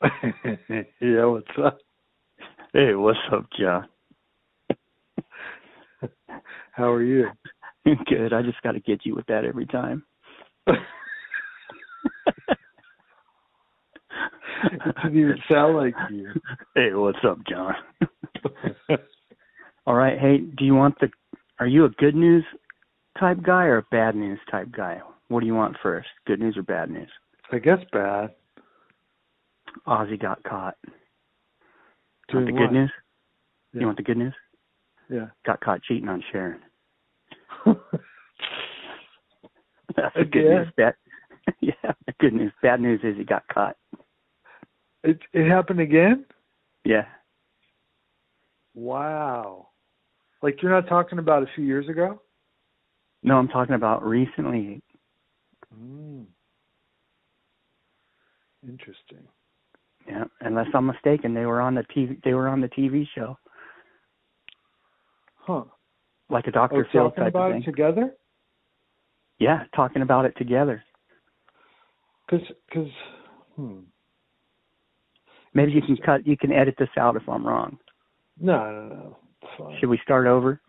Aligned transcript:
yeah, 1.00 1.24
what's 1.24 1.46
up? 1.64 1.78
Hey, 2.72 2.94
what's 2.94 3.18
up, 3.32 3.46
John? 3.58 3.88
How 6.72 6.92
are 6.92 7.02
you? 7.02 7.26
Good. 7.84 8.32
I 8.32 8.42
just 8.42 8.62
got 8.62 8.72
to 8.72 8.80
get 8.80 9.04
you 9.04 9.16
with 9.16 9.26
that 9.26 9.44
every 9.44 9.66
time. 9.66 10.04
it 10.68 10.76
didn't 15.02 15.18
even 15.18 15.38
sound 15.50 15.76
like 15.76 15.94
you. 16.10 16.30
Hey, 16.76 16.90
what's 16.92 17.18
up, 17.28 17.38
John? 17.48 17.74
All 19.86 19.94
right. 19.94 20.18
Hey, 20.18 20.38
do 20.38 20.64
you 20.64 20.74
want 20.74 20.94
the? 21.00 21.08
Are 21.58 21.66
you 21.66 21.86
a 21.86 21.90
good 21.90 22.14
news 22.14 22.44
type 23.18 23.42
guy 23.42 23.64
or 23.64 23.78
a 23.78 23.86
bad 23.90 24.14
news 24.14 24.38
type 24.48 24.68
guy? 24.70 25.00
What 25.26 25.40
do 25.40 25.46
you 25.46 25.54
want 25.54 25.76
first? 25.82 26.08
Good 26.26 26.38
news 26.38 26.56
or 26.56 26.62
bad 26.62 26.90
news? 26.90 27.10
I 27.50 27.58
guess 27.58 27.78
bad. 27.92 28.30
Ozzy 29.86 30.20
got 30.20 30.42
caught. 30.44 30.76
Doing 32.28 32.44
want 32.44 32.46
the 32.46 32.52
what? 32.52 32.68
good 32.68 32.72
news? 32.72 32.92
Yeah. 33.72 33.80
You 33.80 33.86
want 33.86 33.96
the 33.96 34.02
good 34.02 34.16
news? 34.16 34.34
Yeah. 35.10 35.26
Got 35.46 35.60
caught 35.60 35.82
cheating 35.82 36.08
on 36.08 36.22
Sharon. 36.30 36.60
That's 39.96 40.14
the 40.16 40.24
good 40.24 40.44
news. 40.44 40.68
Bad, 40.76 40.94
yeah, 41.60 41.92
the 42.06 42.12
good 42.20 42.34
news. 42.34 42.52
Bad 42.62 42.80
news 42.80 43.00
is 43.02 43.16
he 43.16 43.24
got 43.24 43.46
caught. 43.48 43.76
it 45.04 45.18
it 45.32 45.48
happened 45.48 45.80
again? 45.80 46.24
Yeah. 46.84 47.06
Wow. 48.74 49.68
Like 50.42 50.62
you're 50.62 50.70
not 50.70 50.88
talking 50.88 51.18
about 51.18 51.42
a 51.42 51.46
few 51.54 51.64
years 51.64 51.88
ago? 51.88 52.20
No, 53.22 53.36
I'm 53.36 53.48
talking 53.48 53.74
about 53.74 54.04
recently. 54.04 54.80
Mm. 55.74 56.26
Interesting. 58.66 59.26
Yeah, 60.08 60.24
unless 60.40 60.66
I'm 60.74 60.86
mistaken, 60.86 61.34
they 61.34 61.44
were 61.46 61.60
on 61.60 61.74
the 61.74 61.82
TV. 61.94 62.22
They 62.24 62.32
were 62.34 62.48
on 62.48 62.60
the 62.60 62.68
TV 62.68 63.06
show, 63.14 63.38
Huh. 65.36 65.64
like 66.30 66.46
a 66.46 66.50
Oh, 66.50 66.52
Dr. 66.52 66.88
Phil 66.90 67.04
talking 67.10 67.24
type 67.24 67.32
about 67.34 67.50
of 67.50 67.56
it 67.56 67.64
thing. 67.64 67.72
together? 67.72 68.14
Yeah, 69.38 69.64
talking 69.76 70.02
about 70.02 70.24
it 70.24 70.34
together. 70.36 70.82
Cuz 72.28 72.40
cuz 72.72 72.88
hmm. 73.56 73.80
Maybe 75.54 75.72
you 75.72 75.82
can 75.82 75.96
cut. 75.98 76.26
You 76.26 76.36
can 76.36 76.52
edit 76.52 76.74
this 76.78 76.88
out 76.98 77.16
if 77.16 77.28
I'm 77.28 77.46
wrong. 77.46 77.78
No, 78.40 78.70
no, 78.88 79.16
no. 79.58 79.76
Should 79.78 79.88
we 79.88 79.98
start 80.04 80.26
over? 80.26 80.60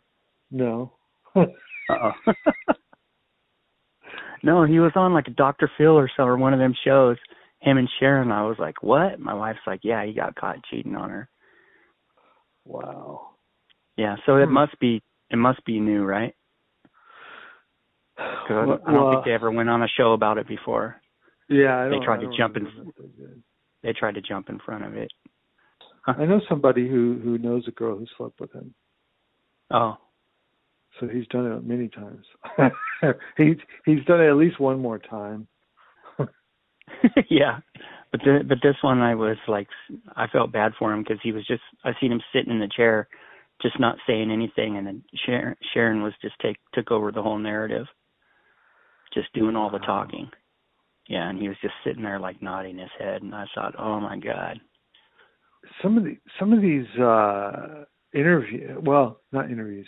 No. 0.51 0.93
Uh 1.35 2.11
oh. 2.27 2.33
no, 4.43 4.63
he 4.63 4.79
was 4.79 4.91
on 4.95 5.11
like 5.11 5.27
a 5.27 5.31
Dr. 5.31 5.71
Phil 5.75 5.97
or 5.97 6.07
so, 6.15 6.21
or 6.23 6.37
one 6.37 6.53
of 6.53 6.59
them 6.59 6.75
shows. 6.85 7.17
Him 7.61 7.77
and 7.77 7.89
Sharon. 7.99 8.31
I 8.31 8.43
was 8.47 8.57
like, 8.59 8.81
what? 8.81 9.19
My 9.19 9.33
wife's 9.33 9.59
like, 9.67 9.81
yeah, 9.83 10.05
he 10.05 10.13
got 10.13 10.35
caught 10.35 10.63
cheating 10.69 10.95
on 10.95 11.09
her. 11.09 11.29
wow. 12.65 13.31
Yeah, 13.97 14.15
so 14.25 14.37
it 14.37 14.45
Hmm. 14.47 14.53
must 14.53 14.79
be. 14.79 15.01
It 15.29 15.35
must 15.35 15.63
be 15.65 15.79
new, 15.79 16.03
right? 16.05 16.33
'Cause 18.17 18.51
I 18.51 18.65
Well, 18.65 18.81
I 18.85 18.93
don't 18.93 19.11
think 19.11 19.25
they 19.25 19.33
ever 19.33 19.51
went 19.51 19.69
on 19.69 19.83
a 19.83 19.87
show 19.89 20.13
about 20.13 20.37
it 20.37 20.47
before. 20.47 21.01
Yeah, 21.49 21.79
I 21.85 21.89
They 21.89 21.99
tried 21.99 22.21
to 22.21 22.37
jump 22.37 22.57
in- 22.57 22.63
they. 22.63 23.41
They 23.81 23.93
tried 23.93 24.15
to 24.15 24.21
jump 24.21 24.49
in 24.49 24.59
front 24.59 24.85
of 24.85 24.95
it. 24.95 25.11
I 26.05 26.25
know 26.25 26.39
somebody 26.49 26.87
who 26.87 27.19
who 27.23 27.37
knows 27.37 27.67
a 27.67 27.71
girl 27.71 27.97
who 27.97 28.05
slept 28.17 28.39
with 28.39 28.51
him, 28.53 28.73
Oh, 29.71 29.97
so 30.99 31.07
he's 31.07 31.27
done 31.27 31.45
it 31.51 31.63
many 31.63 31.87
times. 31.89 32.25
he's 33.37 33.57
he's 33.85 34.03
done 34.05 34.21
it 34.21 34.29
at 34.29 34.35
least 34.37 34.59
one 34.59 34.79
more 34.79 34.97
time. 34.99 35.47
yeah, 37.29 37.59
but 38.11 38.21
the, 38.21 38.39
but 38.47 38.57
this 38.63 38.75
one 38.81 38.99
I 38.99 39.15
was 39.15 39.37
like, 39.47 39.67
I 40.15 40.27
felt 40.27 40.51
bad 40.51 40.73
for 40.77 40.93
him 40.93 41.03
because 41.03 41.19
he 41.23 41.31
was 41.31 41.45
just 41.45 41.61
I 41.83 41.91
seen 41.99 42.11
him 42.11 42.21
sitting 42.33 42.51
in 42.51 42.59
the 42.59 42.69
chair, 42.75 43.07
just 43.61 43.79
not 43.79 43.97
saying 44.07 44.31
anything, 44.31 44.77
and 44.77 44.87
then 44.87 45.03
Sharon, 45.25 45.55
Sharon 45.73 46.01
was 46.01 46.13
just 46.21 46.35
take 46.41 46.57
took 46.73 46.91
over 46.91 47.11
the 47.11 47.21
whole 47.21 47.37
narrative, 47.37 47.85
just 49.13 49.31
doing 49.33 49.55
all 49.55 49.69
the 49.69 49.79
talking. 49.79 50.29
Yeah, 51.07 51.29
and 51.29 51.39
he 51.39 51.47
was 51.47 51.57
just 51.61 51.73
sitting 51.83 52.03
there 52.03 52.19
like 52.19 52.41
nodding 52.41 52.77
his 52.77 52.89
head, 52.97 53.21
and 53.21 53.33
I 53.33 53.45
thought, 53.55 53.75
oh 53.77 53.99
my 53.99 54.17
god. 54.17 54.59
Some 55.81 55.97
of 55.97 56.03
the 56.03 56.17
some 56.39 56.53
of 56.53 56.61
these 56.61 56.87
uh 56.99 57.83
interview 58.13 58.79
well, 58.81 59.21
not 59.31 59.51
interviews. 59.51 59.87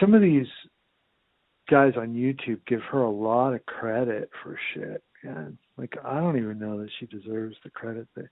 Some 0.00 0.14
of 0.14 0.20
these 0.20 0.46
guys 1.70 1.92
on 1.96 2.14
YouTube 2.14 2.60
give 2.66 2.80
her 2.90 3.02
a 3.02 3.10
lot 3.10 3.54
of 3.54 3.64
credit 3.66 4.30
for 4.42 4.58
shit. 4.74 5.02
And 5.22 5.58
like 5.76 5.94
I 6.04 6.20
don't 6.20 6.38
even 6.38 6.58
know 6.58 6.78
that 6.80 6.90
she 6.98 7.06
deserves 7.06 7.56
the 7.64 7.70
credit 7.70 8.08
that 8.16 8.28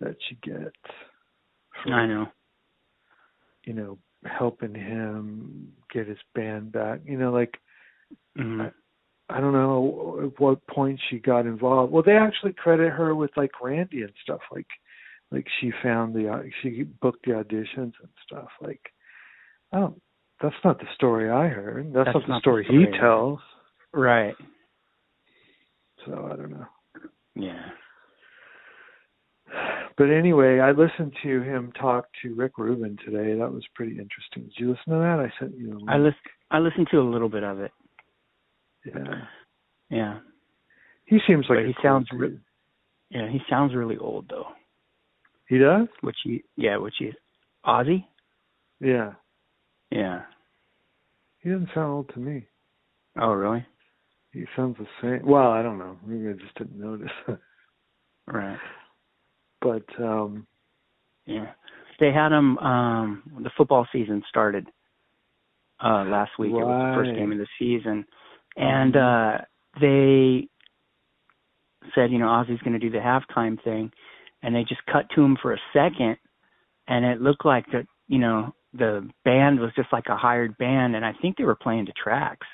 that 0.00 0.16
she 0.28 0.36
gets. 0.36 0.76
For, 1.84 1.92
I 1.92 2.06
know. 2.06 2.26
you 3.64 3.72
know, 3.72 3.98
helping 4.24 4.74
him 4.74 5.72
get 5.92 6.08
his 6.08 6.18
band 6.34 6.72
back. 6.72 7.00
You 7.04 7.18
know, 7.18 7.32
like 7.32 7.54
Mhm. 8.36 8.72
I 9.30 9.40
don't 9.40 9.52
know 9.52 10.20
at 10.24 10.40
what 10.40 10.66
point 10.66 10.98
she 11.08 11.18
got 11.18 11.46
involved. 11.46 11.92
Well, 11.92 12.02
they 12.02 12.16
actually 12.16 12.54
credit 12.54 12.90
her 12.90 13.14
with 13.14 13.30
like 13.36 13.60
Randy 13.60 14.02
and 14.02 14.12
stuff. 14.22 14.40
Like, 14.50 14.66
like 15.30 15.46
she 15.60 15.70
found 15.82 16.14
the 16.14 16.50
she 16.62 16.84
booked 16.84 17.26
the 17.26 17.32
auditions 17.32 17.92
and 18.00 18.08
stuff. 18.24 18.48
Like, 18.60 18.80
I 19.72 19.80
don't. 19.80 20.00
That's 20.40 20.54
not 20.64 20.78
the 20.78 20.86
story 20.94 21.28
I 21.30 21.48
heard. 21.48 21.92
That's, 21.92 22.06
That's 22.06 22.14
not 22.14 22.22
the 22.22 22.28
not 22.28 22.36
the 22.36 22.40
story, 22.40 22.64
story 22.64 22.86
he 22.92 22.98
tells. 22.98 23.40
Right. 23.92 24.34
So 26.08 26.28
I 26.32 26.36
don't 26.36 26.50
know. 26.50 26.66
Yeah. 27.34 27.62
But 29.96 30.10
anyway, 30.10 30.60
I 30.60 30.70
listened 30.72 31.12
to 31.22 31.42
him 31.42 31.72
talk 31.72 32.06
to 32.22 32.34
Rick 32.34 32.52
Rubin 32.58 32.96
today. 33.04 33.36
That 33.38 33.52
was 33.52 33.64
pretty 33.74 33.92
interesting. 33.92 34.44
Did 34.44 34.52
you 34.56 34.68
listen 34.70 34.92
to 34.92 34.98
that? 35.00 35.18
I 35.20 35.32
sent 35.40 35.56
you. 35.56 35.80
A 35.88 35.92
I 35.92 35.98
list 35.98 36.16
I 36.50 36.58
listened 36.58 36.88
to 36.92 36.98
a 37.00 37.02
little 37.10 37.28
bit 37.28 37.42
of 37.42 37.60
it. 37.60 37.72
Yeah, 38.86 39.22
Yeah. 39.90 40.18
he 41.04 41.18
seems 41.26 41.46
like 41.48 41.66
he 41.66 41.74
cool 41.74 41.82
sounds 41.82 42.06
re- 42.12 42.38
Yeah, 43.10 43.28
he 43.28 43.40
sounds 43.50 43.74
really 43.74 43.98
old 43.98 44.28
though. 44.28 44.46
He 45.48 45.58
does. 45.58 45.88
Which 46.02 46.16
he 46.24 46.44
yeah, 46.56 46.76
which 46.76 46.94
he 46.98 47.12
Ozzy? 47.66 48.04
Yeah, 48.80 49.14
Yeah. 49.90 50.22
he 51.40 51.50
doesn't 51.50 51.70
sound 51.74 51.92
old 51.92 52.08
to 52.14 52.20
me. 52.20 52.46
Oh 53.20 53.32
really? 53.32 53.66
He 54.38 54.44
sounds 54.54 54.76
the 54.78 54.86
same. 55.02 55.26
Well, 55.28 55.50
I 55.50 55.62
don't 55.62 55.78
know. 55.78 55.96
Maybe 56.06 56.28
I 56.28 56.32
just 56.32 56.54
didn't 56.56 56.78
notice. 56.78 57.10
Right. 58.30 58.58
but 59.62 59.86
um 59.98 60.46
Yeah. 61.24 61.52
They 61.98 62.12
had 62.12 62.30
him 62.30 62.58
um 62.58 63.22
the 63.42 63.50
football 63.56 63.88
season 63.90 64.22
started 64.28 64.66
uh 65.82 66.04
last 66.04 66.32
week. 66.38 66.50
It 66.50 66.52
was 66.52 66.94
the 66.94 67.02
first 67.02 67.18
game 67.18 67.32
of 67.32 67.38
the 67.38 67.46
season. 67.58 68.04
And 68.54 68.96
uh 68.96 69.38
they 69.80 70.46
said, 71.94 72.12
you 72.12 72.18
know, 72.18 72.26
Ozzy's 72.26 72.60
gonna 72.62 72.78
do 72.78 72.90
the 72.90 72.98
halftime 72.98 73.56
thing 73.64 73.90
and 74.42 74.54
they 74.54 74.64
just 74.68 74.84
cut 74.92 75.06
to 75.14 75.22
him 75.22 75.38
for 75.40 75.54
a 75.54 75.60
second 75.72 76.18
and 76.86 77.06
it 77.06 77.22
looked 77.22 77.46
like 77.46 77.64
the 77.72 77.86
you 78.08 78.18
know, 78.18 78.54
the 78.74 79.08
band 79.24 79.58
was 79.58 79.70
just 79.74 79.90
like 79.90 80.08
a 80.10 80.16
hired 80.18 80.58
band 80.58 80.94
and 80.96 81.04
I 81.04 81.14
think 81.22 81.38
they 81.38 81.44
were 81.44 81.56
playing 81.56 81.86
the 81.86 81.92
tracks. 81.92 82.46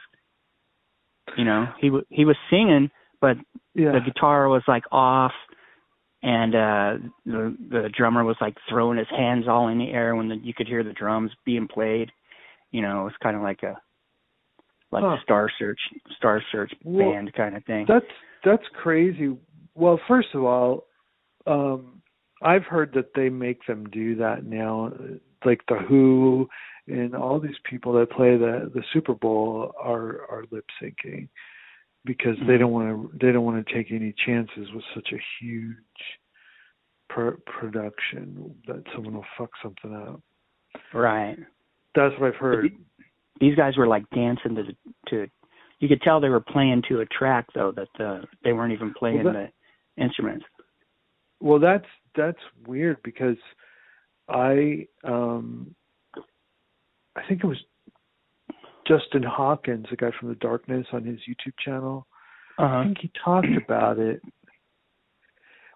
You 1.36 1.44
know, 1.44 1.66
he 1.80 1.88
w- 1.88 2.06
he 2.10 2.24
was 2.24 2.36
singing 2.50 2.90
but 3.20 3.38
yeah. 3.74 3.92
the 3.92 4.00
guitar 4.04 4.48
was 4.48 4.62
like 4.68 4.84
off 4.92 5.32
and 6.22 6.54
uh 6.54 7.08
the 7.24 7.56
the 7.70 7.90
drummer 7.96 8.22
was 8.22 8.36
like 8.40 8.54
throwing 8.68 8.98
his 8.98 9.06
hands 9.08 9.46
all 9.48 9.68
in 9.68 9.78
the 9.78 9.90
air 9.90 10.14
when 10.14 10.28
the, 10.28 10.36
you 10.42 10.52
could 10.54 10.68
hear 10.68 10.84
the 10.84 10.92
drums 10.92 11.30
being 11.46 11.66
played 11.66 12.10
you 12.70 12.82
know 12.82 13.00
it 13.00 13.04
was 13.04 13.14
kind 13.22 13.36
of 13.36 13.42
like 13.42 13.62
a 13.62 13.76
like 14.92 15.02
Huh. 15.02 15.16
a 15.18 15.20
star 15.22 15.50
search 15.58 15.80
star 16.18 16.42
search 16.52 16.72
Well, 16.84 17.12
band 17.12 17.32
kind 17.32 17.56
of 17.56 17.64
thing 17.64 17.86
That's 17.88 18.04
that's 18.44 18.64
crazy. 18.82 19.34
Well, 19.74 19.98
first 20.06 20.28
of 20.34 20.44
all, 20.44 20.84
um 21.46 22.02
I've 22.42 22.64
heard 22.64 22.92
that 22.94 23.14
they 23.14 23.30
make 23.30 23.60
them 23.66 23.86
do 23.90 24.16
that 24.16 24.44
now 24.44 24.92
like 25.46 25.62
the 25.68 25.76
Who 25.88 26.48
and 26.86 27.14
all 27.14 27.40
these 27.40 27.58
people 27.68 27.92
that 27.94 28.10
play 28.10 28.36
the 28.36 28.70
the 28.74 28.82
Super 28.92 29.14
Bowl 29.14 29.72
are 29.80 30.22
are 30.30 30.44
lip 30.50 30.66
syncing 30.82 31.28
because 32.04 32.36
they 32.40 32.54
Mhm. 32.54 32.58
don't 32.60 32.72
want 32.72 32.88
to 33.12 33.18
they 33.18 33.32
don't 33.32 33.44
want 33.44 33.66
to 33.66 33.72
take 33.74 33.90
any 33.90 34.12
chances 34.12 34.70
with 34.72 34.84
such 34.94 35.12
a 35.12 35.18
huge 35.40 35.76
pro- 37.08 37.36
production 37.46 38.54
that 38.66 38.82
someone 38.94 39.14
will 39.14 39.26
fuck 39.38 39.50
something 39.62 39.94
up. 39.94 40.20
right 40.92 41.38
That's 41.94 42.18
what 42.18 42.28
I've 42.28 42.36
heard. 42.36 42.72
these 43.40 43.54
guys 43.56 43.76
were 43.76 43.86
like 43.86 44.08
dancing 44.10 44.54
to 44.56 44.62
the 44.64 44.76
to 45.10 45.30
you 45.80 45.88
could 45.88 46.02
tell 46.02 46.20
they 46.20 46.28
were 46.28 46.40
playing 46.40 46.82
to 46.88 47.00
a 47.00 47.06
track 47.06 47.46
though 47.54 47.72
that 47.72 47.88
the 47.98 48.26
they 48.42 48.52
weren't 48.52 48.72
even 48.72 48.92
playing 48.94 49.22
that- 49.24 49.32
the 49.96 50.02
instruments 50.02 50.44
Well, 51.40 51.58
that's 51.58 51.88
that's 52.14 52.40
weird 52.66 53.02
because 53.02 53.36
I 54.28 54.86
um 55.04 55.74
I 57.16 57.22
think 57.28 57.42
it 57.44 57.46
was 57.46 57.58
Justin 58.86 59.22
Hawkins, 59.22 59.86
the 59.90 59.96
guy 59.96 60.10
from 60.18 60.28
the 60.28 60.34
Darkness, 60.36 60.86
on 60.92 61.04
his 61.04 61.18
YouTube 61.20 61.54
channel. 61.64 62.06
I 62.58 62.64
Uh-huh. 62.64 62.82
think 62.84 62.98
he 63.00 63.10
talked 63.24 63.46
about 63.56 63.98
it. 63.98 64.22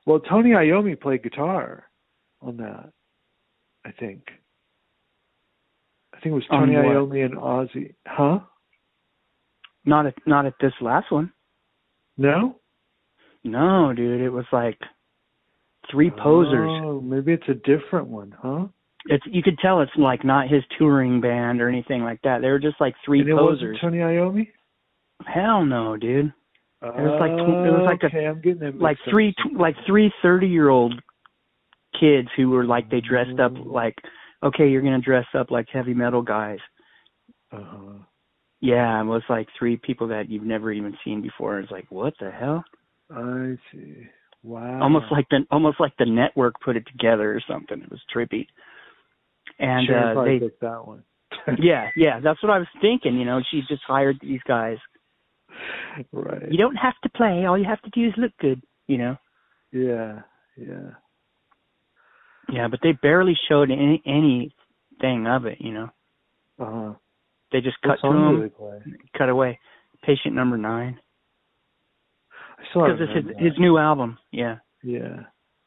Well, 0.06 0.20
Tony 0.20 0.50
Iommi 0.50 1.00
played 1.00 1.22
guitar 1.22 1.88
on 2.40 2.56
that. 2.58 2.92
I 3.84 3.90
think. 3.92 4.22
I 6.14 6.20
think 6.20 6.32
it 6.32 6.34
was 6.34 6.46
Tony? 6.50 6.74
Iommi 6.74 7.24
and 7.24 7.34
Ozzy. 7.36 7.94
Huh? 8.06 8.40
Not 9.84 10.06
at 10.06 10.14
not 10.26 10.46
at 10.46 10.54
this 10.60 10.72
last 10.80 11.10
one. 11.10 11.32
No. 12.16 12.56
No, 13.44 13.92
dude, 13.94 14.20
it 14.20 14.30
was 14.30 14.44
like 14.52 14.78
three 15.90 16.10
posers. 16.10 16.68
Oh, 16.84 17.00
maybe 17.00 17.32
it's 17.32 17.48
a 17.48 17.54
different 17.54 18.08
one, 18.08 18.34
huh? 18.42 18.66
It's 19.06 19.24
you 19.26 19.42
could 19.42 19.58
tell 19.58 19.80
it's 19.80 19.92
like 19.96 20.24
not 20.24 20.48
his 20.48 20.62
touring 20.76 21.20
band 21.20 21.60
or 21.60 21.68
anything 21.68 22.02
like 22.02 22.20
that. 22.22 22.40
They 22.42 22.48
were 22.48 22.58
just 22.58 22.80
like 22.80 22.94
three 23.04 23.20
and 23.20 23.28
it 23.28 23.36
posers. 23.36 23.78
wasn't 23.80 23.80
Tony 23.80 23.98
Iommi. 23.98 24.48
Hell 25.26 25.64
no, 25.64 25.96
dude. 25.96 26.32
It 26.80 26.94
was 26.94 27.18
like 27.20 27.32
tw- 27.32 27.66
it 27.66 27.72
was 27.72 27.86
like 27.86 28.02
a- 28.02 28.06
okay, 28.06 28.26
I'm 28.26 28.40
getting 28.40 28.60
them 28.60 28.78
Like 28.78 28.98
three 29.10 29.32
tw- 29.32 29.58
like 29.58 29.74
three 29.86 30.12
thirty 30.22 30.46
year 30.46 30.68
old 30.68 30.94
kids 31.98 32.28
who 32.36 32.50
were 32.50 32.64
like 32.64 32.90
they 32.90 33.00
dressed 33.00 33.40
up 33.40 33.52
Mm. 33.52 33.66
like 33.72 33.96
okay, 34.42 34.68
you're 34.68 34.82
gonna 34.82 35.00
dress 35.00 35.26
up 35.34 35.50
like 35.50 35.68
heavy 35.72 35.94
metal 35.94 36.22
guys. 36.22 36.58
Uh-huh. 37.52 37.98
Yeah, 38.60 39.00
it 39.00 39.04
was 39.06 39.22
like 39.28 39.48
three 39.58 39.76
people 39.76 40.08
that 40.08 40.28
you've 40.28 40.44
never 40.44 40.70
even 40.72 40.96
seen 41.04 41.22
before. 41.22 41.58
It's 41.60 41.70
like 41.70 41.86
what 41.90 42.14
the 42.20 42.30
hell? 42.30 42.64
I 43.10 43.56
see. 43.72 44.06
Wow. 44.44 44.80
almost 44.82 45.06
like 45.10 45.26
the 45.30 45.44
almost 45.50 45.80
like 45.80 45.94
the 45.98 46.06
network 46.06 46.54
put 46.64 46.76
it 46.76 46.84
together 46.86 47.32
or 47.34 47.40
something. 47.48 47.82
It 47.82 47.90
was 47.90 48.00
trippy. 48.14 48.46
And 49.58 49.86
Sharon 49.86 50.16
uh 50.16 50.24
they 50.24 50.38
picked 50.38 50.60
that 50.60 50.86
one. 50.86 51.02
yeah, 51.58 51.88
yeah, 51.96 52.20
that's 52.20 52.42
what 52.42 52.50
I 52.52 52.58
was 52.58 52.68
thinking, 52.80 53.16
you 53.16 53.24
know, 53.24 53.40
she 53.50 53.60
just 53.68 53.82
hired 53.86 54.18
these 54.20 54.40
guys. 54.46 54.78
right. 56.12 56.50
You 56.50 56.58
don't 56.58 56.76
have 56.76 56.94
to 57.02 57.08
play, 57.10 57.44
all 57.44 57.58
you 57.58 57.64
have 57.64 57.82
to 57.82 57.90
do 57.90 58.06
is 58.06 58.14
look 58.16 58.32
good, 58.40 58.62
you 58.86 58.98
know. 58.98 59.16
Yeah. 59.72 60.20
Yeah. 60.56 60.90
Yeah, 62.50 62.68
but 62.68 62.80
they 62.82 62.92
barely 62.92 63.34
showed 63.48 63.70
any 63.70 64.02
anything 64.06 65.26
of 65.26 65.44
it, 65.44 65.58
you 65.60 65.72
know. 65.72 65.90
Uh 66.58 66.70
huh. 66.70 66.94
They 67.52 67.60
just 67.60 67.76
cut 67.82 67.98
to 68.02 68.08
him, 68.08 68.50
cut 69.16 69.28
away. 69.28 69.58
Patient 70.02 70.34
number 70.34 70.56
9 70.56 70.98
I 72.58 72.62
still 72.70 72.84
because 72.84 73.00
it's 73.00 73.14
his 73.26 73.36
that. 73.36 73.42
his 73.42 73.52
new 73.58 73.78
album. 73.78 74.18
Yeah. 74.32 74.56
Yeah. 74.82 75.20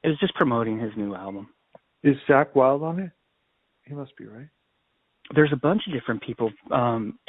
It 0.03 0.07
was 0.07 0.19
just 0.19 0.35
promoting 0.35 0.79
his 0.79 0.91
new 0.95 1.15
album. 1.15 1.49
Is 2.03 2.15
Zakk 2.27 2.55
Wylde 2.55 2.83
on 2.83 2.99
it? 2.99 3.11
He 3.91 3.95
must 3.97 4.15
be, 4.15 4.25
right? 4.25 4.47
There's 5.35 5.51
a 5.51 5.57
bunch 5.57 5.81
of 5.85 5.93
different 5.93 6.23
people 6.23 6.49
um 6.71 7.19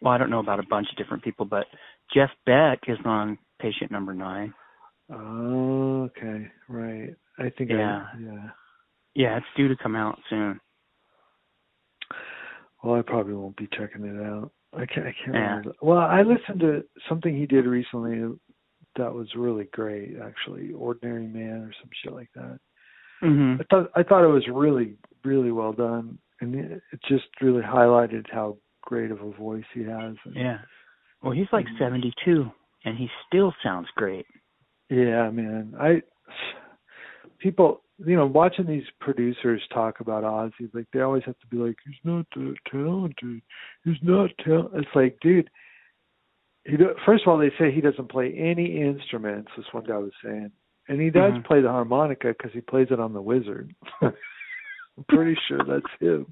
well, 0.00 0.12
I 0.12 0.18
don't 0.18 0.30
know 0.30 0.38
about 0.38 0.60
a 0.60 0.66
bunch 0.70 0.86
of 0.90 0.96
different 0.96 1.24
people, 1.24 1.44
but 1.46 1.66
Jeff 2.14 2.30
Beck 2.46 2.78
is 2.86 2.98
on 3.04 3.38
patient 3.60 3.90
number 3.90 4.14
9. 4.14 4.54
Oh, 5.12 6.02
okay. 6.04 6.48
Right. 6.68 7.14
I 7.38 7.50
think 7.58 7.70
Yeah. 7.70 8.04
I 8.14 8.18
yeah. 8.20 8.50
Yeah, 9.16 9.36
it's 9.36 9.46
due 9.56 9.66
to 9.66 9.76
come 9.82 9.96
out 9.96 10.20
soon. 10.30 10.60
Well, 12.84 12.94
I 12.94 13.02
probably 13.02 13.34
won't 13.34 13.56
be 13.56 13.68
checking 13.76 14.04
it 14.04 14.22
out. 14.24 14.52
I 14.72 14.86
can't. 14.86 15.06
I 15.08 15.12
can't 15.24 15.34
Yeah. 15.34 15.48
remember. 15.56 15.72
Well, 15.82 15.98
I 15.98 16.22
listened 16.22 16.60
to 16.60 16.84
something 17.08 17.36
he 17.36 17.46
did 17.46 17.66
recently 17.66 18.38
that 18.96 19.12
was 19.12 19.34
really 19.34 19.64
great. 19.72 20.18
Actually, 20.20 20.72
Ordinary 20.72 21.26
Man 21.26 21.62
or 21.62 21.72
some 21.80 21.90
shit 22.02 22.12
like 22.12 22.30
that. 22.34 22.60
Mhm. 23.22 23.60
I 23.60 23.64
thought 23.70 23.90
I 23.96 24.02
thought 24.04 24.24
it 24.24 24.28
was 24.28 24.46
really 24.48 24.96
really 25.24 25.52
well 25.52 25.72
done, 25.72 26.18
and 26.40 26.54
it, 26.54 26.82
it 26.92 27.00
just 27.08 27.24
really 27.40 27.62
highlighted 27.62 28.26
how 28.30 28.56
great 28.82 29.10
of 29.10 29.20
a 29.20 29.30
voice 29.32 29.64
he 29.72 29.82
has. 29.84 30.14
And, 30.24 30.34
Yeah. 30.34 30.58
Well, 31.22 31.32
he's 31.32 31.50
like 31.52 31.66
Mhm. 31.66 31.78
72 31.78 32.52
and 32.84 32.98
he 32.98 33.10
still 33.26 33.54
sounds 33.62 33.88
great. 33.96 34.26
Yeah, 34.90 35.30
man. 35.30 35.74
I 35.80 36.02
people, 37.38 37.82
you 37.98 38.16
know, 38.16 38.26
watching 38.26 38.66
these 38.66 38.88
producers 39.00 39.62
talk 39.72 40.00
about 40.00 40.24
Ozzy, 40.24 40.72
like 40.74 40.86
they 40.92 41.00
always 41.00 41.24
have 41.24 41.38
to 41.40 41.46
be 41.46 41.56
like, 41.56 41.76
he's 41.84 41.94
not 42.04 42.26
uh, 42.36 42.52
talented. 42.70 43.42
He's 43.84 44.02
not 44.02 44.30
talented. 44.38 44.82
It's 44.84 44.94
like, 44.94 45.18
dude. 45.20 45.50
He 46.66 46.78
do, 46.78 46.94
first 47.04 47.24
of 47.24 47.28
all, 47.28 47.36
they 47.38 47.50
say 47.58 47.70
he 47.70 47.82
doesn't 47.82 48.08
play 48.10 48.32
any 48.32 48.80
instruments. 48.80 49.50
This 49.56 49.66
one 49.72 49.84
guy 49.84 49.98
was 49.98 50.12
saying, 50.24 50.50
and 50.88 50.98
he 51.00 51.10
does 51.10 51.34
Mhm. 51.34 51.44
play 51.44 51.60
the 51.60 51.68
harmonica 51.68 52.28
because 52.28 52.52
he 52.52 52.62
plays 52.62 52.90
it 52.90 52.98
on 53.00 53.12
the 53.12 53.20
Wizard. 53.20 53.74
I'm 54.96 55.04
pretty 55.08 55.36
sure 55.48 55.58
that's 55.66 55.86
him. 56.00 56.26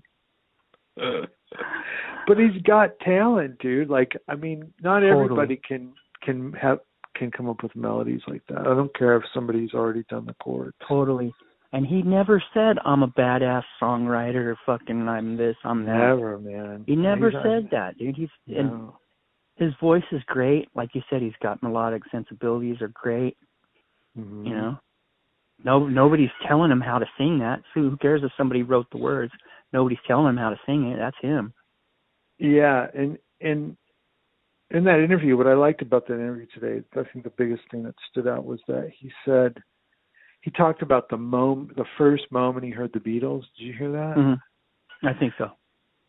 but 2.26 2.36
he's 2.38 2.60
got 2.62 2.98
talent, 3.00 3.58
dude. 3.58 3.88
Like, 3.88 4.12
I 4.28 4.34
mean, 4.36 4.72
not 4.82 5.00
Totally. 5.00 5.24
everybody 5.24 5.60
can 5.66 5.92
can 6.22 6.52
have 6.54 6.78
can 7.16 7.30
come 7.30 7.48
up 7.48 7.62
with 7.62 7.74
melodies 7.76 8.20
like 8.26 8.42
that. 8.48 8.60
I 8.60 8.74
don't 8.74 8.94
care 8.96 9.16
if 9.16 9.22
somebody's 9.34 9.74
already 9.74 10.04
done 10.08 10.26
the 10.26 10.34
chords. 10.42 10.74
Totally. 10.88 11.32
And 11.74 11.86
he 11.86 12.02
never 12.02 12.42
said 12.52 12.76
I'm 12.84 13.02
a 13.02 13.08
badass 13.08 13.62
songwriter 13.80 14.44
or 14.46 14.56
fucking 14.66 15.08
I'm 15.08 15.36
this, 15.36 15.56
I'm 15.64 15.84
that. 15.86 15.96
Never, 15.96 16.38
man. 16.38 16.84
He 16.86 16.94
never 16.96 17.30
He's 17.30 17.40
said 17.42 17.68
that, 17.72 17.96
dude. 17.98 18.16
He's 18.16 18.28
and 18.46 18.90
his 19.56 19.72
voice 19.80 20.04
is 20.12 20.22
great. 20.26 20.68
Like 20.74 20.90
you 20.94 21.02
said, 21.08 21.22
he's 21.22 21.32
got 21.42 21.62
melodic 21.62 22.02
sensibilities 22.10 22.80
are 22.82 22.88
great, 22.88 23.36
Mhm. 24.18 24.46
you 24.46 24.54
know. 24.54 24.78
No 25.64 25.86
nobody's 25.86 26.30
telling 26.46 26.70
him 26.70 26.80
how 26.80 26.98
to 26.98 27.06
sing 27.18 27.38
that. 27.38 27.62
So 27.74 27.80
who 27.80 27.96
cares 27.98 28.22
if 28.24 28.32
somebody 28.36 28.62
wrote 28.62 28.86
the 28.90 28.98
words? 28.98 29.32
Nobody's 29.72 29.98
telling 30.06 30.28
him 30.28 30.36
how 30.36 30.50
to 30.50 30.60
sing 30.66 30.90
it. 30.90 30.98
That's 30.98 31.16
him. 31.20 31.52
Yeah, 32.38 32.86
and 32.94 33.18
and 33.40 33.76
in 34.70 34.84
that 34.84 35.02
interview, 35.04 35.36
what 35.36 35.46
I 35.46 35.54
liked 35.54 35.82
about 35.82 36.06
that 36.08 36.14
interview 36.14 36.46
today, 36.54 36.84
I 36.96 37.02
think 37.12 37.24
the 37.24 37.32
biggest 37.36 37.62
thing 37.70 37.82
that 37.84 37.94
stood 38.10 38.26
out 38.26 38.44
was 38.44 38.60
that 38.68 38.90
he 38.98 39.10
said 39.24 39.56
he 40.40 40.50
talked 40.50 40.82
about 40.82 41.08
the 41.08 41.16
mom 41.16 41.70
the 41.76 41.84
first 41.98 42.24
moment 42.30 42.64
he 42.64 42.70
heard 42.70 42.92
the 42.92 43.00
Beatles. 43.00 43.42
Did 43.56 43.64
you 43.64 43.72
hear 43.74 43.92
that? 43.92 44.16
Mhm. 44.16 44.40
I 45.04 45.12
think 45.14 45.34
so. 45.38 45.50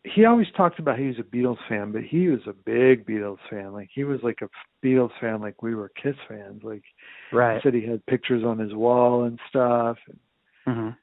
He 0.04 0.26
always 0.26 0.46
talked 0.54 0.78
about 0.78 0.98
he 0.98 1.06
was 1.06 1.18
a 1.18 1.22
Beatles 1.22 1.56
fan, 1.66 1.90
but 1.90 2.02
he 2.02 2.28
was 2.28 2.40
a 2.46 2.52
big 2.52 3.06
Beatles 3.06 3.38
fan. 3.48 3.72
Like 3.72 3.88
he 3.94 4.04
was 4.04 4.20
like 4.22 4.40
a 4.42 4.48
Beatles 4.86 5.10
fan, 5.18 5.40
like 5.40 5.62
we 5.62 5.74
were 5.74 5.90
Kiss 6.00 6.16
fans. 6.28 6.62
Like 6.62 6.82
Right. 7.32 7.56
he 7.56 7.62
said, 7.62 7.74
he 7.74 7.86
had 7.86 8.04
pictures 8.06 8.44
on 8.44 8.58
his 8.58 8.74
wall 8.74 9.24
and 9.24 9.38
stuff. 9.48 9.96
Mhm. 10.66 10.96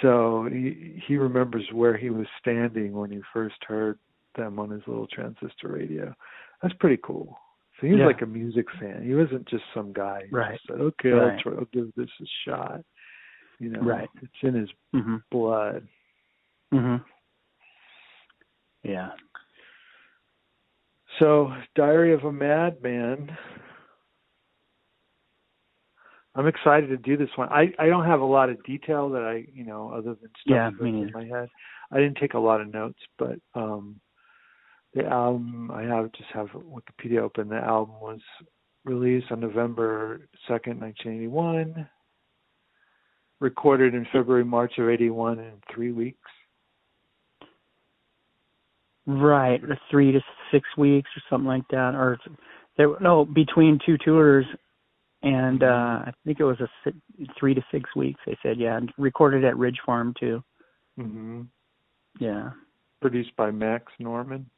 So 0.00 0.44
he 0.50 1.02
he 1.06 1.16
remembers 1.18 1.70
where 1.72 1.96
he 1.96 2.08
was 2.10 2.26
standing 2.38 2.92
when 2.92 3.10
he 3.10 3.20
first 3.32 3.62
heard 3.64 3.98
them 4.34 4.58
on 4.58 4.70
his 4.70 4.86
little 4.86 5.06
transistor 5.08 5.68
radio. 5.68 6.14
That's 6.62 6.74
pretty 6.74 6.98
cool. 7.02 7.38
So 7.80 7.86
he 7.86 7.92
was 7.92 8.00
Yeah. 8.00 8.06
like 8.06 8.22
a 8.22 8.26
music 8.26 8.70
fan. 8.72 9.02
He 9.02 9.14
wasn't 9.14 9.46
just 9.46 9.64
some 9.74 9.92
guy 9.92 10.26
Right. 10.30 10.58
said, 10.66 10.80
"Okay, 10.80 11.10
Right. 11.10 11.32
I'll, 11.34 11.38
try, 11.40 11.52
I'll 11.52 11.64
give 11.66 11.92
this 11.94 12.10
a 12.20 12.26
shot." 12.44 12.82
You 13.58 13.70
know, 13.70 13.80
Right. 13.80 14.08
it's 14.22 14.42
in 14.42 14.54
his 14.54 14.70
Mhm. 14.94 15.22
blood. 15.30 15.86
Mhm. 16.72 17.04
Yeah. 18.82 19.10
So, 21.18 21.52
Diary 21.74 22.14
of 22.14 22.24
a 22.24 22.32
Madman. 22.32 23.36
I'm 26.34 26.46
excited 26.46 26.88
to 26.88 26.96
do 26.96 27.16
this 27.16 27.30
one. 27.36 27.48
I 27.48 27.72
I 27.80 27.86
don't 27.86 28.04
have 28.04 28.20
a 28.20 28.24
lot 28.24 28.48
of 28.48 28.62
detail 28.64 29.08
that 29.10 29.22
I, 29.22 29.44
you 29.52 29.64
know, 29.64 29.90
other 29.90 30.14
than 30.14 30.30
stuff 30.40 30.44
Yeah, 30.46 30.70
me 30.80 31.02
in 31.02 31.10
my 31.12 31.24
head. 31.24 31.48
I 31.90 31.96
didn't 31.96 32.18
take 32.18 32.34
a 32.34 32.38
lot 32.38 32.60
of 32.60 32.72
notes, 32.72 33.00
but 33.18 33.40
um 33.54 34.00
the 34.94 35.04
album 35.04 35.70
I 35.72 35.82
have 35.82 36.12
just 36.12 36.30
have 36.32 36.48
Wikipedia 36.48 37.20
open. 37.20 37.48
The 37.48 37.56
album 37.56 37.96
was 38.00 38.20
released 38.84 39.32
on 39.32 39.40
November 39.40 40.28
2nd, 40.48 40.80
1981. 40.80 41.88
Recorded 43.40 43.94
in 43.94 44.06
February, 44.12 44.44
March 44.44 44.78
of 44.78 44.88
81 44.88 45.40
in 45.40 45.52
3 45.72 45.92
weeks. 45.92 46.30
Right, 49.10 49.58
three 49.90 50.12
to 50.12 50.20
six 50.52 50.68
weeks 50.76 51.08
or 51.16 51.22
something 51.30 51.46
like 51.48 51.66
that, 51.70 51.94
or 51.94 52.18
there 52.76 52.94
no 53.00 53.24
between 53.24 53.78
two 53.86 53.96
tours, 54.04 54.44
and 55.22 55.62
uh 55.62 56.02
I 56.04 56.12
think 56.26 56.40
it 56.40 56.44
was 56.44 56.60
a 56.60 56.68
three 57.40 57.54
to 57.54 57.64
six 57.72 57.88
weeks. 57.96 58.20
They 58.26 58.36
said, 58.42 58.58
yeah, 58.58 58.76
and 58.76 58.92
recorded 58.98 59.46
at 59.46 59.56
Ridge 59.56 59.78
Farm 59.86 60.12
too. 60.20 60.44
Mhm. 60.98 61.46
Yeah, 62.20 62.50
Produced 63.00 63.34
by 63.36 63.50
Max 63.50 63.90
Norman. 63.98 64.50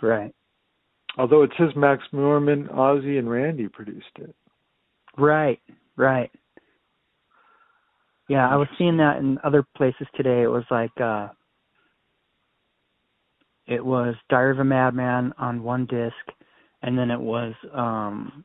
right, 0.00 0.32
Although 1.18 1.42
it 1.42 1.50
says 1.58 1.74
Max 1.74 2.04
Norman, 2.12 2.68
Ozzy, 2.68 3.18
and 3.18 3.28
Randy 3.28 3.66
produced 3.66 4.16
it. 4.20 4.32
right, 5.18 5.60
right. 5.96 6.30
Yeah, 8.28 8.48
I 8.48 8.54
was 8.54 8.68
seeing 8.78 8.96
that 8.98 9.16
in 9.16 9.38
other 9.42 9.64
places 9.76 10.06
today. 10.14 10.42
It 10.42 10.50
was 10.50 10.64
like 10.70 10.92
uh 11.00 11.30
it 13.66 13.84
was 13.84 14.14
Diary 14.28 14.52
of 14.52 14.58
a 14.58 14.64
Madman 14.64 15.32
on 15.38 15.62
one 15.62 15.86
disc, 15.86 16.14
and 16.82 16.98
then 16.98 17.10
it 17.10 17.20
was 17.20 17.54
um 17.72 18.44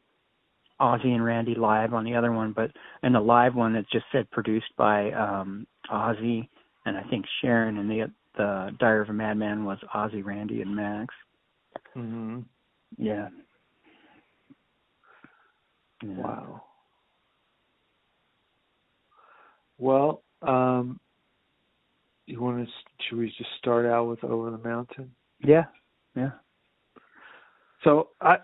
Ozzy 0.79 1.13
and 1.13 1.23
Randy 1.23 1.53
live 1.55 1.93
on 1.93 2.03
the 2.03 2.15
other 2.15 2.31
one, 2.31 2.53
but 2.53 2.71
in 3.03 3.13
the 3.13 3.19
live 3.19 3.55
one 3.55 3.75
it 3.75 3.85
just 3.91 4.05
said 4.11 4.29
produced 4.31 4.75
by 4.77 5.11
um 5.11 5.67
Ozzy 5.91 6.47
and 6.85 6.97
I 6.97 7.03
think 7.03 7.25
Sharon 7.41 7.77
and 7.77 7.89
the 7.89 8.11
the 8.37 8.71
Diary 8.79 9.01
of 9.01 9.09
a 9.09 9.13
Madman 9.13 9.65
was 9.65 9.77
Ozzy, 9.93 10.23
Randy 10.23 10.61
and 10.61 10.75
Max. 10.75 11.13
Mm-hmm. 11.95 12.39
Yeah. 12.97 13.29
yeah. 16.03 16.09
Wow. 16.17 16.63
Well, 19.77 20.23
um, 20.41 20.99
you 22.25 22.41
want 22.41 22.65
to? 22.65 22.71
Should 23.09 23.17
we 23.17 23.27
just 23.27 23.49
start 23.57 23.85
out 23.85 24.07
with 24.07 24.23
Over 24.23 24.51
the 24.51 24.57
Mountain? 24.57 25.11
Yeah. 25.39 25.65
Yeah. 26.15 26.31
So, 27.83 28.09
I 28.21 28.37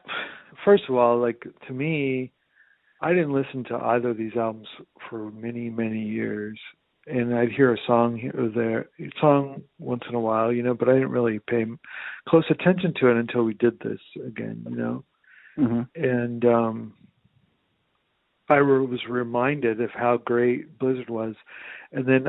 first 0.65 0.83
of 0.89 0.95
all, 0.95 1.19
like 1.19 1.45
to 1.67 1.73
me, 1.73 2.31
I 3.01 3.13
didn't 3.13 3.33
listen 3.33 3.63
to 3.65 3.75
either 3.75 4.09
of 4.09 4.17
these 4.17 4.35
albums 4.35 4.67
for 5.09 5.31
many, 5.31 5.69
many 5.69 6.01
years, 6.01 6.59
and 7.05 7.35
I'd 7.35 7.51
hear 7.51 7.73
a 7.73 7.77
song 7.85 8.17
here 8.17 8.33
or 8.37 8.49
there, 8.49 8.89
a 8.99 9.11
song 9.21 9.61
once 9.79 10.03
in 10.09 10.15
a 10.15 10.19
while, 10.19 10.51
you 10.51 10.63
know, 10.63 10.73
but 10.73 10.89
I 10.89 10.93
didn't 10.93 11.11
really 11.11 11.39
pay 11.39 11.65
close 12.27 12.45
attention 12.49 12.93
to 12.99 13.07
it 13.09 13.17
until 13.17 13.43
we 13.43 13.53
did 13.53 13.79
this 13.79 13.99
again, 14.25 14.65
you 14.69 14.75
know, 14.75 15.03
hmm 15.55 15.81
and 15.95 16.45
um 16.45 16.93
I 18.49 18.61
was 18.61 18.99
reminded 19.09 19.81
of 19.81 19.89
how 19.91 20.17
great 20.17 20.79
Blizzard 20.79 21.09
was, 21.09 21.35
and 21.91 22.05
then 22.07 22.27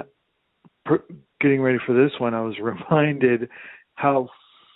getting 1.41 1.61
ready 1.63 1.79
for 1.87 1.93
this 1.95 2.13
one, 2.19 2.35
I 2.35 2.41
was 2.41 2.55
reminded 2.63 3.49
how 3.95 4.29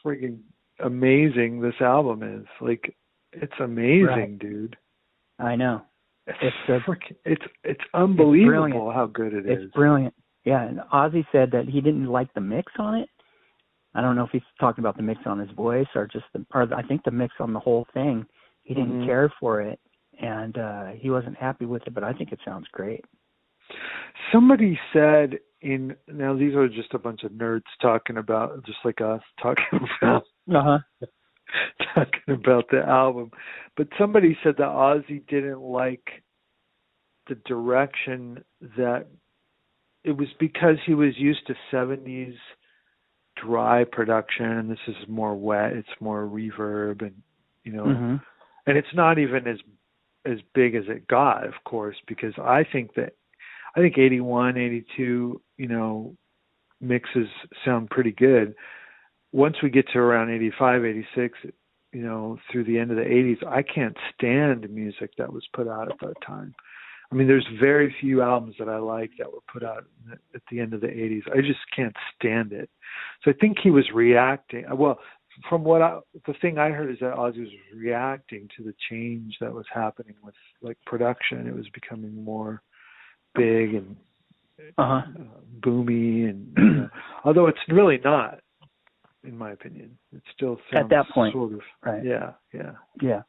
friggin' 0.04 0.40
amazing 0.80 1.60
this 1.60 1.74
album 1.80 2.22
is. 2.22 2.46
Like, 2.60 2.94
it's 3.32 3.52
amazing, 3.60 4.04
Right. 4.06 4.38
dude. 4.38 4.76
I 5.38 5.56
know. 5.56 5.82
It's 6.26 6.38
It's 6.68 6.84
frick- 6.84 7.16
it's 7.24 7.42
it's 7.64 7.80
unbelievable 7.94 8.48
brilliant. 8.68 8.94
how 8.94 9.06
good 9.06 9.32
it 9.34 9.44
is. 9.46 9.64
It's 9.64 9.74
brilliant. 9.74 10.14
Yeah, 10.44 10.62
and 10.62 10.78
Ozzy 10.92 11.24
said 11.32 11.50
that 11.52 11.68
he 11.68 11.80
didn't 11.80 12.06
like 12.06 12.32
the 12.34 12.40
mix 12.40 12.72
on 12.78 12.94
it. 12.94 13.08
I 13.94 14.00
don't 14.00 14.14
know 14.16 14.24
if 14.24 14.30
he's 14.30 14.42
talking 14.60 14.82
about 14.82 14.96
the 14.96 15.02
mix 15.02 15.20
on 15.26 15.38
his 15.40 15.50
voice 15.50 15.86
or 15.96 16.06
just 16.06 16.24
the, 16.32 16.44
or 16.54 16.72
I 16.74 16.82
think 16.82 17.02
the 17.04 17.10
mix 17.10 17.34
on 17.40 17.52
the 17.52 17.58
whole 17.60 17.86
thing. 17.92 18.24
He 18.62 18.72
didn't 18.74 19.02
Mhm. 19.02 19.06
care 19.06 19.28
for 19.40 19.60
it, 19.62 19.80
and 20.20 20.56
uh 20.58 20.86
he 20.92 21.10
wasn't 21.10 21.36
happy 21.36 21.64
with 21.66 21.86
it. 21.88 21.94
But 21.94 22.04
I 22.04 22.12
think 22.12 22.30
it 22.32 22.40
sounds 22.44 22.68
great. 22.68 23.04
Somebody 24.30 24.78
said 24.92 25.38
in 25.62 25.94
now 26.08 26.36
these 26.36 26.54
are 26.54 26.68
just 26.68 26.92
a 26.94 26.98
bunch 26.98 27.22
of 27.24 27.32
nerds 27.32 27.62
talking 27.80 28.18
about 28.18 28.64
just 28.66 28.78
like 28.84 29.00
us 29.00 29.22
talking 29.42 29.64
about 30.02 30.24
Uh 30.52 30.62
huh. 30.62 30.78
talking 31.94 32.34
about 32.34 32.64
the 32.70 32.80
album. 32.80 33.30
But 33.76 33.88
somebody 33.98 34.36
said 34.42 34.54
that 34.58 34.66
Ozzy 34.68 35.26
didn't 35.28 35.60
like 35.60 36.06
the 37.28 37.36
direction 37.46 38.42
that 38.76 39.06
it 40.04 40.12
was 40.12 40.28
because 40.40 40.76
he 40.84 40.94
was 40.94 41.16
used 41.16 41.46
to 41.46 41.54
70s 41.72 42.34
dry 43.36 43.84
production 43.84 44.46
and 44.46 44.70
this 44.70 44.78
is 44.88 44.96
more 45.08 45.34
wet, 45.34 45.72
it's 45.72 45.88
more 46.00 46.26
reverb 46.26 47.02
and 47.02 47.14
you 47.64 47.72
know 47.72 47.84
hmm 47.84 48.16
and 48.66 48.76
it's 48.78 48.94
not 48.94 49.18
even 49.18 49.46
as 49.48 49.58
as 50.24 50.38
big 50.54 50.74
as 50.74 50.84
it 50.88 51.06
got 51.08 51.46
of 51.46 51.54
course 51.64 51.96
because 52.06 52.34
I 52.38 52.64
think 52.70 52.94
that 52.94 53.14
I 53.76 53.80
think 53.80 53.98
81, 53.98 54.56
82, 54.58 55.40
you 55.56 55.68
know, 55.68 56.16
mixes 56.80 57.28
sound 57.64 57.90
pretty 57.90 58.12
good. 58.12 58.54
Once 59.32 59.56
we 59.62 59.70
get 59.70 59.88
to 59.92 59.98
around 59.98 60.30
85, 60.30 60.84
86, 60.84 61.38
you 61.92 62.02
know, 62.02 62.38
through 62.50 62.64
the 62.64 62.78
end 62.78 62.90
of 62.90 62.96
the 62.96 63.02
80s, 63.02 63.46
I 63.46 63.62
can't 63.62 63.96
stand 64.14 64.68
music 64.70 65.10
that 65.18 65.32
was 65.32 65.46
put 65.54 65.68
out 65.68 65.90
at 65.90 65.98
that 66.00 66.14
time. 66.26 66.54
I 67.10 67.14
mean, 67.14 67.28
there's 67.28 67.46
very 67.60 67.94
few 68.00 68.22
albums 68.22 68.56
that 68.58 68.70
I 68.70 68.78
like 68.78 69.10
that 69.18 69.30
were 69.30 69.40
put 69.52 69.62
out 69.62 69.84
at 70.34 70.40
the 70.50 70.60
end 70.60 70.72
of 70.72 70.80
the 70.80 70.86
80s. 70.86 71.22
I 71.30 71.42
just 71.42 71.60
can't 71.74 71.94
stand 72.16 72.52
it. 72.52 72.70
So 73.22 73.30
I 73.30 73.34
think 73.34 73.58
he 73.62 73.70
was 73.70 73.84
reacting. 73.92 74.64
Well, 74.74 74.98
from 75.48 75.62
what 75.62 75.82
I, 75.82 75.98
the 76.26 76.34
thing 76.40 76.58
I 76.58 76.70
heard 76.70 76.90
is 76.90 76.98
that 77.00 77.14
Ozzy 77.14 77.40
was 77.40 77.50
reacting 77.74 78.48
to 78.56 78.64
the 78.64 78.74
change 78.90 79.36
that 79.40 79.52
was 79.52 79.66
happening 79.72 80.14
with 80.22 80.34
like 80.62 80.78
production. 80.86 81.46
It 81.46 81.54
was 81.54 81.68
becoming 81.74 82.24
more 82.24 82.62
big 83.34 83.74
and 83.74 83.96
Uh 84.78 85.00
huh. 85.02 85.02
uh, 85.20 85.40
boomy, 85.60 86.28
and 86.30 86.52
you 86.56 86.64
know, 86.64 86.88
although 87.24 87.46
it's 87.46 87.58
really 87.68 87.98
not, 88.04 88.40
in 89.24 89.36
my 89.36 89.52
opinion, 89.52 89.96
it 90.14 90.22
still 90.34 90.58
sounds 90.72 90.84
At 90.84 90.90
that 90.90 91.06
point, 91.14 91.32
sort 91.32 91.52
of 91.54 91.60
Right. 91.84 92.04
yeah, 92.04 92.32
yeah. 92.52 92.72
Yeah. 93.00 93.22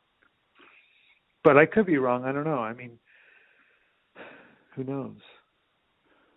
But 1.44 1.58
I 1.58 1.66
could 1.66 1.86
be 1.86 1.98
wrong. 1.98 2.24
I 2.24 2.32
don't 2.32 2.46
know. 2.46 2.60
I 2.60 2.74
mean, 2.74 2.98
who 4.76 4.84
knows 4.84 5.18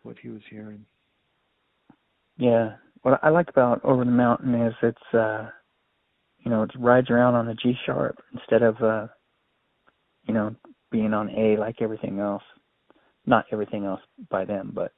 what 0.02 0.16
he 0.20 0.28
was 0.28 0.42
hearing? 0.50 0.85
Yeah. 2.37 2.75
What 3.02 3.20
I 3.23 3.28
like 3.30 3.49
about 3.49 3.85
Over 3.85 4.04
the 4.04 4.11
Mountain 4.11 4.54
is 4.54 4.75
it's 4.82 5.14
uh 5.14 5.49
you 6.40 6.50
know, 6.50 6.62
it 6.62 6.70
rides 6.78 7.11
around 7.11 7.35
on 7.35 7.46
the 7.46 7.54
G 7.54 7.75
sharp 7.87 8.18
instead 8.35 8.62
of 8.62 8.80
uh 8.82 9.06
you 10.25 10.35
know, 10.35 10.54
being 10.90 11.14
on 11.14 11.30
A 11.30 11.56
like 11.56 11.80
everything 11.80 12.18
else. 12.18 12.42
Not 13.26 13.47
everything 13.50 13.85
else 13.85 14.00
by 14.30 14.45
them, 14.45 14.71
but 14.75 14.92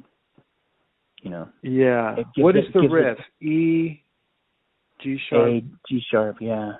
you 1.22 1.30
know, 1.30 1.48
Yeah. 1.62 2.22
What 2.36 2.56
is 2.56 2.66
it- 2.66 2.72
the 2.72 2.80
gives 2.82 2.92
it- 2.92 2.96
riff? 2.96 3.30
E, 3.40 4.02
G 5.00 5.18
sharp. 5.18 5.48
A 5.48 5.64
G 5.88 6.00
sharp, 6.00 6.40
yeah. 6.40 6.76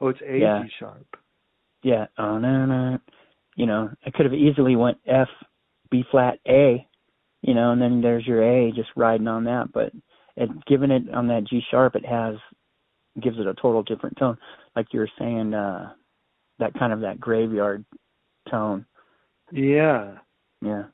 Oh, 0.00 0.08
it's 0.08 0.20
A 0.22 0.38
Yeah. 0.38 0.62
G 0.64 0.68
sharp. 0.78 1.16
Yeah. 1.82 2.06
Oh 2.18 2.38
no 2.38 2.66
no 2.66 2.98
you 3.56 3.66
know, 3.66 3.90
I 4.06 4.10
could 4.10 4.24
have 4.24 4.34
easily 4.34 4.76
went 4.76 4.98
F 5.06 5.28
B 5.90 6.02
flat 6.10 6.38
A, 6.48 6.86
you 7.42 7.54
know, 7.54 7.72
and 7.72 7.82
then 7.82 8.00
there's 8.00 8.26
your 8.26 8.42
A 8.42 8.72
just 8.72 8.90
riding 8.96 9.28
on 9.28 9.44
that, 9.44 9.72
but 9.72 9.92
it 10.36 10.64
given 10.66 10.90
it 10.90 11.10
on 11.10 11.26
that 11.28 11.44
G 11.44 11.60
sharp 11.70 11.96
it 11.96 12.04
has 12.06 12.36
gives 13.20 13.38
it 13.38 13.46
a 13.46 13.54
total 13.54 13.82
different 13.82 14.16
tone. 14.16 14.38
Like 14.74 14.92
you 14.92 15.00
were 15.00 15.10
saying, 15.18 15.54
uh 15.54 15.92
that 16.58 16.74
kind 16.74 16.92
of 16.92 17.00
that 17.00 17.18
graveyard 17.20 17.84
tone. 18.48 18.86
Yeah. 19.50 20.18
Yeah. 20.62 20.84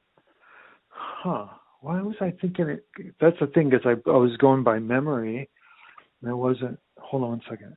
Huh. 0.88 1.46
Why 1.80 2.00
was 2.02 2.16
I 2.20 2.32
thinking 2.40 2.68
it? 2.68 2.86
That's 3.20 3.38
the 3.38 3.46
thing, 3.48 3.70
because 3.70 3.86
I 3.86 4.10
I 4.10 4.16
was 4.16 4.36
going 4.38 4.64
by 4.64 4.78
memory. 4.78 5.48
And 6.22 6.30
it 6.30 6.34
wasn't. 6.34 6.78
Hold 6.98 7.22
on 7.22 7.28
one 7.30 7.42
second. 7.48 7.76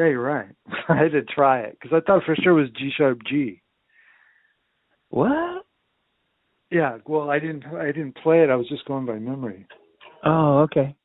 Yeah, 0.00 0.06
you're 0.06 0.22
right. 0.22 0.48
I 0.88 0.96
had 0.96 1.12
to 1.12 1.22
try 1.22 1.60
it 1.60 1.76
because 1.78 1.94
I 1.94 2.00
thought 2.06 2.24
for 2.24 2.34
sure 2.34 2.58
it 2.58 2.62
was 2.62 2.70
G 2.70 2.90
sharp 2.96 3.18
G. 3.28 3.60
What? 5.10 5.66
Yeah. 6.70 6.98
Well, 7.06 7.28
I 7.28 7.38
didn't. 7.38 7.66
I 7.66 7.86
didn't 7.86 8.16
play 8.16 8.42
it. 8.42 8.48
I 8.48 8.56
was 8.56 8.66
just 8.66 8.86
going 8.86 9.04
by 9.04 9.18
memory. 9.18 9.66
Oh, 10.24 10.60
okay. 10.60 10.96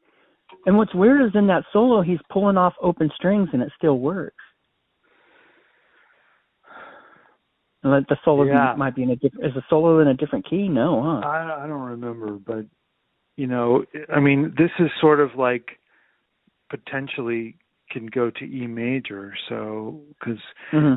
And 0.66 0.78
what's 0.78 0.96
weird 0.96 1.26
is 1.26 1.32
in 1.36 1.48
that 1.48 1.66
solo 1.74 2.04
he's 2.04 2.20
pulling 2.32 2.56
off 2.56 2.74
open 2.82 3.12
strings 3.16 3.50
and 3.52 3.62
it 3.62 3.72
still 3.78 4.00
works. 4.00 4.38
Like 7.84 8.08
the 8.08 8.18
solo 8.24 8.46
Yeah. 8.46 8.76
might 8.78 8.96
be 8.96 9.04
in 9.04 9.10
a 9.10 9.18
different. 9.18 9.46
Is 9.46 9.54
the 9.56 9.64
solo 9.70 10.00
in 10.00 10.08
a 10.08 10.14
different 10.14 10.50
key? 10.50 10.70
No, 10.70 11.04
huh? 11.04 11.28
I 11.28 11.66
I 11.66 11.68
don't 11.68 11.82
remember, 11.82 12.32
but 12.32 12.66
you 13.36 13.48
know, 13.48 13.84
I 14.10 14.22
mean, 14.22 14.54
this 14.58 14.72
is 14.80 14.90
sort 15.02 15.20
of 15.20 15.32
like 15.36 15.66
potentially 16.70 17.58
can 17.96 18.08
go 18.08 18.30
to 18.30 18.44
E 18.44 18.68
major, 18.68 19.34
so 19.48 20.02
because 20.20 20.42
hmm 20.72 20.96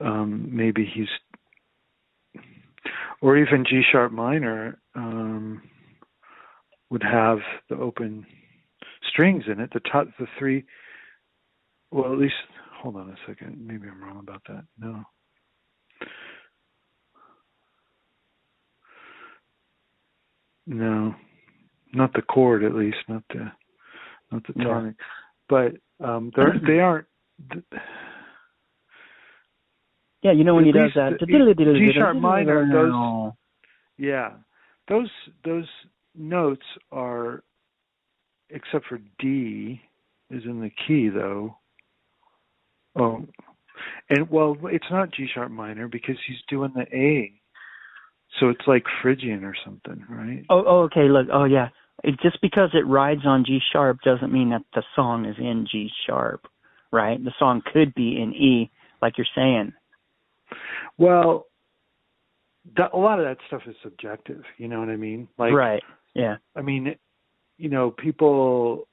um 0.00 0.48
maybe 0.50 0.84
he's 0.92 1.06
or 3.20 3.36
even 3.36 3.64
G 3.64 3.82
sharp 3.92 4.10
minor 4.10 4.80
um 4.96 5.62
would 6.90 7.04
have 7.04 7.38
the 7.68 7.76
open 7.76 8.26
strings 9.08 9.44
in 9.46 9.60
it 9.60 9.70
the 9.72 9.80
top 9.80 10.08
the 10.18 10.26
three 10.36 10.64
well 11.92 12.12
at 12.12 12.18
least 12.18 12.34
hold 12.80 12.96
on 12.96 13.10
a 13.10 13.16
second 13.28 13.64
maybe 13.64 13.86
I'm 13.86 14.02
wrong 14.02 14.18
about 14.18 14.42
that 14.48 14.64
no. 14.78 15.04
No 20.66 21.14
not 21.94 22.12
the 22.14 22.22
chord 22.22 22.64
at 22.64 22.74
least 22.74 22.96
not 23.08 23.22
the 23.28 23.52
not 24.32 24.42
the 24.46 24.54
Yeah. 24.56 24.90
but 25.48 25.76
um 26.04 26.32
they're 26.34 26.54
they 26.66 26.80
aren't 26.80 27.06
Yeah, 30.22 30.32
you 30.32 30.44
know 30.44 30.54
when 30.54 30.64
he 30.64 30.72
does 30.72 30.90
that. 30.94 31.18
G 31.76 31.92
sharp 31.98 32.16
minor, 32.16 32.64
those- 32.72 32.92
Yeah, 33.98 34.30
those 34.88 35.10
those 35.44 35.68
notes 36.14 36.64
are, 36.90 37.42
except 38.50 38.86
for 38.86 38.98
D, 39.18 39.80
is 40.30 40.44
in 40.44 40.60
the 40.60 40.70
key 40.86 41.08
though. 41.08 41.56
Oh, 42.94 43.26
and 44.10 44.30
well, 44.30 44.56
it's 44.64 44.90
not 44.90 45.12
G 45.12 45.26
sharp 45.32 45.50
minor 45.50 45.88
because 45.88 46.16
he's 46.26 46.36
doing 46.48 46.72
the 46.74 46.86
A. 46.96 47.32
So 48.40 48.48
it's 48.48 48.66
like 48.66 48.84
Phrygian 49.02 49.44
or 49.44 49.54
something, 49.64 50.04
right? 50.08 50.44
Oh, 50.48 50.64
oh, 50.66 50.78
okay. 50.84 51.08
Look, 51.08 51.26
oh 51.32 51.44
yeah. 51.44 51.68
It, 52.04 52.18
just 52.22 52.40
because 52.40 52.70
it 52.74 52.86
rides 52.86 53.22
on 53.24 53.44
G 53.44 53.58
sharp 53.72 53.98
doesn't 54.04 54.32
mean 54.32 54.50
that 54.50 54.62
the 54.74 54.82
song 54.96 55.24
is 55.24 55.36
in 55.38 55.66
G 55.70 55.88
sharp, 56.06 56.46
right? 56.90 57.22
The 57.22 57.32
song 57.38 57.62
could 57.72 57.94
be 57.94 58.20
in 58.20 58.32
E, 58.34 58.70
like 59.00 59.18
you're 59.18 59.26
saying. 59.34 59.72
Well, 60.98 61.46
that, 62.76 62.90
a 62.92 62.98
lot 62.98 63.18
of 63.18 63.26
that 63.26 63.38
stuff 63.46 63.62
is 63.66 63.76
subjective. 63.82 64.42
You 64.58 64.68
know 64.68 64.80
what 64.80 64.88
I 64.88 64.96
mean? 64.96 65.28
Like, 65.38 65.52
right. 65.52 65.82
Yeah. 66.14 66.36
I 66.56 66.62
mean, 66.62 66.94
you 67.58 67.68
know, 67.68 67.90
people 67.90 68.88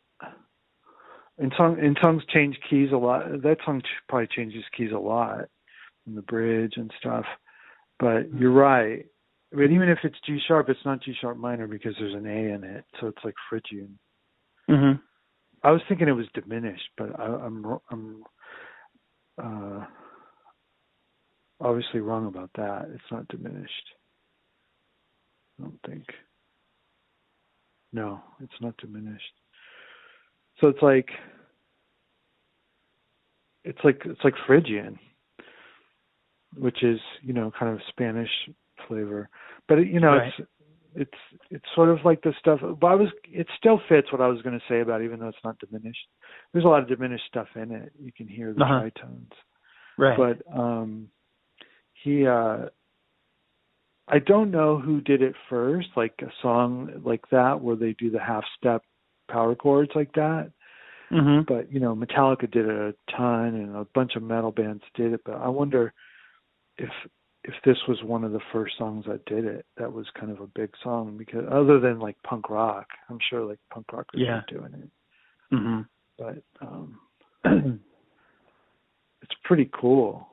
in 1.37 1.51
song 1.57 1.79
in 1.79 1.95
songs 2.01 2.23
change 2.33 2.57
keys 2.69 2.89
a 2.91 2.97
lot. 2.97 3.23
That 3.41 3.57
song 3.65 3.81
probably 4.07 4.27
changes 4.35 4.63
keys 4.75 4.91
a 4.93 4.99
lot 4.99 5.45
in 6.05 6.15
the 6.15 6.21
bridge 6.21 6.73
and 6.75 6.91
stuff. 6.99 7.25
But 7.99 8.05
Mm-hmm. 8.29 8.41
you're 8.41 8.51
right. 8.51 9.05
But 9.51 9.71
even 9.71 9.89
if 9.89 9.99
it's 10.03 10.19
G 10.25 10.39
sharp, 10.47 10.69
it's 10.69 10.85
not 10.85 11.01
G 11.01 11.13
sharp 11.19 11.37
minor 11.37 11.67
because 11.67 11.95
there's 11.99 12.13
an 12.13 12.27
A 12.27 12.53
in 12.53 12.63
it, 12.63 12.85
so 12.99 13.07
it's 13.07 13.23
like 13.23 13.33
Phrygian. 13.49 13.97
Mhm. 14.69 15.01
I 15.63 15.71
was 15.71 15.81
thinking 15.89 16.07
it 16.07 16.11
was 16.11 16.29
diminished, 16.33 16.89
but 16.97 17.19
I, 17.19 17.25
I'm 17.25 17.79
I'm 17.89 18.23
uh, 19.37 19.85
obviously 21.59 21.99
wrong 21.99 22.27
about 22.27 22.51
that. 22.55 22.89
It's 22.93 23.11
not 23.11 23.27
diminished. 23.27 23.73
I 25.59 25.63
don't 25.63 25.79
think. 25.85 26.05
No, 27.91 28.21
it's 28.39 28.61
not 28.61 28.77
diminished. 28.77 29.33
So 30.61 30.67
it's 30.67 30.81
like 30.81 31.09
it's 33.63 33.79
like 33.83 34.01
it's 34.05 34.23
like 34.23 34.35
Phrygian, 34.45 34.99
which 36.55 36.83
is 36.83 36.99
you 37.21 37.33
know 37.33 37.51
kind 37.57 37.73
of 37.73 37.81
Spanish 37.89 38.29
flavor, 38.87 39.29
but 39.67 39.79
it, 39.79 39.87
you 39.87 39.99
know 39.99 40.13
Right. 40.17 40.33
it's 40.39 40.49
it's 40.95 41.39
it's 41.51 41.65
sort 41.75 41.89
of 41.89 41.99
like 42.03 42.21
the 42.21 42.33
stuff. 42.39 42.59
But 42.61 42.87
I 42.87 42.95
was 42.95 43.09
it 43.25 43.47
still 43.57 43.79
fits 43.87 44.11
what 44.11 44.21
I 44.21 44.27
was 44.27 44.41
going 44.41 44.57
to 44.59 44.65
say 44.67 44.79
about 44.81 45.01
it, 45.01 45.05
even 45.05 45.19
though 45.19 45.27
it's 45.27 45.43
not 45.43 45.59
diminished. 45.59 46.07
There's 46.51 46.65
a 46.65 46.67
lot 46.67 46.81
of 46.81 46.87
diminished 46.87 47.25
stuff 47.27 47.47
in 47.55 47.71
it. 47.71 47.91
You 47.99 48.11
can 48.11 48.27
hear 48.27 48.53
the 48.53 48.63
Uh-huh. 48.63 48.81
tritones 48.81 49.31
Right. 49.97 50.17
but 50.17 50.41
um 50.57 51.09
he 51.93 52.25
uh 52.25 52.69
I 54.07 54.19
don't 54.19 54.49
know 54.49 54.79
who 54.79 55.01
did 55.01 55.21
it 55.21 55.35
first, 55.49 55.89
like 55.95 56.13
a 56.21 56.31
song 56.41 57.01
like 57.05 57.21
that 57.29 57.61
where 57.61 57.75
they 57.75 57.93
do 57.93 58.09
the 58.09 58.19
half 58.19 58.43
step 58.57 58.81
power 59.29 59.53
chords 59.55 59.91
like 59.93 60.11
that. 60.13 60.51
mhm. 61.11 61.45
But 61.45 61.71
you 61.71 61.79
know, 61.79 61.95
Metallica 61.95 62.49
did 62.49 62.65
it 62.65 62.71
a 62.71 62.95
ton 63.15 63.53
and 63.55 63.75
a 63.75 63.85
bunch 63.93 64.15
of 64.15 64.23
metal 64.23 64.51
bands 64.51 64.83
did 64.95 65.13
it, 65.13 65.21
but 65.25 65.35
I 65.35 65.47
wonder 65.47 65.93
if 66.77 66.89
if 67.49 67.55
this 67.65 67.77
was 67.87 67.97
one 68.03 68.23
of 68.23 68.31
the 68.31 68.39
first 68.53 68.77
songs 68.77 69.05
that 69.07 69.25
did 69.25 69.43
it, 69.45 69.65
that 69.77 69.91
was 69.91 70.05
kind 70.19 70.31
of 70.31 70.39
a 70.39 70.47
big 70.47 70.69
song 70.83 71.17
because 71.17 71.45
other 71.51 71.79
than 71.79 71.99
like 71.99 72.15
punk 72.23 72.49
rock, 72.49 72.87
I'm 73.09 73.17
sure 73.29 73.43
like 73.43 73.59
punk 73.73 73.91
rockers 73.91 74.21
Yeah. 74.21 74.41
were 74.51 74.59
doing 74.59 74.73
it. 74.73 75.55
Mm-hmm. 75.55 75.81
But 76.17 76.43
um 76.61 76.99
it's 79.21 79.33
pretty 79.43 79.69
cool. 79.73 80.27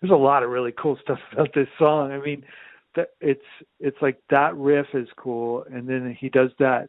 There's 0.00 0.12
a 0.12 0.16
lot 0.16 0.42
of 0.42 0.50
really 0.50 0.72
cool 0.80 0.98
stuff 1.02 1.18
about 1.32 1.50
this 1.54 1.68
song. 1.78 2.12
I 2.12 2.18
mean, 2.18 2.42
that 2.96 3.10
it's 3.20 3.40
it's 3.78 3.98
like 4.02 4.18
that 4.30 4.56
riff 4.56 4.86
is 4.94 5.08
cool, 5.16 5.64
and 5.70 5.88
then 5.88 6.16
he 6.18 6.28
does 6.28 6.50
that 6.58 6.88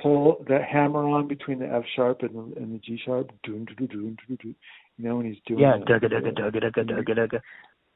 pull 0.00 0.42
that 0.48 0.64
hammer 0.64 1.04
on 1.06 1.28
between 1.28 1.58
the 1.58 1.66
F 1.68 1.84
sharp 1.94 2.22
and 2.22 2.34
the, 2.34 2.56
and 2.60 2.74
the 2.74 2.78
G 2.78 2.98
sharp. 3.04 3.30
Doon, 3.42 3.66
doon, 3.66 3.86
doon, 3.88 4.16
doon, 4.26 4.38
doon. 4.42 4.54
You 4.96 5.04
know 5.08 5.16
when 5.16 5.26
he's 5.26 5.42
doing 5.46 5.60
Yeah. 5.60 5.76
Dugga 5.78 6.04
dugga 6.12 6.32
dugga 6.38 6.62
dugga 6.62 6.84
dugga 6.90 7.14
dugga. 7.18 7.40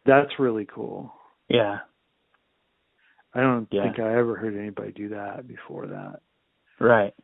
That's 0.07 0.39
really 0.39 0.67
cool. 0.67 1.13
Yeah. 1.49 1.81
I 3.35 3.41
don't 3.41 3.69
Yeah. 3.71 3.83
think 3.83 3.99
I 3.99 4.15
ever 4.17 4.37
heard 4.37 4.57
anybody 4.57 4.93
do 4.93 5.09
that 5.11 5.47
before 5.47 5.87
that. 5.89 6.21
Right. 6.79 7.15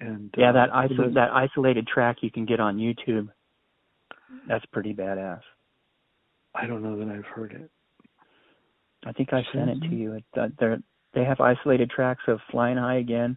And 0.00 0.30
Yeah. 0.36 0.50
uh, 0.50 0.52
That 0.52 0.70
iso- 0.70 1.14
that 1.14 1.32
isolated 1.32 1.86
track 1.86 2.22
you 2.22 2.30
can 2.30 2.44
get 2.46 2.60
on 2.60 2.78
YouTube. 2.78 3.28
That's 4.46 4.64
pretty 4.66 4.94
badass. 4.94 5.42
I 6.54 6.66
don't 6.66 6.82
know 6.82 6.96
that 6.96 7.08
I've 7.14 7.26
heard 7.26 7.52
it. 7.52 7.70
I 9.04 9.12
think 9.12 9.32
I 9.32 9.42
sent 9.52 9.70
it 9.70 9.80
to 9.82 9.94
you. 9.94 10.12
It, 10.14 10.24
uh, 10.36 10.48
they're, 10.58 10.78
they 11.12 11.24
have 11.24 11.40
isolated 11.40 11.90
tracks 11.90 12.22
of 12.26 12.40
Flying 12.50 12.76
High 12.76 12.96
Again, 12.96 13.36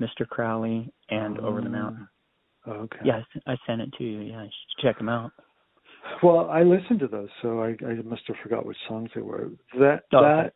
Mr. 0.00 0.28
Crowley, 0.28 0.92
and 1.08 1.38
Over 1.38 1.60
the 1.60 1.68
Mountain. 1.70 2.08
Okay. 2.66 2.98
Yes, 3.04 3.24
I 3.46 3.56
sent 3.66 3.80
it 3.80 3.92
to 3.94 4.04
you. 4.04 4.20
Yeah, 4.20 4.42
you 4.42 4.50
should 4.50 4.82
check 4.82 4.98
them 4.98 5.08
out. 5.08 5.32
Well, 6.22 6.48
I 6.50 6.62
listened 6.62 7.00
to 7.00 7.08
those, 7.08 7.28
so 7.42 7.60
I, 7.62 7.76
I 7.84 7.94
must 8.04 8.22
have 8.26 8.36
forgot 8.42 8.66
which 8.66 8.76
songs 8.88 9.10
they 9.14 9.20
were. 9.20 9.50
That 9.78 10.04
Oh, 10.12 10.22
that 10.22 10.52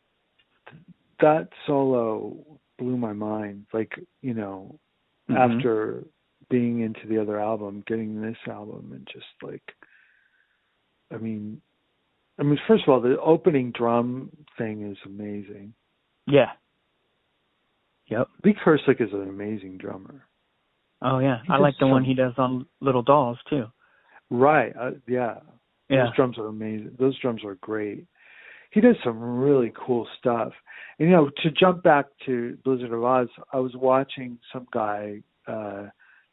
that 1.20 1.48
solo 1.66 2.36
blew 2.78 2.96
my 2.96 3.12
mind. 3.12 3.66
Like 3.72 3.92
you 4.22 4.34
know, 4.34 4.78
Mhm. 5.28 5.36
after 5.36 6.04
being 6.48 6.80
into 6.80 7.06
the 7.06 7.18
other 7.18 7.38
album, 7.40 7.84
getting 7.86 8.20
this 8.20 8.36
album, 8.46 8.90
and 8.92 9.06
just 9.06 9.26
like, 9.42 9.62
I 11.12 11.16
mean, 11.16 11.60
I 12.38 12.42
mean, 12.42 12.58
first 12.66 12.82
of 12.84 12.88
all, 12.88 13.00
the 13.00 13.20
opening 13.20 13.70
drum 13.70 14.30
thing 14.58 14.90
is 14.90 14.98
amazing. 15.06 15.74
Yeah. 16.26 16.52
Yep. 18.06 18.28
Lee 18.44 18.54
Kerslake 18.54 19.00
is 19.00 19.12
an 19.12 19.28
amazing 19.28 19.78
drummer. 19.78 20.26
Oh 21.00 21.18
yeah, 21.18 21.38
He 21.46 21.52
I 21.52 21.58
like 21.58 21.78
the 21.78 21.86
one 21.86 22.04
he 22.04 22.14
does 22.14 22.34
on 22.36 22.66
Little 22.80 23.02
Dolls 23.02 23.38
too. 23.48 23.66
Right? 24.30 24.72
Uh, 24.78 24.92
yeah. 25.06 25.38
Yeah. 25.88 26.04
Those 26.06 26.16
drums 26.16 26.38
are 26.38 26.46
amazing. 26.46 26.92
Those 26.98 27.18
drums 27.18 27.44
are 27.44 27.56
great. 27.56 28.06
He 28.70 28.80
does 28.80 28.96
some 29.04 29.20
really 29.20 29.72
cool 29.76 30.08
stuff. 30.18 30.52
And 30.98 31.08
you 31.10 31.14
know, 31.14 31.30
to 31.42 31.50
jump 31.50 31.82
back 31.82 32.06
to 32.26 32.56
Blizzard 32.64 32.92
of 32.92 33.04
Oz, 33.04 33.28
I 33.52 33.58
was 33.58 33.72
watching 33.74 34.38
some 34.52 34.66
guy 34.72 35.22
uh 35.46 35.88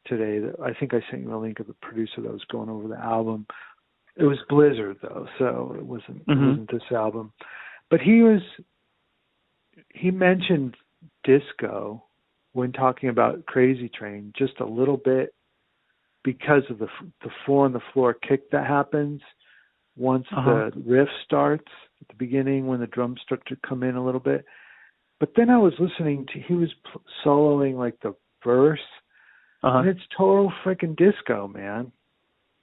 today 0.05 0.39
that 0.39 0.55
I 0.63 0.73
think 0.73 0.93
I 0.93 1.01
sent 1.11 1.23
you 1.23 1.35
a 1.35 1.37
link 1.37 1.59
of 1.59 1.67
the 1.67 1.75
producer 1.81 2.21
that 2.21 2.31
was 2.31 2.45
going 2.49 2.69
over 2.69 2.87
the 2.87 2.97
album. 2.97 3.45
It 4.15 4.23
was 4.23 4.37
Blizzard 4.47 4.97
though, 5.01 5.27
so 5.37 5.75
it 5.77 5.85
wasn't 5.85 6.21
it 6.21 6.27
Mhm. 6.29 6.49
wasn't 6.49 6.71
this 6.71 6.91
album. 6.91 7.33
But 7.89 8.01
he 8.01 8.21
was 8.21 8.41
he 9.93 10.11
mentioned 10.11 10.75
disco 11.23 12.03
when 12.53 12.71
talking 12.71 13.09
about 13.09 13.45
Crazy 13.45 13.89
Train 13.89 14.31
just 14.37 14.59
a 14.59 14.65
little 14.65 14.97
bit 14.97 15.33
because 16.23 16.63
of 16.69 16.79
the 16.79 16.87
the 17.23 17.29
four 17.45 17.65
on 17.65 17.73
the 17.73 17.81
floor 17.93 18.13
kick 18.13 18.49
that 18.51 18.67
happens 18.67 19.21
once 19.95 20.25
Uh-huh. 20.31 20.69
the 20.73 20.81
riff 20.85 21.09
starts 21.25 21.71
at 22.01 22.07
the 22.07 22.15
beginning 22.15 22.67
when 22.67 22.79
the 22.79 22.87
drums 22.87 23.19
start 23.21 23.45
to 23.47 23.55
come 23.67 23.83
in 23.83 23.95
a 23.95 24.03
little 24.03 24.19
bit. 24.21 24.45
But 25.19 25.33
then 25.35 25.49
I 25.49 25.57
was 25.57 25.73
listening 25.79 26.25
to 26.27 26.39
he 26.39 26.53
was 26.53 26.73
pl- 26.85 27.01
soloing 27.25 27.75
like 27.77 27.99
the 28.01 28.15
verse 28.43 28.79
Uh-huh. 29.63 29.79
and 29.79 29.89
it's 29.89 30.07
total 30.17 30.51
freaking 30.63 30.95
disco, 30.95 31.47
man. 31.47 31.91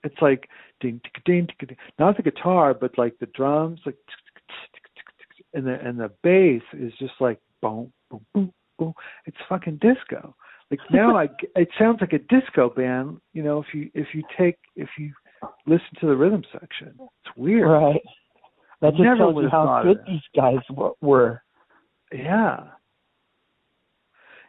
It's 0.04 0.20
like 0.22 0.48
ding 0.80 1.00
ding 1.24 1.46
tick 1.46 1.68
ding. 1.68 1.76
Not 1.98 2.16
the 2.16 2.22
guitar, 2.22 2.72
but 2.74 2.96
like 2.96 3.18
the 3.18 3.26
drums, 3.26 3.80
like 3.84 3.96
and 5.54 5.66
the 5.66 5.74
and 5.86 5.98
the 5.98 6.10
bass 6.22 6.62
is 6.72 6.92
just 6.98 7.14
like 7.20 7.38
boom 7.60 7.92
boom 8.10 8.24
boom 8.32 8.52
boom. 8.78 8.94
It's 9.26 9.36
fucking 9.48 9.76
disco. 9.78 10.34
Like 10.70 10.80
now, 10.90 11.16
I 11.16 11.28
it 11.54 11.68
sounds 11.78 11.98
like 12.00 12.12
a 12.12 12.18
disco 12.18 12.70
band. 12.70 13.20
You 13.32 13.42
know, 13.44 13.60
if 13.60 13.66
you 13.72 13.90
if 13.94 14.08
you 14.14 14.22
take 14.38 14.56
if 14.74 14.88
you 14.98 15.12
listen 15.66 15.86
to 16.00 16.06
the 16.06 16.16
rhythm 16.16 16.42
section, 16.52 16.94
it's 16.98 17.36
weird. 17.36 17.68
Right. 17.68 18.02
That 18.80 18.90
just 18.90 19.02
Never 19.02 19.16
tells 19.18 19.42
you 19.42 19.48
how 19.48 19.82
good 19.82 19.98
these 20.06 20.20
guys 20.34 20.58
were. 21.00 21.42
Yeah. 22.12 22.64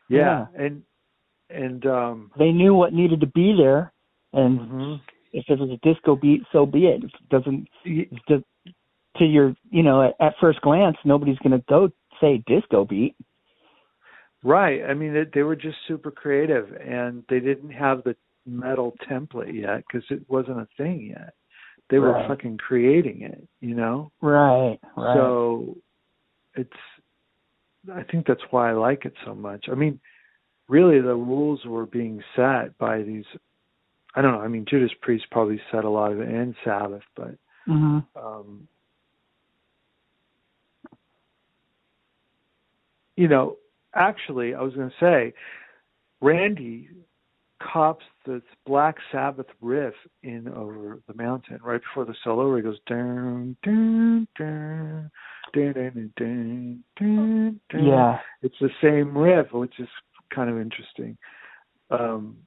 Yeah, 0.09 0.45
and 0.57 0.83
and 1.49 1.85
um 1.85 2.31
They 2.37 2.51
knew 2.51 2.73
what 2.73 2.93
needed 2.93 3.21
to 3.21 3.27
be 3.27 3.55
there, 3.57 3.91
and 4.33 4.59
mhm. 4.59 5.01
if 5.33 5.45
it 5.49 5.59
was 5.59 5.69
a 5.69 5.77
disco 5.87 6.15
beat, 6.15 6.41
so 6.51 6.65
be 6.65 6.87
it. 6.87 7.03
If 7.03 7.11
it 7.13 7.29
doesn't 7.29 7.67
just 8.27 8.43
to 9.17 9.25
your, 9.25 9.55
you 9.69 9.83
know, 9.83 10.01
at, 10.03 10.13
at 10.25 10.33
first 10.39 10.61
glance, 10.61 10.97
nobody's 11.03 11.37
going 11.39 11.57
to 11.57 11.65
go 11.67 11.89
say 12.21 12.43
disco 12.47 12.85
beat. 12.85 13.15
Right. 14.43 14.81
I 14.87 14.93
mean, 14.93 15.13
they, 15.13 15.23
they 15.33 15.43
were 15.43 15.55
just 15.55 15.77
super 15.87 16.11
creative, 16.11 16.67
and 16.73 17.23
they 17.29 17.39
didn't 17.39 17.71
have 17.71 18.03
the 18.03 18.15
metal 18.45 18.93
template 19.09 19.53
yet 19.53 19.83
because 19.87 20.05
it 20.09 20.21
wasn't 20.29 20.59
a 20.59 20.67
thing 20.77 21.07
yet. 21.09 21.33
They 21.89 21.99
were 21.99 22.13
Right. 22.13 22.27
fucking 22.27 22.57
creating 22.57 23.21
it, 23.21 23.47
you 23.61 23.75
know. 23.75 24.11
Right. 24.21 24.79
Right. 24.95 25.13
So 25.15 25.77
it's. 26.55 26.69
I 27.93 28.03
think 28.03 28.27
that's 28.27 28.41
why 28.51 28.69
I 28.69 28.73
like 28.73 29.05
it 29.05 29.13
so 29.25 29.33
much. 29.33 29.67
I 29.71 29.75
mean, 29.75 29.99
really, 30.67 30.99
the 30.99 31.15
rules 31.15 31.63
were 31.65 31.85
being 31.85 32.21
set 32.35 32.77
by 32.77 33.01
these. 33.03 33.25
I 34.15 34.21
don't 34.21 34.33
know. 34.33 34.41
I 34.41 34.47
mean, 34.47 34.65
Judas 34.69 34.91
Priest 35.01 35.25
probably 35.31 35.61
set 35.71 35.85
a 35.85 35.89
lot 35.89 36.11
of 36.11 36.19
it, 36.19 36.27
and 36.27 36.55
Sabbath, 36.63 37.03
but 37.15 37.35
hmm 37.65 37.99
um, 38.15 38.67
you 43.15 43.27
know, 43.27 43.57
actually, 43.97 44.53
I 44.53 44.61
was 44.61 44.73
going 44.73 44.89
to 44.89 44.95
say, 44.99 45.33
Randy 46.21 46.89
cops 47.61 48.05
this 48.25 48.41
Black 48.65 48.97
Sabbath 49.11 49.47
riff 49.61 49.93
in 50.23 50.47
over 50.49 51.01
the 51.07 51.13
mountain 51.15 51.59
right 51.63 51.81
before 51.81 52.05
the 52.05 52.15
solo 52.23 52.47
where 52.47 52.57
he 52.57 52.63
goes 52.63 52.79
down, 52.87 53.57
down, 53.63 54.27
down. 54.37 55.11
dun, 55.53 55.73
dun, 55.73 56.13
dun, 56.15 56.83
dun, 56.97 57.59
dun. 57.69 57.85
Yeah. 57.85 58.19
it's 58.41 58.55
the 58.61 58.69
same 58.81 59.17
riff, 59.17 59.51
which 59.51 59.79
is 59.79 59.87
kind 60.33 60.49
of 60.49 60.59
interesting. 60.59 61.17
Um, 61.89 62.37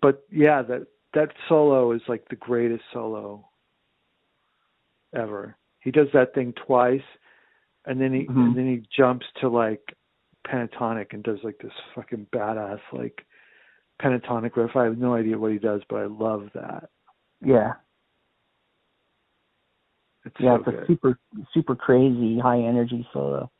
but 0.00 0.24
yeah, 0.30 0.62
that 0.62 0.86
that 1.14 1.28
solo 1.48 1.92
is 1.92 2.02
like 2.08 2.28
the 2.28 2.36
greatest 2.36 2.82
solo 2.92 3.48
ever. 5.14 5.56
He 5.80 5.90
does 5.90 6.08
that 6.14 6.34
thing 6.34 6.54
twice, 6.66 7.02
and 7.86 8.00
then 8.00 8.12
he 8.12 8.26
Mhm. 8.26 8.36
and 8.46 8.56
then 8.56 8.66
he 8.66 8.86
jumps 8.96 9.26
to 9.40 9.48
like 9.48 9.94
pentatonic 10.46 11.12
and 11.12 11.22
does 11.22 11.42
like 11.44 11.58
this 11.58 11.72
fucking 11.94 12.26
badass 12.32 12.80
like 12.92 13.24
pentatonic 14.00 14.56
riff. 14.56 14.74
I 14.76 14.84
have 14.84 14.98
no 14.98 15.14
idea 15.14 15.38
what 15.38 15.52
he 15.52 15.58
does, 15.58 15.82
but 15.88 15.96
I 15.96 16.06
love 16.06 16.50
that. 16.54 16.90
Yeah. 17.40 17.74
It's 20.24 20.36
Yeah, 20.38 20.56
so 20.56 20.60
it's 20.60 20.68
a 20.68 20.70
good. 20.72 20.86
super 20.86 21.18
super 21.52 21.74
crazy 21.76 22.38
high 22.38 22.60
energy 22.60 23.06
solo. 23.12 23.50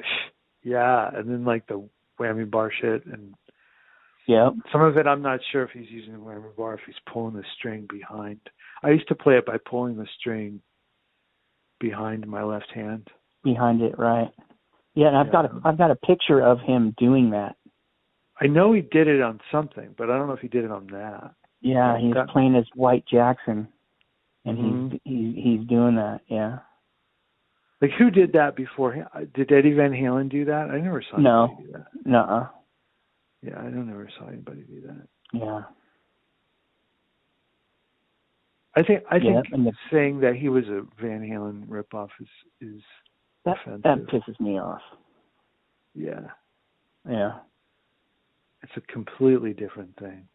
Yeah, 0.64 1.10
and 1.12 1.28
then 1.28 1.44
like 1.44 1.66
the 1.66 1.88
whammy 2.20 2.48
bar 2.48 2.70
shit 2.70 3.04
and 3.06 3.34
yeah. 4.28 4.50
some 4.70 4.80
of 4.82 4.96
it 4.96 5.08
I'm 5.08 5.20
not 5.22 5.40
sure 5.50 5.64
if 5.64 5.70
he's 5.72 5.90
using 5.90 6.12
the 6.12 6.20
whammy 6.20 6.54
bar 6.54 6.74
if 6.74 6.80
he's 6.86 6.94
pulling 7.12 7.34
the 7.34 7.42
string 7.58 7.86
behind. 7.90 8.38
I 8.84 8.90
used 8.90 9.08
to 9.08 9.16
play 9.16 9.38
it 9.38 9.44
by 9.44 9.58
pulling 9.58 9.96
the 9.96 10.06
string 10.20 10.62
behind 11.80 12.28
my 12.28 12.44
left 12.44 12.70
hand. 12.70 13.08
Behind 13.44 13.82
it, 13.82 13.98
right. 13.98 14.30
Yeah, 14.94 15.08
and 15.08 15.16
I've 15.16 15.32
got 15.32 15.46
a 15.46 15.54
Yeah. 15.54 15.60
I've 15.64 15.78
got 15.78 15.90
a 15.90 15.96
picture 15.96 16.40
of 16.40 16.60
him 16.60 16.94
doing 16.98 17.30
that. 17.30 17.56
I 18.40 18.46
know 18.46 18.72
he 18.72 18.80
did 18.82 19.08
it 19.08 19.20
on 19.20 19.40
something, 19.50 19.94
but 19.96 20.10
I 20.10 20.16
don't 20.18 20.26
know 20.26 20.32
if 20.34 20.40
he 20.40 20.48
did 20.48 20.64
it 20.64 20.70
on 20.70 20.86
that. 20.88 21.34
Yeah, 21.60 21.94
Yeah, 21.94 21.98
he's 21.98 22.14
that- 22.14 22.28
playing 22.28 22.54
as 22.56 22.66
White 22.74 23.04
Jackson 23.06 23.68
and 24.44 24.58
Mhm. 24.58 24.90
he's 24.92 25.00
he's 25.04 25.44
he's 25.58 25.66
doing 25.68 25.94
that, 25.96 26.20
yeah. 26.28 26.58
Like 27.80 27.92
who 27.92 28.10
did 28.10 28.32
that 28.34 28.54
before? 28.54 28.92
him? 28.92 29.08
Did 29.34 29.50
Eddie 29.50 29.72
Van 29.72 29.92
Halen 29.92 30.28
do 30.28 30.44
that? 30.44 30.70
I 30.70 30.78
never 30.80 31.02
saw 31.02 31.16
No. 31.18 31.44
anybody 31.44 31.64
do 31.66 31.72
that. 31.72 32.06
Nuh-uh. 32.06 32.48
Yeah, 33.42 33.58
I 33.58 33.70
don't 33.70 33.90
ever 33.90 34.08
saw 34.16 34.26
anybody 34.28 34.62
do 34.62 34.80
that. 34.82 35.08
Yeah. 35.32 35.64
I 38.74 38.82
think 38.82 39.04
I 39.10 39.16
Yeah, 39.16 39.42
think 39.42 39.64
the- 39.64 39.72
saying 39.90 40.20
that 40.20 40.36
he 40.36 40.48
was 40.48 40.68
a 40.68 40.82
Van 41.00 41.20
Halen 41.22 41.66
ripoff 41.66 42.10
is 42.20 42.28
is 42.60 42.82
That 43.44 43.56
that 43.82 44.06
pisses 44.06 44.38
me 44.40 44.58
off. 44.58 44.82
yeah, 45.94 46.28
Yeah. 47.08 47.38
it's 48.62 48.72
a 48.76 48.80
completely 48.92 49.52
different 49.52 49.96
thing. 49.96 50.28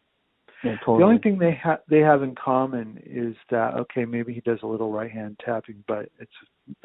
Yeah, 0.62 0.76
totally. 0.78 0.98
The 0.98 1.04
only 1.04 1.18
thing 1.18 1.38
they 1.38 1.54
ha- 1.54 1.80
they 1.88 2.00
have 2.00 2.22
in 2.22 2.34
common 2.34 3.00
is 3.04 3.34
that 3.50 3.74
okay, 3.74 4.04
maybe 4.04 4.34
he 4.34 4.40
does 4.40 4.58
a 4.62 4.66
little 4.66 4.90
right 4.92 5.10
hand 5.10 5.40
tapping, 5.44 5.82
but 5.86 6.10
it's 6.18 6.32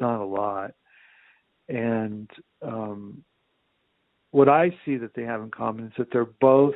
not 0.00 0.20
a 0.20 0.24
lot. 0.24 0.72
And 1.68 2.30
um, 2.62 3.24
what 4.30 4.48
I 4.48 4.70
see 4.84 4.96
that 4.96 5.14
they 5.14 5.22
have 5.22 5.42
in 5.42 5.50
common 5.50 5.86
is 5.86 5.92
that 5.98 6.08
they're 6.12 6.24
both 6.40 6.74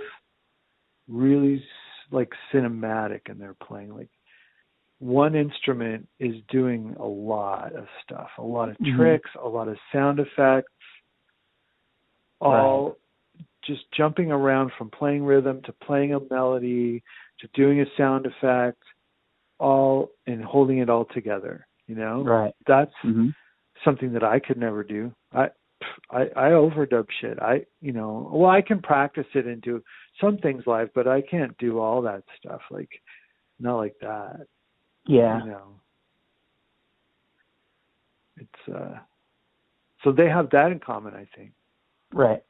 really 1.09 1.63
like 2.11 2.33
cinematic 2.53 3.29
in 3.29 3.39
their 3.39 3.55
playing. 3.55 3.95
Like 3.95 4.11
one 5.01 5.35
instrument 5.35 6.09
is 6.19 6.35
doing 6.49 6.95
a 6.99 7.07
lot 7.07 7.73
of 7.75 7.87
stuff, 8.03 8.31
a 8.39 8.43
lot 8.43 8.69
of 8.69 8.77
Mhm. 8.79 8.97
tricks, 8.97 9.31
a 9.37 9.49
lot 9.49 9.69
of 9.69 9.79
sound 9.93 10.19
effects, 10.19 10.73
all 12.41 12.97
just 13.63 13.91
jumping 13.93 14.31
around 14.33 14.73
from 14.73 14.91
playing 14.91 15.25
rhythm 15.25 15.61
to 15.63 15.73
playing 15.73 16.15
a 16.15 16.21
melody 16.31 17.03
to 17.39 17.49
doing 17.49 17.81
a 17.81 17.87
sound 17.97 18.27
effect, 18.27 18.83
all 19.59 20.11
and 20.27 20.45
holding 20.45 20.79
it 20.79 20.89
all 20.89 21.05
together. 21.05 21.67
You 21.87 21.95
know, 21.95 22.23
Right. 22.23 22.55
that's 22.67 22.95
Mhm. 23.03 23.35
something 23.85 24.13
that 24.13 24.25
I 24.25 24.39
could 24.41 24.57
never 24.59 24.83
do. 24.83 25.13
I 25.33 25.51
I 26.11 26.23
I 26.35 26.51
overdub 26.51 27.09
shit. 27.11 27.41
I 27.41 27.65
you 27.81 27.93
know, 27.93 28.29
well 28.33 28.51
I 28.51 28.63
can 28.63 28.83
practice 28.83 29.27
it 29.35 29.47
and 29.47 29.63
do 29.63 29.83
some 30.21 30.39
things 30.39 30.67
live, 30.67 30.93
but 30.95 31.07
I 31.07 31.21
can't 31.23 31.57
do 31.59 31.79
all 31.79 32.03
that 32.03 32.25
stuff 32.37 32.63
like 32.71 33.01
not 33.61 33.77
like 33.77 33.97
that. 34.01 34.47
Yeah. 35.09 35.43
You 35.43 35.51
know. 35.51 35.63
It's 38.37 38.75
uh 38.75 38.99
so 40.05 40.13
they 40.13 40.29
have 40.29 40.51
that 40.51 40.71
in 40.71 40.79
common, 40.79 41.15
I 41.15 41.27
think. 41.35 41.53
Right. 42.13 42.43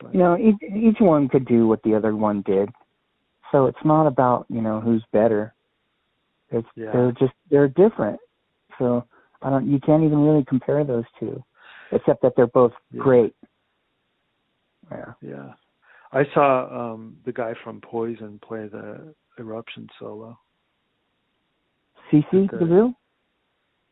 But 0.00 0.12
You 0.12 0.20
know, 0.20 0.36
each, 0.36 0.56
each 0.74 0.98
one 0.98 1.28
could 1.28 1.46
do 1.46 1.68
what 1.68 1.82
the 1.84 1.94
other 1.94 2.16
one 2.16 2.42
did. 2.42 2.68
So 3.52 3.66
it's 3.66 3.84
not 3.84 4.06
about, 4.06 4.46
you 4.48 4.60
know, 4.60 4.80
who's 4.80 5.04
better. 5.12 5.54
It's 6.50 6.66
Yeah. 6.74 6.92
they're 6.92 7.12
just 7.12 7.32
they're 7.50 7.68
different. 7.68 8.18
So 8.78 9.04
I 9.42 9.50
don't 9.50 9.70
you 9.70 9.78
can't 9.78 10.02
even 10.02 10.20
really 10.24 10.44
compare 10.44 10.82
those 10.84 11.04
two. 11.18 11.42
Except 11.92 12.22
that 12.22 12.34
they're 12.34 12.46
both 12.46 12.72
Yeah. 12.92 13.02
great. 13.02 13.36
Yeah. 14.90 15.12
yeah. 15.20 15.54
I 16.12 16.24
saw 16.34 16.92
um 16.92 17.18
the 17.24 17.32
guy 17.32 17.54
from 17.62 17.80
Poison 17.80 18.40
play 18.40 18.66
the 18.66 19.14
eruption 19.40 19.88
solo. 19.98 20.38
CC. 22.12 22.48
DeVille? 22.58 22.94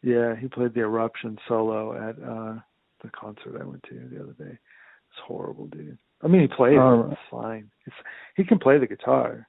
Yeah, 0.02 0.37
he 0.37 0.46
played 0.48 0.74
the 0.74 0.80
eruption 0.80 1.38
solo 1.48 1.92
at 1.96 2.16
uh 2.22 2.61
the 3.02 3.11
concert 3.11 3.61
I 3.61 3.64
went 3.64 3.82
to 3.84 3.94
the 4.11 4.22
other 4.22 4.32
day. 4.32 4.50
It's 4.52 5.20
horrible, 5.26 5.66
dude. 5.68 5.98
I 6.22 6.26
mean, 6.28 6.42
he 6.42 6.48
played 6.48 6.78
Oh. 6.78 7.08
it. 7.08 7.12
It's 7.12 7.20
fine. 7.30 7.70
It's 7.87 7.96
he 8.37 8.44
can 8.44 8.58
play 8.58 8.78
the 8.78 8.87
guitar, 8.87 9.46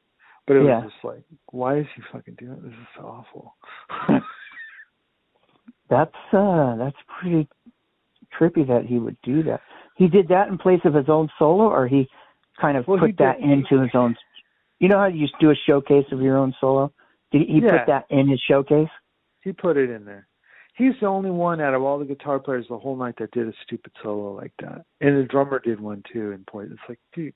but 0.48 0.56
it 0.56 0.66
Yeah. 0.66 0.84
was 0.84 0.92
just 0.92 1.04
like, 1.04 1.24
why 1.52 1.78
is 1.80 1.88
he 1.96 2.02
fucking 2.12 2.36
doing 2.36 2.54
it? 2.54 2.64
This 2.64 2.74
is 2.74 3.04
awful. 3.04 3.56
That's 5.90 6.14
uh 6.34 6.76
that's 6.78 6.98
pretty 7.20 7.48
trippy 8.40 8.68
that 8.68 8.86
he 8.88 9.00
would 9.00 9.18
do 9.24 9.42
that. 9.44 9.62
He 9.96 10.08
did 10.08 10.28
that 10.28 10.48
in 10.48 10.58
place 10.58 10.82
of 10.86 10.94
his 10.94 11.10
own 11.10 11.30
solo 11.40 11.64
or 11.64 11.88
he 11.88 12.08
kind 12.62 12.78
of 12.78 12.88
Well, 12.88 13.00
put 13.00 13.18
that 13.18 13.40
did- 13.40 13.50
into 13.50 13.80
his 13.82 13.92
own 13.96 14.16
you 14.80 14.88
know 14.88 14.98
how 14.98 15.08
you 15.08 15.28
do 15.40 15.52
a 15.52 15.56
showcase 15.68 16.06
of 16.12 16.22
your 16.22 16.38
own 16.38 16.54
solo? 16.60 16.92
Did 17.32 17.48
he 17.48 17.60
Yeah. 17.60 17.78
put 17.80 17.88
that 17.88 18.06
in 18.10 18.28
his 18.28 18.40
showcase? 18.42 18.90
he 19.42 19.54
put 19.54 19.78
it 19.78 19.90
in 19.90 20.04
there. 20.04 20.28
He's 20.76 20.94
the 21.00 21.08
only 21.08 21.32
one 21.32 21.62
out 21.62 21.74
of 21.74 21.82
all 21.82 21.98
the 21.98 22.06
guitar 22.06 22.40
players 22.40 22.68
the 22.68 22.78
whole 22.78 22.96
night 22.98 23.16
that 23.20 23.32
did 23.32 23.48
a 23.48 23.54
stupid 23.64 23.92
solo 24.04 24.34
like 24.34 24.54
that. 24.62 24.86
And 25.02 25.18
the 25.18 25.24
drummer 25.24 25.60
did 25.60 25.80
one 25.80 26.04
too 26.12 26.32
in 26.32 26.44
point. 26.46 26.72
It's 26.72 26.82
like, 26.90 27.00
dude, 27.14 27.34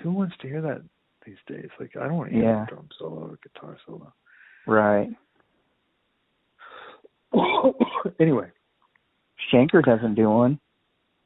who 0.00 0.10
wants 0.12 0.36
to 0.38 0.48
hear 0.48 0.60
that 0.62 0.82
these 1.24 1.38
days? 1.46 1.68
Like, 1.78 1.96
I 1.96 2.06
don't 2.08 2.16
want 2.16 2.30
to 2.30 2.34
hear 2.36 2.44
Yeah. 2.44 2.62
a 2.64 2.66
drum 2.66 2.88
solo 2.98 3.28
or 3.28 3.34
a 3.34 3.48
guitar 3.48 3.76
solo. 3.86 4.12
Right. 4.66 5.10
anyway, 8.20 8.50
Schenker 9.52 9.82
doesn't 9.84 10.14
do 10.14 10.28
one. 10.30 10.58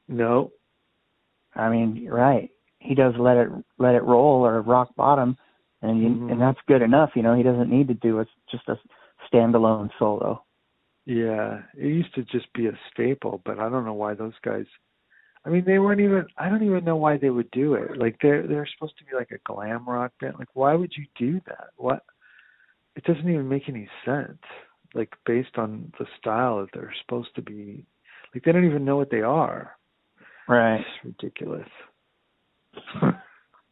no, 0.08 0.52
I 1.54 1.68
mean, 1.70 2.08
right. 2.08 2.50
He 2.80 2.94
does 2.94 3.14
let 3.18 3.36
it 3.36 3.48
let 3.78 3.94
it 3.94 4.02
roll 4.02 4.46
or 4.46 4.60
rock 4.62 4.94
bottom 4.96 5.36
and 5.82 6.22
Mhm. 6.22 6.32
and 6.32 6.40
that's 6.40 6.60
good 6.66 6.82
enough, 6.82 7.14
you 7.14 7.22
know. 7.22 7.34
He 7.34 7.42
doesn't 7.42 7.70
need 7.70 7.88
to 7.88 7.94
do 7.94 8.18
it 8.20 8.28
just 8.50 8.68
a 8.68 8.78
standalone 9.30 9.90
solo. 9.98 10.44
Yeah, 11.04 11.62
it 11.74 11.86
used 11.86 12.14
to 12.14 12.22
just 12.24 12.52
be 12.52 12.66
a 12.66 12.78
staple, 12.90 13.40
but 13.44 13.58
I 13.58 13.68
don't 13.68 13.84
know 13.84 13.94
why 13.94 14.14
those 14.14 14.38
guys. 14.42 14.66
I 15.44 15.50
mean, 15.50 15.64
they 15.64 15.78
weren't 15.78 16.00
even. 16.00 16.26
I 16.36 16.48
don't 16.48 16.62
even 16.62 16.84
know 16.84 16.96
why 16.96 17.16
they 17.16 17.30
would 17.30 17.50
do 17.50 17.74
it. 17.74 17.96
Like 17.96 18.18
they're 18.20 18.46
they're 18.46 18.66
supposed 18.66 18.98
to 18.98 19.04
be 19.04 19.14
like 19.14 19.30
a 19.30 19.38
glam 19.38 19.88
rock 19.88 20.12
band. 20.20 20.38
Like, 20.38 20.54
why 20.54 20.74
would 20.74 20.96
you 20.96 21.06
do 21.16 21.40
that? 21.46 21.70
What? 21.76 22.04
It 22.96 23.04
doesn't 23.04 23.28
even 23.28 23.48
make 23.48 23.68
any 23.68 23.88
sense. 24.04 24.42
Like 24.94 25.14
based 25.24 25.56
on 25.56 25.92
the 25.98 26.06
style 26.18 26.60
that 26.60 26.70
they're 26.72 26.94
supposed 27.02 27.34
to 27.36 27.42
be. 27.42 27.86
Like 28.34 28.44
they 28.44 28.52
don't 28.52 28.66
even 28.66 28.84
know 28.84 28.96
what 28.96 29.10
they 29.10 29.22
are. 29.22 29.76
Right. 30.48 30.80
It's 30.80 31.04
ridiculous. 31.04 31.68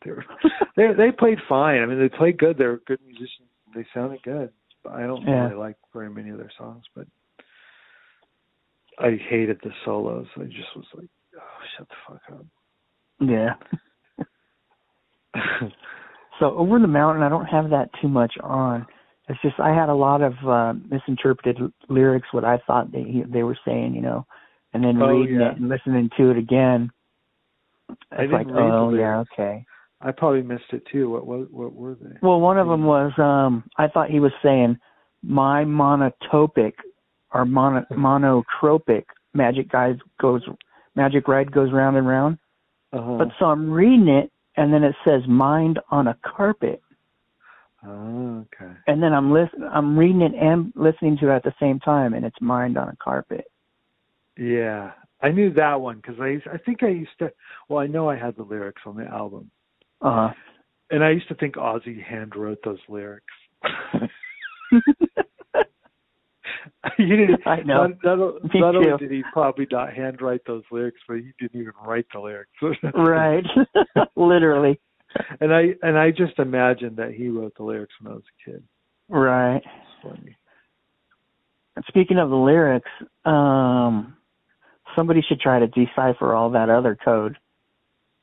They 0.05 0.13
they 0.77 0.93
they 0.97 1.11
played 1.11 1.39
fine. 1.49 1.83
I 1.83 1.87
mean, 1.87 1.99
they 1.99 2.09
played 2.09 2.39
good. 2.39 2.59
They 2.59 2.67
were 2.67 2.81
good 2.87 3.01
musicians. 3.05 3.49
They 3.75 3.87
sounded 3.93 4.23
good. 4.23 4.51
I 4.91 5.03
don't 5.03 5.27
Yeah. 5.27 5.45
really 5.45 5.57
like 5.57 5.77
very 5.93 6.09
many 6.11 6.31
of 6.31 6.39
their 6.39 6.53
songs, 6.57 6.85
but 6.95 7.07
I 8.99 9.19
hated 9.29 9.59
the 9.63 9.71
solos. 9.85 10.27
I 10.37 10.45
just 10.45 10.75
was 10.77 10.87
like, 10.95 11.09
oh, 11.37 11.65
shut 11.77 11.89
the 11.89 11.95
fuck 12.07 12.23
up. 12.33 12.47
Yeah. 13.21 13.55
So 16.39 16.55
over 16.57 16.79
the 16.79 16.87
mountain, 16.87 17.23
I 17.23 17.31
don't 17.31 17.47
have 17.47 17.71
that 17.71 17.89
too 18.01 18.09
much 18.09 18.35
on. 18.43 18.87
It's 19.29 19.41
just 19.41 19.59
I 19.59 19.75
had 19.75 19.89
a 19.89 19.95
lot 19.95 20.21
of 20.23 20.35
uh, 20.47 20.75
misinterpreted 20.89 21.57
l- 21.61 21.73
lyrics, 21.89 22.29
what 22.31 22.45
I 22.45 22.59
thought 22.67 22.93
they 22.93 23.25
they 23.27 23.43
were 23.43 23.59
saying, 23.65 23.95
you 23.95 24.03
know, 24.03 24.27
and 24.75 24.85
then 24.85 25.01
Oh, 25.03 25.09
reading 25.09 25.41
yeah. 25.41 25.53
it 25.53 25.57
and 25.59 25.69
listening 25.69 26.11
to 26.19 26.31
it 26.31 26.37
again. 26.37 26.91
It's 28.13 28.19
I 28.19 28.23
didn't 28.23 28.33
like, 28.33 28.47
read 28.47 28.55
the 28.55 28.61
oh 28.61 28.95
yeah, 28.95 29.25
okay. 29.33 29.65
I 30.01 30.13
probably 30.13 30.43
missed 30.43 30.73
it 30.73 30.83
too. 30.91 31.11
What 31.11 31.27
what 31.27 31.53
what 31.53 31.75
were 31.75 31.95
they? 31.95 32.17
Well, 32.23 32.41
one 32.41 32.59
of 32.59 32.69
them 32.69 32.85
was 32.85 33.13
um 33.19 33.65
I 33.77 33.89
thought 33.89 34.11
he 34.11 34.21
was 34.21 34.33
saying 34.43 34.79
my 35.23 35.65
monotopic 35.65 36.73
or 37.33 37.45
mono, 37.45 37.85
monotropic 37.93 39.05
magic 39.35 39.71
guide 39.71 39.99
goes 40.21 40.43
magic 40.95 41.29
ride 41.29 41.51
goes 41.51 41.73
round 41.73 41.97
and 41.97 42.07
round. 42.07 42.39
Uh-huh. 42.93 43.17
But 43.19 43.29
so 43.39 43.47
I'm 43.47 43.71
reading 43.71 44.09
it 44.09 44.31
and 44.57 44.73
then 44.73 44.85
it 44.85 44.95
says 45.05 45.23
mind 45.29 45.79
on 45.91 46.07
a 46.07 46.17
carpet. 46.25 46.83
Oh, 47.87 48.45
okay. 48.55 48.73
and 48.89 49.03
then 49.03 49.13
I'm 49.13 49.33
listen 49.33 49.63
I'm 49.73 49.97
reading 49.97 50.23
it 50.23 50.33
and 50.35 50.73
listening 50.75 51.19
to 51.19 51.31
it 51.31 51.37
at 51.37 51.45
the 51.45 51.55
same 51.61 51.79
time, 51.79 52.15
and 52.15 52.25
it's 52.25 52.41
Mind 52.41 52.77
on 52.77 52.89
a 52.89 52.97
Carpet. 52.97 53.45
Yeah, 54.37 54.93
I 55.27 55.33
knew 55.33 55.53
that 55.55 55.81
one 55.81 55.97
because 55.97 56.21
I 56.21 56.29
used- 56.29 56.47
I 56.47 56.57
think 56.59 56.85
I 56.85 56.89
used 56.89 57.19
to. 57.19 57.33
Well, 57.69 57.81
I 57.81 57.89
know 57.89 58.09
I 58.09 58.15
had 58.17 58.37
the 58.37 58.45
lyrics 58.45 58.83
on 58.87 58.97
the 58.97 59.07
album, 59.07 59.51
Uh 60.01 60.33
and 60.91 61.03
I 61.03 61.11
used 61.11 61.27
to 61.29 61.35
think 61.35 61.57
Ozzy 61.57 62.01
hand 62.01 62.37
wrote 62.37 62.59
those 62.65 62.79
lyrics. 62.89 63.35
huh. 63.65 64.07
he 66.97 67.07
didn't. 67.07 67.45
I 67.45 67.57
know. 67.63 67.89
Not, 67.89 68.19
not, 68.19 68.55
Me 68.55 68.61
not 68.61 68.77
only 68.77 68.97
did 68.99 69.11
he 69.11 69.25
probably 69.33 69.67
not 69.71 69.93
handwrite 69.93 70.45
those 70.47 70.63
lyrics, 70.71 71.01
but 71.09 71.17
he 71.17 71.33
didn't 71.41 71.61
even 71.61 71.73
write 71.85 72.07
the 72.13 72.21
lyrics. 72.21 72.53
right. 72.95 73.45
Literally. 74.17 74.79
and 75.41 75.53
I 75.53 75.75
and 75.83 75.99
I 75.99 76.13
just 76.13 76.39
imagined 76.39 76.97
that 76.99 77.13
he 77.15 77.29
wrote 77.29 77.55
the 77.57 77.65
lyrics 77.65 77.95
when 78.01 78.13
I 78.13 78.15
was 78.15 78.25
a 78.25 78.51
kid. 78.51 78.63
Right. 79.09 79.63
Speaking 81.89 82.19
of 82.19 82.31
the 82.31 82.37
lyrics, 82.37 82.91
um, 83.25 84.16
somebody 84.97 85.23
should 85.23 85.39
try 85.41 85.61
to 85.61 85.67
decipher 85.69 86.35
all 86.35 86.51
that 86.51 86.71
other 86.71 86.97
code. 87.05 87.37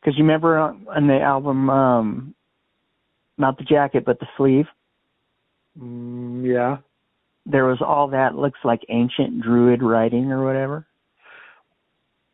Because 0.02 0.18
you 0.18 0.24
remember 0.26 0.58
on, 0.58 0.86
on 0.94 1.08
the 1.08 1.22
album, 1.22 1.70
um, 1.70 2.36
not 3.38 3.58
the 3.58 3.64
jacket, 3.64 4.04
but 4.06 4.20
the 4.20 4.28
sleeve, 4.36 4.66
Mm, 5.80 6.46
yeah. 6.46 6.78
there 7.48 7.66
was 7.66 7.82
all 7.82 8.10
that 8.10 8.36
looks 8.36 8.60
like 8.64 8.82
ancient 8.90 9.42
druid 9.42 9.82
writing 9.82 10.32
or 10.32 10.46
whatever. 10.46 10.86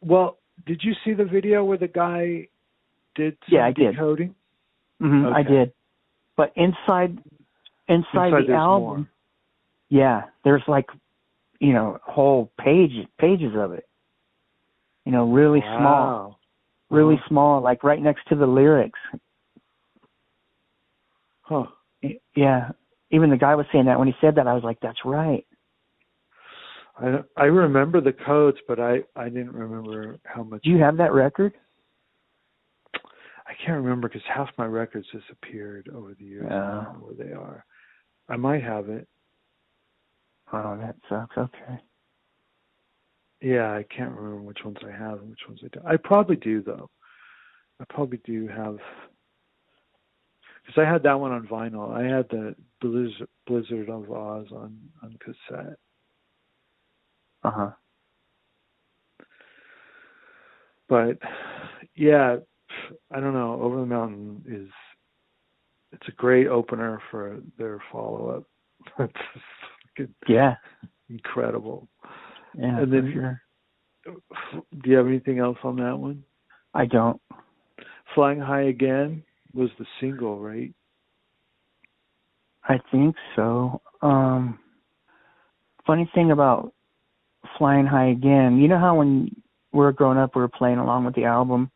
Well, 0.02 0.38
did 0.65 0.82
you 0.84 0.93
see 1.06 1.13
the 1.13 1.23
video 1.25 1.63
where 1.63 1.78
the 1.78 1.88
guy 1.88 2.47
did 3.15 3.38
some 3.45 3.58
Yeah, 3.58 3.65
I 3.65 3.71
did. 3.71 3.93
decoding? 3.95 4.36
hmm 4.99 5.28
I 5.34 5.43
did. 5.43 5.71
But 6.36 6.52
inside, 6.56 7.17
inside, 7.88 8.28
Inside 8.28 8.47
the 8.47 8.54
album, 8.54 8.84
more. 8.84 9.08
yeah, 9.89 10.23
there's 10.43 10.63
like, 10.67 10.88
you 11.60 11.73
know, 11.73 11.99
whole 12.04 12.52
page 12.60 12.91
pages 13.17 13.54
of 13.56 13.71
it. 13.73 13.88
You 15.10 15.15
know, 15.15 15.26
really 15.32 15.62
small. 15.76 16.39
Really 16.91 17.15
Uh-huh. 17.15 17.28
small, 17.30 17.62
like 17.62 17.84
right 17.84 18.00
next 18.00 18.28
to 18.28 18.36
the 18.36 18.45
lyrics. 18.45 19.00
Huh. 21.41 21.65
Yeah. 22.36 22.69
Even 23.10 23.32
the 23.32 23.38
guy 23.38 23.56
was 23.56 23.65
saying 23.72 23.86
that 23.86 23.98
when 23.98 24.08
he 24.08 24.13
said 24.22 24.36
that, 24.36 24.45
I 24.45 24.54
was 24.54 24.63
like, 24.63 24.80
"That's 24.82 25.04
right." 25.04 25.48
I 26.95 27.24
I 27.36 27.45
remember 27.45 28.02
the 28.02 28.13
codes, 28.13 28.60
but 28.67 28.80
I 28.80 29.04
I 29.15 29.30
didn't 29.30 29.54
remember 29.54 30.19
how 30.26 30.43
much. 30.43 30.62
Do 30.62 30.69
you 30.69 30.78
have 30.78 30.98
that 30.98 31.12
record? 31.12 31.56
I 32.93 33.56
can't 33.65 33.82
remember 33.84 34.10
because 34.10 34.22
half 34.28 34.56
my 34.60 34.67
records 34.67 35.08
disappeared 35.10 35.89
over 35.89 36.13
the 36.13 36.24
years. 36.24 36.52
I 36.52 36.84
don't 36.84 37.00
know 37.00 37.08
where 37.08 37.15
they 37.15 37.34
are. 37.34 37.65
I 38.28 38.36
might 38.36 38.62
have 38.62 38.89
it. 38.89 39.08
Oh, 40.54 40.78
that 40.78 40.98
sucks. 41.10 41.36
Okay. 41.36 41.80
Yeah, 43.41 43.71
I 43.71 43.84
can't 43.95 44.15
remember 44.15 44.41
which 44.41 44.60
ones 44.65 44.78
I 44.86 44.91
have 44.91 45.19
and 45.19 45.30
which 45.30 45.39
ones 45.47 45.62
I 45.63 45.67
don't. 45.69 45.86
I 45.86 45.97
probably 45.97 46.36
do 46.36 46.62
though. 46.62 46.89
I 47.80 47.86
probably 47.89 48.19
do 48.25 48.47
have 48.47 48.78
because 50.65 50.82
I 50.86 50.91
had 50.91 51.04
that 51.04 51.19
one 51.19 51.32
on 51.32 51.47
vinyl. 51.47 51.91
I 51.91 52.04
had 52.04 52.28
the 52.30 52.56
Blizzard, 52.82 53.28
Blizzard 53.47 53.89
of 53.89 54.12
Oz 54.12 54.47
on 54.52 54.78
on 55.04 55.17
cassette. 55.23 55.78
Uh 57.43 57.52
huh. 57.52 57.69
But 60.89 61.17
yeah, 61.95 62.38
I 63.12 63.19
don't 63.19 63.34
know. 63.34 63.60
Over 63.62 63.78
the 63.80 63.86
Mountain 63.86 64.43
is 64.47 64.69
it's 65.93 66.08
a 66.08 66.12
great 66.13 66.47
opener 66.47 67.02
for 67.10 67.39
their 67.58 67.82
follow 67.91 68.43
up. 68.99 69.10
Yeah. 70.30 70.56
incredible. 71.10 71.89
Yeah. 72.57 72.79
And 72.79 72.93
then- 72.93 73.12
sure. 73.13 73.41
Do 74.05 74.89
you 74.89 74.95
have 74.95 75.07
anything 75.07 75.39
else 75.39 75.57
on 75.63 75.75
that 75.77 75.97
one? 75.97 76.23
I 76.73 76.85
don't. 76.85 77.21
Flying 78.15 78.39
High 78.39 78.63
Again 78.63 79.23
was 79.53 79.69
the 79.77 79.85
single, 79.99 80.39
right? 80.39 80.73
I 82.63 82.79
think 82.91 83.15
so. 83.35 83.81
Um. 84.01 84.59
Funny 85.85 86.09
thing 86.13 86.31
about 86.31 86.73
Flying 87.57 87.85
High 87.85 88.09
Again, 88.09 88.57
you 88.57 88.67
know 88.67 88.77
how 88.79 88.95
when 88.95 89.29
we 89.71 89.79
were 89.79 89.91
growing 89.91 90.17
up, 90.17 90.35
we 90.35 90.41
were 90.41 90.47
playing 90.47 90.77
along 90.77 91.05
with 91.05 91.15
the 91.15 91.25
album, 91.25 91.71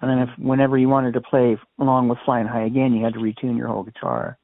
and 0.00 0.10
then 0.10 0.18
if 0.18 0.28
whenever 0.38 0.76
you 0.76 0.88
wanted 0.88 1.14
to 1.14 1.20
play 1.20 1.56
along 1.78 2.08
with 2.08 2.18
Flying 2.24 2.46
High 2.46 2.64
Again, 2.64 2.92
you 2.92 3.04
had 3.04 3.14
to 3.14 3.20
retune 3.20 3.56
your 3.56 3.68
whole 3.68 3.82
guitar. 3.84 4.38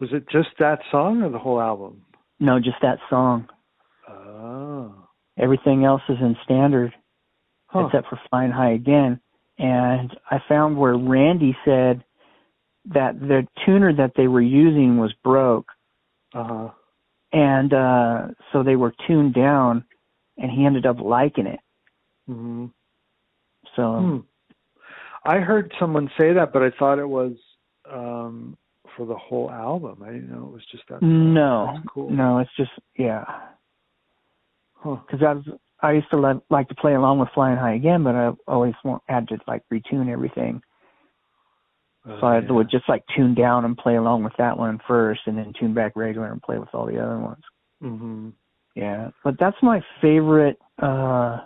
Was 0.00 0.10
it 0.12 0.28
just 0.30 0.48
that 0.58 0.80
song 0.90 1.22
or 1.22 1.30
the 1.30 1.38
whole 1.38 1.60
album? 1.60 2.02
No, 2.40 2.58
just 2.58 2.76
that 2.82 2.98
song. 3.10 3.48
Everything 5.38 5.84
else 5.84 6.02
is 6.08 6.18
in 6.20 6.36
standard. 6.44 6.92
Huh. 7.70 7.84
except 7.86 8.08
for 8.08 8.18
Flying 8.30 8.50
High 8.50 8.70
Again. 8.72 9.20
And 9.58 10.16
I 10.30 10.38
found 10.48 10.78
where 10.78 10.96
Randy 10.96 11.54
said 11.66 12.02
that 12.86 13.20
the 13.20 13.46
tuner 13.66 13.92
that 13.92 14.12
they 14.16 14.26
were 14.26 14.40
using 14.40 14.96
was 14.96 15.12
broke, 15.22 15.68
Uh-huh. 16.32 16.70
and 17.32 17.74
uh 17.74 18.28
so 18.52 18.62
they 18.62 18.76
were 18.76 18.94
tuned 19.06 19.34
down, 19.34 19.84
and 20.38 20.50
he 20.50 20.64
ended 20.64 20.86
up 20.86 20.98
liking 20.98 21.46
it. 21.46 21.60
Mhm. 22.30 22.70
So 23.76 23.92
Hmm. 24.00 24.18
I 25.26 25.40
heard 25.40 25.70
someone 25.78 26.10
say 26.18 26.32
that, 26.32 26.52
but 26.54 26.62
I 26.62 26.70
thought 26.70 26.98
it 26.98 27.08
was 27.08 27.36
um 27.90 28.56
for 28.96 29.04
the 29.04 29.16
whole 29.16 29.50
album. 29.50 30.02
I 30.02 30.06
didn't 30.12 30.30
know 30.30 30.46
it 30.46 30.52
was 30.54 30.64
just 30.72 30.84
that. 30.88 31.02
no, 31.02 31.78
cool. 31.86 32.08
no, 32.08 32.38
it's 32.38 32.56
just 32.56 32.72
yeah. 32.96 33.26
Huh. 34.80 34.96
Because 35.06 35.22
I 35.26 35.32
was 35.34 35.44
I 35.80 35.92
used 35.92 36.10
to 36.10 36.16
li- 36.20 36.40
like 36.50 36.68
to 36.68 36.74
play 36.74 36.94
along 36.94 37.18
with 37.20 37.28
Flying 37.34 37.56
High 37.56 37.74
Again, 37.74 38.02
but 38.02 38.14
I 38.14 38.32
always 38.46 38.74
want, 38.84 39.02
had 39.08 39.28
to 39.28 39.38
like 39.46 39.62
retune 39.72 40.10
everything. 40.10 40.60
Oh, 42.06 42.18
So 42.20 42.26
I 42.26 42.40
yeah. 42.40 42.50
would 42.50 42.70
just 42.70 42.88
like 42.88 43.04
tune 43.16 43.34
down 43.34 43.64
and 43.64 43.76
play 43.76 43.96
along 43.96 44.24
with 44.24 44.32
that 44.38 44.56
one 44.56 44.80
first, 44.88 45.20
and 45.26 45.36
then 45.38 45.52
tune 45.58 45.74
back 45.74 45.92
regular 45.94 46.32
and 46.32 46.42
play 46.42 46.58
with 46.58 46.68
all 46.72 46.86
the 46.86 46.98
other 46.98 47.18
ones. 47.18 47.42
Mhm. 47.82 48.32
Yeah, 48.74 49.10
but 49.24 49.38
that's 49.38 49.56
my 49.62 49.82
favorite 50.00 50.58
uh 50.80 51.40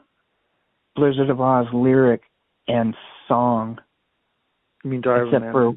Blizzard 0.95 1.31
of 1.31 1.41
Oz 1.41 1.67
lyric 1.73 2.23
and 2.69 2.95
song, 3.29 3.79
You 4.85 4.91
mean 4.91 5.03
a 5.05 5.25
except 5.25 5.53
for 5.53 5.75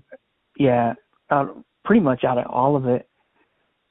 yeah, 0.58 0.94
uh, 1.30 1.48
pretty 1.84 2.02
much 2.02 2.24
out 2.24 2.38
of 2.38 2.46
all 2.48 2.76
of 2.76 2.86
it, 2.86 3.10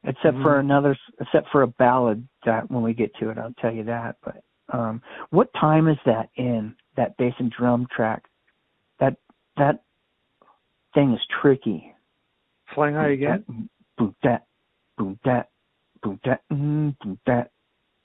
except 0.04 0.38
for 0.38 0.56
Mhm. 0.56 0.60
another, 0.60 0.96
except 1.20 1.48
for 1.50 1.62
a 1.62 1.66
ballad 1.66 2.26
that 2.44 2.70
when 2.70 2.82
we 2.82 2.94
get 2.94 3.14
to 3.16 3.30
it, 3.30 3.38
I'll 3.38 3.54
tell 3.54 3.72
you 3.72 3.84
that. 3.84 4.16
But 4.22 4.42
um 4.70 5.02
what 5.30 5.52
time 5.54 5.88
is 5.88 5.98
that 6.04 6.30
in 6.36 6.74
that 6.96 7.16
bass 7.16 7.34
and 7.38 7.50
drum 7.50 7.86
track? 7.86 8.28
That 8.98 9.16
that 9.56 9.82
thing 10.94 11.12
is 11.12 11.24
tricky. 11.26 11.94
Flying 12.74 12.94
High 12.94 13.08
Again? 13.08 13.68
Boom 13.96 14.16
that, 14.22 14.46
boom 14.96 15.18
that, 15.24 15.50
boom 16.02 16.20
that, 16.24 16.40
mm, 16.52 16.98
boom 16.98 17.18
that, 17.26 17.50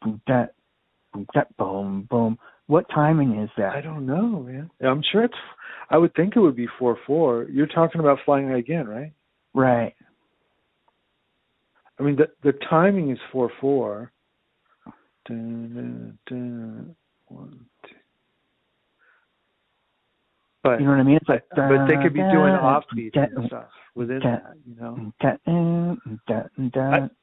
boom 0.02 0.22
that, 0.28 0.54
boom 1.14 1.28
that, 1.34 1.58
boom 1.58 2.04
boom. 2.04 2.38
What 2.68 2.88
timing 2.90 3.40
is 3.40 3.50
that? 3.58 3.74
I 3.74 3.82
don't 3.82 4.06
know, 4.06 4.42
man. 4.42 4.70
I'm 4.82 5.02
sure 5.02 5.24
it's 5.24 5.34
I 5.90 5.98
would 5.98 6.14
think 6.14 6.36
it 6.36 6.40
would 6.40 6.56
be 6.56 6.68
4/4. 6.80 7.48
You're 7.52 7.66
talking 7.68 8.00
about 8.00 8.20
Flying 8.26 8.50
High 8.50 8.58
Again, 8.58 8.88
right? 8.88 9.12
Right. 9.56 9.96
I 12.00 12.04
mean, 12.04 12.16
the 12.16 12.28
the 12.44 12.58
timing 12.70 13.12
is 13.12 13.20
four 13.32 13.52
four. 13.60 14.12
Dun, 15.28 15.74
dun, 15.76 16.18
dun, 16.28 16.96
one, 17.28 17.66
two. 17.88 17.96
But 20.64 20.80
You 20.80 20.86
know 20.86 20.92
what 20.92 21.00
I 21.00 21.04
mean? 21.04 21.18
It's 21.18 21.30
like 21.30 21.44
but 21.56 21.88
they 21.88 21.98
could 22.02 22.14
be 22.14 22.24
doing 22.32 22.54
da, 22.54 22.82
offbeats 22.82 23.16
and 23.16 23.48
stuff 23.48 23.66
within 23.96 24.20
that, 24.24 24.54
you 24.66 24.76
know. 24.80 25.12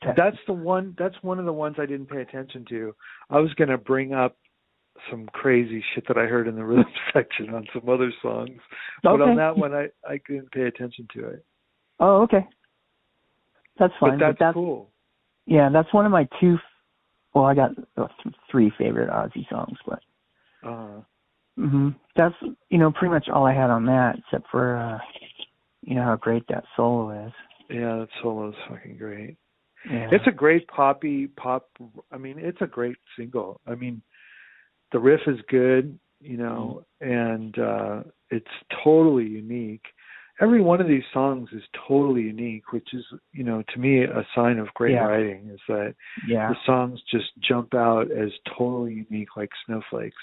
I, 0.04 0.12
that's 0.16 0.36
the 0.46 0.52
one. 0.52 0.94
That's 0.98 1.16
one 1.22 1.38
of 1.38 1.44
the 1.44 1.52
ones 1.52 1.76
I 1.78 1.86
didn't 1.86 2.06
pay 2.06 2.22
attention 2.22 2.64
to. 2.70 2.94
I 3.30 3.38
was 3.40 3.52
gonna 3.54 3.78
bring 3.78 4.14
up 4.14 4.36
some 5.10 5.26
crazy 5.32 5.84
shit 5.94 6.06
that 6.08 6.16
I 6.16 6.24
heard 6.26 6.48
in 6.48 6.54
the 6.54 6.64
rhythm 6.64 6.86
section 7.12 7.52
on 7.54 7.66
some 7.74 7.88
other 7.88 8.12
songs, 8.22 8.58
but 9.02 9.20
Okay. 9.20 9.30
on 9.30 9.36
that 9.36 9.56
one 9.56 9.74
I 9.74 9.88
I 10.08 10.18
didn't 10.28 10.50
pay 10.52 10.62
attention 10.62 11.06
to 11.14 11.28
it. 11.28 11.44
Oh, 12.00 12.22
okay. 12.22 12.46
That's 13.78 13.92
fine. 14.00 14.18
but 14.18 14.26
that's, 14.26 14.38
that's 14.38 14.54
cool. 14.54 14.90
yeah, 15.46 15.68
that's 15.72 15.92
one 15.92 16.06
of 16.06 16.12
my 16.12 16.28
two. 16.40 16.54
f- 16.54 16.60
Well, 17.34 17.44
I 17.44 17.54
got 17.54 17.70
uh, 17.96 18.06
three 18.50 18.72
favorite 18.78 19.10
Ozzy 19.10 19.48
songs, 19.48 19.78
but 19.86 20.00
Uh, 20.62 21.00
hmm 21.58 21.90
that's 22.16 22.34
you 22.70 22.78
know 22.78 22.90
pretty 22.90 23.12
much 23.12 23.28
all 23.28 23.46
I 23.46 23.52
had 23.54 23.70
on 23.70 23.86
that, 23.86 24.16
except 24.18 24.48
for 24.50 24.76
uh 24.76 24.98
you 25.82 25.94
know 25.94 26.02
how 26.02 26.16
great 26.16 26.44
that 26.48 26.64
solo 26.76 27.26
is. 27.26 27.32
yeah, 27.70 27.96
that 27.98 28.08
solo 28.22 28.48
is 28.50 28.54
fucking 28.68 28.96
great. 28.96 29.36
Yeah. 29.90 30.08
It's 30.10 30.26
a 30.26 30.32
great 30.32 30.66
poppy 30.68 31.28
pop. 31.28 31.68
I 32.10 32.16
mean, 32.18 32.38
it's 32.38 32.60
a 32.60 32.66
great 32.66 32.96
single. 33.16 33.60
I 33.66 33.74
mean, 33.76 34.02
the 34.92 34.98
riff 34.98 35.20
is 35.28 35.38
good, 35.48 35.98
you 36.20 36.36
know, 36.38 36.84
and 37.00 37.58
uh 37.58 38.02
it's 38.30 38.54
totally 38.82 39.26
unique. 39.26 39.84
Every 40.40 40.61
one 40.61 40.81
of 40.81 40.88
these 40.88 41.05
songs 41.12 41.49
is 41.53 41.62
totally 41.88 42.22
unique, 42.22 42.72
which 42.72 42.88
is 42.92 43.05
you 43.33 43.44
know 43.44 43.62
to 43.72 43.79
me 43.79 44.03
a 44.05 44.27
sign 44.35 44.59
of 44.59 44.72
great 44.75 44.92
Yeah. 44.92 45.05
writing 45.07 45.51
is 45.53 45.61
that 45.68 45.94
Yeah. 46.27 46.49
the 46.51 46.57
songs 46.64 47.01
just 47.11 47.27
jump 47.40 47.75
out 47.75 48.11
as 48.11 48.31
totally 48.57 49.07
unique 49.09 49.37
like 49.37 49.51
snowflakes 49.64 50.16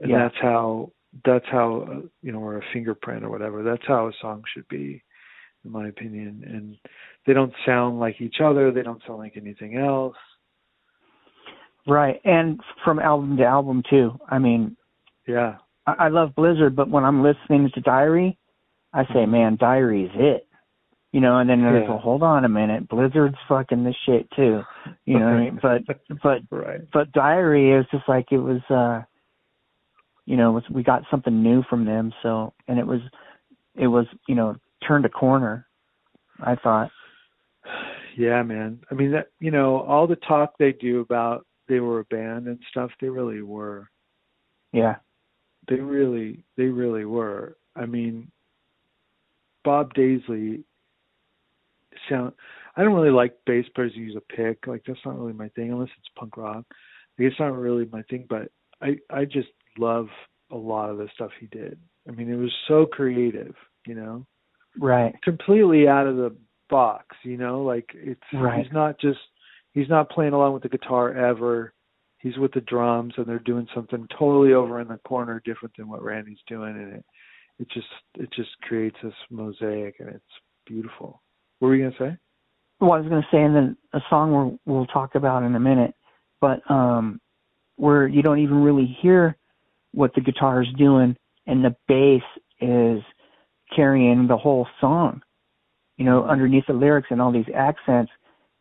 and 0.00 0.10
Yeah. 0.10 0.18
that's 0.18 0.36
how 0.40 0.92
that's 1.24 1.46
how 1.50 1.80
uh, 1.90 2.00
you 2.22 2.32
know 2.32 2.38
or 2.40 2.58
a 2.58 2.62
fingerprint 2.72 3.24
or 3.24 3.30
whatever 3.30 3.62
that's 3.62 3.86
how 3.86 4.06
a 4.06 4.12
song 4.20 4.44
should 4.52 4.68
be 4.68 5.02
in 5.64 5.70
my 5.72 5.88
opinion 5.88 6.44
and 6.46 6.76
they 7.26 7.32
don't 7.32 7.52
sound 7.66 7.98
like 7.98 8.20
each 8.20 8.40
other 8.40 8.70
they 8.70 8.82
don't 8.82 9.02
sound 9.06 9.18
like 9.18 9.36
anything 9.36 9.76
else 9.76 10.16
Right. 11.86 12.20
And 12.24 12.60
from 12.84 12.98
album 12.98 13.36
to 13.38 13.44
album 13.44 13.82
too. 13.88 14.18
I 14.28 14.38
mean, 14.38 14.76
yeah 15.26 15.56
I, 15.86 15.94
I 15.98 16.08
love 16.08 16.34
Blizzard, 16.34 16.76
but 16.76 16.90
when 16.90 17.04
I'm 17.04 17.22
listening 17.22 17.70
to 17.74 17.80
Diary, 17.80 18.38
I 18.92 19.04
say, 19.12 19.26
man, 19.26 19.56
Diary's 19.56 20.10
it. 20.14 20.46
You 21.12 21.20
know, 21.20 21.38
and 21.38 21.50
then 21.50 21.60
there's, 21.62 21.82
Yeah. 21.82 21.88
well, 21.90 21.98
hold 21.98 22.22
on 22.22 22.44
a 22.44 22.48
minute, 22.48 22.88
Blizzard's 22.88 23.36
fucking 23.48 23.82
this 23.82 23.96
shit 24.06 24.30
too. 24.36 24.62
You 25.06 25.18
know 25.18 25.24
what 25.26 25.34
I 25.34 25.40
mean? 25.40 25.58
But 25.62 25.82
but 26.22 26.42
right 26.50 26.80
but 26.92 27.10
Diary 27.12 27.72
is 27.72 27.84
just 27.90 28.08
like 28.08 28.30
it 28.30 28.38
was 28.38 28.60
uh 28.70 29.02
you 30.26 30.36
know, 30.36 30.52
was, 30.52 30.62
we 30.70 30.84
got 30.84 31.02
something 31.10 31.42
new 31.42 31.64
from 31.68 31.84
them, 31.84 32.12
so 32.22 32.52
and 32.68 32.78
it 32.78 32.86
was 32.86 33.00
it 33.74 33.88
was, 33.88 34.06
you 34.28 34.36
know, 34.36 34.54
turned 34.86 35.04
a 35.04 35.08
corner, 35.08 35.66
I 36.40 36.54
thought. 36.54 36.90
yeah 38.16 38.42
man 38.42 38.80
i 38.90 38.94
mean 38.94 39.10
that 39.12 39.28
you 39.40 39.50
know 39.50 39.80
all 39.82 40.06
the 40.06 40.16
talk 40.16 40.54
they 40.58 40.72
do 40.72 41.00
about 41.00 41.46
they 41.68 41.78
were 41.80 42.00
a 42.00 42.04
band 42.04 42.46
and 42.48 42.58
stuff 42.70 42.90
they 43.00 43.08
really 43.08 43.42
were 43.42 43.88
Yeah. 44.72 44.96
they 45.68 45.76
really 45.76 46.42
they 46.56 46.64
really 46.66 47.04
were 47.04 47.56
i 47.76 47.84
mean 47.86 48.30
bob 49.64 49.92
daisley 49.94 50.62
sound 52.08 52.32
i 52.76 52.82
don't 52.82 52.94
really 52.94 53.10
like 53.10 53.34
bass 53.46 53.66
players 53.74 53.92
who 53.94 54.00
use 54.00 54.16
a 54.16 54.34
pick. 54.34 54.66
Like 54.66 54.82
that's 54.86 55.04
not 55.04 55.18
really 55.18 55.32
my 55.32 55.48
thing 55.50 55.72
unless 55.72 55.88
it's 55.98 56.08
punk 56.16 56.36
rock. 56.36 56.64
Like, 57.18 57.28
it's 57.28 57.40
not 57.40 57.56
really 57.56 57.88
my 57.90 58.02
thing 58.02 58.26
but 58.28 58.50
i 58.80 58.96
i 59.10 59.24
just 59.24 59.48
love 59.78 60.06
a 60.50 60.56
lot 60.56 60.90
of 60.90 60.98
the 60.98 61.08
stuff 61.14 61.30
he 61.38 61.46
did. 61.46 61.78
I 62.08 62.12
mean 62.12 62.30
it 62.30 62.36
was 62.36 62.52
so 62.68 62.86
creative 62.86 63.54
you 63.86 63.94
know? 63.94 64.26
Right. 64.78 65.14
completely 65.22 65.88
out 65.88 66.06
of 66.06 66.16
the 66.16 66.34
box 66.68 67.16
you 67.24 67.36
know? 67.36 67.62
Like 67.62 67.90
it's 67.94 68.20
Right. 68.32 68.62
he's 68.64 68.72
not 68.72 68.98
just 69.00 69.18
he's 69.72 69.88
not 69.88 70.10
playing 70.10 70.32
along 70.32 70.54
with 70.54 70.62
the 70.62 70.68
guitar 70.68 71.12
ever. 71.14 71.72
He's 72.18 72.36
with 72.36 72.52
the 72.52 72.60
drums 72.60 73.14
and 73.16 73.26
they're 73.26 73.38
doing 73.38 73.66
something 73.74 74.06
totally 74.18 74.52
over 74.52 74.80
in 74.80 74.88
the 74.88 74.98
corner 74.98 75.42
different 75.44 75.74
than 75.76 75.88
what 75.88 76.02
randy's 76.02 76.38
doing 76.46 76.76
and 76.76 76.92
it 76.94 77.04
it 77.60 77.68
just 77.72 77.86
it 78.18 78.28
just 78.32 78.50
creates 78.62 78.96
this 79.02 79.14
mosaic 79.30 79.96
and 80.00 80.08
it's 80.08 80.24
beautiful 80.66 81.22
what 81.58 81.68
were 81.68 81.76
you 81.76 81.84
gonna 81.84 82.12
say 82.12 82.18
Well, 82.80 82.92
I 82.92 83.00
was 83.00 83.10
to 83.10 83.22
say, 83.30 83.42
and 83.42 83.54
then 83.54 83.76
a 83.92 84.00
song 84.08 84.32
we'll, 84.32 84.58
we'll 84.64 84.86
talk 84.86 85.14
about 85.14 85.42
in 85.42 85.54
a 85.54 85.60
minute, 85.60 85.94
but 86.40 86.58
um, 86.70 87.20
where 87.76 88.08
you 88.08 88.22
don't 88.22 88.38
even 88.38 88.62
really 88.62 88.96
hear 89.02 89.36
what 89.92 90.14
the 90.14 90.22
guitar 90.22 90.62
is 90.62 90.68
doing, 90.78 91.16
and 91.46 91.62
the 91.62 91.76
bass 91.88 92.22
is 92.60 93.02
carrying 93.74 94.26
the 94.26 94.36
whole 94.36 94.66
song, 94.80 95.20
you 95.98 96.04
know, 96.04 96.24
underneath 96.24 96.64
the 96.66 96.72
lyrics 96.72 97.08
and 97.10 97.20
all 97.20 97.32
these 97.32 97.52
accents. 97.54 98.10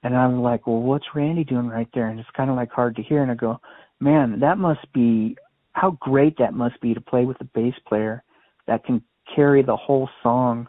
And 0.03 0.15
I'm 0.15 0.41
like, 0.41 0.67
well, 0.67 0.81
what's 0.81 1.05
Randy 1.15 1.43
doing 1.43 1.67
right 1.67 1.89
there? 1.93 2.07
And 2.09 2.19
it's 2.19 2.29
kind 2.35 2.49
of 2.49 2.55
like 2.55 2.71
hard 2.71 2.95
to 2.95 3.03
hear. 3.03 3.21
And 3.21 3.31
I 3.31 3.35
go, 3.35 3.59
man, 3.99 4.39
that 4.39 4.57
must 4.57 4.91
be 4.93 5.37
how 5.73 5.97
great 6.01 6.37
that 6.39 6.53
must 6.53 6.79
be 6.81 6.93
to 6.93 7.01
play 7.01 7.25
with 7.25 7.39
a 7.41 7.45
bass 7.45 7.75
player 7.87 8.23
that 8.69 8.85
can 8.85 9.03
carry 9.35 9.61
the 9.61 9.75
whole 9.75 10.09
song 10.23 10.67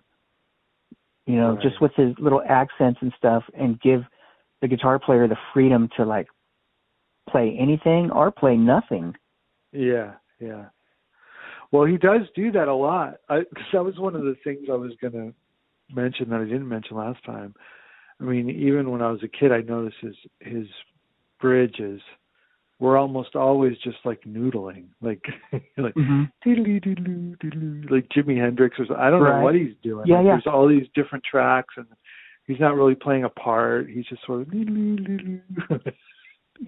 you 1.31 1.37
know, 1.37 1.53
Right. 1.53 1.63
just 1.63 1.81
with 1.81 1.95
his 1.95 2.13
little 2.19 2.43
accents 2.49 3.01
and 3.03 3.13
stuff, 3.17 3.45
and 3.55 3.81
give 3.81 4.05
the 4.61 4.69
guitar 4.69 4.99
player 4.99 5.29
the 5.29 5.39
freedom 5.53 5.89
to 5.97 6.05
like 6.05 6.27
play 7.29 7.57
anything 7.57 8.11
or 8.11 8.33
play 8.33 8.57
nothing. 8.57 9.15
Yeah, 9.73 10.15
yeah. 10.41 10.67
Well, 11.71 11.85
he 11.85 11.99
does 11.99 12.23
do 12.35 12.51
that 12.51 12.67
a 12.67 12.75
lot. 12.75 13.19
I, 13.29 13.45
cause 13.55 13.65
that 13.73 13.85
was 13.85 13.97
one 13.99 14.17
of 14.17 14.23
the 14.23 14.35
things 14.43 14.67
I 14.69 14.75
was 14.75 14.93
going 15.01 15.13
to 15.13 15.33
mention 15.95 16.31
that 16.31 16.41
I 16.41 16.45
didn't 16.45 16.69
mention 16.69 16.97
last 16.97 17.25
time. 17.25 17.55
I 18.21 18.25
mean, 18.25 18.51
even 18.51 18.91
when 18.91 19.01
I 19.01 19.13
was 19.13 19.23
a 19.23 19.29
kid, 19.29 19.53
I 19.53 19.61
noticed 19.61 19.99
his 20.01 20.17
his 20.41 20.67
bridges 21.41 22.01
were 22.81 22.97
almost 22.97 23.37
always 23.37 23.77
just 23.85 23.99
like 24.05 24.21
noodling, 24.25 24.87
like 25.01 25.23
like 25.77 25.95
Mm-hmm. 25.95 26.25
doodly 26.45 26.83
doodly 26.85 27.37
doodly, 27.39 27.91
like 27.91 28.09
Jimi 28.09 28.37
Hendrix 28.41 28.77
or 28.81 28.87
something. 28.87 28.97
I 29.05 29.11
don't 29.11 29.23
Right. 29.23 29.39
know 29.39 29.45
what 29.45 29.55
he's 29.55 29.75
doing. 29.83 30.07
Yeah, 30.07 30.17
Like, 30.17 30.25
yeah. 30.27 30.33
There's 30.33 30.47
all 30.53 30.67
these 30.67 30.89
different 30.95 31.23
tracks, 31.25 31.75
and 31.77 31.87
he's 32.47 32.59
not 32.59 32.75
really 32.75 32.95
playing 32.97 33.25
a 33.25 33.29
part. 33.29 33.89
He's 33.89 34.07
just 34.07 34.25
sort 34.27 34.41
of. 34.43 34.49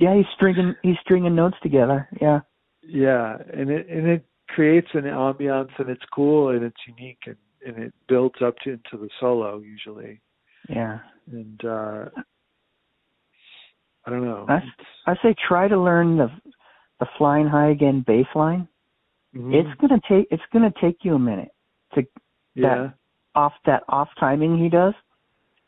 Yeah, 0.01 0.15
he's 0.17 0.27
stringing 0.35 0.75
he's 0.83 0.97
stringing 1.03 1.35
notes 1.35 1.57
together. 1.63 2.09
Yeah, 2.21 2.41
Yeah, 2.83 3.37
and 3.53 3.71
it 3.71 3.89
and 3.89 4.07
it 4.07 4.25
creates 4.49 4.89
an 4.95 5.03
ambiance 5.03 5.71
and 5.79 5.89
it's 5.91 6.05
cool 6.15 6.51
and 6.51 6.63
it's 6.63 6.81
unique 6.87 7.19
and 7.27 7.37
and 7.67 7.77
it 7.85 7.95
builds 8.09 8.37
up 8.45 8.57
to 8.65 8.71
into 8.71 8.97
the 8.99 9.09
solo 9.21 9.59
usually. 9.61 10.21
yeah. 10.69 10.99
And 11.31 11.65
uh 11.65 12.07
I 14.07 14.11
don't 14.11 14.25
know. 14.25 14.47
I 14.49 14.63
I 15.07 15.15
say 15.23 15.35
try 15.49 15.69
to 15.69 15.79
learn 15.79 16.17
the 16.17 16.31
the 17.01 17.07
flying 17.19 17.47
high 17.47 17.71
again 17.71 18.01
bass 18.07 18.27
line. 18.35 18.69
Mhm. 19.35 19.55
It's 19.55 19.81
gonna 19.81 20.01
take 20.09 20.29
it's 20.31 20.43
gonna 20.53 20.73
take 20.81 21.05
you 21.05 21.15
a 21.15 21.19
minute 21.19 21.51
to 21.95 22.07
yeah. 22.55 22.91
off 23.35 23.55
that 23.67 23.83
off 23.89 24.09
timing 24.19 24.59
he 24.59 24.69
does. 24.69 24.95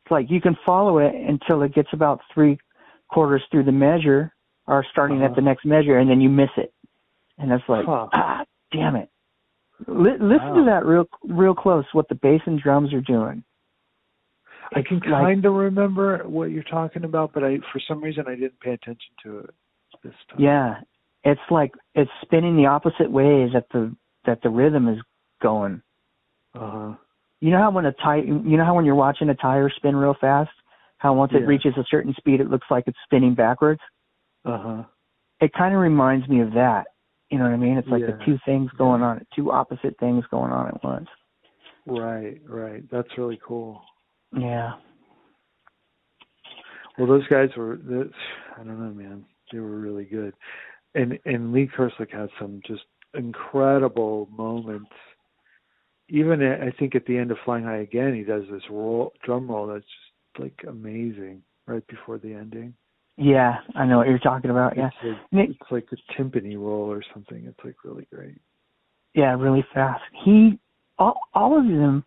It's 0.05 0.11
like 0.11 0.31
you 0.31 0.41
can 0.41 0.57
follow 0.67 0.99
it 0.99 1.15
until 1.15 1.63
it 1.63 1.75
gets 1.75 1.93
about 1.93 2.21
three 2.33 2.59
quarters 3.09 3.43
through 3.51 3.65
the 3.65 3.73
measure 3.73 4.35
or 4.67 4.85
starting 4.91 5.19
Uh-huh. 5.19 5.27
at 5.27 5.35
the 5.37 5.43
next 5.43 5.65
measure 5.65 5.99
and 5.99 6.11
then 6.11 6.21
you 6.21 6.29
miss 6.29 6.51
it. 6.57 6.73
And 7.39 7.51
it's 7.53 7.69
like, 7.69 7.87
Huh. 7.87 8.09
ah, 8.13 8.45
damn 8.71 8.97
it. 8.97 9.09
Li- 9.87 10.19
listen 10.19 10.49
Wow. 10.51 10.55
to 10.57 10.65
that 10.65 10.85
real 10.85 11.09
real 11.25 11.55
close 11.55 11.85
what 11.93 12.09
the 12.09 12.15
bass 12.17 12.43
and 12.47 12.61
drums 12.61 12.93
are 12.93 13.01
doing. 13.01 13.43
I 14.75 14.83
can 14.83 15.01
kind 15.01 15.45
of 15.45 15.53
remember 15.53 16.19
what 16.25 16.51
you're 16.51 16.63
talking 16.65 17.05
about, 17.05 17.33
but 17.33 17.45
I 17.45 17.59
for 17.73 17.81
some 17.87 18.03
reason 18.03 18.25
I 18.27 18.35
didn't 18.35 18.61
pay 18.61 18.73
attention 18.73 19.13
to 19.25 19.39
it 19.41 19.51
this 20.03 20.15
time. 20.31 20.41
Yeah. 20.41 20.75
It's 21.25 21.41
like 21.51 21.73
it's 21.95 22.11
spinning 22.23 22.57
the 22.57 22.67
opposite 22.67 23.11
way 23.11 23.49
that 23.53 23.67
the 23.73 23.95
that 24.27 24.41
the 24.43 24.51
rhythm 24.51 24.89
is 24.89 24.99
going. 25.43 25.83
Uh-huh. 26.55 26.95
You 27.41 27.51
know 27.51 27.59
how 27.59 27.71
when 27.71 27.87
a 27.87 27.93
tire, 27.93 28.23
you 28.25 28.57
know 28.57 28.65
how 28.65 28.75
when 28.75 28.85
you're 28.85 28.95
watching 28.95 29.29
a 29.29 29.35
tire 29.35 29.71
spin 29.77 29.97
real 29.97 30.15
fast, 30.21 30.51
how 30.99 31.15
once 31.15 31.33
it 31.35 31.41
Yeah. 31.41 31.47
reaches 31.47 31.77
a 31.77 31.85
certain 31.91 32.15
speed, 32.15 32.41
it 32.41 32.51
looks 32.51 32.67
like 32.71 32.85
it's 32.87 32.99
spinning 33.05 33.35
backwards. 33.35 33.81
Uh-huh. 34.45 34.85
It 35.41 35.53
kind 35.53 35.75
of 35.75 35.81
reminds 35.81 36.29
me 36.29 36.41
of 36.41 36.53
that. 36.53 36.87
You 37.31 37.39
know 37.39 37.45
what 37.45 37.53
I 37.53 37.57
mean? 37.57 37.77
It's 37.79 37.89
like 37.89 38.03
the 38.03 38.19
two 38.25 38.39
things 38.45 38.71
going 38.79 39.03
on, 39.03 39.27
two 39.35 39.51
opposite 39.51 39.99
things 39.99 40.25
going 40.31 40.53
on 40.53 40.69
at 40.69 40.85
once. 40.85 41.09
Right, 41.87 42.41
right. 42.47 42.89
That's 42.91 43.09
really 43.19 43.41
cool. 43.45 43.83
Yeah. 44.39 44.73
Well, 46.99 47.09
those 47.09 47.27
guys 47.29 47.49
were. 47.57 47.75
I 48.55 48.59
don't 48.65 48.79
know, 48.79 48.95
man. 48.95 49.25
They 49.53 49.59
were 49.59 49.79
really 49.79 50.05
good, 50.05 50.35
and 50.95 51.19
and 51.25 51.53
Lee 51.53 51.69
Kerslake 51.77 52.13
had 52.13 52.29
some 52.39 52.61
just 52.67 52.85
incredible 53.15 54.29
moments. 54.37 54.91
Even 56.09 56.43
at, 56.43 56.61
I 56.61 56.71
think 56.79 56.95
at 56.95 57.07
the 57.07 57.17
end 57.17 57.31
of 57.31 57.39
Flying 57.45 57.65
High 57.65 57.79
Again, 57.79 58.15
he 58.15 58.23
does 58.23 58.43
this 58.51 58.63
roll, 58.71 59.13
drum 59.25 59.51
roll 59.51 59.67
that's 59.67 59.85
just 59.85 60.41
like 60.43 60.55
amazing 60.69 61.43
right 61.67 61.87
before 61.87 62.19
the 62.19 62.33
ending. 62.35 62.75
Yeah, 63.17 63.55
I 63.75 63.87
know 63.87 63.99
what 63.99 64.09
you're 64.09 64.19
talking 64.19 64.51
about. 64.51 64.77
Yeah. 64.77 64.91
It's 65.03 65.19
like, 65.33 65.49
it- 65.49 65.57
it's 65.61 65.71
like 65.71 65.89
a 65.93 66.13
timpani 66.23 66.57
roll 66.57 66.91
or 66.91 67.03
something. 67.15 67.45
It's 67.47 67.59
like 67.65 67.77
really 67.85 68.07
great. 68.13 68.37
Yeah, 69.15 69.35
really 69.37 69.65
fast. 69.73 70.03
He, 70.25 70.59
all, 70.99 71.19
all 71.33 71.57
of 71.59 71.65
them, 71.65 72.05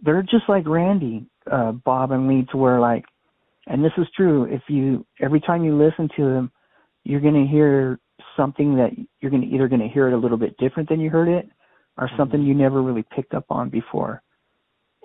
they're 0.00 0.22
just 0.22 0.48
like 0.48 0.66
Randy, 0.66 1.26
uh, 1.50 1.72
Bob 1.72 2.12
and 2.12 2.28
Lee, 2.28 2.46
to 2.50 2.56
where 2.56 2.80
like, 2.80 3.04
and 3.66 3.84
this 3.84 3.92
is 3.98 4.06
true. 4.16 4.44
If 4.44 4.62
you 4.68 5.06
every 5.20 5.40
time 5.40 5.64
you 5.64 5.76
listen 5.76 6.08
to 6.16 6.24
them, 6.24 6.50
you're 7.04 7.20
gonna 7.20 7.46
hear 7.46 7.98
something 8.36 8.76
that 8.76 8.90
you're 9.20 9.30
gonna 9.30 9.46
either 9.46 9.68
gonna 9.68 9.88
hear 9.88 10.08
it 10.08 10.14
a 10.14 10.18
little 10.18 10.38
bit 10.38 10.56
different 10.58 10.88
than 10.88 11.00
you 11.00 11.10
heard 11.10 11.28
it, 11.28 11.48
or 11.98 12.08
something 12.16 12.42
you 12.42 12.54
never 12.54 12.82
really 12.82 13.04
picked 13.14 13.34
up 13.34 13.46
on 13.50 13.68
before. 13.68 14.22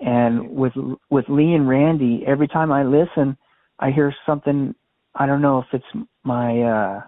And 0.00 0.50
with 0.50 0.72
with 1.10 1.24
Lee 1.28 1.54
and 1.54 1.68
Randy, 1.68 2.24
every 2.26 2.48
time 2.48 2.72
I 2.72 2.84
listen, 2.84 3.36
I 3.78 3.90
hear 3.90 4.14
something. 4.26 4.74
I 5.14 5.26
don't 5.26 5.42
know 5.42 5.60
if 5.60 5.66
it's 5.72 6.06
my 6.24 6.62
uh 6.62 7.02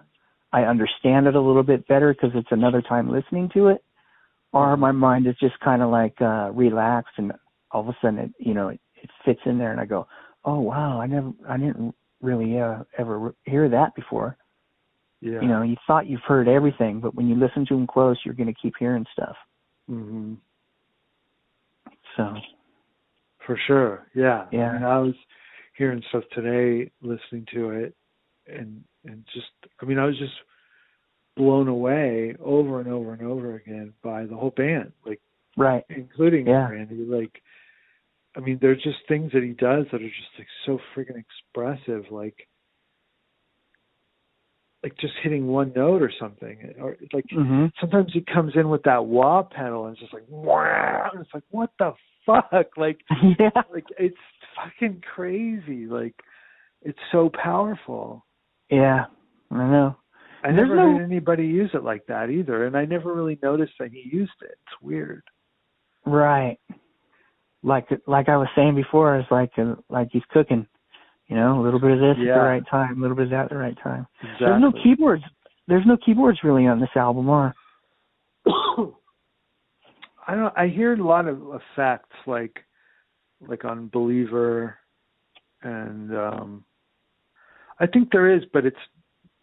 I 0.53 0.61
understand 0.61 1.27
it 1.27 1.35
a 1.35 1.41
little 1.41 1.63
bit 1.63 1.87
better 1.87 2.13
because 2.13 2.31
it's 2.35 2.51
another 2.51 2.81
time 2.81 3.11
listening 3.11 3.49
to 3.53 3.67
it, 3.67 3.83
or 4.53 4.77
my 4.77 4.91
mind 4.91 5.27
is 5.27 5.35
just 5.39 5.59
kind 5.59 5.81
of 5.81 5.89
like 5.89 6.21
uh 6.21 6.51
relaxed 6.53 7.13
and 7.17 7.33
all 7.71 7.81
of 7.81 7.87
a 7.89 7.97
sudden 8.01 8.19
it 8.19 8.31
you 8.39 8.53
know 8.53 8.69
it, 8.69 8.79
it 9.01 9.09
fits 9.25 9.41
in 9.45 9.57
there 9.57 9.71
and 9.71 9.79
I 9.81 9.85
go, 9.85 10.07
oh 10.45 10.59
wow, 10.59 10.99
I 10.99 11.07
never 11.07 11.31
I 11.47 11.57
didn't 11.57 11.93
really 12.21 12.59
uh, 12.59 12.79
ever 12.97 13.33
hear 13.45 13.69
that 13.69 13.93
before. 13.95 14.37
Yeah. 15.21 15.41
You 15.41 15.47
know, 15.47 15.61
you 15.63 15.75
thought 15.85 16.07
you've 16.07 16.21
heard 16.21 16.47
everything, 16.47 16.99
but 16.99 17.15
when 17.15 17.27
you 17.27 17.35
listen 17.35 17.65
to 17.67 17.75
them 17.75 17.87
close, 17.87 18.17
you're 18.23 18.35
going 18.35 18.53
to 18.53 18.59
keep 18.61 18.73
hearing 18.77 19.05
stuff. 19.13 19.35
hmm 19.87 20.35
So 22.15 22.35
For 23.45 23.59
sure. 23.67 24.07
Yeah. 24.13 24.45
Yeah. 24.51 24.69
I 24.69 24.73
mean, 24.73 24.83
I 24.83 24.99
was 24.99 25.15
hearing 25.77 26.03
stuff 26.09 26.23
today, 26.33 26.91
listening 27.01 27.45
to 27.53 27.69
it, 27.71 27.95
and 28.47 28.83
and 29.05 29.23
just, 29.33 29.47
I 29.81 29.85
mean, 29.85 29.99
I 29.99 30.05
was 30.05 30.17
just 30.17 30.33
blown 31.35 31.67
away 31.67 32.35
over 32.43 32.79
and 32.79 32.91
over 32.91 33.13
and 33.13 33.21
over 33.21 33.55
again 33.55 33.93
by 34.03 34.25
the 34.25 34.35
whole 34.35 34.51
band, 34.51 34.91
like 35.05 35.21
Right. 35.55 35.83
including 35.89 36.47
Yeah. 36.47 36.69
Randy. 36.69 37.05
Like, 37.05 37.41
I 38.37 38.39
mean, 38.39 38.59
there's 38.61 38.81
just 38.83 38.99
things 39.07 39.31
that 39.33 39.41
he 39.43 39.49
does 39.49 39.85
that 39.91 40.01
are 40.01 40.07
just 40.07 40.37
like 40.37 40.47
so 40.65 40.79
freaking 40.95 41.17
expressive, 41.19 42.05
like. 42.11 42.47
Like 44.83 44.95
just 44.99 45.13
hitting 45.23 45.47
one 45.47 45.73
note 45.75 46.03
or 46.03 46.11
something, 46.19 46.73
or 46.79 46.95
like 47.11 47.25
Mhm. 47.33 47.71
sometimes 47.81 48.13
he 48.13 48.21
comes 48.21 48.55
in 48.55 48.69
with 48.69 48.83
that 48.83 49.05
wah 49.05 49.41
pedal 49.41 49.85
and 49.87 49.93
it's 49.93 50.01
just 50.01 50.13
like 50.13 50.23
wow, 50.29 51.09
and 51.11 51.21
it's 51.21 51.33
like 51.33 51.43
what 51.49 51.71
the 51.79 51.93
fuck, 52.25 52.69
like 52.77 52.99
yeah. 53.39 53.49
like 53.73 53.85
it's 53.97 54.15
fucking 54.55 55.01
crazy. 55.01 55.87
Like 55.87 56.13
it's 56.83 56.99
so 57.11 57.29
powerful. 57.29 58.23
Yeah. 58.69 59.05
I 59.49 59.55
know. 59.67 59.97
I 60.43 60.51
There's 60.51 60.57
never 60.57 60.75
no- 60.75 60.93
heard 60.97 61.03
anybody 61.03 61.47
use 61.47 61.71
it 61.73 61.83
like 61.83 62.05
that 62.05 62.29
either, 62.29 62.65
and 62.67 62.77
I 62.77 62.85
never 62.85 63.13
really 63.15 63.39
noticed 63.41 63.73
that 63.79 63.91
he 63.91 64.07
used 64.15 64.39
it. 64.41 64.51
It's 64.67 64.81
weird. 64.81 65.23
Right. 66.05 66.59
Like 67.63 67.87
like 68.05 68.29
I 68.29 68.37
was 68.37 68.47
saying 68.55 68.75
before, 68.75 69.17
it's 69.17 69.31
like 69.31 69.51
uh, 69.57 69.75
like 69.89 70.09
he's 70.11 70.23
cooking. 70.31 70.67
You 71.27 71.35
know, 71.35 71.59
a 71.59 71.63
little 71.63 71.79
bit 71.79 71.91
of 71.91 71.99
this 71.99 72.15
at 72.17 72.23
the 72.35 72.45
right 72.45 72.63
time, 72.71 72.97
a 72.97 73.01
little 73.01 73.15
bit 73.17 73.25
of 73.25 73.31
that 73.31 73.45
at 73.45 73.49
the 73.49 73.57
right 73.57 73.77
time. 73.83 74.07
Exactly. 74.21 74.47
There's 74.47 74.61
no 74.61 74.71
keyboards. 74.83 75.23
There's 75.67 75.85
no 75.85 75.97
keyboards 75.97 76.39
really 76.43 76.67
on 76.67 76.79
this 76.79 76.89
album, 76.95 77.29
are? 77.29 77.53
I 80.27 80.35
don't. 80.35 80.57
I 80.57 80.67
hear 80.67 80.93
a 80.93 81.03
lot 81.03 81.27
of 81.27 81.41
effects 81.53 82.15
like 82.25 82.59
like 83.47 83.65
on 83.65 83.89
Believer, 83.91 84.77
and 85.63 86.15
um 86.15 86.63
I 87.79 87.87
think 87.87 88.09
there 88.11 88.33
is, 88.35 88.43
but 88.53 88.65
it's 88.65 88.75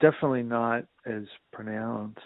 definitely 0.01 0.43
not 0.43 0.85
as 1.07 1.23
pronounced. 1.53 2.19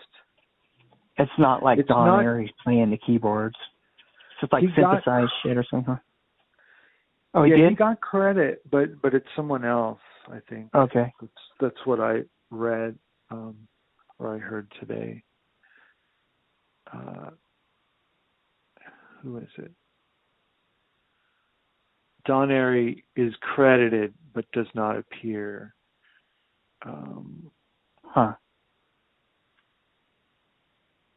It's 1.18 1.30
not 1.38 1.62
like 1.62 1.78
It's 1.78 1.88
Don 1.88 2.06
not- 2.24 2.50
playing 2.64 2.90
the 2.90 2.98
keyboards. 2.98 3.56
It's 4.42 4.50
just 4.50 4.52
like 4.52 4.62
got- 4.76 5.02
synthesized 5.04 5.32
shit 5.42 5.56
or 5.56 5.64
something. 5.70 5.98
Oh, 7.34 7.42
he 7.44 7.50
yeah, 7.50 7.56
did. 7.58 7.70
he 7.70 7.74
got 7.76 8.00
credit, 8.00 8.62
but 8.70 9.00
but 9.02 9.14
it's 9.14 9.26
someone 9.36 9.64
else. 9.64 10.00
I 10.30 10.38
think. 10.48 10.74
okay. 10.74 11.12
That's 11.20 11.32
that's 11.60 11.86
what 11.86 12.00
I 12.00 12.20
read 12.50 12.98
um, 13.30 13.56
or 14.18 14.34
I 14.34 14.38
heard 14.38 14.70
today. 14.80 15.22
Uh, 16.92 17.30
who 19.22 19.38
is 19.38 19.48
it? 19.58 19.70
Don 22.24 22.48
Airey 22.48 23.02
is 23.16 23.34
credited 23.40 24.14
but 24.34 24.44
does 24.52 24.66
not 24.74 24.96
appear. 24.96 25.74
Um, 26.84 27.50
Huh. 28.04 28.32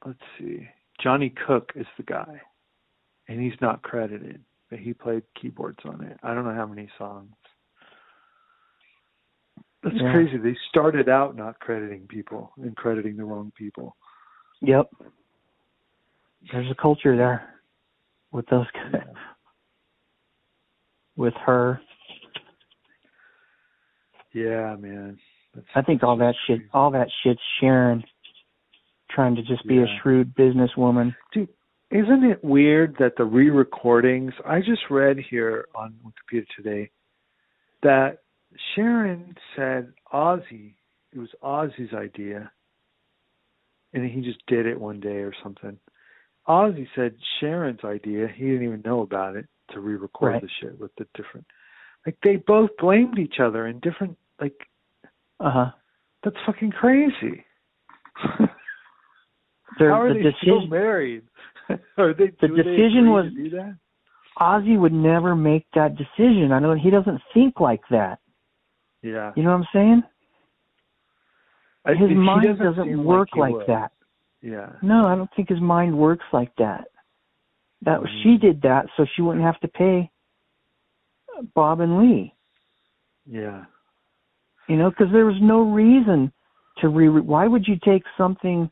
let's 0.06 0.20
see. 0.40 0.68
Johnny 1.02 1.34
Cook 1.48 1.72
is 1.76 1.86
the 1.98 2.04
guy, 2.04 2.42
and 3.32 3.42
he's 3.42 3.60
not 3.62 3.82
credited, 3.82 4.44
but 4.70 4.80
he 4.80 4.94
played 4.94 5.24
keyboards 5.40 5.80
on 5.86 6.04
it. 6.04 6.18
I 6.22 6.34
don't 6.34 6.46
know 6.46 6.54
how 6.54 6.66
many 6.66 6.90
songs. 6.98 7.32
That's 9.84 9.96
Yeah. 9.96 10.12
crazy. 10.12 10.38
They 10.38 10.56
started 10.70 11.10
out 11.10 11.36
not 11.36 11.60
crediting 11.60 12.08
people 12.08 12.52
and 12.58 12.76
crediting 12.76 13.16
the 13.18 13.24
wrong 13.26 13.52
people. 13.58 13.96
Yep. 14.62 14.94
There's 16.52 16.70
a 16.70 16.76
culture 16.76 17.16
there 17.16 17.56
with 18.32 18.46
those 18.48 18.70
guys. 18.72 19.08
with 21.18 21.34
her. 21.36 21.80
Yeah, 24.34 24.76
man. 24.78 25.20
That's, 25.54 25.68
I 25.76 25.82
think 25.82 26.04
all 26.04 26.16
that 26.18 26.34
shit 26.48 26.62
all 26.74 26.90
that 26.92 27.10
shit's 27.22 27.42
Sharon 27.60 28.04
trying 29.10 29.36
to 29.36 29.44
just 29.44 29.68
be 29.68 29.80
a 29.80 29.88
shrewd 30.02 30.34
businesswoman. 30.36 31.14
Dude, 31.34 31.50
isn't 31.92 32.24
it 32.24 32.44
weird 32.44 32.96
that 33.00 33.14
the 33.18 33.26
re-recordings? 33.26 34.34
I 34.46 34.60
just 34.60 34.82
read 34.90 35.18
here 35.30 35.68
on 35.76 35.94
Wikipedia 36.06 36.46
today 36.56 36.90
that 37.84 38.20
Sharon 38.76 39.36
said 39.56 39.94
Ozzy. 40.14 40.74
It 41.14 41.20
was 41.20 41.30
Ozzy's 41.44 41.94
idea, 41.94 42.52
and 43.94 44.10
he 44.10 44.22
just 44.22 44.40
did 44.48 44.66
it 44.66 44.80
one 44.80 45.00
day 45.00 45.18
or 45.20 45.34
something. 45.44 45.78
Ozzy 46.48 46.88
said 46.96 47.14
Sharon's 47.40 47.84
idea. 47.84 48.28
He 48.34 48.46
didn't 48.46 48.64
even 48.64 48.82
know 48.86 49.02
about 49.02 49.36
it 49.36 49.48
to 49.72 49.80
re-record 49.80 50.34
Right. 50.34 50.42
the 50.42 50.50
shit 50.60 50.80
with 50.80 50.92
the 50.98 51.06
different. 51.16 51.46
Like 52.06 52.18
they 52.24 52.38
both 52.38 52.70
blamed 52.80 53.20
each 53.20 53.40
other 53.40 53.68
in 53.68 53.80
different. 53.80 54.18
Like 54.40 54.56
Uh 55.40 55.52
huh. 55.52 55.72
that's 56.24 56.36
fucking 56.46 56.72
crazy. 56.72 57.46
How 59.80 60.02
are 60.02 60.14
the 60.14 60.22
they 60.24 60.36
still 60.42 60.68
married? 60.68 61.24
are 61.98 62.14
they, 62.14 62.28
The 62.42 62.48
they 62.48 62.64
decision 62.64 63.12
was- 63.12 63.26
to 63.26 63.44
do 63.44 63.50
that? 63.52 63.78
Ozzy 64.40 64.80
would 64.80 64.94
never 64.94 65.36
make 65.36 65.66
that 65.76 65.96
decision. 65.98 66.52
I 66.52 66.60
know 66.60 66.74
he 66.74 66.90
doesn't 66.90 67.22
think 67.34 67.60
like 67.60 67.82
that. 67.92 68.20
Yeah. 69.04 69.34
You 69.36 69.44
know 69.44 69.50
what 69.52 69.58
I'm 69.58 69.68
saying? 69.74 70.04
I- 71.86 71.94
His 71.96 72.12
mind 72.12 72.44
doesn't 72.48 72.64
doesn't 72.66 73.04
work 73.04 73.30
he 73.34 73.40
like 73.40 73.68
that. 73.68 73.92
Yeah. 74.42 74.70
No, 74.82 75.06
I 75.08 75.16
don't 75.16 75.30
think 75.36 75.50
his 75.50 75.60
mind 75.62 75.96
works 75.98 76.26
like 76.32 76.56
that. 76.58 76.88
That 77.84 78.00
Mhm. 78.00 78.24
she 78.24 78.38
did 78.38 78.62
that 78.62 78.88
so 78.96 79.06
she 79.06 79.22
wouldn't 79.22 79.44
have 79.44 79.60
to 79.60 79.68
pay 79.68 80.10
Bob 81.54 81.80
and 81.82 82.00
Lee. 82.00 82.34
Yeah. 83.26 83.66
You 84.68 84.78
know, 84.78 84.90
because 84.90 85.12
there 85.12 85.26
was 85.26 85.40
no 85.42 85.62
reason 85.62 86.32
to 86.78 86.90
re. 86.90 87.10
Why 87.10 87.48
would 87.48 87.68
you 87.68 87.78
take 87.78 88.04
something? 88.18 88.72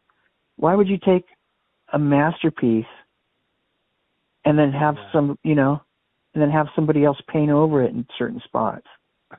Why 0.55 0.75
would 0.75 0.87
you 0.87 0.97
take 0.97 1.25
a 1.93 1.99
masterpiece 1.99 2.85
and 4.45 4.57
then 4.57 4.71
have 4.71 4.95
Yeah. 4.95 5.11
some, 5.11 5.39
you 5.43 5.55
know, 5.55 5.81
and 6.33 6.41
then 6.41 6.49
have 6.51 6.67
somebody 6.75 7.03
else 7.03 7.19
paint 7.27 7.51
over 7.51 7.81
it 7.83 7.91
in 7.91 8.05
certain 8.17 8.39
spots? 8.41 8.85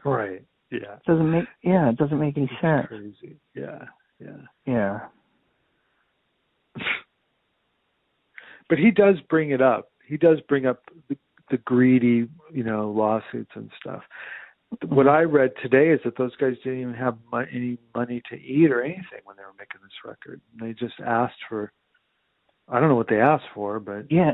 Right. 0.05 0.43
Yeah. 0.71 0.95
It 0.95 1.05
doesn't 1.07 1.31
make 1.31 1.47
yeah, 1.63 1.89
it 1.91 1.97
doesn't 1.97 2.19
make 2.19 2.37
any 2.37 2.47
It's 2.47 2.61
sense. 2.61 2.87
crazy. 2.87 3.37
Yeah. 3.55 3.85
Yeah. 4.19 4.37
Yeah. 4.67 5.01
But 8.69 8.79
he 8.79 8.93
does 8.93 9.17
bring 9.29 9.51
it 9.51 9.61
up. 9.61 9.91
He 10.07 10.17
does 10.17 10.41
bring 10.49 10.65
up 10.65 10.85
the, 11.09 11.17
the 11.51 11.57
greedy, 11.59 12.29
you 12.53 12.63
know, 12.63 12.89
lawsuits 12.91 13.51
and 13.57 13.69
stuff. 13.81 14.03
What 14.87 15.09
I 15.09 15.23
read 15.23 15.51
today 15.61 15.89
is 15.91 15.99
that 16.05 16.17
those 16.17 16.37
guys 16.37 16.55
didn't 16.63 16.81
even 16.81 16.95
have 16.95 17.19
mo- 17.33 17.47
any 17.53 17.79
money 17.97 18.23
to 18.31 18.37
eat 18.37 18.71
or 18.71 18.83
anything 18.83 19.23
when 19.25 19.37
they 19.37 19.43
were 19.43 19.55
making 19.59 19.81
this 19.83 19.91
record. 20.05 20.41
And 20.53 20.69
They 20.69 20.73
just 20.73 21.01
asked 21.05 21.41
for, 21.49 21.73
I 22.71 22.81
don't 22.81 22.89
know 22.89 22.95
what 22.95 23.09
they 23.09 23.21
asked 23.21 23.45
for, 23.55 23.81
but 23.81 24.11
Yeah. 24.11 24.33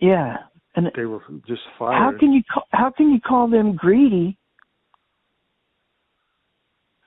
Yeah. 0.00 0.36
And 0.76 0.90
they 0.94 1.04
were 1.04 1.20
just 1.46 1.62
fired. 1.78 1.98
how 1.98 2.18
can 2.18 2.32
you 2.32 2.42
call, 2.52 2.64
how 2.70 2.90
can 2.90 3.10
you 3.10 3.20
call 3.20 3.48
them 3.48 3.74
greedy? 3.74 4.36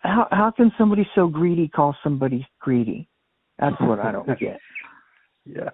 How 0.02 0.28
how 0.32 0.52
can 0.52 0.72
somebody 0.78 1.08
so 1.16 1.28
greedy 1.28 1.70
call 1.70 1.96
somebody 2.04 2.46
greedy? 2.60 3.08
That's 3.58 3.76
what 3.80 4.00
I 4.00 4.12
don't 4.12 4.28
get. 4.40 4.60
Yeah. 5.46 5.70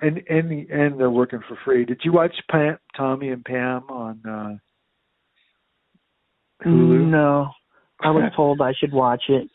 And 0.00 0.22
and 0.28 0.50
the, 0.50 0.66
and 0.72 0.98
they're 0.98 1.10
working 1.10 1.40
for 1.46 1.58
free. 1.64 1.84
Did 1.84 2.00
you 2.02 2.12
watch 2.12 2.34
Pam, 2.50 2.78
Tommy 2.96 3.28
and 3.28 3.44
Pam 3.44 3.82
on 3.90 4.20
uh 4.26 4.56
Hulu? 6.66 7.10
No. 7.10 7.50
I 8.00 8.10
was 8.10 8.32
told 8.36 8.62
I 8.62 8.72
should 8.78 8.92
watch 8.92 9.24
it. 9.28 9.48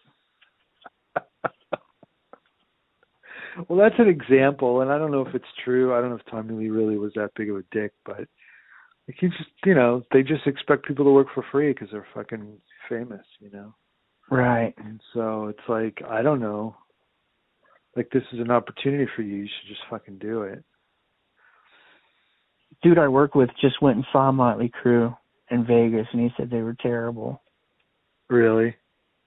Well, 3.68 3.80
that's 3.80 4.00
an 4.00 4.08
example, 4.08 4.82
and 4.82 4.92
I 4.92 4.98
don't 4.98 5.12
know 5.12 5.26
if 5.26 5.36
it's 5.36 5.46
true. 5.64 5.94
I 5.94 6.02
don't 6.02 6.10
know 6.10 6.16
if 6.16 6.26
Tommy 6.32 6.54
Lee 6.54 6.70
really 6.70 6.98
was 6.98 7.12
that 7.16 7.32
big 7.36 7.50
of 7.50 7.58
a 7.58 7.64
dick, 7.72 7.92
but 8.06 8.20
like 9.08 9.18
he 9.20 9.28
just, 9.28 9.50
you 9.66 9.74
know, 9.74 10.04
they 10.12 10.22
just 10.22 10.46
expect 10.46 10.86
people 10.86 11.06
to 11.06 11.12
work 11.12 11.28
for 11.34 11.44
free 11.52 11.74
because 11.74 11.90
they're 11.92 12.08
fucking 12.14 12.58
famous, 12.88 13.26
you 13.40 13.50
know. 13.52 13.74
Right. 14.30 14.74
And 14.78 15.02
so 15.14 15.48
it's 15.48 15.68
like 15.68 16.02
I 16.08 16.22
don't 16.22 16.40
know. 16.40 16.76
Like 17.96 18.10
this 18.12 18.24
is 18.32 18.40
an 18.40 18.52
opportunity 18.52 19.10
for 19.16 19.24
you. 19.24 19.38
You 19.38 19.48
should 19.48 19.70
just 19.70 19.82
fucking 19.90 20.20
do 20.20 20.44
it. 20.44 20.64
Dude 22.84 23.00
I 23.00 23.08
work 23.08 23.36
with 23.36 23.50
just 23.60 23.82
went 23.82 23.98
and 23.98 24.06
saw 24.12 24.32
Motley 24.32 24.72
Crue 24.84 25.16
in 25.50 25.66
Vegas 25.66 26.08
and 26.14 26.22
he 26.22 26.30
said 26.38 26.50
they 26.50 26.62
were 26.62 26.78
terrible. 26.80 27.42
Really? 28.30 28.76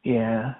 Yeah. 0.04 0.54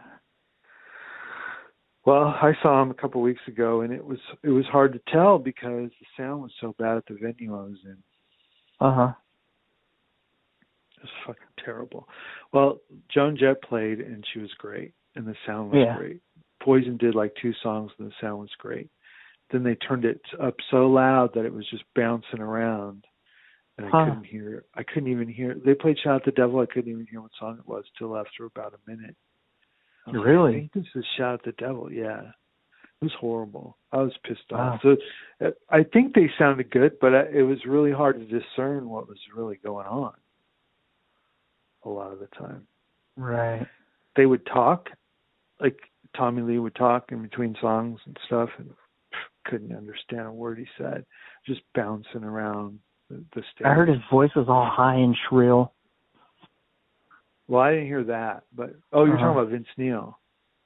Well, 2.05 2.25
I 2.25 2.53
saw 2.63 2.83
him 2.83 2.91
a 2.91 2.95
couple 2.95 3.21
of 3.21 3.25
weeks 3.25 3.43
ago, 3.47 3.83
and 3.83 3.93
it 3.93 4.05
was 4.05 4.19
it 4.43 4.51
was 4.51 4.67
hard 4.67 4.93
to 4.93 5.01
tell 5.13 5.39
because 5.39 5.91
the 6.01 6.07
sound 6.17 6.43
was 6.43 6.53
so 6.61 6.75
bad 6.79 6.97
at 6.97 7.07
the 7.07 7.15
venue 7.15 7.57
I 7.57 7.63
was 7.63 7.79
in. 7.85 7.97
Uh 8.81 8.95
huh. 8.95 9.13
It 10.97 11.03
was 11.03 11.11
fucking 11.27 11.65
terrible. 11.65 12.09
Well, 12.53 12.81
Joan 13.13 13.37
Jett 13.37 13.63
played, 13.63 14.01
and 14.01 14.25
she 14.33 14.41
was 14.41 14.51
great, 14.59 14.93
and 15.15 15.27
the 15.27 15.37
sound 15.47 15.71
was 15.71 15.85
Yeah. 15.85 15.97
great. 15.97 16.21
Poison 16.61 16.97
did 16.97 17.15
like 17.15 17.35
two 17.41 17.53
songs, 17.63 17.93
and 17.99 18.09
the 18.11 18.15
sound 18.21 18.41
was 18.41 18.55
great. 18.59 18.89
Then 19.51 19.63
they 19.63 19.75
turned 19.77 20.05
it 20.05 20.21
up 20.41 20.55
so 20.71 20.89
loud 20.89 21.35
that 21.35 21.45
it 21.45 21.53
was 21.53 21.69
just 21.71 21.85
bouncing 21.95 22.41
around, 22.41 23.05
and 23.79 23.87
I 23.87 23.91
couldn't 23.91 24.25
hear. 24.25 24.65
I 24.75 24.83
couldn't 24.83 25.11
even 25.11 25.29
hear. 25.29 25.55
They 25.55 25.75
played 25.75 25.99
"Shout 26.01 26.17
at 26.17 26.25
the 26.25 26.33
Devil." 26.33 26.59
I 26.61 26.67
couldn't 26.67 26.91
even 26.91 27.07
hear 27.07 27.21
what 27.21 27.33
song 27.39 27.59
it 27.59 27.69
was 27.69 27.85
till 27.97 28.17
after 28.17 28.45
about 28.45 28.75
a 28.75 28.91
minute. 28.91 29.17
I 30.07 30.11
was 30.11 30.25
Really? 30.25 30.51
I 30.51 30.59
think 30.61 30.73
this 30.73 30.87
is 30.95 31.05
"Shout 31.17 31.35
at 31.35 31.45
the 31.45 31.53
Devil." 31.53 31.93
Yeah, 31.93 32.21
it 32.21 33.05
was 33.05 33.13
horrible. 33.21 33.79
I 33.93 33.99
was 33.99 34.13
pissed 34.25 34.51
Wow. 34.51 34.75
off. 34.75 34.81
So 34.83 34.97
uh, 35.45 35.51
I 35.71 35.85
think 35.85 36.15
they 36.15 36.31
sounded 36.39 36.71
good, 36.71 36.99
but 37.01 37.13
it 37.13 37.43
was 37.45 37.65
really 37.67 37.93
hard 37.93 38.19
to 38.19 38.27
discern 38.41 38.89
what 38.89 39.09
was 39.09 39.19
really 39.35 39.57
going 39.63 39.87
on. 39.87 40.15
A 41.85 41.89
lot 41.89 42.13
of 42.13 42.21
the 42.21 42.29
time, 42.29 42.67
Right. 43.17 43.67
they 44.17 44.27
would 44.27 44.47
talk, 44.47 44.89
like 45.61 45.79
Tommy 46.17 46.43
Lee 46.43 46.59
would 46.59 46.75
talk 46.77 47.11
in 47.11 47.23
between 47.23 47.57
songs 47.61 48.01
and 48.07 48.17
stuff, 48.27 48.51
and 48.59 48.71
couldn't 49.45 49.77
understand 49.77 50.27
a 50.27 50.33
word 50.33 50.59
he 50.59 50.67
said, 50.79 51.05
just 51.45 51.61
bouncing 51.75 52.23
around 52.23 52.79
the, 53.11 53.17
the 53.35 53.43
stage. 53.53 53.67
I 53.67 53.75
heard 53.75 53.89
his 53.89 53.99
voice 54.11 54.31
was 54.37 54.47
all 54.49 54.71
high 54.71 54.95
and 54.95 55.17
shrill. 55.29 55.73
Well, 57.53 57.61
I 57.61 57.73
didn't 57.73 57.87
hear 57.89 58.05
that, 58.05 58.45
but 58.57 58.71
oh, 58.95 59.05
you're 59.05 59.17
Uh-huh. 59.17 59.27
talking 59.27 59.39
about 59.43 59.51
Vince 59.51 59.69
Neil. 59.77 60.19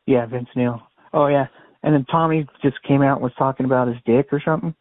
Yeah, 0.07 0.25
Vince 0.27 0.49
Neil. 0.55 0.81
Oh 1.13 1.27
yeah. 1.27 1.49
And 1.83 1.93
then 1.93 2.05
Tommy 2.05 2.47
just 2.63 2.81
came 2.85 3.03
out 3.03 3.15
and 3.15 3.23
was 3.25 3.33
talking 3.37 3.67
about 3.67 3.89
his 3.89 3.97
dick 4.07 4.29
or 4.31 4.41
something. 4.41 4.73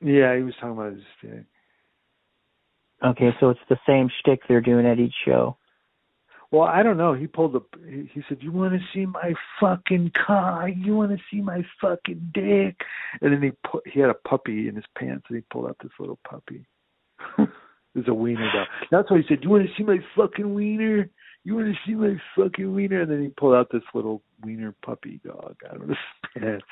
Yeah, 0.00 0.34
he 0.36 0.42
was 0.42 0.54
talking 0.54 0.72
about 0.72 0.94
his 0.94 1.04
dick. 1.20 1.44
Okay, 3.04 3.34
so 3.40 3.50
it's 3.50 3.60
the 3.68 3.76
same 3.86 4.08
shtick 4.20 4.40
they're 4.48 4.62
doing 4.62 4.86
at 4.86 4.98
each 4.98 5.12
show. 5.26 5.58
Well, 6.50 6.62
I 6.62 6.82
don't 6.82 6.96
know. 6.96 7.12
He 7.12 7.26
pulled 7.26 7.52
the. 7.52 7.60
He 7.86 8.22
said, 8.26 8.38
"You 8.40 8.52
want 8.52 8.72
to 8.72 8.80
see 8.94 9.04
my 9.04 9.34
fucking 9.60 10.12
cock? 10.26 10.70
You 10.74 10.96
want 10.96 11.10
to 11.10 11.18
see 11.30 11.42
my 11.42 11.62
fucking 11.78 12.30
dick?" 12.32 12.76
And 13.20 13.34
then 13.34 13.42
he 13.42 13.52
put. 13.70 13.86
He 13.86 14.00
had 14.00 14.08
a 14.08 14.14
puppy 14.14 14.66
in 14.68 14.76
his 14.76 14.86
pants, 14.96 15.26
and 15.28 15.36
he 15.36 15.44
pulled 15.52 15.66
out 15.66 15.76
this 15.82 15.92
little 15.98 16.18
puppy. 16.26 16.64
There's 17.94 18.08
a 18.08 18.14
wiener 18.14 18.50
dog. 18.50 18.66
That's 18.90 19.10
why 19.10 19.18
he 19.18 19.24
said. 19.28 19.42
Do 19.42 19.48
you 19.48 19.50
want 19.50 19.66
to 19.66 19.72
see 19.76 19.84
my 19.84 19.98
fucking 20.16 20.54
wiener? 20.54 21.10
You 21.44 21.54
want 21.54 21.68
to 21.68 21.74
see 21.86 21.94
my 21.94 22.16
fucking 22.36 22.74
wiener? 22.74 23.02
And 23.02 23.10
then 23.10 23.22
he 23.22 23.28
pulled 23.28 23.54
out 23.54 23.68
this 23.72 23.82
little 23.94 24.22
wiener 24.44 24.74
puppy 24.84 25.20
dog 25.24 25.56
out 25.68 25.80
of 25.80 25.88
his 25.88 25.96
pants. 26.36 26.64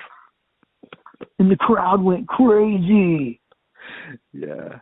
And 1.38 1.50
the 1.50 1.56
crowd 1.56 2.02
went 2.02 2.28
crazy. 2.28 3.40
Yeah. 4.32 4.80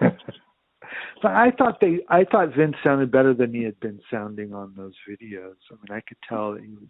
but 0.00 1.32
I 1.32 1.50
thought 1.56 1.80
they 1.80 2.00
I 2.08 2.24
thought 2.24 2.54
Vince 2.56 2.76
sounded 2.82 3.10
better 3.10 3.34
than 3.34 3.54
he 3.54 3.62
had 3.62 3.78
been 3.80 4.00
sounding 4.10 4.52
on 4.52 4.74
those 4.76 4.94
videos. 5.08 5.54
I 5.70 5.74
mean 5.74 5.90
I 5.90 6.00
could 6.06 6.18
tell 6.28 6.52
that 6.54 6.62
he 6.62 6.72
was 6.72 6.88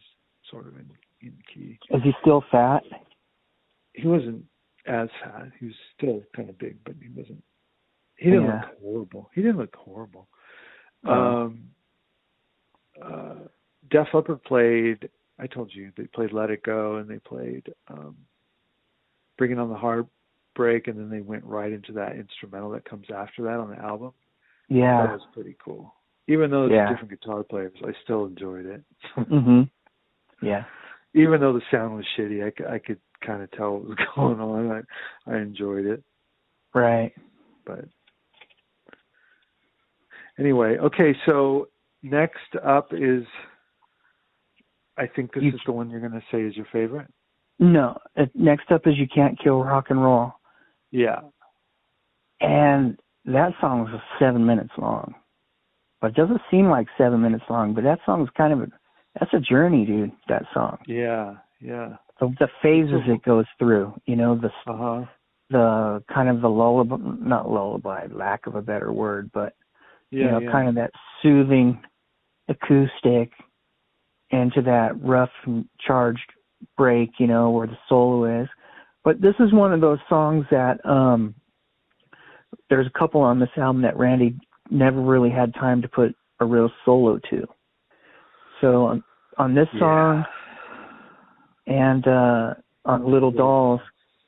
sort 0.50 0.66
of 0.66 0.74
in, 0.74 0.88
in 1.20 1.34
key. 1.52 1.78
Is 1.90 2.02
he 2.02 2.12
still 2.20 2.42
fat? 2.50 2.82
He 3.92 4.06
wasn't 4.06 4.44
as 4.86 5.08
fat. 5.22 5.50
He 5.58 5.66
was 5.66 5.74
still 5.96 6.22
kind 6.34 6.48
of 6.48 6.58
big, 6.58 6.78
but 6.84 6.94
he 7.00 7.08
wasn't 7.14 7.42
he 8.20 8.30
didn't 8.30 8.44
Yeah. 8.44 8.60
look 8.60 8.78
horrible. 8.80 9.30
He 9.34 9.42
didn't 9.42 9.56
look 9.58 9.74
horrible. 9.74 10.28
No. 11.02 11.12
Um 11.12 11.70
uh 13.02 13.34
Def 13.90 14.08
Leppard 14.12 14.42
played 14.44 15.08
I 15.38 15.46
told 15.46 15.74
you 15.74 15.90
they 15.96 16.04
played 16.04 16.32
Let 16.32 16.50
It 16.50 16.62
Go 16.62 16.96
and 16.96 17.08
they 17.08 17.18
played 17.18 17.72
um 17.88 18.16
Bringing 19.38 19.58
on 19.58 19.70
the 19.70 19.76
Heartbreak 19.76 20.86
and 20.88 20.98
then 20.98 21.08
they 21.08 21.22
went 21.22 21.44
right 21.44 21.72
into 21.72 21.92
that 21.94 22.16
instrumental 22.16 22.70
that 22.70 22.84
comes 22.84 23.06
after 23.14 23.42
that 23.44 23.58
on 23.58 23.70
the 23.70 23.78
album. 23.78 24.12
Yeah, 24.68 25.06
that 25.06 25.12
was 25.12 25.26
pretty 25.32 25.56
cool. 25.64 25.94
Even 26.28 26.50
though 26.50 26.66
it's 26.66 26.74
Yeah. 26.74 26.88
different 26.90 27.10
guitar 27.10 27.42
players, 27.42 27.72
I 27.84 27.92
still 28.04 28.26
enjoyed 28.26 28.66
it. 28.66 28.82
Mhm. 29.16 29.70
Yeah. 30.42 30.64
Even 31.14 31.40
though 31.40 31.52
the 31.54 31.62
sound 31.70 31.96
was 31.96 32.04
shitty, 32.16 32.44
I, 32.44 32.74
I 32.74 32.78
could 32.78 33.00
kind 33.20 33.42
of 33.42 33.50
tell 33.52 33.72
what 33.78 33.84
was 33.88 33.98
going 34.14 34.40
on. 34.40 34.84
I 35.26 35.32
I 35.34 35.38
enjoyed 35.38 35.86
it, 35.86 36.02
Right. 36.74 37.12
but 37.64 37.84
anyway, 40.40 40.78
okay. 40.78 41.14
So 41.26 41.68
next 42.02 42.56
up 42.64 42.88
is, 42.92 43.24
I 44.96 45.06
think 45.06 45.32
this 45.32 45.44
You- 45.44 45.52
is 45.52 45.60
the 45.66 45.72
one 45.72 45.90
you're 45.90 46.00
going 46.00 46.12
to 46.12 46.22
say 46.32 46.42
is 46.42 46.56
your 46.56 46.66
favorite. 46.72 47.06
No. 47.58 47.98
uh, 48.16 48.26
Next 48.34 48.72
up 48.72 48.86
is 48.86 48.96
You 48.98 49.06
Can't 49.06 49.38
Kill 49.38 49.62
Rock 49.62 49.90
and 49.90 50.02
Roll. 50.02 50.32
Yeah, 50.90 51.20
And 52.40 52.98
that 53.26 53.52
song 53.60 53.82
was 53.84 54.00
seven 54.18 54.44
minutes 54.44 54.72
long. 54.78 55.14
But 56.00 56.08
it 56.12 56.16
doesn't 56.16 56.40
seem 56.50 56.68
like 56.70 56.88
seven 56.96 57.20
minutes 57.20 57.44
long, 57.50 57.74
but 57.74 57.84
that 57.84 58.00
song's 58.06 58.30
kind 58.36 58.52
of 58.54 58.62
a 58.62 58.66
that's 59.18 59.34
a 59.34 59.40
journey, 59.40 59.84
dude, 59.84 60.12
that 60.28 60.44
song. 60.54 60.78
yeah, 60.86 61.34
yeah. 61.60 61.96
The 62.18 62.34
the 62.40 62.48
phases 62.62 63.02
it 63.06 63.22
goes 63.22 63.44
through, 63.58 63.94
you 64.06 64.16
know, 64.16 64.34
the 64.34 64.48
Uh 64.66 64.76
huh. 64.76 65.04
the 65.50 66.02
kind 66.12 66.28
of 66.30 66.40
the 66.40 66.48
lullaby 66.48 66.96
not 66.98 67.50
lullaby, 67.50 68.06
lack 68.10 68.46
of 68.46 68.54
a 68.54 68.62
better 68.62 68.92
word, 68.92 69.30
but 69.34 69.54
Yeah, 70.10 70.24
you 70.24 70.30
know, 70.30 70.38
yeah. 70.40 70.52
kind 70.52 70.68
of 70.68 70.74
that 70.76 70.90
soothing 71.22 71.80
acoustic 72.48 73.32
into 74.30 74.62
that 74.62 74.90
rough 75.00 75.30
and 75.44 75.66
charged 75.84 76.32
break, 76.76 77.10
you 77.18 77.26
know, 77.26 77.50
where 77.50 77.66
the 77.66 77.78
solo 77.88 78.42
is. 78.42 78.48
But 79.04 79.20
this 79.20 79.34
is 79.40 79.52
one 79.52 79.72
of 79.72 79.80
those 79.80 79.98
songs 80.08 80.44
that 80.50 80.84
um 80.84 81.34
there's 82.68 82.86
a 82.86 82.98
couple 82.98 83.20
on 83.20 83.40
this 83.40 83.50
album 83.56 83.82
that 83.82 83.96
Randy 83.96 84.36
never 84.70 85.00
really 85.00 85.30
had 85.30 85.54
time 85.54 85.82
to 85.82 85.88
put 85.88 86.14
a 86.40 86.44
real 86.44 86.70
solo 86.84 87.18
to. 87.30 87.46
So 88.60 88.84
on, 88.86 89.04
on 89.38 89.54
this 89.54 89.68
song 89.78 90.24
and 91.66 92.06
uh 92.06 92.54
on 92.84 93.10
Little 93.10 93.30
Dolls, 93.30 93.80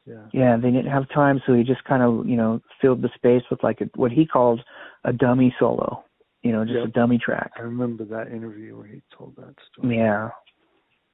Yeah. 0.05 0.27
yeah, 0.33 0.57
they 0.57 0.71
didn't 0.71 0.91
have 0.91 1.09
time, 1.11 1.41
so 1.47 1.55
he 1.55 1.63
just 1.63 1.85
kind 1.85 2.03
of, 2.03 2.27
you 2.29 2.37
know, 2.37 2.61
filled 2.81 3.03
the 3.03 3.11
space 3.15 3.43
with 3.51 3.63
like 3.63 3.81
a, 3.81 3.85
what 3.95 4.11
he 4.11 4.27
called 4.27 4.61
a 5.05 5.13
dummy 5.13 5.55
solo, 5.61 6.05
you 6.43 6.51
know, 6.51 6.65
just 6.65 6.79
Yep. 6.79 6.85
a 6.87 6.91
dummy 6.91 7.19
track. 7.19 7.53
I 7.57 7.63
remember 7.63 8.05
that 8.07 8.33
interview 8.33 8.77
where 8.77 8.87
he 8.87 9.01
told 9.17 9.37
that 9.37 9.55
story. 9.71 9.97
Yeah, 9.97 10.31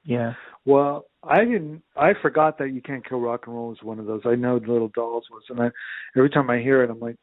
yeah, 0.05 0.33
Well, 0.65 1.05
I 1.23 1.43
didn't. 1.45 1.83
I 1.95 2.13
forgot 2.21 2.57
that 2.57 2.69
you 2.71 2.81
can't 2.81 3.07
kill 3.07 3.19
rock 3.19 3.43
and 3.45 3.55
roll 3.55 3.69
was 3.69 3.83
one 3.83 3.99
of 3.99 4.05
those. 4.07 4.21
I 4.25 4.33
know 4.35 4.55
Little 4.55 4.87
Dolls 4.95 5.25
was, 5.29 5.43
and 5.49 5.61
I 5.61 5.69
every 6.17 6.29
time 6.29 6.49
I 6.49 6.59
hear 6.59 6.83
it, 6.83 6.89
I'm 6.89 6.99
like, 6.99 7.17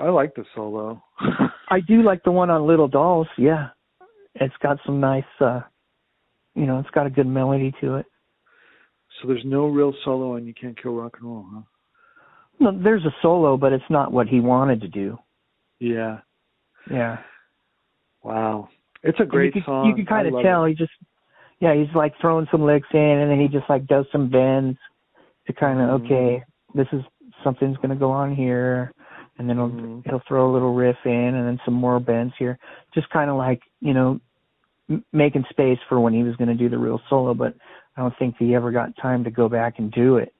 I 0.00 0.08
like 0.10 0.34
the 0.34 0.44
solo. 0.54 1.02
I 1.70 1.80
do 1.80 2.02
like 2.02 2.22
the 2.22 2.30
one 2.30 2.50
on 2.50 2.66
Little 2.66 2.86
Dolls. 2.88 3.26
Yeah, 3.36 3.68
it's 4.36 4.54
got 4.62 4.78
some 4.86 5.00
nice, 5.00 5.24
uh 5.40 5.62
you 6.54 6.66
know, 6.66 6.78
it's 6.78 6.90
got 6.90 7.06
a 7.06 7.10
good 7.10 7.26
melody 7.26 7.72
to 7.80 7.96
it. 7.96 8.06
So 9.20 9.28
there's 9.28 9.44
no 9.44 9.66
real 9.66 9.92
solo 10.04 10.34
on 10.36 10.46
you 10.46 10.54
can't 10.54 10.80
kill 10.80 10.94
rock 10.94 11.16
and 11.20 11.28
roll, 11.30 11.46
huh? 11.52 11.60
No, 12.60 12.82
there's 12.82 13.04
a 13.04 13.14
solo, 13.22 13.56
but 13.56 13.72
it's 13.72 13.88
not 13.90 14.12
what 14.12 14.26
he 14.28 14.40
wanted 14.40 14.80
to 14.80 14.88
do. 14.88 15.18
Yeah. 15.80 16.18
Yeah, 16.90 17.18
Wow. 18.22 18.68
It's 19.02 19.20
a 19.20 19.24
great 19.24 19.54
you 19.54 19.60
could, 19.60 19.66
song. 19.66 19.86
You 19.86 19.94
can 19.94 20.06
kind 20.06 20.26
I 20.26 20.36
of 20.36 20.42
tell 20.42 20.64
It. 20.64 20.70
he 20.70 20.74
just, 20.74 20.90
yeah, 21.60 21.74
he's 21.74 21.94
like 21.94 22.14
throwing 22.20 22.46
some 22.50 22.62
licks 22.62 22.88
in, 22.92 22.98
and 23.00 23.30
then 23.30 23.38
he 23.38 23.46
just 23.46 23.68
like 23.68 23.86
does 23.86 24.06
some 24.10 24.28
bends 24.28 24.78
to 25.46 25.52
kind 25.52 25.80
of 25.80 26.00
Mhm. 26.00 26.04
okay, 26.04 26.44
this 26.74 26.88
is 26.92 27.04
something's 27.44 27.76
gonna 27.78 27.94
go 27.96 28.10
on 28.10 28.34
here, 28.34 28.92
and 29.38 29.48
then 29.48 29.56
he'll 29.56 29.70
Mhm. 29.70 30.06
he'll 30.08 30.22
throw 30.26 30.50
a 30.50 30.52
little 30.52 30.74
riff 30.74 30.96
in, 31.06 31.34
and 31.34 31.46
then 31.46 31.60
some 31.64 31.74
more 31.74 32.00
bends 32.00 32.34
here, 32.36 32.58
just 32.92 33.08
kind 33.10 33.30
of 33.30 33.36
like 33.36 33.62
you 33.80 33.94
know, 33.94 34.20
m- 34.90 35.04
making 35.12 35.44
space 35.50 35.78
for 35.88 36.00
when 36.00 36.12
he 36.12 36.22
was 36.24 36.34
gonna 36.36 36.54
do 36.54 36.68
the 36.68 36.78
real 36.78 37.00
solo. 37.08 37.34
But 37.34 37.54
I 37.98 38.02
don't 38.02 38.14
think 38.16 38.36
he 38.38 38.54
ever 38.54 38.70
got 38.70 38.96
time 38.96 39.24
to 39.24 39.30
go 39.30 39.48
back 39.48 39.80
and 39.80 39.90
do 39.90 40.18
it. 40.18 40.32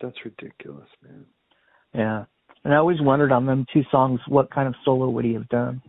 That's 0.00 0.16
ridiculous, 0.24 0.88
man. 1.02 1.26
Yeah, 1.94 2.24
and 2.64 2.72
I 2.72 2.78
always 2.78 3.00
wondered 3.02 3.30
on 3.30 3.44
them 3.44 3.66
two 3.72 3.82
songs, 3.90 4.20
what 4.26 4.50
kind 4.50 4.66
of 4.66 4.74
solo 4.84 5.10
would 5.10 5.24
he 5.26 5.34
have 5.34 5.48
done? 5.50 5.82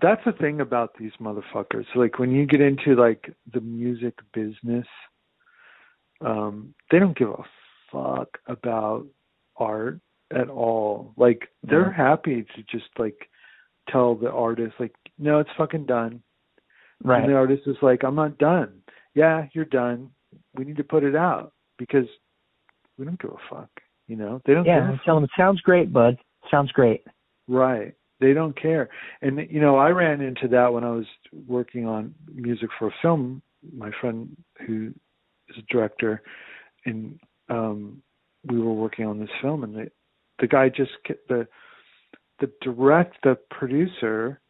That's 0.00 0.22
the 0.24 0.32
thing 0.32 0.60
about 0.60 0.92
these 0.98 1.10
motherfuckers. 1.20 1.86
Like 1.96 2.20
when 2.20 2.30
you 2.30 2.46
get 2.46 2.60
into 2.60 2.94
like 2.94 3.34
the 3.52 3.60
music 3.60 4.14
business, 4.32 4.86
um, 6.20 6.72
they 6.90 6.98
don't 7.00 7.18
give 7.18 7.30
a 7.30 7.42
fuck 7.90 8.38
about 8.46 9.06
art 9.56 9.98
at 10.32 10.48
all. 10.48 11.14
Like 11.16 11.48
they're 11.64 11.92
Yeah. 11.96 12.08
happy 12.10 12.44
to 12.54 12.62
just 12.70 12.88
like 12.98 13.28
tell 13.88 14.14
the 14.14 14.30
artist 14.30 14.74
like, 14.78 14.94
no, 15.18 15.40
it's 15.40 15.50
fucking 15.56 15.86
done. 15.86 16.22
Right. 17.02 17.22
And 17.22 17.30
the 17.32 17.36
artist 17.36 17.62
is 17.66 17.76
like, 17.82 18.04
I'm 18.04 18.14
not 18.14 18.38
done. 18.38 18.82
Yeah, 19.16 19.46
you're 19.54 19.64
done. 19.64 20.10
We 20.54 20.64
need 20.66 20.76
to 20.76 20.84
put 20.84 21.02
it 21.02 21.16
out 21.16 21.54
because 21.78 22.06
we 22.98 23.06
don't 23.06 23.20
give 23.20 23.30
a 23.30 23.54
fuck. 23.54 23.70
You 24.06 24.16
know, 24.16 24.40
they 24.44 24.52
don't 24.52 24.66
Yeah, 24.66 24.92
I 24.92 25.00
tell 25.04 25.16
them 25.16 25.24
it 25.24 25.30
sounds 25.36 25.60
great, 25.62 25.92
bud. 25.92 26.18
Sounds 26.50 26.70
great. 26.70 27.02
Right. 27.48 27.94
They 28.20 28.34
don't 28.34 28.60
care. 28.60 28.90
And 29.22 29.40
you 29.50 29.60
know, 29.60 29.76
I 29.76 29.88
ran 29.88 30.20
into 30.20 30.48
that 30.48 30.72
when 30.72 30.84
I 30.84 30.90
was 30.90 31.06
working 31.48 31.86
on 31.86 32.14
music 32.32 32.68
for 32.78 32.88
a 32.88 32.94
film. 33.02 33.42
My 33.74 33.90
friend 34.00 34.36
who 34.66 34.92
is 35.48 35.56
a 35.58 35.72
director 35.72 36.22
and 36.84 37.18
um 37.48 38.02
we 38.44 38.60
were 38.60 38.72
working 38.72 39.06
on 39.06 39.18
this 39.18 39.30
film 39.40 39.64
and 39.64 39.74
the 39.74 39.90
the 40.40 40.46
guy 40.46 40.68
just 40.68 40.90
the 41.28 41.48
the 42.38 42.50
direct 42.60 43.16
the 43.22 43.36
producer 43.50 44.40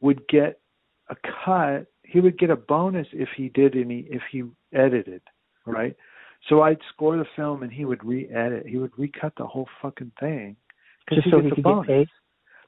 would 0.00 0.26
get 0.28 0.60
a 1.08 1.16
cut 1.44 1.86
he 2.12 2.20
would 2.20 2.38
get 2.38 2.50
a 2.50 2.56
bonus 2.56 3.06
if 3.12 3.30
he 3.36 3.48
did 3.48 3.74
any 3.74 4.00
if 4.10 4.22
he 4.30 4.42
edited 4.72 5.22
right 5.66 5.96
So 6.48 6.62
I'd 6.62 6.78
score 6.92 7.16
the 7.16 7.24
film, 7.36 7.62
and 7.62 7.72
he 7.72 7.84
would 7.84 8.04
re-edit. 8.04 8.66
He 8.66 8.76
would 8.76 8.92
recut 8.98 9.32
the 9.36 9.46
whole 9.46 9.68
fucking 9.80 10.12
thing. 10.18 10.56
Just 11.12 11.30
so 11.30 11.40
he 11.40 11.48
a 11.48 11.54
could 11.54 11.62
bonus. 11.62 11.86
get 11.86 11.96
paid. 11.96 12.08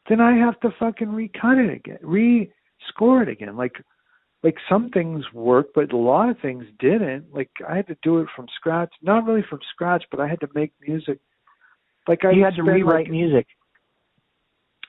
Then 0.09 0.20
I 0.20 0.36
have 0.36 0.59
to 0.61 0.70
fucking 0.78 1.09
recut 1.09 1.59
it 1.59 1.70
again, 1.72 1.99
re-score 2.03 3.22
it 3.22 3.28
again. 3.28 3.57
Like, 3.57 3.76
like 4.42 4.57
some 4.68 4.90
things 4.90 5.24
worked, 5.32 5.74
but 5.74 5.92
a 5.92 5.97
lot 5.97 6.28
of 6.28 6.38
things 6.40 6.64
didn't. 6.78 7.24
Like 7.32 7.51
I 7.68 7.76
had 7.76 7.86
to 7.88 7.97
do 8.03 8.18
it 8.18 8.28
from 8.36 8.47
scratch. 8.55 8.92
Not 9.03 9.26
really 9.26 9.45
from 9.49 9.61
scratch, 9.72 10.05
but 10.11 10.20
I 10.20 10.28
had 10.28 10.40
to 10.40 10.49
make 10.55 10.72
music. 10.86 11.18
Like 12.07 12.24
I 12.24 12.30
You 12.32 12.45
had 12.45 12.55
to 12.57 12.62
rewrite 12.62 13.07
like, 13.07 13.11
music. 13.11 13.47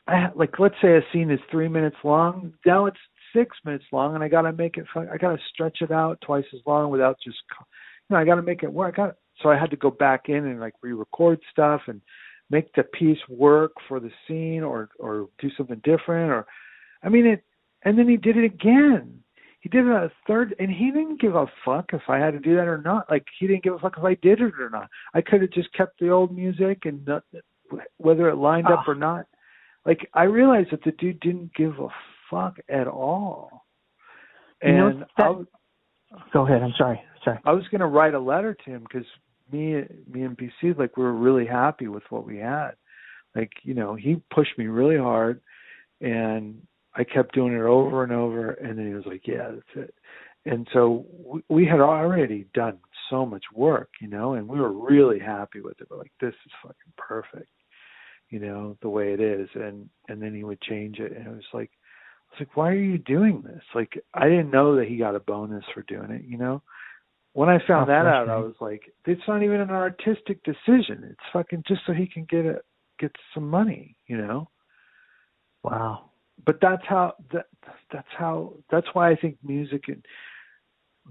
I 0.08 0.30
like 0.36 0.60
let's 0.60 0.76
say 0.82 0.98
a 0.98 1.02
scene 1.12 1.32
is 1.32 1.40
three 1.50 1.70
minutes 1.70 1.96
long. 2.04 2.54
Now 2.66 2.86
it's 2.86 3.00
six 3.36 3.56
minutes 3.66 3.86
long, 3.92 4.16
and 4.16 4.24
I 4.24 4.28
got 4.28 4.44
to 4.44 4.54
make 4.54 4.78
it. 4.78 4.86
I 4.96 5.18
got 5.18 5.36
to 5.36 5.40
stretch 5.54 5.80
it 5.82 5.92
out 5.92 6.20
twice 6.22 6.46
as 6.54 6.62
long 6.66 6.90
without 6.90 7.18
just, 7.24 7.38
you 8.10 8.16
know, 8.16 8.18
I 8.18 8.26
got 8.26 8.36
to 8.36 8.42
make 8.42 8.64
it 8.64 8.72
work. 8.72 8.96
I 8.96 9.08
got 9.08 9.16
so 9.42 9.50
I 9.50 9.60
had 9.60 9.70
to 9.72 9.76
go 9.76 9.92
back 9.92 10.30
in 10.30 10.46
and 10.46 10.60
like 10.60 10.74
re-record 10.82 11.40
stuff 11.52 11.82
and 11.88 12.02
make 12.50 12.74
the 12.74 12.84
piece 12.84 13.18
work 13.28 13.74
for 13.88 14.00
the 14.00 14.12
scene, 14.28 14.64
or 14.64 14.90
or 15.00 15.28
do 15.40 15.50
something 15.58 15.82
different, 15.84 16.32
or, 16.32 16.46
I 17.04 17.10
mean 17.10 17.26
it. 17.26 17.44
And 17.84 18.00
then 18.00 18.10
he 18.10 18.18
did 18.18 18.38
it 18.38 18.46
again. 18.46 19.20
He 19.60 19.70
did 19.70 19.86
it 19.86 19.92
a 19.92 20.12
third, 20.28 20.56
and 20.60 20.72
he 20.72 20.92
didn't 20.92 21.22
give 21.22 21.36
a 21.36 21.48
fuck 21.64 21.90
if 21.94 22.02
I 22.08 22.18
had 22.18 22.32
to 22.32 22.40
do 22.40 22.56
that 22.56 22.68
or 22.68 22.82
not. 22.82 23.10
Like 23.12 23.26
he 23.40 23.48
didn't 23.48 23.64
give 23.64 23.74
a 23.74 23.80
fuck 23.80 23.96
if 23.98 24.04
I 24.04 24.16
did 24.16 24.42
it 24.42 24.54
or 24.60 24.70
not. 24.70 24.90
I 25.14 25.22
could 25.22 25.42
have 25.42 25.52
just 25.52 25.74
kept 25.74 26.00
the 26.00 26.10
old 26.10 26.36
music 26.36 26.86
and 26.86 27.06
not, 27.06 27.24
whether 27.98 28.30
it 28.30 28.38
lined 28.38 28.68
up 28.68 28.88
or 28.88 28.96
not 28.96 29.26
like 29.86 30.10
I 30.14 30.24
realized 30.24 30.72
that 30.72 30.84
the 30.84 30.92
dude 30.92 31.20
didn't 31.20 31.54
give 31.56 31.80
a 31.80 31.88
fuck 32.30 32.58
at 32.70 32.88
all. 32.88 33.66
You 34.64 34.72
know, 34.74 34.88
And 34.88 35.06
that- 35.18 35.48
Go 36.32 36.46
ahead. 36.46 36.62
I'm 36.64 36.74
sorry. 36.78 37.02
Sorry. 37.24 37.40
I 37.44 37.52
was 37.52 37.68
gonna 37.70 37.88
write 37.88 38.14
a 38.14 38.20
letter 38.20 38.54
to 38.54 38.70
him 38.70 38.84
because 38.84 39.06
me, 39.52 39.84
me 40.08 40.24
and 40.24 40.38
PC, 40.38 40.78
like 40.78 40.96
we 40.98 41.04
were 41.04 41.14
really 41.14 41.46
happy 41.46 41.88
with 41.88 42.04
what 42.10 42.26
we 42.26 42.38
had. 42.38 42.72
Like 43.36 43.52
you 43.64 43.74
know, 43.74 43.96
he 43.96 44.22
pushed 44.34 44.58
me 44.58 44.68
really 44.68 44.98
hard, 44.98 45.42
and 46.00 46.66
I 46.96 47.04
kept 47.04 47.34
doing 47.34 47.54
it 47.54 47.62
over 47.62 48.04
and 48.04 48.14
over. 48.14 48.52
And 48.52 48.78
then 48.78 48.88
he 48.88 48.94
was 48.94 49.06
like, 49.06 49.28
"Yeah, 49.28 49.52
that's 49.52 49.88
it." 49.88 49.96
And 50.46 50.68
so 50.72 51.06
we, 51.18 51.44
we 51.50 51.66
had 51.66 51.82
already 51.82 52.48
done 52.54 52.78
so 53.10 53.26
much 53.26 53.44
work, 53.54 53.90
you 54.00 54.08
know, 54.08 54.34
and 54.36 54.48
we 54.48 54.60
were 54.60 54.72
really 54.72 55.20
happy 55.20 55.60
with 55.60 55.82
it. 55.82 55.88
We're 55.90 55.98
like, 55.98 56.14
"This 56.22 56.36
is 56.46 56.52
fucking 56.62 56.94
perfect." 56.98 57.50
you 58.30 58.40
know 58.40 58.76
the 58.82 58.90
way 58.90 59.14
it 59.14 59.22
is 59.22 59.48
and 59.56 59.88
and 60.10 60.22
then 60.22 60.34
he 60.34 60.44
would 60.44 60.60
change 60.62 61.00
it 61.00 61.16
and 61.16 61.28
it 61.28 61.30
was 61.30 61.44
like 61.54 61.70
I 62.38 62.42
was 62.42 62.48
like 62.48 62.58
why 62.58 62.70
are 62.72 62.76
you 62.76 62.98
doing 62.98 63.44
this 63.46 63.64
like 63.74 64.02
I 64.14 64.26
didn't 64.30 64.52
know 64.52 64.76
that 64.76 64.88
he 64.88 64.98
got 64.98 65.16
a 65.16 65.20
bonus 65.20 65.64
for 65.74 65.82
doing 65.84 66.12
it 66.12 66.24
you 66.28 66.38
know 66.38 66.62
when 67.34 67.50
I 67.50 67.60
found 67.68 67.90
that 67.90 68.06
out 68.06 68.30
I 68.30 68.38
was 68.38 68.56
like 68.60 68.84
it's 69.06 69.22
not 69.28 69.44
even 69.44 69.62
an 69.62 69.70
artistic 69.72 70.44
decision 70.44 71.04
it's 71.10 71.20
fucking 71.34 71.64
just 71.68 71.82
so 71.86 71.94
he 71.94 72.08
can 72.08 72.26
get 72.30 72.46
a 72.46 72.62
get 73.00 73.12
some 73.34 73.50
money 73.50 73.96
you 74.08 74.18
know 74.18 74.50
Wow. 75.64 76.12
but 76.46 76.60
that's 76.62 76.84
how 76.88 77.16
that 77.34 77.46
that's 77.92 78.08
how 78.18 78.54
that's 78.70 78.88
why 78.94 79.12
I 79.12 79.16
think 79.16 79.38
music 79.44 79.86
and 79.88 80.06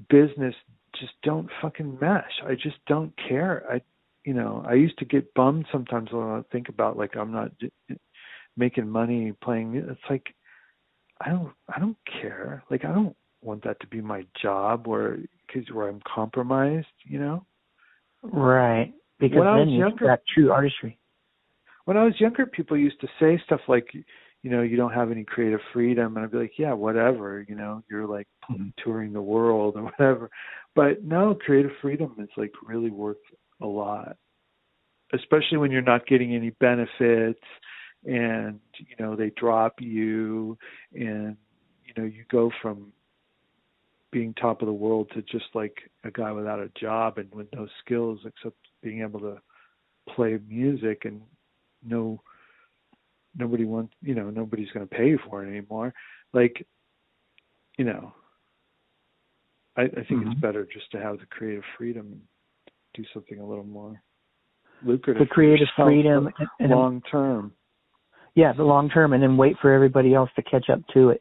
business 0.08 0.54
just 0.98 1.12
don't 1.22 1.48
fucking 1.60 1.98
mesh. 2.00 2.40
I 2.46 2.54
just 2.54 2.76
don't 2.86 3.12
care. 3.28 3.64
I 3.70 3.80
you 4.24 4.32
know, 4.32 4.64
I 4.66 4.74
used 4.74 4.98
to 4.98 5.04
get 5.04 5.34
bummed 5.34 5.66
sometimes 5.70 6.10
when 6.10 6.24
I 6.24 6.42
think 6.50 6.68
about 6.68 6.96
like 6.96 7.16
I'm 7.16 7.32
not 7.32 7.50
making 8.56 8.88
money 8.88 9.32
playing 9.42 9.74
it's 9.76 10.00
like 10.08 10.34
I 11.20 11.30
don't 11.30 11.52
I 11.74 11.78
don't 11.78 11.96
care. 12.22 12.62
Like 12.70 12.84
I 12.84 12.92
don't 12.92 13.16
want 13.42 13.64
that 13.64 13.78
to 13.80 13.86
be 13.86 14.00
my 14.00 14.26
job 14.40 14.86
where 14.86 15.18
cuz 15.52 15.70
where 15.72 15.88
I'm 15.88 16.00
compromised, 16.06 16.86
you 17.04 17.18
know? 17.18 17.46
Right. 18.22 18.92
Because 19.18 19.38
When 19.38 19.48
I 19.48 19.58
then 19.58 19.66
was 19.66 19.72
you 19.72 19.78
younger- 19.78 20.06
got 20.06 20.20
true 20.32 20.50
artistry. 20.50 20.98
when 21.84 21.96
I 21.96 22.04
was 22.04 22.18
younger, 22.20 22.46
people 22.46 22.76
used 22.76 23.00
to 23.02 23.08
say 23.20 23.38
stuff 23.44 23.60
like, 23.68 23.92
you 24.42 24.50
know, 24.50 24.62
you 24.62 24.76
don't 24.76 24.92
have 24.92 25.10
any 25.10 25.24
creative 25.24 25.60
freedom, 25.72 26.16
and 26.16 26.24
I'd 26.24 26.32
be 26.32 26.38
like, 26.38 26.58
yeah, 26.58 26.72
whatever, 26.72 27.44
you 27.48 27.54
know, 27.54 27.82
you're 27.90 28.06
like 28.06 28.26
mm-hmm. 28.50 28.68
touring 28.82 29.12
the 29.12 29.22
world 29.22 29.76
or 29.76 29.82
whatever. 29.90 30.30
But 30.74 31.04
no, 31.04 31.34
creative 31.34 31.70
freedom 31.80 32.14
is 32.18 32.28
like 32.36 32.52
really 32.66 32.90
worth 32.90 33.18
a 33.60 33.66
lot, 33.66 34.16
especially 35.12 35.58
when 35.58 35.70
you're 35.70 35.82
not 35.82 36.06
getting 36.06 36.34
any 36.34 36.50
benefits, 36.60 37.40
and 38.04 38.60
you 38.78 38.96
know 38.98 39.16
they 39.16 39.30
drop 39.36 39.80
you, 39.80 40.56
and 40.92 41.36
you 41.84 41.92
know 41.96 42.04
you 42.04 42.24
go 42.30 42.50
from 42.60 42.92
being 44.14 44.32
top 44.34 44.62
of 44.62 44.66
the 44.66 44.72
world 44.72 45.10
to 45.12 45.22
just 45.22 45.46
like 45.54 45.76
a 46.04 46.10
guy 46.10 46.30
without 46.30 46.60
a 46.60 46.70
job 46.80 47.18
and 47.18 47.28
with 47.34 47.48
no 47.52 47.66
skills 47.84 48.20
except 48.24 48.56
being 48.80 49.02
able 49.02 49.18
to 49.18 49.36
play 50.14 50.38
music 50.48 51.04
and 51.04 51.20
no 51.84 52.20
nobody 53.36 53.64
wants 53.64 53.92
you 54.02 54.14
know 54.14 54.30
nobody's 54.30 54.70
going 54.70 54.86
to 54.86 54.94
pay 54.94 55.08
you 55.08 55.18
for 55.28 55.44
it 55.44 55.48
anymore 55.48 55.92
like 56.32 56.64
you 57.76 57.84
know 57.84 58.12
i 59.76 59.82
i 59.82 60.04
think 60.08 60.22
Mhm. 60.22 60.30
it's 60.30 60.40
better 60.40 60.64
just 60.64 60.88
to 60.92 61.00
have 61.00 61.18
the 61.18 61.26
creative 61.26 61.64
freedom 61.76 62.06
and 62.12 62.22
do 62.94 63.04
something 63.12 63.40
a 63.40 63.44
little 63.44 63.64
more 63.64 64.00
lucrative 64.84 65.26
The 65.26 65.34
creative 65.34 65.68
freedom 65.76 66.24
for 66.24 66.34
and, 66.38 66.48
and 66.60 66.70
long 66.70 67.02
term 67.10 67.52
yeah, 68.34 68.52
the 68.52 68.64
long 68.64 68.88
term 68.88 69.12
and 69.12 69.22
then 69.22 69.36
wait 69.36 69.56
for 69.60 69.72
everybody 69.72 70.12
else 70.14 70.30
to 70.36 70.42
catch 70.42 70.68
up 70.70 70.80
to 70.92 71.10
it. 71.10 71.20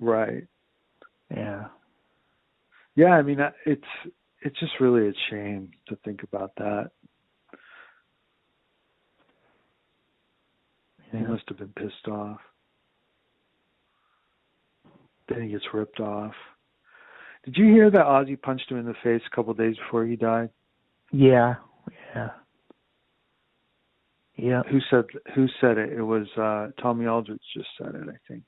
right 0.00 0.44
Yeah. 1.30 1.66
yeah 2.94 3.12
i 3.12 3.22
mean 3.22 3.38
it's 3.64 3.82
it's 4.42 4.58
just 4.60 4.72
really 4.80 5.08
a 5.08 5.12
shame 5.30 5.70
to 5.88 5.96
think 6.04 6.22
about 6.22 6.52
that 6.56 6.90
he 11.12 11.18
must 11.18 11.44
have 11.48 11.56
been 11.58 11.72
pissed 11.76 12.08
off 12.08 12.40
then 15.28 15.42
he 15.42 15.48
gets 15.48 15.64
ripped 15.72 15.98
off 16.00 16.34
did 17.44 17.56
you 17.56 17.66
hear 17.72 17.90
that 17.90 18.04
ozzy 18.04 18.40
punched 18.40 18.70
him 18.70 18.78
in 18.78 18.84
the 18.86 18.94
face 19.02 19.22
a 19.26 19.34
couple 19.34 19.52
of 19.52 19.58
days 19.58 19.76
before 19.76 20.04
he 20.04 20.16
died 20.16 20.50
Yeah. 21.12 21.54
Yeah. 22.14 22.30
Yeah. 24.36 24.62
Who 24.70 24.78
said 24.90 25.04
who 25.34 25.46
said 25.60 25.78
it? 25.78 25.92
It 25.92 26.02
was 26.02 26.26
uh 26.36 26.68
Tommy 26.80 27.06
Aldridge 27.06 27.40
just 27.54 27.68
said 27.78 27.94
it, 27.94 28.08
I 28.08 28.16
think. 28.28 28.42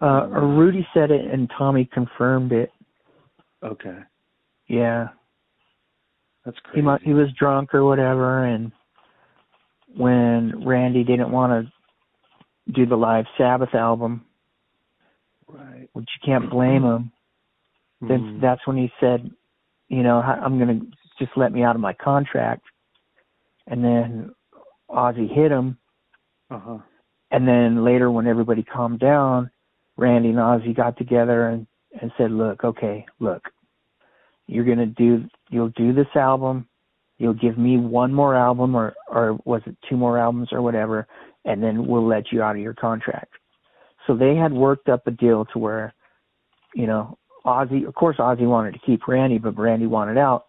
Uh 0.00 0.26
or 0.32 0.46
Rudy 0.48 0.86
said 0.94 1.10
it 1.10 1.24
and 1.30 1.50
Tommy 1.56 1.88
confirmed 1.92 2.52
it. 2.52 2.72
Okay. 3.62 3.98
Yeah. 4.68 5.08
That's 6.44 6.56
He 6.74 6.80
crazy. 6.82 7.04
he 7.04 7.12
was 7.12 7.28
drunk 7.38 7.74
or 7.74 7.84
whatever 7.84 8.44
and 8.44 8.72
when 9.96 10.64
Randy 10.64 11.04
didn't 11.04 11.30
want 11.32 11.66
to 11.66 12.72
do 12.72 12.86
the 12.86 12.96
live 12.96 13.24
Sabbath 13.36 13.74
album, 13.74 14.24
right. 15.48 15.88
which 15.92 16.08
you 16.14 16.24
can't 16.24 16.48
blame 16.48 16.84
him, 16.84 17.10
then 18.00 18.20
Mm. 18.20 18.40
that's 18.40 18.64
when 18.68 18.76
he 18.76 18.90
said, 19.00 19.28
you 19.88 20.04
know, 20.04 20.20
"I- 20.20 20.38
I'm 20.44 20.58
going 20.58 20.80
to 20.80 20.86
just 21.18 21.36
let 21.36 21.52
me 21.52 21.64
out 21.64 21.74
of 21.74 21.80
my 21.82 21.92
contract. 21.92 22.62
And 23.66 23.84
then 23.84 24.32
Ozzy 24.90 25.32
hit 25.32 25.50
him. 25.50 25.78
uh-huh. 26.50 26.78
And 27.32 27.46
then 27.46 27.84
later, 27.84 28.10
when 28.10 28.26
everybody 28.26 28.62
calmed 28.62 28.98
down, 28.98 29.50
Randy 29.96 30.30
and 30.30 30.38
Ozzy 30.38 30.76
got 30.76 30.98
together 30.98 31.48
and, 31.48 31.66
and 32.00 32.10
said, 32.18 32.32
look, 32.32 32.64
okay, 32.64 33.06
look, 33.20 33.42
you're 34.46 34.64
going 34.64 34.78
to 34.78 34.86
do, 34.86 35.24
you'll 35.48 35.68
do 35.70 35.92
this 35.92 36.08
album. 36.16 36.66
You'll 37.18 37.34
give 37.34 37.56
me 37.58 37.76
one 37.76 38.12
more 38.12 38.34
album 38.34 38.74
or, 38.74 38.94
or 39.08 39.38
was 39.44 39.62
it 39.66 39.76
two 39.88 39.96
more 39.96 40.18
albums 40.18 40.48
or 40.52 40.62
whatever, 40.62 41.06
and 41.44 41.62
then 41.62 41.86
we'll 41.86 42.06
let 42.06 42.32
you 42.32 42.42
out 42.42 42.56
of 42.56 42.62
your 42.62 42.74
contract. 42.74 43.32
So 44.06 44.16
they 44.16 44.34
had 44.34 44.52
worked 44.52 44.88
up 44.88 45.06
a 45.06 45.10
deal 45.10 45.44
to 45.52 45.58
where, 45.58 45.94
you 46.74 46.86
know, 46.86 47.18
Ozzy, 47.44 47.86
of 47.86 47.94
course, 47.94 48.16
Ozzy 48.16 48.46
wanted 48.46 48.72
to 48.72 48.80
keep 48.80 49.06
Randy, 49.06 49.38
but 49.38 49.56
Randy 49.58 49.86
wanted 49.86 50.18
out. 50.18 50.46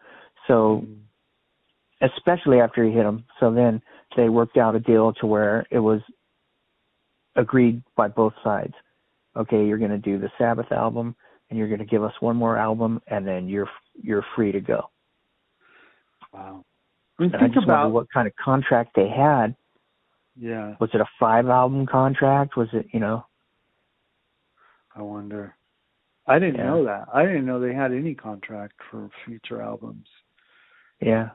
So, 0.47 0.83
Mm. 0.87 1.01
especially 2.01 2.59
after 2.59 2.83
he 2.83 2.91
hit 2.91 3.05
him. 3.05 3.25
So 3.39 3.53
then 3.53 3.81
they 4.15 4.29
worked 4.29 4.57
out 4.57 4.75
a 4.75 4.79
deal 4.79 5.13
to 5.13 5.25
where 5.25 5.65
it 5.71 5.79
was 5.79 6.01
agreed 7.35 7.81
by 7.95 8.07
both 8.07 8.33
sides. 8.43 8.73
Okay, 9.35 9.65
you're 9.65 9.77
going 9.77 9.91
to 9.91 9.97
do 9.97 10.19
the 10.19 10.31
Sabbath 10.37 10.71
album, 10.71 11.15
and 11.49 11.57
you're 11.57 11.67
going 11.69 11.79
to 11.79 11.85
give 11.85 12.03
us 12.03 12.13
one 12.19 12.35
more 12.35 12.57
album, 12.57 13.01
and 13.07 13.25
then 13.25 13.47
you're 13.47 13.69
you're 14.01 14.25
free 14.35 14.51
to 14.51 14.59
go. 14.59 14.89
Wow. 16.33 16.65
I 17.19 17.23
mean 17.23 17.31
And 17.33 17.41
I 17.41 17.45
think 17.45 17.53
just 17.55 17.65
about 17.65 17.91
what 17.91 18.11
kind 18.11 18.27
of 18.27 18.35
contract 18.35 18.91
they 18.95 19.07
had. 19.09 19.55
yeah, 20.35 20.75
Was 20.79 20.89
it 20.93 21.01
a 21.01 21.05
five 21.19 21.47
album 21.47 21.85
contract? 21.85 22.57
Was 22.57 22.69
it 22.73 22.87
you 22.93 22.99
know? 22.99 23.25
I 24.95 25.01
wonder. 25.01 25.55
I 26.27 26.39
didn't 26.39 26.55
Yeah. 26.55 26.65
know 26.67 26.83
that. 26.85 27.07
I 27.13 27.25
didn't 27.25 27.45
know 27.45 27.59
they 27.59 27.73
had 27.73 27.91
any 27.91 28.13
contract 28.15 28.73
for 28.89 29.09
future 29.25 29.61
albums. 29.61 30.07
Yeah, 31.01 31.29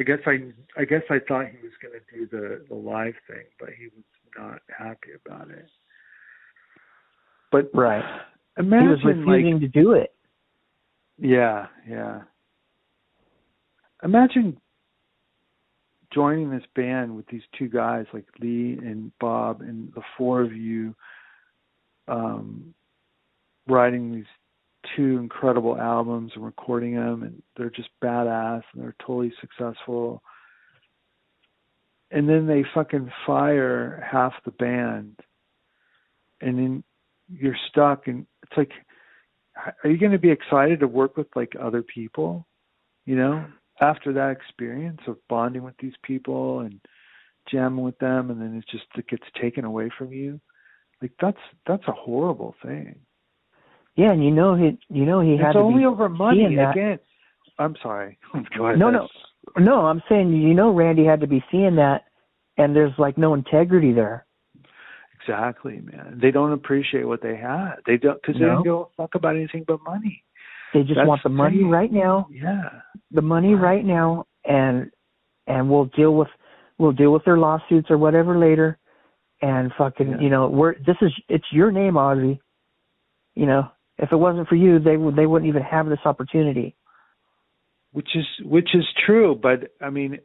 I 0.00 0.02
guess 0.02 0.18
I 0.26 0.38
I 0.80 0.86
guess 0.86 1.02
I 1.10 1.18
thought 1.28 1.44
he 1.48 1.58
was 1.62 1.74
going 1.82 1.92
to 1.92 2.16
do 2.16 2.26
the 2.26 2.64
the 2.70 2.74
live 2.74 3.12
thing, 3.28 3.44
but 3.58 3.68
he 3.78 3.88
was 3.94 4.04
not 4.38 4.60
happy 4.76 5.10
about 5.26 5.50
it. 5.50 5.66
But 7.52 7.70
right. 7.74 8.02
imagine 8.56 8.96
he 8.98 9.06
was 9.06 9.16
refusing 9.16 9.52
like 9.52 9.60
to 9.60 9.68
do 9.68 9.92
it. 9.92 10.14
yeah, 11.18 11.66
yeah. 11.86 12.22
imagine 14.02 14.58
joining 16.14 16.50
this 16.50 16.64
band 16.74 17.14
with 17.14 17.26
these 17.26 17.42
two 17.58 17.68
guys 17.68 18.06
like 18.14 18.24
Lee 18.40 18.78
and 18.80 19.12
Bob 19.20 19.60
and 19.60 19.92
the 19.94 20.02
four 20.16 20.40
of 20.40 20.54
you 20.54 20.94
um 22.08 22.72
writing 23.68 24.14
these 24.14 24.24
two 24.96 25.18
incredible 25.18 25.76
albums 25.78 26.32
and 26.34 26.44
recording 26.44 26.94
them 26.94 27.22
and 27.22 27.42
they're 27.56 27.70
just 27.70 27.90
badass 28.02 28.62
and 28.72 28.82
they're 28.82 28.94
totally 29.00 29.32
successful. 29.40 30.22
And 32.10 32.28
then 32.28 32.46
they 32.46 32.64
fucking 32.74 33.10
fire 33.26 34.06
half 34.10 34.32
the 34.44 34.50
band 34.52 35.18
and 36.40 36.58
then 36.58 36.84
you're 37.32 37.56
stuck 37.68 38.08
and 38.08 38.26
it's 38.42 38.56
like 38.56 38.72
are 39.84 39.90
you 39.90 39.98
going 39.98 40.12
to 40.12 40.18
be 40.18 40.30
excited 40.30 40.80
to 40.80 40.88
work 40.88 41.16
with 41.16 41.28
like 41.36 41.52
other 41.60 41.82
people 41.82 42.46
you 43.06 43.16
know? 43.16 43.44
After 43.80 44.12
that 44.12 44.30
experience 44.30 45.00
of 45.06 45.16
bonding 45.28 45.62
with 45.62 45.74
these 45.78 45.94
people 46.02 46.60
and 46.60 46.80
jamming 47.50 47.82
with 47.84 47.98
them 47.98 48.30
and 48.30 48.40
then 48.40 48.56
it 48.56 48.64
just 48.70 48.84
it 48.96 49.08
gets 49.08 49.24
taken 49.40 49.64
away 49.64 49.90
from 49.96 50.12
you 50.12 50.38
like 51.00 51.12
that's 51.20 51.38
that's 51.66 51.88
a 51.88 51.92
horrible 51.92 52.54
thing 52.62 52.94
Yeah, 53.96 54.12
and 54.12 54.24
you 54.24 54.30
know 54.30 54.54
he 54.54 54.78
you 54.88 55.04
know 55.04 55.20
he 55.20 55.32
had 55.36 55.48
it's 55.48 55.54
to 55.54 55.60
only 55.60 55.82
be 55.82 55.86
over 55.86 56.08
money 56.08 56.44
again. 56.44 56.98
I'm 57.58 57.76
sorry. 57.82 58.18
Go 58.56 58.66
ahead 58.66 58.78
No, 58.78 58.90
no. 58.90 59.08
No, 59.58 59.86
I'm 59.86 60.02
saying 60.08 60.32
you 60.32 60.54
know 60.54 60.72
Randy 60.74 61.04
had 61.04 61.20
to 61.20 61.26
be 61.26 61.42
seeing 61.50 61.76
that 61.76 62.04
and 62.56 62.74
there's 62.74 62.92
like 62.98 63.18
no 63.18 63.34
integrity 63.34 63.92
there. 63.92 64.26
exactly 65.20 65.80
man. 65.80 66.18
They 66.22 66.30
don't 66.30 66.52
appreciate 66.52 67.04
what 67.06 67.22
they 67.22 67.36
had. 67.36 67.76
They 67.86 67.96
don't 67.96 68.20
because 68.20 68.40
they 68.40 68.46
don't 68.46 68.62
give 68.62 68.74
a 68.74 68.84
fuck 68.96 69.14
about 69.14 69.36
anything 69.36 69.64
but 69.66 69.80
money. 69.84 70.22
They 70.72 70.80
just 70.80 70.94
That's 70.96 71.08
want 71.08 71.22
the 71.24 71.30
money 71.30 71.64
right 71.64 71.92
now, 71.92 72.28
yeah. 72.30 72.68
The 73.10 73.22
money 73.22 73.54
right 73.54 73.84
now 73.84 74.26
and 74.44 74.90
and 75.46 75.68
we'll 75.68 75.86
deal 75.96 76.14
with 76.14 76.28
we'll 76.78 76.92
deal 76.92 77.12
with 77.12 77.24
their 77.24 77.38
lawsuits 77.38 77.90
or 77.90 77.98
whatever 77.98 78.38
later 78.38 78.78
and 79.42 79.72
fucking 79.76 80.10
Yeah. 80.12 80.20
you 80.20 80.30
know 80.30 80.48
we're 80.48 80.74
this 80.74 80.96
is 81.02 81.12
it's 81.28 81.46
your 81.52 81.72
name 81.72 81.94
Ozzy. 81.94 82.38
You 83.34 83.46
know 83.46 83.68
if 84.02 84.12
it 84.12 84.16
wasn't 84.16 84.48
for 84.48 84.54
you 84.56 84.78
they 84.78 84.96
would 84.96 85.16
they 85.16 85.26
wouldn't 85.26 85.48
even 85.48 85.62
have 85.62 85.88
this 85.88 85.98
opportunity. 86.04 86.74
Which 87.92 88.10
is 88.14 88.26
which 88.44 88.74
is 88.74 88.84
true 89.06 89.34
but 89.40 89.72
i 89.80 89.90
mean 89.90 90.18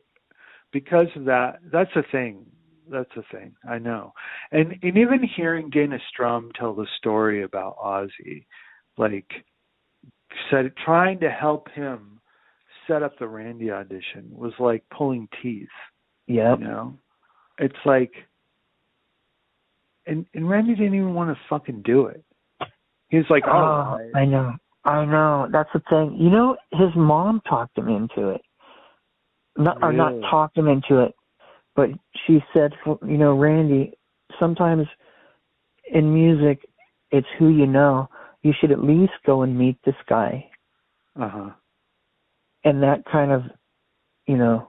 because 0.72 1.08
of 1.16 1.26
that 1.26 1.60
that's 1.72 1.90
the 1.96 2.04
thing. 2.12 2.46
That's 2.88 3.10
the 3.16 3.24
thing. 3.32 3.56
I 3.68 3.80
know. 3.80 4.14
And 4.52 4.76
and 4.84 4.98
even 4.98 5.22
hearing 5.36 5.70
dana 5.72 5.98
strum 6.10 6.52
tell 6.58 6.74
the 6.76 6.88
story 7.00 7.44
about 7.44 7.78
ozzy 7.80 8.46
like 8.98 9.30
said 10.52 10.72
trying 10.84 11.20
to 11.22 11.30
help 11.30 11.70
him 11.72 12.20
set 12.88 13.02
up 13.02 13.18
the 13.18 13.28
randy 13.28 13.72
audition 13.72 14.30
was 14.30 14.54
like 14.60 14.84
pulling 14.96 15.28
teeth 15.42 15.68
Yeah. 16.28 16.56
you 16.58 16.64
know? 16.66 16.98
It's 17.58 17.84
like 17.86 18.12
and 20.06 20.26
and 20.36 20.48
randy 20.48 20.76
didn't 20.76 20.94
even 20.94 21.16
want 21.16 21.36
to 21.36 21.44
fucking 21.50 21.82
do 21.84 22.06
it 22.06 22.24
he 23.16 23.20
was 23.20 23.30
like 23.30 23.44
oh, 23.48 23.98
Oh, 24.00 24.18
I 24.18 24.26
know. 24.26 24.54
I 24.84 25.06
know. 25.06 25.48
That's 25.52 25.70
the 25.74 25.82
thing. 25.90 26.16
You 26.20 26.30
know, 26.30 26.58
his 26.72 26.90
mom 26.96 27.42
talked 27.48 27.78
him 27.78 27.88
into 27.88 28.30
it. 28.30 28.42
Not 29.58 29.82
or 29.82 29.94
not 29.94 30.14
Really? 30.14 30.22
talked 30.30 30.58
him 30.58 30.68
into 30.68 31.00
it, 31.00 31.14
but 31.76 31.90
she 32.26 32.44
said, 32.54 32.74
you 32.86 33.18
know, 33.18 33.36
Randy, 33.36 33.94
sometimes 34.38 34.86
in 35.92 36.14
music, 36.14 36.60
it's 37.12 37.28
who 37.40 37.50
you 37.50 37.66
know. 37.66 38.10
You 38.44 38.54
should 38.60 38.72
at 38.72 38.84
least 38.84 39.14
go 39.26 39.42
and 39.42 39.58
meet 39.58 39.78
this 39.86 39.96
guy, 40.08 40.48
uh-huh 41.20 41.52
and 42.66 42.82
that 42.82 43.06
kind 43.10 43.32
of, 43.32 43.44
you 44.28 44.36
know, 44.36 44.68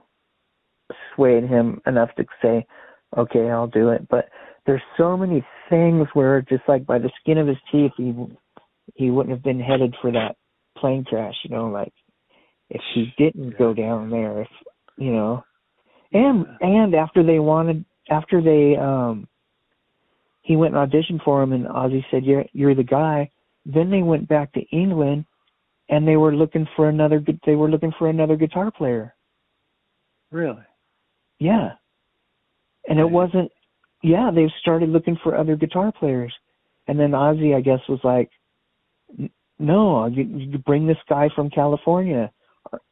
swayed 1.13 1.43
him 1.43 1.81
enough 1.85 2.09
to 2.15 2.25
say, 2.41 2.65
okay, 3.17 3.49
I'll 3.49 3.67
do 3.67 3.89
it. 3.89 4.07
But 4.07 4.29
there's 4.67 4.83
so 4.97 5.17
many 5.17 5.43
things 5.69 6.07
where 6.13 6.41
just 6.41 6.63
like 6.67 6.85
by 6.85 6.99
the 6.99 7.09
skin 7.21 7.37
of 7.37 7.47
his 7.47 7.57
teeth, 7.71 7.93
he 7.97 8.13
he 8.95 9.09
wouldn't 9.09 9.33
have 9.33 9.43
been 9.43 9.59
headed 9.59 9.95
for 10.01 10.11
that 10.11 10.35
plane 10.77 11.05
crash. 11.05 11.33
You 11.43 11.55
know, 11.55 11.67
like 11.67 11.93
if 12.69 12.81
he 12.93 13.11
didn't 13.17 13.57
go 13.57 13.73
down 13.73 14.09
there, 14.09 14.41
if 14.41 14.49
you 14.97 15.13
know, 15.13 15.43
and 16.11 16.45
and 16.59 16.93
after 16.93 17.23
they 17.23 17.39
wanted, 17.39 17.85
after 18.11 18.41
they 18.41 18.75
um, 18.75 19.27
he 20.41 20.57
went 20.57 20.75
and 20.75 20.91
auditioned 20.91 21.23
for 21.23 21.41
him, 21.41 21.53
and 21.53 21.65
Ozzy 21.65 22.03
said, 22.11 22.25
"You're 22.25 22.45
you're 22.53 22.75
the 22.75 22.83
guy." 22.83 23.31
Then 23.65 23.89
they 23.89 24.01
went 24.01 24.27
back 24.27 24.53
to 24.53 24.61
England, 24.71 25.25
and 25.89 26.05
they 26.07 26.17
were 26.17 26.35
looking 26.35 26.67
for 26.75 26.89
another. 26.89 27.23
They 27.45 27.55
were 27.55 27.69
looking 27.69 27.93
for 27.97 28.09
another 28.09 28.35
guitar 28.35 28.69
player. 28.69 29.15
really 30.29 30.63
Yeah. 31.39 31.71
And 32.89 32.99
it 32.99 33.09
wasn't 33.09 33.51
yeah, 34.03 34.31
they've 34.33 34.49
started 34.61 34.89
looking 34.89 35.17
for 35.23 35.35
other 35.35 35.55
guitar 35.55 35.91
players. 35.91 36.33
And 36.87 36.99
then 36.99 37.11
Ozzy 37.11 37.55
I 37.55 37.61
guess 37.61 37.79
was 37.89 37.99
like 38.03 38.29
no, 39.59 40.05
you, 40.05 40.23
you 40.23 40.57
bring 40.59 40.85
this 40.85 40.97
guy 41.09 41.29
from 41.35 41.49
California, 41.49 42.31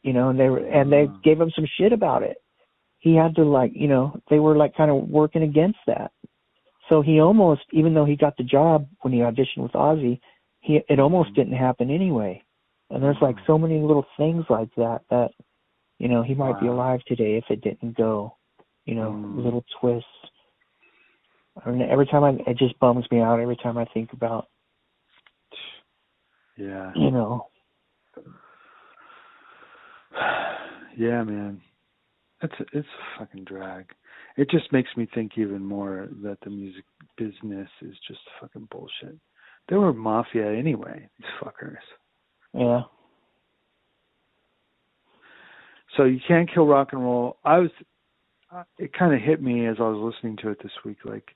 you 0.01 0.13
know, 0.13 0.29
and 0.29 0.39
they 0.39 0.49
were 0.49 0.59
and 0.59 0.91
they 0.91 1.05
Mhm. 1.05 1.23
gave 1.23 1.39
him 1.39 1.51
some 1.51 1.65
shit 1.77 1.93
about 1.93 2.23
it. 2.23 2.37
He 2.99 3.13
had 3.15 3.35
to 3.35 3.43
like, 3.43 3.71
you 3.75 3.87
know, 3.87 4.19
they 4.29 4.39
were 4.39 4.57
like 4.57 4.75
kind 4.75 4.89
of 4.89 5.07
working 5.09 5.43
against 5.43 5.79
that. 5.85 6.11
So 6.89 7.01
he 7.01 7.19
almost 7.19 7.61
even 7.71 7.93
though 7.93 8.05
he 8.05 8.15
got 8.15 8.35
the 8.37 8.43
job 8.43 8.87
when 9.01 9.13
he 9.13 9.19
auditioned 9.19 9.63
with 9.63 9.73
Ozzy, 9.73 10.19
he 10.61 10.81
it 10.89 10.99
almost 10.99 11.31
Mhm. 11.31 11.35
didn't 11.35 11.53
happen 11.57 11.91
anyway. 11.91 12.41
And 12.89 13.03
there's 13.03 13.21
like 13.21 13.37
so 13.45 13.57
many 13.57 13.79
little 13.79 14.05
things 14.17 14.45
like 14.49 14.73
that 14.75 15.01
that 15.09 15.31
you 15.97 16.09
know, 16.09 16.23
he 16.23 16.33
might 16.33 16.59
be 16.59 16.67
alive 16.67 17.01
today 17.05 17.37
if 17.37 17.49
it 17.49 17.61
didn't 17.61 17.95
go. 17.95 18.35
You 18.85 18.95
know, 18.95 19.11
Mm. 19.11 19.43
little 19.43 19.63
twists. 19.79 20.09
I 21.63 21.69
mean, 21.69 21.87
every 21.89 22.05
time 22.05 22.23
I, 22.23 22.31
it 22.49 22.57
just 22.57 22.77
bums 22.79 23.05
me 23.11 23.19
out 23.19 23.39
every 23.39 23.55
time 23.55 23.77
I 23.77 23.85
think 23.93 24.13
about, 24.13 24.47
yeah 26.57 26.91
you 26.95 27.11
know, 27.11 27.47
yeah, 30.97 31.23
man. 31.23 31.61
It's 32.41 32.53
a, 32.59 32.63
it's 32.77 32.87
a 32.87 33.19
fucking 33.19 33.45
drag. 33.45 33.85
It 34.37 34.49
just 34.49 34.71
makes 34.71 34.89
me 34.97 35.07
think 35.13 35.33
even 35.37 35.63
more 35.63 36.09
that 36.21 36.37
the 36.43 36.49
music 36.49 36.83
business 37.17 37.69
is 37.81 37.95
just 38.07 38.19
fucking 38.39 38.67
bullshit. 38.69 39.17
They 39.69 39.77
were 39.77 39.93
mafia 39.93 40.53
anyway, 40.53 41.09
these 41.17 41.29
fuckers. 41.41 41.77
yeah, 42.53 42.81
So 45.95 46.03
you 46.03 46.19
can't 46.27 46.51
kill 46.53 46.67
rock 46.67 46.89
and 46.91 47.01
roll. 47.01 47.37
I 47.43 47.59
was, 47.59 47.71
it 48.77 48.93
kind 48.93 49.13
of 49.13 49.21
hit 49.21 49.41
me 49.41 49.67
as 49.67 49.77
I 49.79 49.83
was 49.83 50.13
listening 50.13 50.37
to 50.43 50.49
it 50.49 50.59
this 50.61 50.71
week. 50.83 50.97
Like, 51.05 51.35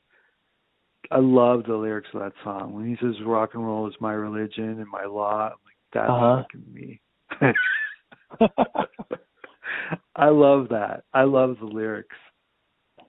I 1.12 1.18
love 1.20 1.64
the 1.68 1.76
lyrics 1.76 2.10
of 2.14 2.20
that 2.22 2.34
song 2.44 2.74
when 2.74 2.86
he 2.88 2.96
says 3.02 3.16
"rock 3.26 3.52
and 3.56 3.66
roll 3.66 3.88
is 3.88 3.96
my 4.00 4.14
religion 4.14 4.80
and 4.80 4.88
my 4.88 5.06
law." 5.06 5.46
I'm 5.48 5.52
like, 5.66 5.78
that's 5.94 6.10
Uh-huh. 6.10 6.44
fucking 6.44 6.74
me. 6.74 7.02
I 10.16 10.30
love 10.30 10.70
that. 10.70 11.04
I 11.14 11.24
love 11.24 11.58
the 11.60 11.66
lyrics. 11.66 12.16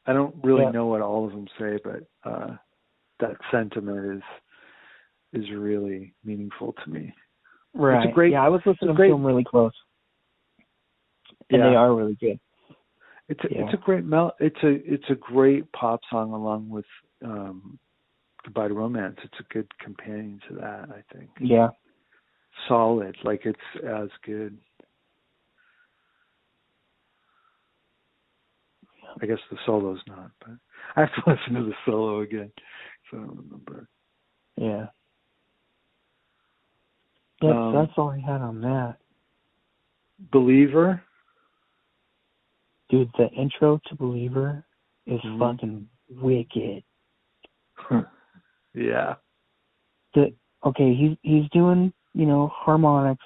I 0.07 0.13
don't 0.13 0.35
really 0.43 0.63
Yeah. 0.65 0.71
know 0.71 0.87
what 0.87 1.03
all 1.03 1.27
of 1.27 1.33
them 1.33 1.47
say, 1.59 1.79
but 1.85 2.05
uh 2.25 2.57
that 3.19 3.37
sentiment 3.51 4.23
is 5.33 5.43
is 5.43 5.51
really 5.51 6.15
meaningful 6.25 6.73
to 6.73 6.91
me. 6.91 7.15
right. 7.75 8.13
great- 8.15 8.33
yeah, 8.33 8.43
I 8.45 8.49
was 8.49 8.65
listening 8.67 8.95
great- 8.95 9.09
to 9.09 9.15
them 9.15 9.25
really 9.25 9.45
close, 9.45 9.73
and 11.51 11.63
they 11.63 11.77
are 11.77 11.95
really 11.95 12.15
good. 12.17 12.41
It's 13.29 13.45
a, 13.45 13.49
Yeah. 13.53 13.65
it's 13.65 13.75
a 13.75 13.77
great 13.77 14.05
mel. 14.05 14.35
It's 14.41 14.61
a 14.65 14.93
it's 14.93 15.09
a 15.11 15.15
great 15.15 15.71
pop 15.73 16.01
song 16.11 16.33
along 16.33 16.69
with 16.71 16.87
um 17.23 17.79
Goodbye 18.45 18.69
to 18.69 18.75
Romance. 18.75 19.17
It's 19.23 19.39
a 19.41 19.53
good 19.53 19.69
companion 19.79 20.41
to 20.49 20.55
that. 20.57 20.89
I 20.91 21.03
think 21.15 21.31
Yeah, 21.41 21.69
solid. 22.69 23.17
Like 23.23 23.43
it's 23.45 23.59
as 23.87 24.09
good. 24.25 24.57
I 29.21 29.27
guess 29.27 29.39
the 29.51 29.59
solo's 29.67 30.01
not, 30.07 30.31
but 30.41 30.51
I 30.97 31.01
have 31.01 31.15
to 31.25 31.31
listen 31.31 31.55
to 31.55 31.65
the 31.65 31.75
solo 31.85 32.21
again. 32.21 32.51
So 33.11 33.19
I 33.19 33.21
don't 33.21 33.37
remember. 33.37 33.89
yeah. 34.57 34.87
Yep, 37.43 37.55
Um, 37.57 37.73
that's 37.75 37.93
all 37.97 38.11
I 38.11 38.19
had 38.19 38.41
on 38.43 38.61
that. 38.61 38.97
Believer. 40.31 41.03
Dude, 42.91 43.11
the 43.17 43.29
intro 43.31 43.81
to 43.87 43.95
Believer 43.95 44.65
is 45.07 45.21
Mhm. 45.23 45.39
fucking 45.39 45.89
wicked. 46.11 46.85
yeah. 48.75 49.15
the 50.15 50.35
okay, 50.65 50.95
he's 50.95 51.17
he's 51.23 51.49
doing, 51.51 51.93
you 52.15 52.27
know, 52.27 52.51
harmonics, 52.55 53.25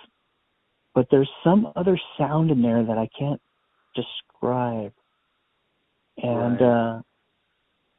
but 0.95 1.09
there's 1.11 1.31
some 1.43 1.73
other 1.77 1.99
sound 2.19 2.51
in 2.51 2.63
there 2.63 2.85
that 2.85 2.99
I 2.99 3.09
can't 3.19 3.41
describe. 3.95 4.93
And 6.23 6.63
uh 6.63 7.03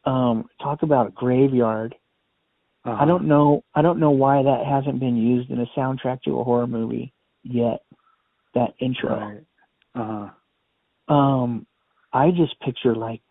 um 0.10 0.50
talk 0.62 0.84
about 0.84 1.08
a 1.08 1.12
graveyard. 1.12 1.96
Uh-huh. 2.86 2.98
I 3.02 3.06
don't 3.06 3.28
know 3.28 3.64
I 3.74 3.82
don't 3.82 4.00
know 4.00 4.12
why 4.12 4.44
that 4.44 4.66
hasn't 4.66 5.00
been 5.00 5.18
used 5.18 5.50
in 5.50 5.60
a 5.60 5.66
soundtrack 5.78 6.22
to 6.24 6.40
a 6.40 6.44
horror 6.44 6.68
movie 6.68 7.14
yet. 7.44 7.82
That 8.54 8.74
intro. 8.80 9.44
Right. 9.96 10.30
Uh 11.08 11.14
Um, 11.14 11.68
I 12.14 12.32
just 12.32 12.60
picture 12.62 12.96
like 12.96 13.22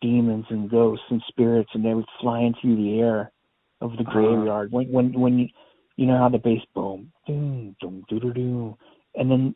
demons 0.00 0.46
and 0.50 0.70
ghosts 0.70 1.04
and 1.10 1.22
spirits, 1.28 1.70
and 1.74 1.84
they 1.84 1.94
were 1.94 2.04
flying 2.20 2.54
through 2.60 2.76
the 2.76 3.00
air 3.00 3.32
of 3.80 3.92
the 3.92 4.02
Uh-huh. 4.02 4.12
graveyard. 4.12 4.72
When 4.72 4.90
when 4.90 5.12
when 5.12 5.38
you 5.38 5.48
you 5.96 6.06
know 6.06 6.18
how 6.18 6.28
the 6.28 6.38
bass 6.38 6.62
boom, 6.74 7.12
doom, 7.26 7.76
doom, 7.80 8.04
doo 8.08 8.20
doo 8.20 8.32
doo, 8.32 8.78
and 9.14 9.30
then 9.30 9.54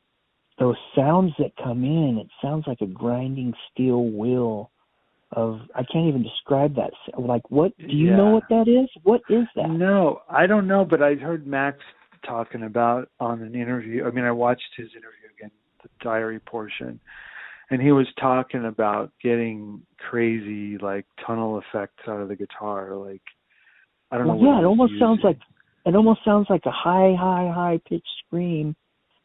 those 0.59 0.77
sounds 0.95 1.33
that 1.39 1.53
come 1.63 1.85
in, 1.85 2.19
it 2.19 2.29
sounds 2.41 2.67
like 2.67 2.81
a 2.81 2.87
grinding 2.87 3.55
steel 3.71 4.05
wheel. 4.11 4.71
Of 5.35 5.61
I 5.75 5.83
can't 5.91 6.09
even 6.09 6.23
describe 6.23 6.75
that. 6.77 6.93
Like 7.19 7.51
what? 7.51 7.73
Do 7.79 7.87
you 7.87 8.15
know 8.15 8.31
what 8.31 8.45
that 8.51 8.69
is? 8.69 8.91
What 9.03 9.23
is 9.31 9.47
that? 9.57 9.71
No, 9.71 10.21
I 10.29 10.47
don't 10.47 10.67
know, 10.69 10.85
but 10.85 11.03
I 11.03 11.15
heard 11.15 11.47
Max 11.47 11.79
talking 12.27 12.65
about 12.65 13.09
on 13.19 13.41
an 13.41 13.55
interview. 13.55 14.05
I 14.05 14.11
mean, 14.11 14.25
I 14.25 14.31
watched 14.31 14.69
his 14.77 14.89
interview 14.89 15.29
again, 15.37 15.51
the 15.83 15.89
diary 16.05 16.39
portion, 16.41 17.01
and 17.71 17.81
he 17.81 17.93
was 17.93 18.07
talking 18.21 18.65
about 18.67 19.11
getting 19.23 19.83
crazy 19.99 20.79
like 20.79 21.07
tunnel 21.27 21.59
effects 21.61 22.03
out 22.09 22.21
of 22.21 22.29
the 22.29 22.37
guitar. 22.37 22.95
Like, 22.97 23.23
I 24.11 24.19
don't 24.19 24.29
Well, 24.29 24.39
know. 24.39 24.53
yeah, 24.53 24.61
it 24.61 24.65
almost 24.65 24.93
sounds 24.99 25.21
like 25.23 25.39
it 25.85 25.97
almost 25.97 26.25
sounds 26.25 26.49
like 26.49 26.65
a 26.65 26.71
high, 26.71 27.15
high, 27.19 27.51
high 27.53 27.81
pitched 27.89 28.07
scream 28.27 28.77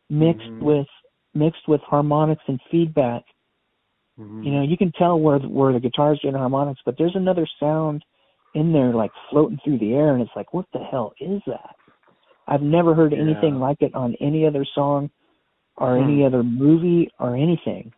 mixed 0.10 0.48
Mhm. 0.48 0.62
with 0.62 0.88
mixed 1.36 1.68
with 1.68 1.82
harmonics 1.82 2.42
and 2.48 2.60
feedback. 2.72 3.24
Mhm. 4.20 4.44
You 4.44 4.52
know, 4.52 4.62
you 4.64 4.76
can 4.76 4.92
tell 4.94 5.20
where 5.20 5.38
the, 5.38 5.48
where 5.48 5.72
the 5.72 5.80
guitar's 5.80 6.20
getting 6.20 6.40
harmonics, 6.40 6.82
but 6.84 6.98
there's 6.98 7.16
another 7.16 7.46
sound 7.60 8.04
in 8.56 8.72
there 8.72 8.92
like 8.94 9.12
floating 9.30 9.60
through 9.64 9.78
the 9.78 9.94
air, 9.94 10.14
and 10.14 10.22
it's 10.22 10.36
like, 10.36 10.52
what 10.54 10.66
the 10.74 10.80
hell 10.80 11.14
is 11.20 11.42
that? 11.46 11.76
I've 12.48 12.64
never 12.64 12.96
heard 12.96 13.14
anything 13.14 13.56
Yeah. 13.56 13.60
like 13.60 13.82
it 13.82 13.94
on 13.94 14.16
any 14.16 14.48
other 14.48 14.66
song 14.66 15.12
or 15.76 15.98
Hmm. 15.98 16.04
any 16.06 16.26
other 16.26 16.42
movie 16.42 17.12
or 17.20 17.36
anything. 17.36 17.94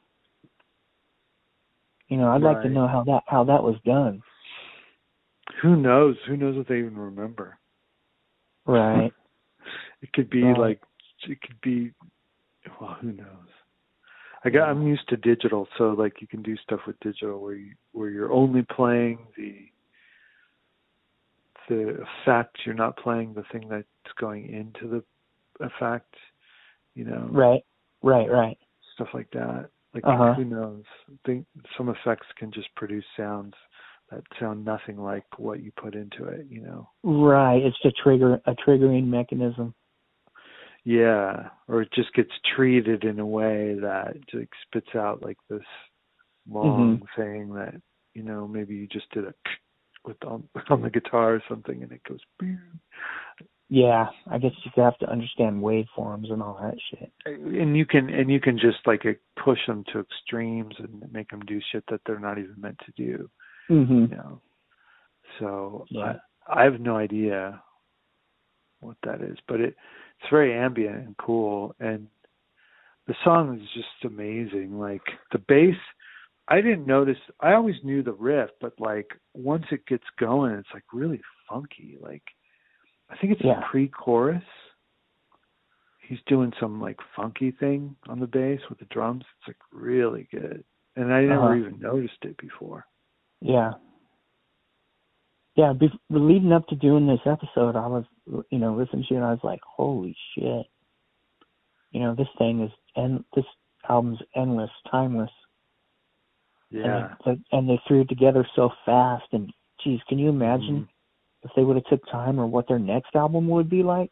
You 2.09 2.17
know, 2.17 2.29
I'd 2.31 2.41
like 2.41 2.61
to 2.63 2.69
know 2.69 2.87
how 2.87 3.03
that 3.03 3.21
how 3.27 3.43
that 3.45 3.63
was 3.63 3.75
done. 3.85 4.21
Who 5.61 5.75
knows? 5.75 6.15
Who 6.27 6.37
knows 6.37 6.55
if 6.57 6.67
they 6.67 6.79
even 6.79 6.97
remember? 6.97 7.57
Right. 8.65 9.13
It 10.01 10.13
could 10.13 10.29
be 10.29 10.43
Right. 10.43 10.57
like 10.57 10.81
it 11.27 11.41
could 11.41 11.59
be 11.61 11.91
well, 12.79 12.95
who 13.01 13.11
knows? 13.11 13.49
I 14.45 14.49
got 14.49 14.69
I'm 14.69 14.87
used 14.87 15.07
to 15.09 15.17
digital, 15.17 15.67
so 15.77 15.89
like 15.89 16.21
you 16.21 16.27
can 16.27 16.41
do 16.41 16.55
stuff 16.57 16.79
with 16.87 16.99
digital 17.01 17.41
where 17.41 17.55
you 17.55 17.73
where 17.91 18.09
you're 18.09 18.31
only 18.31 18.61
playing 18.63 19.19
the 19.35 19.69
the 21.67 22.05
effect, 22.23 22.57
you're 22.65 22.73
not 22.73 22.97
playing 22.97 23.33
the 23.33 23.43
thing 23.51 23.67
that's 23.69 23.85
going 24.19 24.49
into 24.49 24.87
the 24.87 25.03
effect, 25.65 26.15
you 26.95 27.05
know, 27.05 27.27
right. 27.31 27.63
Right, 28.01 28.29
right. 28.29 28.57
stuff 28.95 29.09
like 29.13 29.29
that. 29.31 29.69
Like 29.93 30.05
Uh-huh. 30.05 30.33
who 30.35 30.45
knows? 30.45 30.83
I 31.09 31.17
think 31.25 31.45
some 31.77 31.89
effects 31.89 32.27
can 32.37 32.51
just 32.51 32.73
produce 32.75 33.05
sounds 33.17 33.55
that 34.11 34.23
sound 34.39 34.65
nothing 34.65 34.97
like 34.97 35.25
what 35.37 35.61
you 35.61 35.71
put 35.71 35.93
into 35.95 36.25
it, 36.25 36.47
you 36.49 36.61
know. 36.61 36.89
Right. 37.03 37.61
It's 37.63 37.77
a 37.85 37.91
trigger 37.91 38.41
a 38.45 38.55
triggering 38.55 39.07
mechanism. 39.07 39.73
Yeah, 40.83 41.49
or 41.67 41.81
it 41.81 41.91
just 41.93 42.13
gets 42.13 42.31
treated 42.55 43.03
in 43.03 43.19
a 43.19 43.25
way 43.25 43.75
that 43.81 44.15
like 44.33 44.49
spits 44.65 44.95
out 44.95 45.21
like 45.21 45.37
this 45.49 45.65
long 46.49 47.01
thing 47.15 47.53
that 47.53 47.75
you 48.13 48.23
know 48.23 48.47
maybe 48.47 48.75
you 48.75 48.87
just 48.87 49.09
did 49.11 49.25
a 49.25 49.33
with 50.05 50.17
on 50.25 50.47
on 50.69 50.81
the 50.81 50.89
guitar 50.89 51.35
or 51.35 51.43
something 51.49 51.83
and 51.83 51.91
it 51.91 52.01
goes 52.07 52.21
boom. 52.39 52.79
Yeah, 53.71 54.07
I 54.29 54.39
guess 54.39 54.51
you 54.63 54.83
have 54.83 54.97
to 54.97 55.09
understand 55.11 55.61
waveforms 55.61 56.31
and 56.31 56.41
all 56.41 56.57
that 56.61 56.75
shit. 56.89 57.11
and 57.25 57.77
you 57.77 57.85
can 57.85 58.09
and 58.09 58.31
you 58.31 58.39
can 58.39 58.57
just 58.57 58.79
like 58.87 59.03
push 59.43 59.59
them 59.67 59.83
to 59.93 59.99
extremes 59.99 60.73
and 60.79 61.03
make 61.11 61.29
them 61.29 61.41
do 61.41 61.59
shit 61.71 61.83
that 61.91 62.01
they're 62.05 62.19
not 62.19 62.39
even 62.39 62.55
meant 62.57 62.79
to 62.85 62.91
do 62.93 63.29
Mhm. 63.69 64.09
you 64.09 64.15
know 64.15 64.41
so 65.39 65.85
Yeah. 65.89 66.15
I, 66.47 66.61
I 66.61 66.63
have 66.63 66.79
no 66.81 66.97
idea 66.97 67.61
what 68.79 68.97
that 69.03 69.21
is 69.21 69.37
but 69.47 69.59
it 69.59 69.75
it's 70.19 70.29
very 70.31 70.53
ambient 70.53 71.05
and 71.05 71.17
cool 71.17 71.75
and 71.79 72.07
the 73.07 73.15
song 73.23 73.59
is 73.59 73.69
just 73.73 74.03
amazing 74.05 74.79
like 74.79 75.03
the 75.31 75.39
bass 75.39 75.75
i 76.47 76.59
didn't 76.61 76.87
notice 76.87 77.17
i 77.39 77.53
always 77.53 77.75
knew 77.83 78.01
the 78.01 78.13
riff 78.13 78.49
but 78.61 78.73
like 78.79 79.11
once 79.35 79.65
it 79.71 79.85
gets 79.85 80.05
going 80.19 80.53
it's 80.55 80.73
like 80.73 80.83
really 80.93 81.21
funky 81.47 81.97
like 82.01 82.23
i 83.09 83.15
think 83.17 83.33
it's 83.33 83.41
Yeah. 83.43 83.61
pre-chorus 83.69 84.43
he's 86.07 86.19
doing 86.27 86.51
some 86.59 86.81
like 86.81 86.97
funky 87.15 87.51
thing 87.51 87.95
on 88.07 88.19
the 88.19 88.27
bass 88.27 88.59
with 88.69 88.79
the 88.79 88.85
drums 88.85 89.23
it's 89.39 89.47
like 89.49 89.57
really 89.71 90.27
good 90.31 90.63
and 90.95 91.13
i 91.13 91.21
never 91.23 91.47
Uh-huh. 91.53 91.55
even 91.67 91.79
noticed 91.79 92.23
it 92.23 92.37
before 92.37 92.85
Yeah. 93.41 93.71
Yeah, 95.55 95.73
be, 95.73 95.89
leading 96.09 96.53
up 96.53 96.67
to 96.67 96.75
doing 96.75 97.05
this 97.05 97.19
episode, 97.25 97.75
I 97.75 97.85
was, 97.87 98.05
you 98.49 98.59
know, 98.59 98.75
listening 98.75 99.03
to 99.09 99.13
it, 99.15 99.17
and 99.17 99.25
I 99.25 99.31
was 99.31 99.43
like, 99.43 99.59
holy 99.65 100.15
shit. 100.33 100.65
You 101.91 101.99
know, 102.01 102.15
this 102.15 102.29
thing 102.37 102.61
is, 102.61 102.71
and 102.95 103.25
this 103.35 103.43
album's 103.89 104.21
endless, 104.37 104.69
timeless. 104.89 105.31
yeah 106.69 107.15
And, 107.25 107.37
it- 107.39 107.45
and 107.51 107.69
they 107.69 107.77
threw 107.87 108.01
it 108.01 108.09
together 108.09 108.47
so 108.55 108.69
fast. 108.85 109.25
And, 109.33 109.51
geez, 109.83 109.99
can 110.07 110.17
you 110.17 110.29
imagine 110.29 110.81
Mhm. 110.81 110.87
If 111.43 111.51
they 111.55 111.63
would 111.63 111.75
have 111.75 111.85
took 111.85 112.05
time 112.11 112.39
or 112.39 112.47
what 112.47 112.67
their 112.67 112.79
next 112.79 113.15
album 113.15 113.47
would 113.49 113.69
be 113.69 113.83
like? 113.83 114.11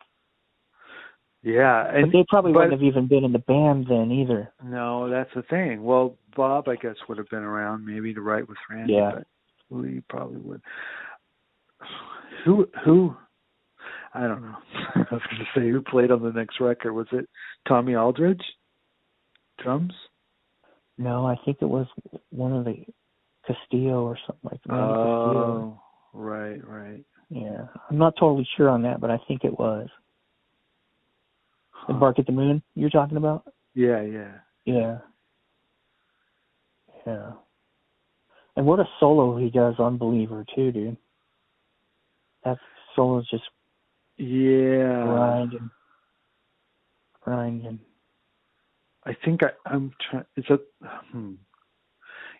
yeah 1.44 1.88
and 1.94 2.12
but 2.12 2.18
they 2.18 2.26
probably 2.28 2.52
but- 2.52 2.60
wouldn't 2.60 2.74
have 2.74 2.84
even 2.84 3.08
been 3.08 3.24
in 3.24 3.32
the 3.32 3.40
band 3.40 3.86
then 3.90 4.12
either. 4.12 4.52
No, 4.64 5.10
that's 5.10 5.30
the 5.36 5.44
thing. 5.44 5.84
Well, 5.84 6.18
Bob, 6.36 6.68
I 6.68 6.76
guess, 6.76 6.96
would 7.08 7.18
have 7.20 7.30
been 7.30 7.44
around 7.44 7.86
maybe 7.86 8.14
to 8.14 8.22
write 8.22 8.48
with 8.50 8.58
Randy, 8.70 8.94
Yeah. 8.94 9.12
but 9.16 9.28
Lee 9.70 10.02
probably 10.10 10.38
would. 10.42 10.62
Who? 12.46 12.68
Who? 12.86 13.16
I 14.14 14.22
don't 14.22 14.42
know. 14.42 14.56
I 14.96 15.00
was 15.12 15.22
going 15.30 15.40
to 15.40 15.46
say 15.60 15.70
who 15.70 15.82
played 15.82 16.12
on 16.12 16.24
the 16.24 16.32
next 16.32 16.60
record. 16.60 16.94
Was 16.94 17.08
it 17.12 17.28
Tommy 17.68 17.96
Aldridge? 17.96 18.42
Drums? 19.64 19.94
No, 20.98 21.26
I 21.26 21.36
think 21.46 21.58
it 21.62 21.66
was 21.66 21.88
one 22.30 22.54
of 22.54 22.66
the 22.66 22.84
Castillo 23.46 24.04
or 24.04 24.18
something 24.26 24.50
like 24.52 24.62
that. 24.66 24.74
Randy 24.74 24.94
Castillo. 24.94 25.80
Oh, 25.80 25.82
right, 26.14 26.68
right. 26.68 27.04
Yeah, 27.30 27.68
I'm 27.90 27.98
not 27.98 28.16
totally 28.18 28.48
sure 28.56 28.70
on 28.70 28.82
that, 28.84 29.02
but 29.02 29.10
I 29.12 29.20
think 29.28 29.44
it 29.44 29.58
was. 29.58 29.90
The 31.88 31.94
Huh. 31.94 32.00
Bark 32.00 32.20
at 32.20 32.26
the 32.26 32.32
Moon 32.32 32.62
you're 32.76 32.90
talking 32.90 33.18
about? 33.18 33.44
Yeah, 33.74 34.02
yeah. 34.02 34.40
Yeah. 34.66 35.00
Yeah. 37.06 37.32
And 38.56 38.66
what 38.66 38.80
a 38.80 38.86
solo 39.00 39.38
he 39.38 39.50
does 39.50 39.76
on 39.80 39.98
Believer 39.98 40.46
too, 40.56 40.72
dude. 40.72 40.98
That 42.44 42.58
solo 42.96 43.20
is 43.20 43.28
just 43.30 43.44
Yeah. 44.18 45.04
grinding, 45.04 45.70
grinding. 47.22 47.80
I 49.06 49.14
think 49.24 49.44
I, 49.44 49.52
I'm 49.66 49.94
trying. 50.10 50.26
Is 50.36 50.46
that? 50.50 50.62
Hmm. 51.12 51.36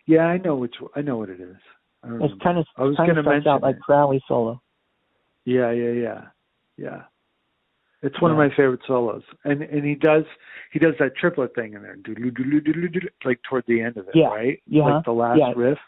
Yeah, 0.06 0.26
I 0.26 0.38
know 0.38 0.56
which. 0.56 0.74
I 0.96 1.00
know 1.02 1.16
what 1.18 1.30
it 1.30 1.40
is. 1.40 1.56
I 2.02 2.08
It's 2.20 2.34
kind 2.42 2.58
of 2.58 2.66
I 2.76 2.82
was 2.82 2.96
kind 2.96 3.16
of 3.16 3.22
starts 3.22 3.46
out 3.46 3.62
like. 3.62 3.78
Crowley 3.80 4.22
solo. 4.28 4.60
Yeah, 5.48 5.70
yeah, 5.70 5.92
yeah, 5.92 6.20
yeah. 6.76 7.02
It's 8.02 8.20
one 8.20 8.30
Yeah. 8.30 8.44
of 8.44 8.50
my 8.50 8.54
favorite 8.54 8.80
solos, 8.86 9.22
and 9.44 9.62
and 9.62 9.82
he 9.84 9.94
does 9.94 10.24
he 10.72 10.78
does 10.78 10.94
that 11.00 11.16
triplet 11.16 11.54
thing 11.54 11.72
in 11.72 11.82
there, 11.82 11.96
like 13.24 13.40
toward 13.48 13.64
the 13.66 13.80
end 13.80 13.96
of 13.96 14.06
it, 14.08 14.14
Yeah, 14.14 14.26
right? 14.28 14.62
yeah, 14.66 14.84
like 14.84 15.04
the 15.06 15.12
last 15.12 15.38
yeah. 15.38 15.52
riff. 15.56 15.78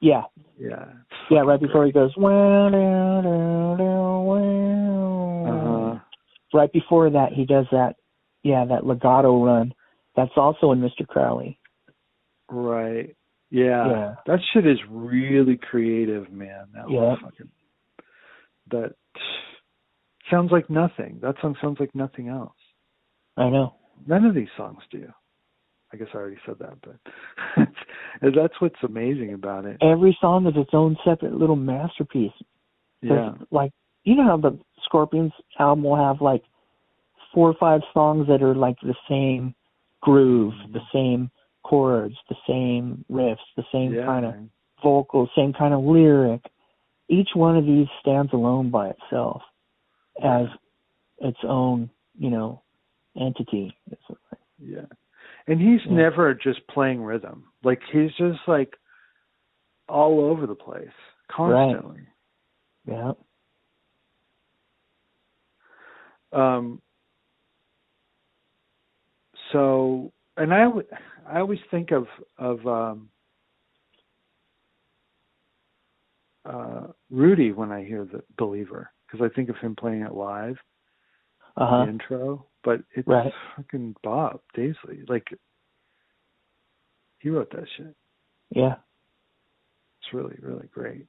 Yeah, 0.00 0.22
Yeah, 0.58 0.86
yeah. 1.30 1.40
Right 1.40 1.60
before 1.60 1.86
he 1.86 1.92
goes. 1.92 2.16
Wow, 2.16 2.70
wow. 2.70 4.24
Uh-huh. 5.46 5.98
Right 6.52 6.72
before 6.72 7.10
that, 7.10 7.32
he 7.32 7.44
does 7.44 7.66
that. 7.72 7.96
Yeah, 8.42 8.64
that 8.66 8.86
legato 8.86 9.42
run. 9.44 9.74
That's 10.14 10.36
also 10.36 10.72
in 10.72 10.80
Mr. 10.80 11.06
Crowley. 11.06 11.58
Right. 12.48 13.16
Yeah. 13.50 13.88
Yeah. 13.90 14.14
That 14.26 14.40
shit 14.52 14.66
is 14.66 14.78
really 14.88 15.56
creative, 15.56 16.30
man. 16.30 16.66
That 16.74 16.90
Yeah. 16.90 17.16
fucking 17.16 17.50
that 18.70 18.94
sounds 20.30 20.50
like 20.50 20.68
nothing. 20.70 21.18
That 21.22 21.36
song 21.40 21.56
sounds 21.60 21.78
like 21.80 21.94
nothing 21.94 22.28
else. 22.28 22.52
I 23.36 23.48
know. 23.50 23.74
None 24.06 24.24
of 24.24 24.34
these 24.34 24.48
songs 24.56 24.82
do. 24.90 25.06
I 25.92 25.96
guess 25.96 26.08
I 26.12 26.16
already 26.16 26.38
said 26.44 26.56
that, 26.58 26.78
but 26.82 27.68
that's 28.22 28.60
what's 28.60 28.74
amazing 28.82 29.32
about 29.32 29.64
it. 29.64 29.76
Every 29.80 30.16
song 30.20 30.46
is 30.46 30.54
its 30.56 30.70
own 30.72 30.96
separate 31.04 31.34
little 31.34 31.56
masterpiece. 31.56 32.32
Yeah. 33.00 33.10
There's, 33.10 33.48
like 33.52 33.70
you 34.04 34.16
know 34.16 34.24
how 34.24 34.36
the 34.36 34.58
Scorpions 34.84 35.32
album 35.58 35.84
will 35.84 35.96
have 35.96 36.20
like 36.20 36.42
four 37.32 37.48
or 37.48 37.54
five 37.58 37.80
songs 37.92 38.26
that 38.28 38.42
are 38.42 38.54
like 38.54 38.76
the 38.82 38.94
same 39.08 39.54
groove, 40.00 40.52
mm-hmm. 40.54 40.72
the 40.72 40.80
same 40.92 41.30
chords, 41.64 42.14
the 42.28 42.36
same 42.46 43.04
riffs, 43.10 43.36
the 43.56 43.64
same 43.72 43.94
yeah. 43.94 44.04
kind 44.04 44.24
of 44.26 44.34
man. 44.34 44.50
vocals, 44.82 45.28
same 45.36 45.52
kind 45.52 45.74
of 45.74 45.82
lyric. 45.82 46.40
Each 47.08 47.28
one 47.34 47.56
of 47.56 47.66
these 47.66 47.86
stands 48.00 48.32
alone 48.32 48.70
by 48.70 48.90
itself 48.90 49.42
as 50.22 50.46
its 51.18 51.38
own, 51.44 51.90
you 52.18 52.30
know, 52.30 52.62
entity. 53.20 53.76
Yeah. 54.58 54.86
And 55.46 55.60
he's 55.60 55.84
Yeah. 55.84 55.92
never 55.92 56.34
just 56.34 56.66
playing 56.68 57.02
rhythm. 57.02 57.52
Like 57.62 57.82
he's 57.92 58.14
just 58.14 58.40
like 58.46 58.74
all 59.88 60.20
over 60.20 60.46
the 60.46 60.54
place 60.54 60.88
constantly. 61.28 62.06
Yeah. 62.86 63.12
Um 66.32 66.80
so 69.52 70.12
and 70.36 70.52
I 70.52 70.68
I 71.26 71.40
always 71.40 71.60
think 71.70 71.90
of 71.90 72.06
of 72.38 72.66
um 72.66 73.10
uh 76.44 76.88
Rudy 77.10 77.52
when 77.52 77.72
I 77.72 77.84
hear 77.84 78.04
the 78.04 78.22
believer 78.36 78.90
because 79.06 79.24
I 79.24 79.34
think 79.34 79.48
of 79.48 79.56
him 79.56 79.74
playing 79.76 80.02
it 80.02 80.12
live 80.14 80.56
Uh 81.56 81.66
huh. 81.66 81.84
the 81.84 81.90
intro, 81.90 82.46
but 82.62 82.80
it's 82.94 83.06
Right. 83.08 83.32
fucking 83.56 83.96
Bob 84.02 84.40
Daisley. 84.56 85.08
Like 85.08 85.28
he 87.20 87.30
wrote 87.30 87.50
that 87.52 87.66
shit. 87.76 87.94
Yeah. 88.50 88.76
It's 90.00 90.12
really, 90.12 90.36
really 90.42 90.68
great. 90.68 91.06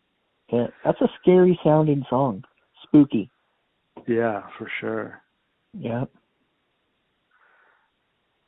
Yeah. 0.49 0.67
That's 0.83 1.01
a 1.01 1.09
scary 1.21 1.59
sounding 1.63 2.05
song. 2.09 2.43
Spooky. 2.83 3.29
Yeah, 4.07 4.43
for 4.57 4.69
sure. 4.79 5.21
Yeah. 5.73 6.05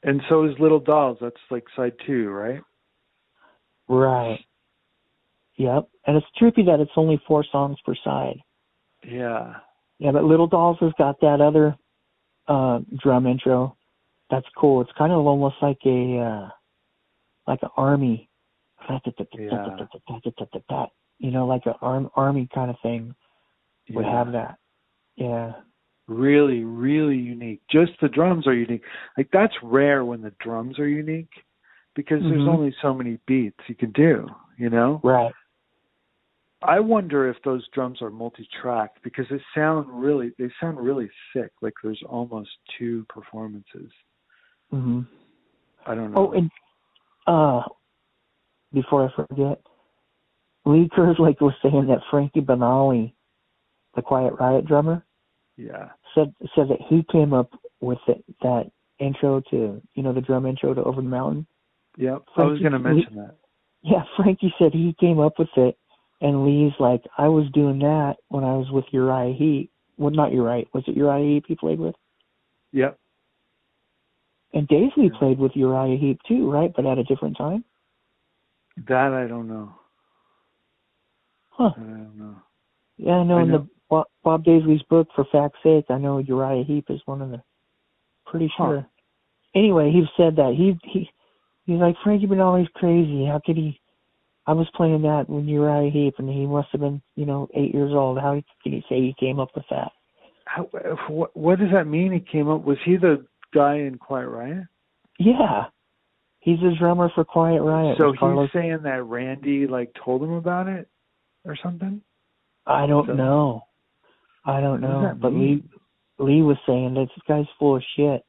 And 0.04 0.22
so 0.30 0.46
is 0.46 0.58
Little 0.60 0.80
Dolls. 0.80 1.18
That's 1.20 1.36
like 1.50 1.66
side 1.76 1.94
two, 2.06 2.30
right? 2.30 2.62
Right. 3.90 4.40
Yep. 5.58 5.88
And 6.06 6.18
it's 6.18 6.26
trippy 6.40 6.66
that 6.66 6.80
it's 6.80 6.92
only 6.96 7.22
four 7.28 7.44
songs 7.44 7.78
per 7.86 7.96
side. 8.04 8.40
Yeah. 9.04 9.56
Yeah, 10.00 10.12
but 10.12 10.24
Little 10.24 10.48
Dolls 10.48 10.78
has 10.80 10.94
got 10.98 11.20
that 11.22 11.42
other 11.42 11.76
uh 12.48 12.80
drum 13.02 13.26
intro. 13.28 13.76
That's 14.30 14.46
cool. 14.58 14.82
It's 14.82 14.92
kind 14.98 15.12
of 15.12 15.26
almost 15.26 15.56
like 15.62 15.80
a 15.86 16.20
uh 16.20 16.50
like 17.48 17.60
an 17.64 17.70
army. 17.76 18.30
Yeah. 18.90 19.78
You 21.20 21.32
know, 21.32 21.48
like 21.48 21.66
an 21.66 21.74
arm 21.82 22.10
army 22.16 22.48
kind 22.54 22.70
of 22.70 22.76
thing 22.84 23.16
would 23.90 24.06
Yeah. 24.06 24.12
have 24.12 24.32
that. 24.34 24.58
Yeah. 25.16 25.54
Really, 26.08 26.64
really 26.64 27.18
unique. 27.18 27.62
Just 27.70 27.94
the 28.00 28.08
drums 28.08 28.48
are 28.48 28.54
unique. 28.54 28.84
Like 29.18 29.30
that's 29.34 29.56
rare 29.64 30.06
when 30.06 30.22
the 30.22 30.32
drums 30.40 30.80
are 30.80 30.88
unique 30.88 31.34
because 31.96 32.22
there's 32.22 32.44
Mhm. 32.44 32.54
only 32.54 32.72
so 32.82 32.94
many 32.94 33.18
beats 33.26 33.60
you 33.68 33.76
can 33.76 33.92
do, 33.92 34.28
you 34.58 34.70
know? 34.70 35.02
Right. 35.04 35.34
I 36.64 36.80
wonder 36.80 37.30
if 37.30 37.38
those 37.44 37.68
drums 37.74 38.02
are 38.02 38.10
multi-tracked 38.10 39.04
because 39.04 39.26
they 39.30 39.42
sound 39.54 39.88
really 39.90 40.32
they 40.40 40.50
sound 40.60 40.80
really 40.80 41.10
sick. 41.34 41.52
Like 41.62 41.74
there's 41.84 42.02
almost 42.10 42.50
two 42.80 43.06
performances. 43.10 43.92
Mhm. 44.74 45.08
I 45.86 45.96
don't 45.96 46.12
know. 46.12 46.30
Oh, 46.30 46.32
and 46.32 46.52
uh, 47.28 47.62
before 48.74 49.08
I 49.08 49.16
forget, 49.16 49.62
Lee 50.66 50.90
Kerslake 50.96 51.42
was 51.42 51.54
saying 51.62 51.88
that 51.88 52.00
Frankie 52.10 52.42
Banali, 52.42 53.14
the 53.96 54.02
Quiet 54.02 54.34
Riot 54.40 54.66
drummer, 54.66 55.06
yeah. 55.56 55.90
said 56.14 56.34
said 56.56 56.68
that 56.70 56.82
he 56.90 57.06
came 57.12 57.34
up 57.34 57.52
with 57.80 58.00
it, 58.08 58.24
that 58.42 58.72
intro 59.00 59.42
to 59.52 59.82
you 59.94 60.04
know 60.04 60.14
the 60.14 60.22
drum 60.22 60.46
intro 60.46 60.74
to 60.74 60.84
Over 60.84 61.02
the 61.02 61.08
Mountain. 61.08 61.46
Yep. 61.98 62.24
I 62.36 62.44
was 62.44 62.60
going 62.60 62.74
to 62.74 62.80
mention 62.80 63.16
that. 63.16 63.36
Yeah, 63.82 64.04
Frankie 64.16 64.54
said 64.60 64.74
he 64.74 64.96
came 65.00 65.20
up 65.20 65.40
with 65.40 65.50
it, 65.56 65.78
and 66.22 66.46
Lee's 66.46 66.74
like, 66.80 67.04
I 67.18 67.28
was 67.28 67.46
doing 67.54 67.80
that 67.80 68.16
when 68.30 68.44
I 68.44 68.54
was 68.54 68.70
with 68.72 68.86
Uriah 68.92 69.34
Heep. 69.34 69.72
Well, 69.98 70.12
not 70.12 70.32
Uriah. 70.32 70.66
Was 70.74 70.84
it 70.88 70.96
Uriah 70.96 71.36
Heep 71.36 71.46
he 71.48 71.56
played 71.56 71.80
with? 71.80 71.96
Yep. 72.72 72.98
And 74.54 74.68
Daisley 74.68 75.10
played 75.18 75.40
with 75.40 75.52
Uriah 75.56 75.98
Heep 75.98 76.20
too, 76.28 76.50
right? 76.50 76.72
But 76.76 76.86
at 76.86 76.98
a 76.98 77.04
different 77.04 77.38
time. 77.38 77.64
That 78.88 79.14
I 79.14 79.28
don't 79.28 79.48
know. 79.48 79.74
Huh. 81.50 81.72
I 81.76 81.80
don't 81.80 82.18
know. 82.18 82.36
Yeah, 82.98 83.14
I 83.14 83.24
know 83.24 83.38
I 83.40 83.44
in 83.44 83.52
the 83.52 83.68
Bob, 83.90 84.44
Daisley's 84.44 84.84
book, 84.84 85.08
For 85.16 85.26
Fact's 85.32 85.60
Sake, 85.64 85.86
I 85.90 85.98
know 85.98 86.20
Uriah 86.20 86.64
Heep 86.64 86.86
is 86.90 87.02
one 87.06 87.22
of 87.22 87.32
the. 87.32 87.42
Pretty 88.26 88.52
Huh. 88.58 88.66
sure. 88.66 88.88
Anyway, 89.56 89.92
he 89.92 90.06
said 90.18 90.36
that 90.36 90.54
he 90.54 90.78
he 90.84 91.10
he's 91.66 91.80
like 91.80 91.96
Frankie 92.04 92.28
Banali's 92.28 92.70
crazy. 92.76 93.26
How 93.26 93.40
could 93.44 93.56
he? 93.58 93.80
I 94.48 94.54
was 94.54 94.68
playing 94.76 95.02
that 95.02 95.26
when 95.30 95.46
Uriah 95.46 95.92
Heep, 95.92 96.16
and 96.18 96.30
he 96.30 96.46
must 96.46 96.70
have 96.72 96.82
been 96.82 97.02
you 97.16 97.26
know 97.26 97.50
eight 97.54 97.74
years 97.74 97.92
old. 97.94 98.18
How 98.18 98.42
can 98.64 98.72
he 98.72 98.82
say 98.90 99.02
he 99.02 99.14
came 99.20 99.40
up 99.40 99.50
with 99.54 99.66
that? 99.70 99.92
How, 100.46 100.64
what, 101.10 101.36
what 101.36 101.60
does 101.60 101.72
that 101.74 101.86
mean? 101.86 102.14
He 102.14 102.20
came 102.20 102.48
up. 102.48 102.64
Was 102.64 102.78
he 102.86 102.96
the 102.96 103.26
guy 103.54 103.76
in 103.76 103.98
Quiet 103.98 104.30
Riot? 104.30 104.64
Yeah, 105.20 105.66
he's 106.40 106.60
the 106.60 106.74
drummer 106.80 107.12
for 107.14 107.26
Quiet 107.26 107.62
Riot. 107.62 107.98
so 107.98 108.12
he's 108.12 108.20
Carlos. 108.20 108.50
saying 108.54 108.80
that 108.84 109.04
Randy 109.04 109.68
like 109.68 109.92
told 110.04 110.24
him 110.24 110.32
about 110.32 110.68
it 110.68 110.88
or 111.44 111.58
something. 111.62 112.02
I 112.66 112.88
don't 112.88 113.08
so- 113.08 113.14
know. 113.14 113.64
I 114.46 114.62
don't 114.62 114.80
know, 114.80 115.14
but 115.22 115.34
Lee 115.34 115.40
mean? 115.40 115.70
Lee 116.20 116.42
was 116.42 116.56
saying 116.66 116.94
that 116.94 117.08
this 117.14 117.24
guy's 117.28 117.46
full 117.60 117.76
of 117.76 117.84
shit. 117.98 118.24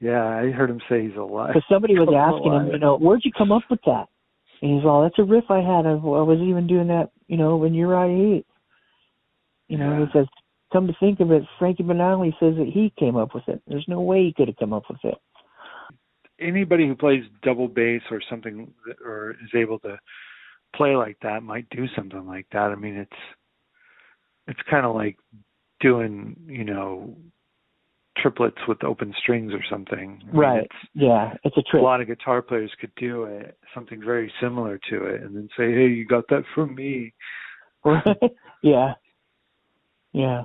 Yeah, 0.00 0.24
I 0.24 0.50
heard 0.50 0.70
him 0.70 0.80
say 0.88 1.06
he's 1.06 1.16
a 1.16 1.20
liar. 1.20 1.48
Because 1.48 1.64
somebody 1.70 1.94
was 1.94 2.08
asking 2.16 2.52
him, 2.54 2.68
you 2.72 2.78
know, 2.78 2.96
where'd 2.96 3.20
you 3.22 3.32
come 3.36 3.52
up 3.52 3.62
with 3.68 3.80
that? 3.84 4.06
And 4.62 4.76
he's 4.76 4.84
all, 4.84 5.00
oh, 5.00 5.02
that's 5.02 5.18
a 5.18 5.24
riff 5.24 5.44
I 5.50 5.58
had. 5.58 5.86
I, 5.86 5.90
I 5.90 6.22
was 6.22 6.38
even 6.40 6.66
doing 6.68 6.86
that, 6.86 7.10
you 7.26 7.36
know, 7.36 7.56
when 7.56 7.74
you're 7.74 7.90
Uriah 7.90 8.36
Heep. 8.36 8.46
You 9.68 9.78
know, 9.78 9.98
Yeah. 9.98 10.06
he 10.06 10.12
says, 10.12 10.26
come 10.72 10.86
to 10.86 10.94
think 11.00 11.20
of 11.20 11.32
it, 11.32 11.42
Frankie 11.58 11.82
Banali 11.82 12.32
says 12.38 12.54
that 12.56 12.70
he 12.72 12.92
came 12.98 13.16
up 13.16 13.34
with 13.34 13.48
it. 13.48 13.60
There's 13.66 13.86
no 13.88 14.00
way 14.00 14.24
he 14.24 14.32
could 14.32 14.48
have 14.48 14.56
come 14.56 14.72
up 14.72 14.84
with 14.88 15.04
it. 15.04 15.16
Anybody 16.40 16.86
who 16.86 16.94
plays 16.94 17.24
double 17.42 17.68
bass 17.68 18.02
or 18.10 18.20
something 18.30 18.72
or 19.04 19.32
is 19.32 19.50
able 19.54 19.78
to 19.80 19.98
play 20.74 20.96
like 20.96 21.16
that 21.22 21.42
might 21.42 21.68
do 21.70 21.86
something 21.96 22.26
like 22.26 22.46
that. 22.52 22.70
I 22.70 22.74
mean, 22.74 22.96
it's 22.96 23.10
it's 24.48 24.60
kind 24.68 24.86
of 24.86 24.94
like 24.94 25.16
doing, 25.80 26.36
you 26.46 26.64
know, 26.64 27.16
triplets 28.16 28.58
with 28.68 28.84
open 28.84 29.14
strings 29.18 29.52
or 29.52 29.62
something. 29.70 30.20
I 30.22 30.24
mean, 30.26 30.34
Right. 30.40 30.64
it's- 30.64 30.88
Yeah, 30.94 31.36
it's 31.44 31.56
a 31.56 31.78
a 31.78 31.80
lot 31.80 32.00
of 32.00 32.06
guitar 32.06 32.42
players 32.42 32.74
could 32.76 32.94
do 32.96 33.24
it, 33.24 33.56
something 33.74 34.00
very 34.00 34.32
similar 34.40 34.78
to 34.90 35.04
it, 35.06 35.22
and 35.22 35.34
then 35.34 35.48
say, 35.56 35.72
"Hey, 35.72 35.88
you 35.88 36.04
got 36.04 36.28
that 36.28 36.44
from 36.54 36.74
me." 36.74 37.14
yeah. 38.62 38.94
Yeah. 40.12 40.44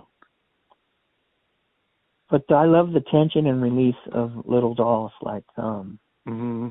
But 2.30 2.50
I 2.52 2.66
love 2.66 2.92
the 2.92 3.02
tension 3.02 3.48
and 3.48 3.62
release 3.62 3.96
of 4.12 4.46
Little 4.46 4.74
Dolls. 4.74 5.14
Like, 5.22 5.46
um, 5.58 6.00
hmm 6.26 6.70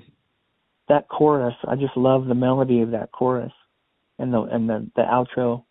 that 0.88 1.08
chorus, 1.08 1.56
I 1.66 1.74
just 1.74 1.96
love 1.96 2.26
the 2.26 2.34
melody 2.34 2.80
of 2.80 2.92
that 2.92 3.10
chorus, 3.10 3.52
and 4.18 4.32
the 4.32 4.42
and 4.42 4.68
the 4.68 4.88
the 4.94 5.02
outro 5.02 5.64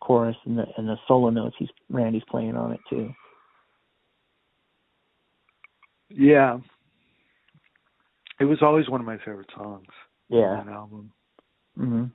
chorus 0.00 0.36
and 0.44 0.58
the 0.58 0.66
and 0.76 0.88
the 0.88 0.98
solo 1.06 1.30
notes 1.30 1.56
he's 1.58 1.68
Randy's 1.88 2.24
playing 2.24 2.56
on 2.56 2.72
it 2.72 2.80
too. 2.88 3.14
Yeah, 6.08 6.58
it 8.40 8.44
was 8.44 8.58
always 8.62 8.88
one 8.88 9.00
of 9.00 9.06
my 9.06 9.18
favorite 9.18 9.50
songs 9.56 9.86
Yeah. 10.28 10.58
on 10.58 10.66
that 10.66 10.72
album. 10.72 11.12
Mhm. 11.78 12.12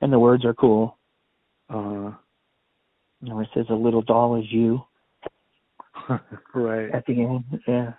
And 0.00 0.12
the 0.12 0.18
words 0.18 0.44
are 0.44 0.54
cool. 0.54 0.98
Uh, 1.68 2.12
You 3.22 3.30
know, 3.30 3.40
it 3.40 3.48
says 3.54 3.66
a 3.70 3.74
little 3.74 4.02
doll 4.02 4.36
is 4.36 4.52
you 4.52 4.84
right. 6.54 6.90
at 6.90 7.06
the 7.06 7.22
end. 7.22 7.62
Yeah. 7.66 7.94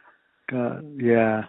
God, 0.48 0.86
yeah. 1.02 1.48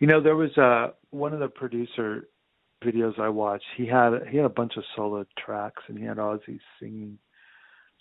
You 0.00 0.06
know, 0.06 0.20
there 0.20 0.36
was 0.36 0.56
uh 0.58 0.92
one 1.10 1.32
of 1.32 1.40
the 1.40 1.48
producer 1.48 2.28
videos 2.84 3.18
I 3.18 3.28
watched. 3.30 3.64
He 3.76 3.86
had 3.86 4.26
he 4.28 4.36
had 4.36 4.46
a 4.46 4.50
bunch 4.50 4.76
of 4.76 4.84
solo 4.94 5.24
tracks, 5.38 5.82
and 5.88 5.98
he 5.98 6.04
had 6.04 6.18
Ozzy 6.18 6.60
singing. 6.78 7.18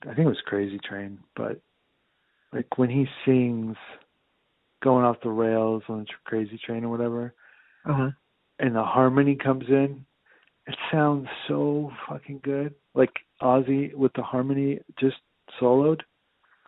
I 0.03 0.07
think 0.13 0.19
it 0.19 0.25
was 0.27 0.41
Crazy 0.45 0.77
Train, 0.79 1.17
but 1.35 1.59
like 2.53 2.77
when 2.77 2.89
he 2.89 3.07
sings 3.25 3.75
"Going 4.83 5.05
Off 5.05 5.17
the 5.21 5.29
Rails" 5.29 5.83
on 5.89 5.99
the 5.99 6.05
Crazy 6.25 6.57
Train 6.65 6.83
or 6.83 6.89
whatever, 6.89 7.33
Uh-huh. 7.85 8.11
and 8.59 8.75
the 8.75 8.83
harmony 8.83 9.35
comes 9.35 9.67
in, 9.69 10.05
it 10.67 10.75
sounds 10.91 11.27
so 11.47 11.91
fucking 12.07 12.39
good. 12.43 12.73
Like 12.93 13.13
Ozzy 13.41 13.93
with 13.93 14.13
the 14.13 14.23
harmony 14.23 14.79
just 14.99 15.17
soloed. 15.59 16.01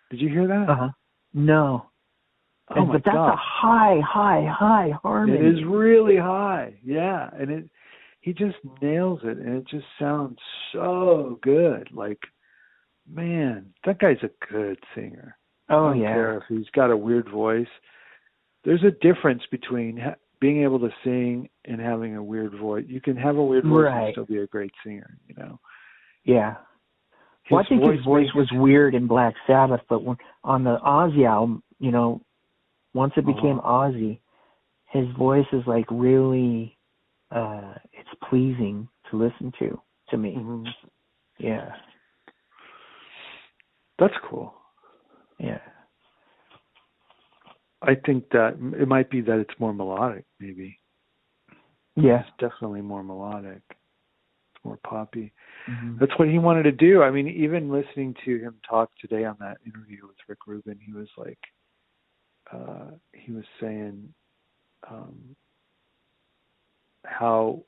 Did 0.09 0.21
you 0.21 0.29
hear 0.29 0.47
that? 0.47 0.69
Uh-huh. 0.69 0.89
No. 1.33 1.89
Oh 2.69 2.85
my 2.85 2.93
but 2.93 3.03
that's 3.03 3.15
god! 3.15 3.33
a 3.33 3.35
high, 3.35 3.99
high, 3.99 4.45
high 4.45 4.91
harmony. 5.01 5.39
It 5.39 5.57
is 5.57 5.65
really 5.65 6.17
high, 6.17 6.75
yeah, 6.83 7.29
and 7.33 7.49
it 7.49 7.69
he 8.21 8.33
just 8.33 8.57
nails 8.81 9.21
it, 9.23 9.37
and 9.37 9.57
it 9.57 9.67
just 9.67 9.87
sounds 9.97 10.37
so 10.71 11.39
good. 11.41 11.89
Like, 11.91 12.19
man, 13.11 13.73
that 13.85 13.97
guy's 13.99 14.21
a 14.23 14.29
good 14.51 14.77
singer. 14.93 15.37
Oh 15.69 15.93
yeah. 15.93 16.13
care 16.13 16.37
if 16.37 16.43
he's 16.49 16.69
got 16.73 16.91
a 16.91 16.97
weird 16.97 17.29
voice. 17.29 17.67
There's 18.63 18.83
a 18.83 18.91
difference 18.91 19.43
between 19.51 19.97
ha- 19.97 20.15
being 20.41 20.63
able 20.63 20.79
to 20.79 20.89
sing 21.03 21.49
and 21.65 21.79
having 21.79 22.15
a 22.15 22.23
weird 22.23 22.53
voice. 22.57 22.85
You 22.87 23.01
can 23.01 23.15
have 23.17 23.37
a 23.37 23.43
weird 23.43 23.65
voice 23.65 23.85
Right. 23.85 24.03
and 24.05 24.13
still 24.13 24.25
be 24.25 24.37
a 24.39 24.47
great 24.47 24.71
singer. 24.83 25.17
You 25.27 25.35
know. 25.35 25.59
Yeah. 26.23 26.55
Well, 27.51 27.61
I 27.61 27.67
think 27.67 27.81
his 27.83 28.03
voice 28.05 28.27
was 28.35 28.47
weird 28.51 28.93
in 28.93 29.07
Black 29.07 29.33
Sabbath, 29.47 29.81
but 29.89 30.03
when 30.03 30.17
on 30.43 30.63
the 30.63 30.77
Ozzy 30.85 31.25
album, 31.27 31.63
you 31.79 31.91
know, 31.91 32.21
once 32.93 33.13
it 33.17 33.25
became 33.25 33.59
Uh-huh. 33.59 33.89
Ozzy, 33.89 34.19
his 34.91 35.07
voice 35.17 35.47
is 35.53 35.65
like 35.65 35.85
really 35.89 36.77
uh 37.31 37.73
it's 37.93 38.09
pleasing 38.29 38.87
to 39.09 39.17
listen 39.17 39.51
to 39.59 39.81
to 40.09 40.17
me. 40.17 40.35
Mhm. 40.35 40.67
Yeah. 41.37 41.75
That's 43.97 44.15
cool. 44.23 44.53
Yeah. 45.39 45.59
I 47.81 47.95
think 47.95 48.29
that 48.31 48.57
it 48.79 48.87
might 48.87 49.09
be 49.09 49.21
that 49.21 49.39
it's 49.39 49.59
more 49.59 49.73
melodic, 49.73 50.25
maybe. 50.39 50.79
Yeah. 51.95 52.21
It's 52.21 52.29
definitely 52.37 52.81
more 52.81 53.03
melodic. 53.03 53.61
It's 53.69 54.65
more 54.65 54.77
poppy. 54.85 55.31
Mhm. 55.67 55.97
That's 55.99 56.17
what 56.19 56.27
he 56.27 56.39
wanted 56.39 56.63
to 56.63 56.71
do. 56.71 57.03
I 57.03 57.11
mean, 57.11 57.27
even 57.27 57.69
listening 57.71 58.15
to 58.25 58.37
him 58.39 58.59
talk 58.67 58.91
today 58.99 59.23
on 59.25 59.37
that 59.39 59.57
interview 59.65 60.05
with 60.07 60.17
Rick 60.27 60.39
Rubin, 60.45 60.77
he 60.79 60.91
was 60.93 61.09
like, 61.17 61.39
uh, 62.51 62.91
he 63.13 63.31
was 63.31 63.45
saying 63.59 64.13
um, 64.89 65.35
how 67.05 67.63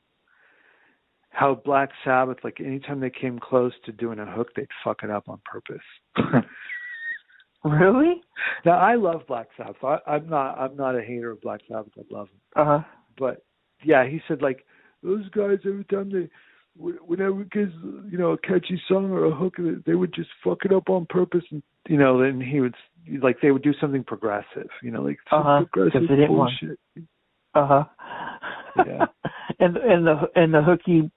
how 1.29 1.55
Black 1.55 1.89
Sabbath, 2.03 2.43
like 2.43 2.59
anytime 2.59 2.99
they 2.99 3.09
came 3.09 3.39
close 3.39 3.71
to 3.85 3.93
doing 3.93 4.19
a 4.19 4.25
hook, 4.25 4.49
they'd 4.53 4.67
fuck 4.83 5.03
it 5.03 5.09
up 5.09 5.29
on 5.29 5.39
purpose. 5.45 5.81
Really? 7.63 8.21
now 8.65 8.79
I 8.79 8.95
love 8.95 9.21
Black 9.27 9.47
Sabbath. 9.57 9.83
I, 9.83 9.97
I'm 10.07 10.27
not 10.29 10.57
I'm 10.57 10.75
not 10.75 10.95
a 10.95 11.01
hater 11.01 11.31
of 11.31 11.41
Black 11.41 11.61
Sabbath. 11.67 11.93
I 11.97 12.01
love 12.09 12.27
them. 12.55 12.67
Uh-huh. 12.67 12.83
but 13.17 13.43
yeah, 13.83 14.05
he 14.07 14.19
said 14.27 14.41
like 14.41 14.65
those 15.03 15.27
guys 15.29 15.59
every 15.65 15.83
time 15.85 16.11
they 16.11 16.29
whenever 16.77 17.41
it 17.41 17.51
gets 17.51 17.71
you 18.09 18.17
know 18.17 18.31
a 18.31 18.37
catchy 18.37 18.81
song 18.87 19.11
or 19.11 19.25
a 19.25 19.31
hook, 19.35 19.55
they 19.85 19.93
would 19.95 20.13
just 20.13 20.29
fuck 20.43 20.59
it 20.65 20.73
up 20.73 20.89
on 20.89 21.05
purpose, 21.07 21.43
and 21.51 21.61
you 21.87 21.97
know 21.97 22.19
then 22.21 22.39
he 22.41 22.61
would 22.61 22.75
like 23.21 23.37
they 23.41 23.51
would 23.51 23.63
do 23.63 23.73
something 23.79 24.03
progressive, 24.03 24.69
you 24.81 24.89
know, 24.91 25.01
like 25.03 25.17
Uh-huh, 25.31 25.65
progressive 25.71 26.07
they 26.09 26.15
didn't 26.15 26.33
want- 26.33 26.51
bullshit. 26.61 26.79
Uh-huh. 27.53 27.83
Yeah. 28.87 29.05
and 29.59 29.77
and 29.77 30.07
the 30.07 30.15
and 30.35 30.53
the 30.53 30.61
hooky 30.63 31.11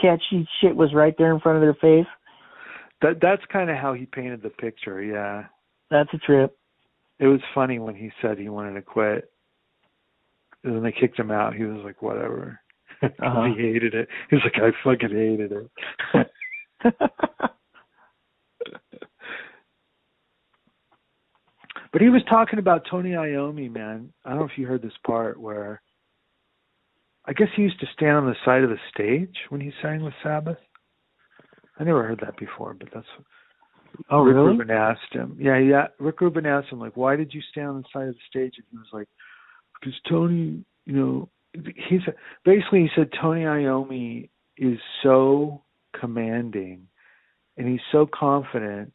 catchy 0.00 0.46
shit 0.60 0.76
was 0.76 0.92
right 0.94 1.14
there 1.18 1.32
in 1.34 1.40
front 1.40 1.56
of 1.56 1.62
their 1.62 1.74
face. 1.74 2.06
That 3.02 3.18
that's 3.22 3.42
kind 3.52 3.70
of 3.70 3.76
how 3.76 3.94
he 3.94 4.04
painted 4.06 4.42
the 4.42 4.50
picture. 4.50 5.02
Yeah, 5.02 5.44
That's 5.90 6.12
a 6.14 6.18
trip. 6.18 6.56
it 7.18 7.26
was 7.26 7.40
funny 7.54 7.78
when 7.78 7.94
he 7.94 8.10
said 8.22 8.38
he 8.38 8.48
wanted 8.48 8.74
to 8.74 8.82
quit. 8.82 9.30
And 10.62 10.74
when 10.74 10.82
they 10.82 10.92
kicked 10.92 11.18
him 11.18 11.30
out, 11.30 11.54
he 11.54 11.64
was 11.64 11.82
like, 11.84 12.02
whatever. 12.02 12.60
Uh-huh. 13.02 13.44
he 13.44 13.62
hated 13.62 13.94
it. 13.94 14.08
He 14.28 14.36
was 14.36 14.44
like, 14.44 14.62
I 14.62 14.72
fucking 14.84 15.08
hated 15.16 15.52
it. 15.52 16.30
But 21.92 22.02
he 22.02 22.08
was 22.08 22.22
talking 22.28 22.58
about 22.58 22.86
Tony 22.88 23.10
Iommi, 23.10 23.70
man. 23.72 24.12
I 24.24 24.30
don't 24.30 24.38
know 24.40 24.44
if 24.44 24.56
you 24.56 24.66
heard 24.66 24.82
this 24.82 24.92
part 25.04 25.40
where 25.40 25.82
I 27.24 27.32
guess 27.32 27.48
he 27.56 27.62
used 27.62 27.80
to 27.80 27.86
stand 27.92 28.16
on 28.16 28.26
the 28.26 28.36
side 28.44 28.62
of 28.62 28.70
the 28.70 28.78
stage 28.92 29.34
when 29.48 29.60
he 29.60 29.72
sang 29.82 30.02
with 30.02 30.14
Sabbath. 30.22 30.58
I 31.78 31.84
never 31.84 32.06
heard 32.06 32.20
that 32.20 32.36
before, 32.38 32.74
but 32.74 32.88
that's 32.94 33.06
oh 34.10 34.22
Rick 34.22 34.34
really? 34.34 34.48
Rubin 34.48 34.70
asked 34.70 35.12
him. 35.12 35.36
Yeah, 35.40 35.58
yeah. 35.58 35.86
Rick 35.98 36.20
Rubin 36.20 36.46
asked 36.46 36.68
him 36.68 36.80
like, 36.80 36.96
"Why 36.96 37.16
did 37.16 37.32
you 37.34 37.40
stand 37.50 37.68
on 37.68 37.76
the 37.78 37.84
side 37.92 38.08
of 38.08 38.14
the 38.14 38.20
stage?" 38.28 38.54
And 38.56 38.66
he 38.70 38.76
was 38.76 38.86
like, 38.92 39.08
"Because 39.78 39.94
Tony, 40.08 40.64
you 40.86 40.92
know, 40.92 41.28
he's 41.54 42.02
basically 42.44 42.82
he 42.82 42.88
said 42.94 43.10
Tony 43.20 43.42
Iommi 43.42 44.28
is 44.56 44.78
so 45.02 45.62
commanding, 45.98 46.86
and 47.56 47.68
he's 47.68 47.80
so 47.92 48.08
confident 48.12 48.92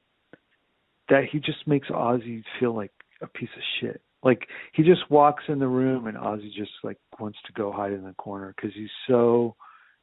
that 1.10 1.26
he 1.32 1.40
just 1.40 1.68
makes 1.68 1.90
Ozzy 1.90 2.44
feel 2.60 2.76
like 2.76 2.92
a 3.22 3.28
piece 3.28 3.50
of 3.56 3.64
shit. 3.80 4.02
Like 4.24 4.48
he 4.74 4.84
just 4.84 5.10
walks 5.10 5.44
in 5.48 5.60
the 5.60 5.68
room 5.68 6.08
and 6.08 6.18
Ozzy 6.18 6.52
just 6.52 6.72
like 6.84 6.98
wants 7.20 7.38
to 7.46 7.54
go 7.54 7.72
hide 7.72 7.94
in 7.94 8.04
the 8.04 8.14
corner 8.14 8.54
because 8.56 8.72
he's 8.76 8.90
so 9.08 9.56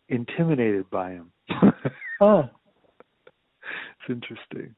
intimidated 0.08 0.88
by 0.90 1.12
him. 1.12 1.32
Huh. 2.20 2.44
it's 3.64 4.08
interesting. 4.08 4.76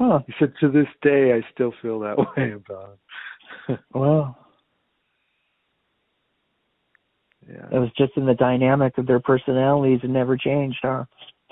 Huh. 0.00 0.20
He 0.26 0.32
said, 0.38 0.54
"To 0.60 0.70
this 0.70 0.86
day, 1.02 1.34
I 1.34 1.42
still 1.52 1.74
feel 1.82 2.00
that 2.00 2.16
way 2.36 2.52
about 2.52 2.90
him." 2.90 3.78
Well, 3.94 4.36
yeah, 7.46 7.66
it 7.70 7.78
was 7.78 7.90
just 7.96 8.12
in 8.16 8.26
the 8.26 8.34
dynamic 8.34 8.96
of 8.98 9.06
their 9.06 9.20
personalities 9.20 10.00
and 10.02 10.12
never 10.12 10.36
changed, 10.36 10.78
huh? 10.82 11.04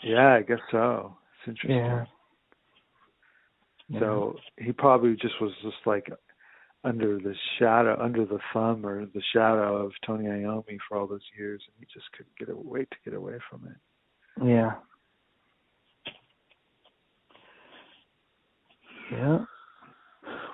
yeah, 0.03 0.34
I 0.34 0.42
guess 0.42 0.59
so. 0.70 1.16
It's 1.46 1.49
interesting. 1.49 2.07
Yeah. 3.88 4.01
So 4.01 4.36
he 4.59 4.72
probably 4.72 5.16
just 5.16 5.40
was 5.40 5.53
just 5.62 5.76
like 5.86 6.11
under 6.84 7.18
the 7.18 7.34
shadow, 7.59 7.96
under 8.01 8.24
the 8.24 8.38
thumb 8.53 8.86
or 8.86 9.07
the 9.07 9.22
shadow 9.32 9.76
of 9.76 9.92
Tony 10.07 10.24
Iommi 10.24 10.78
for 10.88 10.96
all 10.96 11.07
those 11.07 11.20
years, 11.38 11.62
and 11.66 11.74
he 11.78 11.86
just 11.92 12.11
couldn't 12.12 12.36
get 12.38 12.49
away 12.49 12.80
to 12.80 12.96
get 13.05 13.14
away 13.14 13.38
from 13.51 13.66
it. 13.66 14.46
Yeah. 14.46 14.72
Yeah. 19.11 19.39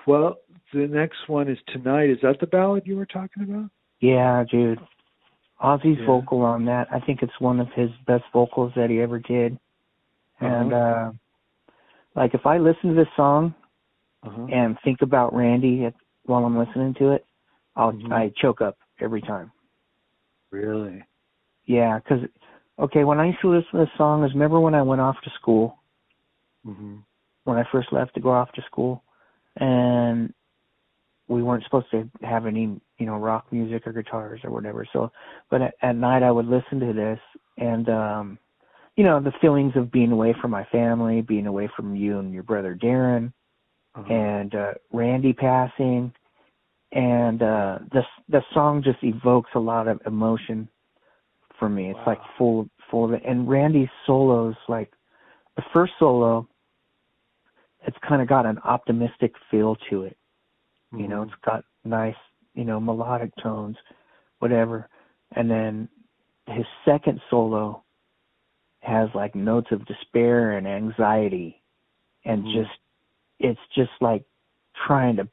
Well, 0.07 0.37
the 0.73 0.87
next 0.87 1.27
one 1.27 1.47
is 1.47 1.57
tonight. 1.67 2.09
Is 2.09 2.17
that 2.21 2.39
the 2.39 2.47
ballad 2.47 2.83
you 2.85 2.95
were 2.95 3.05
talking 3.05 3.43
about? 3.43 3.69
Yeah, 3.99 4.43
dude. 4.49 4.79
Ozzy's 5.63 5.97
Yeah. 5.99 6.05
vocal 6.05 6.41
on 6.41 6.65
that, 6.65 6.87
I 6.91 6.99
think 6.99 7.21
it's 7.21 7.39
one 7.39 7.59
of 7.59 7.67
his 7.73 7.89
best 8.05 8.25
vocals 8.33 8.73
that 8.75 8.89
he 8.89 8.99
ever 8.99 9.19
did. 9.19 9.57
And 10.41 10.73
uh 10.73 11.11
like 12.15 12.33
if 12.33 12.45
I 12.45 12.57
listen 12.57 12.89
to 12.89 12.95
this 12.95 13.07
song 13.15 13.53
Uh-huh. 14.23 14.47
and 14.51 14.77
think 14.83 15.01
about 15.01 15.33
Randy 15.33 15.85
at, 15.85 15.93
while 16.25 16.45
I'm 16.45 16.57
listening 16.57 16.93
to 16.95 17.11
it, 17.13 17.25
I'll 17.75 17.93
Mhm. 17.93 18.11
I 18.11 18.29
choke 18.35 18.61
up 18.61 18.77
every 18.99 19.21
time. 19.21 19.51
Really? 20.51 21.03
Yeah, 21.65 21.99
cuz 22.01 22.19
okay, 22.77 23.05
when 23.05 23.19
I 23.19 23.27
used 23.27 23.39
to 23.41 23.49
listen 23.49 23.71
to 23.79 23.85
this 23.85 23.97
song, 23.97 24.23
is 24.25 24.33
remember 24.33 24.59
when 24.59 24.75
I 24.75 24.81
went 24.81 25.01
off 25.01 25.19
to 25.21 25.29
school, 25.31 25.79
Mhm. 26.65 27.03
When 27.45 27.57
I 27.57 27.63
first 27.71 27.91
left 27.91 28.13
to 28.15 28.19
go 28.19 28.31
off 28.31 28.51
to 28.53 28.61
school, 28.63 29.03
and 29.55 30.33
we 31.27 31.41
weren't 31.41 31.63
supposed 31.63 31.89
to 31.91 32.07
have 32.21 32.45
any, 32.45 32.79
you 32.99 33.05
know, 33.05 33.17
rock 33.17 33.47
music 33.51 33.87
or 33.87 33.93
guitars 33.93 34.41
or 34.43 34.51
whatever. 34.51 34.85
So, 34.93 35.11
but 35.49 35.61
at, 35.61 35.73
at 35.81 35.95
night 35.95 36.21
I 36.21 36.31
would 36.31 36.47
listen 36.47 36.79
to 36.81 36.93
this, 36.93 37.19
and 37.57 37.89
um, 37.89 38.39
you 38.95 39.03
know, 39.03 39.19
the 39.19 39.33
feelings 39.41 39.73
of 39.75 39.91
being 39.91 40.11
away 40.11 40.35
from 40.41 40.51
my 40.51 40.65
family, 40.65 41.21
being 41.21 41.47
away 41.47 41.69
from 41.75 41.95
you 41.95 42.19
and 42.19 42.33
your 42.33 42.43
brother 42.43 42.75
Darren, 42.75 43.31
Uh-huh. 43.95 44.13
and 44.13 44.55
uh 44.55 44.73
Randy 44.91 45.33
passing 45.33 46.11
and 46.91 47.41
uh 47.41 47.79
the 47.93 48.03
the 48.27 48.41
song 48.53 48.83
just 48.83 49.01
evokes 49.03 49.51
a 49.55 49.59
lot 49.59 49.87
of 49.87 50.01
emotion 50.05 50.67
for 51.57 51.69
me. 51.69 51.89
It's 51.91 52.07
like 52.07 52.19
Wow. 52.19 52.29
full 52.37 52.69
full 52.89 53.05
of 53.05 53.13
it. 53.13 53.23
And 53.25 53.47
Randy's 53.47 53.89
solos 54.05 54.55
like 54.67 54.91
the 55.55 55.63
first 55.73 55.93
solo 55.97 56.47
it's 57.87 57.97
kind 58.07 58.21
of 58.21 58.27
got 58.27 58.45
an 58.45 58.59
optimistic 58.63 59.33
feel 59.49 59.75
to 59.89 60.03
it. 60.03 60.17
You 60.97 61.07
know, 61.07 61.23
Mhm. 61.23 61.27
it's 61.27 61.41
got 61.43 61.65
nice, 61.83 62.15
you 62.53 62.63
know, 62.63 62.79
melodic 62.79 63.35
tones, 63.37 63.77
whatever. 64.39 64.89
And 65.33 65.49
then 65.49 65.89
his 66.47 66.65
second 66.85 67.21
solo 67.29 67.83
has 68.81 69.09
like 69.15 69.35
notes 69.35 69.71
of 69.71 69.85
despair 69.85 70.57
and 70.57 70.67
anxiety 70.67 71.61
and 72.23 72.45
Mhm. 72.45 72.53
just 72.53 72.79
it's 73.39 73.59
just 73.75 73.91
like 73.99 74.23
trying 74.87 75.15
to, 75.17 75.27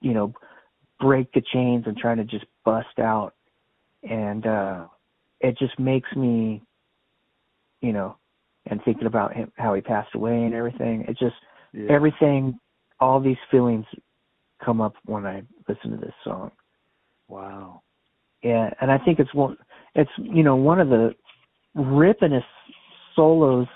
you 0.00 0.14
know, 0.14 0.32
break 1.00 1.30
the 1.32 1.40
chains 1.40 1.86
and 1.86 1.96
trying 1.96 2.16
to 2.16 2.24
just 2.24 2.46
bust 2.64 2.98
out. 2.98 3.34
And 4.02 4.46
uh 4.46 4.86
it 5.40 5.58
just 5.58 5.78
makes 5.78 6.14
me, 6.16 6.62
you 7.80 7.92
know, 7.92 8.16
and 8.66 8.82
thinking 8.84 9.06
about 9.06 9.34
him 9.34 9.52
how 9.56 9.74
he 9.74 9.80
passed 9.80 10.14
away 10.14 10.44
and 10.44 10.54
everything. 10.54 11.02
It 11.02 11.18
just 11.18 11.36
yeah. 11.72 11.90
everything 11.90 12.58
all 13.00 13.20
these 13.20 13.36
feelings 13.50 13.84
come 14.64 14.80
up 14.80 14.94
when 15.06 15.26
I 15.26 15.42
listen 15.68 15.90
to 15.90 15.96
this 15.96 16.14
song. 16.24 16.50
wow. 17.28 17.82
Yeah, 18.42 18.70
and 18.80 18.90
I 18.90 18.98
think 18.98 19.18
it's 19.20 19.32
one 19.34 19.56
it's 19.94 20.10
you 20.18 20.42
know 20.42 20.56
one 20.56 20.80
of 20.80 20.88
the 20.88 21.14
rippingest 21.76 22.42
solos 23.14 23.66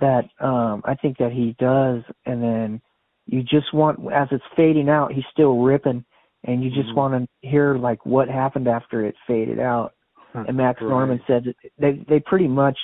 that 0.00 0.24
um 0.40 0.82
I 0.84 0.94
think 0.94 1.18
that 1.18 1.32
he 1.32 1.54
does 1.58 2.02
and 2.26 2.42
then 2.42 2.80
you 3.26 3.42
just 3.42 3.72
want 3.72 4.00
as 4.12 4.28
it's 4.32 4.44
fading 4.56 4.88
out 4.88 5.12
he's 5.12 5.24
still 5.32 5.58
ripping 5.62 6.04
and 6.44 6.62
you 6.62 6.70
just 6.70 6.90
Mhm. 6.90 6.94
want 6.96 7.14
to 7.42 7.48
hear 7.48 7.76
like 7.76 8.04
what 8.04 8.28
happened 8.28 8.68
after 8.68 9.04
it 9.06 9.14
faded 9.26 9.58
out. 9.58 9.94
And 10.34 10.56
Max 10.56 10.80
Right. 10.80 10.90
Norman 10.90 11.22
said 11.26 11.44
that 11.44 11.56
they 11.78 11.92
they 12.08 12.20
pretty 12.20 12.48
much 12.48 12.78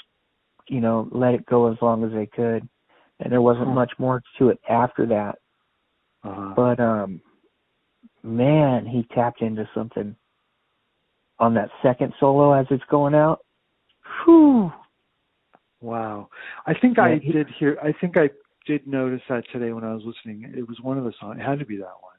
you 0.69 0.81
know 0.81 1.09
let 1.11 1.35
it 1.35 1.45
go 1.47 1.67
as 1.73 1.77
long 1.83 2.05
as 2.05 2.13
they 2.13 2.27
could 2.27 2.69
and 3.21 3.31
there 3.33 3.43
wasn't 3.43 3.69
much 3.69 3.93
more 3.99 4.23
to 4.39 4.49
it 4.49 4.59
after 4.69 5.07
that 5.07 5.37
Uh-huh. 6.25 6.53
but 6.57 6.81
um 6.81 7.21
man 8.23 8.85
he 8.87 9.07
tapped 9.15 9.41
into 9.43 9.69
something 9.75 10.15
on 11.39 11.55
that 11.55 11.71
second 11.83 12.13
solo 12.21 12.53
as 12.53 12.67
it's 12.71 12.85
going 12.91 13.15
out 13.15 13.41
Whew. 14.25 14.73
Wow. 15.81 16.29
I 16.67 16.75
think 16.75 16.99
I 16.99 17.17
he- 17.23 17.33
did 17.33 17.49
hear 17.59 17.79
I 17.83 17.93
think 18.01 18.17
I 18.17 18.29
did 18.67 18.87
notice 18.87 19.23
that 19.29 19.45
today 19.53 19.73
when 19.73 19.85
I 19.85 19.95
was 19.95 20.03
listening. 20.05 20.53
It 20.55 20.69
was 20.69 20.79
one 20.83 20.99
of 20.99 21.05
the 21.05 21.13
songs. 21.19 21.39
It 21.41 21.43
had 21.43 21.59
to 21.61 21.65
be 21.65 21.77
that 21.79 21.85
one. 22.03 22.19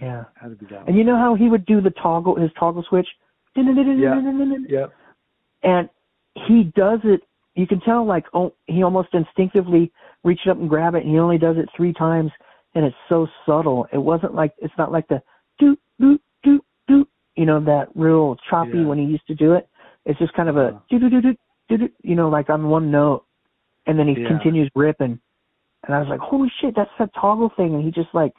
Yeah. 0.00 0.24
Had 0.34 0.48
to 0.48 0.56
be 0.56 0.66
that. 0.66 0.78
And 0.80 0.88
one. 0.88 0.96
you 0.96 1.04
know 1.04 1.16
how 1.16 1.36
he 1.36 1.48
would 1.48 1.64
do 1.66 1.80
the 1.80 1.90
toggle, 1.90 2.34
his 2.34 2.50
toggle 2.58 2.84
switch? 2.88 3.06
Yep. 4.68 4.92
And 5.62 5.88
he 6.48 6.64
does 6.74 6.98
it, 7.04 7.20
you 7.54 7.66
can 7.66 7.80
tell 7.80 8.04
like, 8.04 8.24
oh, 8.34 8.52
he 8.66 8.82
almost 8.82 9.08
instinctively 9.14 9.92
reached 10.26 10.48
up 10.48 10.58
and 10.58 10.68
grab 10.68 10.94
it 10.94 11.04
and 11.04 11.12
he 11.12 11.18
only 11.18 11.38
does 11.38 11.56
it 11.56 11.68
three 11.74 11.92
times 11.92 12.30
and 12.74 12.84
it's 12.84 12.96
so 13.08 13.26
subtle. 13.46 13.86
It 13.92 13.98
wasn't 13.98 14.34
like, 14.34 14.52
it's 14.58 14.74
not 14.76 14.92
like 14.92 15.08
the 15.08 15.22
doot, 15.58 15.80
doot, 15.98 16.20
doot, 16.42 16.64
doot, 16.88 17.08
you 17.36 17.46
know, 17.46 17.60
that 17.64 17.88
real 17.94 18.36
choppy 18.50 18.78
Yeah. 18.78 18.86
when 18.86 18.98
he 18.98 19.04
used 19.04 19.26
to 19.28 19.34
do 19.34 19.54
it. 19.54 19.68
It's 20.04 20.18
just 20.18 20.34
kind 20.34 20.48
of 20.48 20.56
a 20.56 20.68
uh-huh. 20.68 20.78
doot, 20.90 21.00
doot, 21.00 21.10
doot, 21.12 21.38
doot, 21.68 21.80
doot, 21.80 21.94
you 22.02 22.16
know, 22.16 22.28
like 22.28 22.50
on 22.50 22.68
one 22.68 22.90
note. 22.90 23.24
And 23.86 23.98
then 23.98 24.08
he 24.08 24.20
Yeah. 24.20 24.28
continues 24.28 24.68
ripping. 24.74 25.18
And 25.84 25.94
I 25.94 26.00
was 26.00 26.08
like, 26.08 26.20
holy 26.20 26.50
shit, 26.60 26.74
that's 26.74 26.90
that 26.98 27.14
toggle 27.14 27.50
thing. 27.56 27.74
And 27.74 27.84
he 27.84 27.92
just 27.92 28.12
like, 28.12 28.32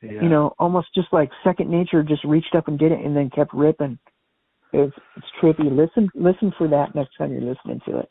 Yeah. 0.00 0.22
you 0.22 0.28
know, 0.28 0.54
almost 0.58 0.94
just 0.94 1.12
like 1.12 1.30
second 1.42 1.70
nature, 1.70 2.02
just 2.02 2.24
reached 2.24 2.54
up 2.54 2.68
and 2.68 2.78
did 2.78 2.92
it, 2.92 3.04
and 3.04 3.16
then 3.16 3.30
kept 3.30 3.52
ripping. 3.52 3.98
It's 4.72 4.96
it's 5.16 5.26
trippy. 5.40 5.70
Listen, 5.70 6.08
listen 6.14 6.52
for 6.56 6.66
that 6.68 6.94
next 6.94 7.16
time 7.16 7.32
you're 7.32 7.42
listening 7.42 7.80
to 7.86 7.98
it. 7.98 8.10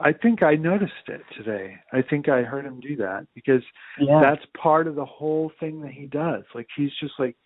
I 0.00 0.12
think 0.12 0.42
I 0.42 0.54
noticed 0.54 0.92
it 1.08 1.22
today. 1.36 1.76
I 1.92 2.02
think 2.02 2.28
I 2.28 2.42
heard 2.42 2.64
him 2.64 2.80
do 2.80 2.96
that 2.96 3.26
because 3.34 3.62
Yeah, 4.00 4.20
that's 4.20 4.44
part 4.60 4.86
of 4.86 4.94
the 4.94 5.04
whole 5.04 5.50
thing 5.58 5.80
that 5.82 5.90
he 5.92 6.06
does. 6.06 6.44
Like 6.54 6.68
he's 6.76 6.92
just 7.00 7.14
like 7.18 7.36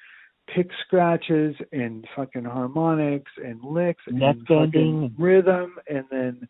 pick 0.55 0.69
scratches 0.85 1.55
and 1.73 2.07
fucking 2.15 2.45
harmonics 2.45 3.33
and 3.43 3.63
licks 3.65 4.03
and 4.07 4.19
Neck 4.19 4.37
fucking 4.47 4.71
bending. 4.73 5.15
rhythm 5.19 5.77
and 5.89 6.05
then 6.11 6.47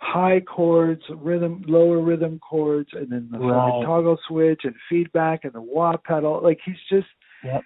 high 0.00 0.40
chords, 0.40 1.02
rhythm, 1.10 1.62
lower 1.66 2.00
rhythm 2.00 2.38
chords, 2.38 2.90
and 2.92 3.10
then 3.10 3.28
the 3.30 3.38
Right. 3.38 3.82
toggle 3.84 4.18
switch 4.28 4.64
and 4.64 4.74
feedback 4.88 5.44
and 5.44 5.52
the 5.52 5.60
wah 5.60 5.96
pedal. 5.96 6.40
Like 6.42 6.60
he's 6.64 6.80
just, 6.88 7.08
Yep. 7.42 7.62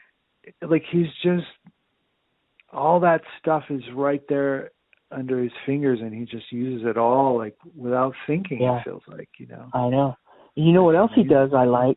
like 0.63 0.85
he's 0.91 1.13
just, 1.23 1.47
all 2.73 3.01
that 3.01 3.23
stuff 3.39 3.65
is 3.71 3.83
right 3.93 4.23
there 4.29 4.71
under 5.11 5.43
his 5.43 5.53
fingers, 5.67 6.01
and 6.01 6.15
he 6.15 6.25
just 6.25 6.51
uses 6.53 6.87
it 6.87 6.97
all 6.97 7.37
like 7.37 7.57
without 7.77 8.15
thinking. 8.27 8.63
Yeah. 8.63 8.79
It 8.79 8.85
feels 8.85 9.03
like 9.07 9.29
you 9.39 9.47
know. 9.47 9.69
I 9.75 9.89
know. 9.89 10.17
You 10.55 10.73
know 10.73 10.83
what 10.85 10.97
else 10.97 11.13
he 11.15 11.25
does? 11.25 11.51
I 11.55 11.65
like 11.65 11.97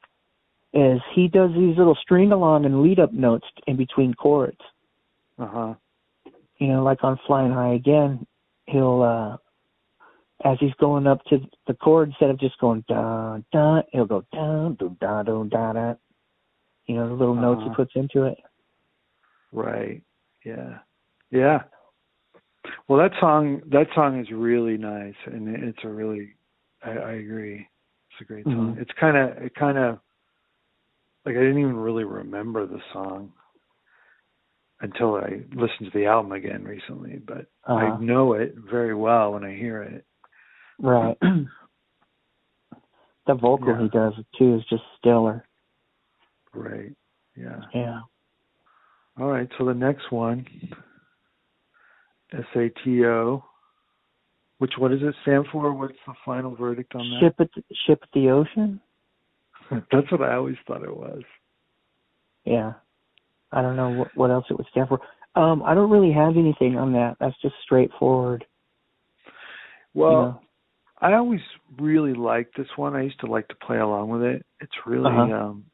is 0.74 1.00
he 1.14 1.28
does 1.28 1.52
these 1.52 1.78
little 1.78 1.96
string 2.02 2.32
along 2.32 2.66
and 2.66 2.82
lead 2.82 3.00
up 3.00 3.14
notes 3.14 3.46
in 3.68 3.76
between 3.78 4.14
chords. 4.16 4.58
Uh 5.38 5.48
huh. 5.48 5.74
You 6.58 6.68
know, 6.68 6.84
like 6.84 7.04
on 7.04 7.20
Flying 7.28 7.52
High 7.52 7.74
again, 7.74 8.26
he'll 8.68 9.02
uh 9.04 9.38
as 10.46 10.58
he's 10.60 10.74
going 10.80 11.08
up 11.08 11.24
to 11.26 11.38
the 11.68 11.74
chord, 11.74 12.10
instead 12.10 12.30
of 12.30 12.40
just 12.40 12.58
going 12.60 12.84
da 12.88 13.38
da, 13.52 13.82
he'll 13.92 14.06
go 14.06 14.26
down 14.34 14.76
do 14.76 14.96
da 15.00 15.24
do 15.24 15.48
da 15.52 15.74
da. 15.74 15.94
You 16.86 16.96
know, 16.96 17.08
the 17.08 17.14
little 17.14 17.36
notes 17.36 17.62
he 17.62 17.68
Uh-huh. 17.68 17.76
puts 17.76 17.92
into 17.96 18.24
it. 18.24 18.38
Right. 19.52 20.02
Yeah. 20.44 20.80
Yeah. 21.32 21.64
Well, 22.88 23.00
that 23.00 23.12
song 23.20 23.62
that 23.72 23.88
song 23.96 24.20
is 24.20 24.28
really 24.32 24.78
nice, 24.78 25.16
and 25.26 25.48
it's 25.64 25.80
a 25.84 25.90
really 25.90 26.36
I, 26.84 26.92
I 26.92 27.12
agree. 27.14 27.68
It's 28.12 28.22
a 28.22 28.26
great 28.26 28.46
song. 28.46 28.76
Mhm. 28.76 28.82
It's 28.82 28.92
kind 29.00 29.18
of 29.18 29.44
it 29.44 29.56
kind 29.56 29.78
of 29.78 30.00
like 31.26 31.36
I 31.36 31.40
didn't 31.40 31.60
even 31.60 31.78
really 31.78 32.04
remember 32.04 32.66
the 32.66 32.82
song 32.92 33.32
until 34.82 35.16
I 35.16 35.42
listened 35.56 35.92
to 35.92 35.98
the 35.98 36.06
album 36.06 36.34
again 36.34 36.64
recently, 36.64 37.18
but 37.26 37.48
Uh-huh. 37.66 37.76
I 37.76 37.98
know 38.00 38.34
it 38.34 38.56
very 38.56 38.94
well 38.94 39.34
when 39.34 39.46
I 39.46 39.56
hear 39.56 39.82
it. 39.82 40.06
Right. 40.80 41.18
the 41.22 41.48
vocal 43.36 43.68
Yeah. 43.68 43.82
he 43.84 43.90
does 43.90 44.14
too 44.38 44.56
is 44.56 44.66
just 44.70 44.84
stellar. 44.98 45.48
Right. 46.54 46.94
Yeah. 47.36 47.62
Yeah. 47.74 48.02
All 49.18 49.28
right. 49.28 49.50
So 49.58 49.66
the 49.66 49.74
next 49.74 50.12
one, 50.12 50.46
SATO. 52.34 53.44
Which 54.60 54.74
what 54.78 54.92
does 54.92 55.02
it 55.02 55.16
stand 55.24 55.46
for? 55.52 55.74
What's 55.74 55.94
the 56.08 56.14
final 56.26 56.56
verdict 56.56 56.96
on 56.96 57.10
that? 57.10 57.20
Ship 57.20 57.36
at 57.40 57.50
the, 57.56 57.64
ship 57.86 58.00
at 58.02 58.10
the 58.14 58.30
ocean. 58.30 58.80
That's 59.92 60.12
what 60.12 60.22
I 60.22 60.36
always 60.36 60.56
thought 60.66 60.84
it 60.84 60.96
was. 60.96 61.22
Yeah. 62.46 62.74
I 63.52 63.62
don't 63.62 63.76
know 63.76 63.90
what, 63.90 64.08
what 64.16 64.32
else 64.32 64.46
it 64.50 64.58
would 64.58 64.68
stand 64.72 64.88
for. 64.88 65.00
Um, 65.36 65.64
I 65.64 65.74
don't 65.74 65.90
really 65.90 66.14
have 66.14 66.38
anything 66.38 66.78
on 66.78 66.94
that. 66.94 67.18
That's 67.20 67.36
just 67.42 67.56
straightforward. 67.64 68.46
Well, 69.94 70.12
you 70.12 70.18
know? 70.18 70.40
I 71.04 71.14
always 71.16 71.42
really 71.80 72.14
liked 72.14 72.58
this 72.58 72.68
one. 72.78 72.96
I 72.96 73.04
used 73.04 73.20
to 73.20 73.28
like 73.28 73.48
to 73.50 73.56
play 73.56 73.78
along 73.78 74.10
with 74.10 74.22
it. 74.22 74.46
It's 74.62 74.72
really 74.86 75.12
Uh-huh. 75.12 75.34
um 75.34 75.66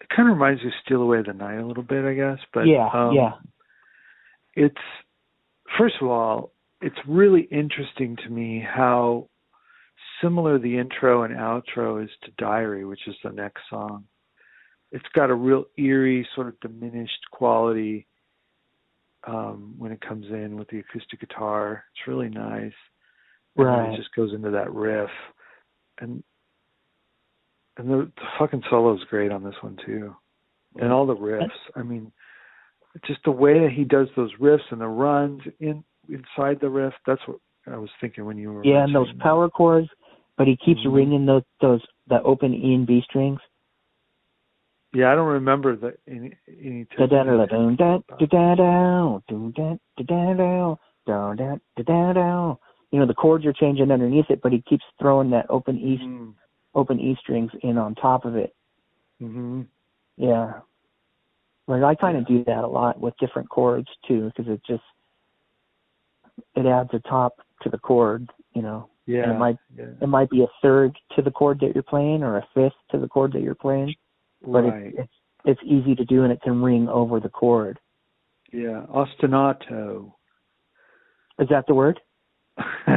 it 0.00 0.08
kind 0.14 0.28
of 0.28 0.34
reminds 0.34 0.62
me 0.62 0.68
of 0.68 0.74
Steal 0.84 1.02
Away 1.02 1.22
the 1.22 1.32
Night 1.32 1.58
a 1.58 1.66
little 1.66 1.82
bit, 1.82 2.04
I 2.04 2.14
guess, 2.14 2.38
but 2.52 2.66
yeah, 2.66 2.88
um 2.92 3.14
yeah. 3.14 3.32
it's 4.54 4.76
first 5.78 5.96
of 6.00 6.08
all, 6.08 6.52
it's 6.80 6.96
really 7.06 7.42
interesting 7.50 8.16
to 8.24 8.28
me 8.30 8.60
how 8.66 9.28
similar 10.22 10.58
the 10.58 10.78
intro 10.78 11.22
and 11.22 11.34
outro 11.34 12.02
is 12.02 12.10
to 12.24 12.30
Diary, 12.38 12.84
which 12.84 13.06
is 13.06 13.14
the 13.22 13.30
next 13.30 13.62
song. 13.70 14.04
It's 14.92 15.04
got 15.14 15.30
a 15.30 15.34
real 15.34 15.64
eerie, 15.76 16.26
sort 16.34 16.48
of 16.48 16.60
diminished 16.60 17.20
quality 17.32 18.06
um, 19.26 19.74
when 19.78 19.92
it 19.92 20.00
comes 20.00 20.26
in 20.30 20.56
with 20.56 20.68
the 20.68 20.78
acoustic 20.78 21.20
guitar. 21.20 21.84
It's 21.92 22.06
really 22.06 22.28
nice. 22.28 22.72
And 23.56 23.66
Right. 23.66 23.92
it 23.92 23.96
just 23.96 24.14
goes 24.14 24.32
into 24.34 24.50
that 24.50 24.72
riff, 24.72 25.10
and 25.98 26.22
and 27.78 27.90
the, 27.90 28.12
the 28.16 28.22
fucking 28.38 28.62
solo 28.68 28.94
is 28.94 29.04
great 29.08 29.32
on 29.32 29.42
this 29.42 29.54
one 29.62 29.78
too, 29.84 30.14
and 30.78 30.92
all 30.92 31.06
the 31.06 31.16
riffs. 31.16 31.48
I 31.74 31.82
mean, 31.82 32.12
just 33.06 33.20
the 33.24 33.30
way 33.30 33.58
that 33.60 33.72
he 33.72 33.84
does 33.84 34.08
those 34.16 34.32
riffs 34.40 34.70
and 34.70 34.80
the 34.80 34.86
runs 34.86 35.42
in 35.60 35.84
inside 36.08 36.58
the 36.60 36.68
riff. 36.68 36.94
That's 37.06 37.20
what 37.26 37.38
I 37.66 37.76
was 37.76 37.90
thinking 38.00 38.24
when 38.24 38.38
you 38.38 38.52
were. 38.52 38.64
Yeah, 38.64 38.84
and 38.84 38.94
those 38.94 39.12
power 39.20 39.48
chords, 39.48 39.88
but 40.36 40.46
he 40.46 40.56
keeps 40.56 40.80
Mhm. 40.82 40.94
ringing 40.94 41.26
those 41.26 41.42
those 41.60 41.84
the 42.06 42.22
open 42.22 42.54
E 42.54 42.74
and 42.74 42.86
B 42.86 43.02
strings. 43.02 43.40
Yeah, 44.92 45.12
I 45.12 45.14
don't 45.14 45.28
remember 45.28 45.76
the 45.76 45.96
any 46.08 46.32
any. 46.48 46.84
Da 46.96 47.06
da 47.06 47.24
da 47.24 47.44
da 47.44 47.46
da 47.46 47.70
da 47.76 47.98
da 48.08 48.54
da 48.54 48.54
da 50.04 50.74
da 51.04 51.34
da 51.34 51.82
da 51.82 52.12
da. 52.12 52.56
You 52.92 53.00
know 53.00 53.06
the 53.06 53.14
chords 53.14 53.44
are 53.44 53.52
changing 53.52 53.90
underneath 53.90 54.30
it, 54.30 54.40
but 54.42 54.52
he 54.52 54.62
keeps 54.62 54.84
throwing 54.98 55.30
that 55.30 55.46
open 55.50 55.76
E 55.76 55.98
Mm-hmm. 55.98 56.30
open 56.74 57.00
E 57.00 57.16
strings 57.20 57.50
in 57.62 57.78
on 57.78 57.94
top 57.94 58.24
of 58.24 58.36
it. 58.36 58.54
hmm 59.18 59.62
Yeah. 60.16 60.60
Like 61.68 61.82
I 61.82 61.94
kind 61.94 62.16
of 62.16 62.26
do 62.26 62.44
that 62.44 62.64
a 62.64 62.68
lot 62.68 63.00
with 63.00 63.14
different 63.18 63.48
chords 63.48 63.88
too, 64.06 64.30
because 64.36 64.50
it 64.52 64.60
just 64.66 64.82
it 66.54 66.66
adds 66.66 66.90
a 66.92 67.00
top 67.08 67.40
to 67.62 67.68
the 67.70 67.78
chord. 67.78 68.28
You 68.54 68.62
know, 68.62 68.88
Yeah. 69.06 69.24
and 69.24 69.32
it 69.32 69.38
might 69.38 69.56
yeah. 69.76 69.84
it 70.00 70.08
might 70.08 70.30
be 70.30 70.42
a 70.42 70.48
third 70.62 70.96
to 71.16 71.22
the 71.22 71.30
chord 71.30 71.60
that 71.60 71.74
you're 71.74 71.82
playing 71.82 72.22
or 72.22 72.38
a 72.38 72.46
fifth 72.54 72.72
to 72.90 72.98
the 72.98 73.08
chord 73.08 73.32
that 73.32 73.42
you're 73.42 73.54
playing, 73.54 73.94
but 74.42 74.64
right. 74.64 74.86
it's 74.86 74.98
it's 74.98 75.12
it's 75.44 75.60
easy 75.64 75.94
to 75.94 76.04
do 76.04 76.24
and 76.24 76.32
it 76.32 76.40
can 76.42 76.62
ring 76.62 76.88
over 76.88 77.20
the 77.20 77.28
chord. 77.28 77.78
yeah. 78.52 78.84
Ostinato. 78.88 80.12
Is 81.38 81.48
that 81.50 81.66
the 81.66 81.74
word? 81.74 82.00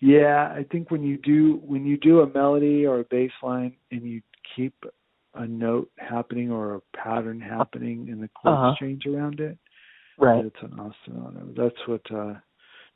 yeah, 0.00 0.52
I 0.54 0.64
think 0.70 0.90
when 0.90 1.02
you 1.02 1.16
do 1.16 1.60
when 1.64 1.86
you 1.86 1.96
do 1.96 2.20
a 2.20 2.32
melody 2.32 2.84
or 2.86 3.00
a 3.00 3.04
bass 3.04 3.30
line 3.42 3.74
and 3.90 4.02
you 4.02 4.20
keep 4.54 4.74
a 5.34 5.46
note 5.46 5.90
happening 5.98 6.50
or 6.50 6.74
a 6.76 6.80
pattern 6.96 7.40
happening 7.40 8.08
in 8.08 8.20
the 8.20 8.28
chords 8.28 8.56
Uh-huh. 8.58 8.74
change 8.78 9.06
around 9.06 9.40
it, 9.40 9.58
Right. 10.18 10.44
it's 10.44 10.60
an 10.62 10.70
ostinato. 10.76 11.54
That's 11.54 11.86
what 11.88 12.10
uh 12.10 12.34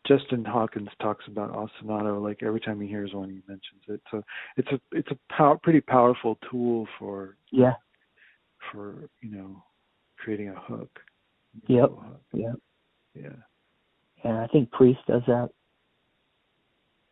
Justin 0.06 0.44
Hawkins 0.44 0.90
talks 1.00 1.26
about 1.28 1.52
ostinato. 1.54 2.20
Like 2.22 2.42
every 2.42 2.60
time 2.60 2.78
he 2.80 2.86
hears 2.86 3.14
one, 3.14 3.30
he 3.30 3.40
mentions 3.48 3.82
it. 3.88 4.02
So 4.10 4.22
it's 4.56 4.68
a 4.72 4.80
it's 4.92 5.10
a 5.10 5.18
pow- 5.32 5.56
pretty 5.62 5.80
powerful 5.80 6.36
tool 6.50 6.86
for 6.98 7.36
Yeah. 7.50 7.74
for 8.70 9.08
you 9.22 9.30
know 9.36 9.62
creating 10.18 10.48
a 10.50 10.60
hook. 10.60 11.00
Yep. 11.68 11.90
A 11.90 11.94
hook. 11.94 12.20
Yeah. 12.32 12.52
Yeah. 13.14 13.36
And 14.24 14.36
I 14.38 14.46
think 14.48 14.70
Priest 14.72 15.00
does 15.06 15.22
that 15.26 15.50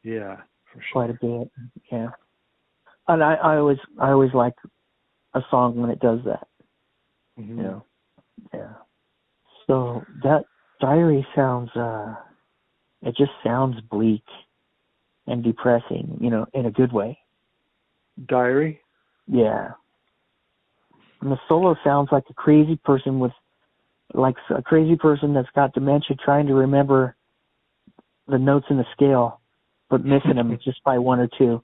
Yeah. 0.03 0.43
For 0.67 0.81
sure. 0.81 0.93
quite 0.93 1.11
a 1.11 1.15
bit. 1.15 1.51
Yeah. 1.91 2.11
And 3.09 3.23
I, 3.23 3.35
I 3.35 3.57
always 3.57 3.79
I 3.99 4.11
always 4.11 4.33
like 4.35 4.55
a 5.35 5.43
song 5.51 5.77
when 5.77 5.91
it 5.91 6.01
does 6.01 6.21
that. 6.25 6.49
Mhm. 7.39 7.49
You 7.49 7.63
know. 7.63 7.85
Yeah. 8.53 8.75
So 9.67 10.05
that 10.23 10.45
diary 10.81 11.27
sounds 11.35 11.75
uh 11.77 12.15
it 13.03 13.17
just 13.17 13.33
sounds 13.43 13.81
bleak 13.81 14.25
and 15.27 15.43
depressing, 15.43 16.19
you 16.21 16.31
know, 16.31 16.47
in 16.53 16.67
a 16.67 16.71
good 16.71 16.93
way. 16.93 17.19
Diary. 18.27 18.81
Yeah. 19.27 19.73
And 21.21 21.31
the 21.31 21.41
solo 21.49 21.77
sounds 21.85 22.11
like 22.13 22.25
a 22.29 22.35
crazy 22.35 22.77
person 22.77 23.19
with 23.21 23.33
like 24.15 24.37
a 24.51 24.63
crazy 24.63 24.97
person 24.97 25.33
that's 25.33 25.49
got 25.55 25.73
dementia 25.73 26.17
trying 26.17 26.47
to 26.47 26.55
remember 26.55 27.17
the 28.27 28.39
notes 28.39 28.67
in 28.71 28.77
the 28.77 28.87
scale 28.93 29.41
but 29.93 30.05
missing 30.05 30.37
them 30.37 30.59
just 30.65 30.83
by 30.85 30.99
one 30.99 31.21
or 31.21 31.29
two. 31.39 31.63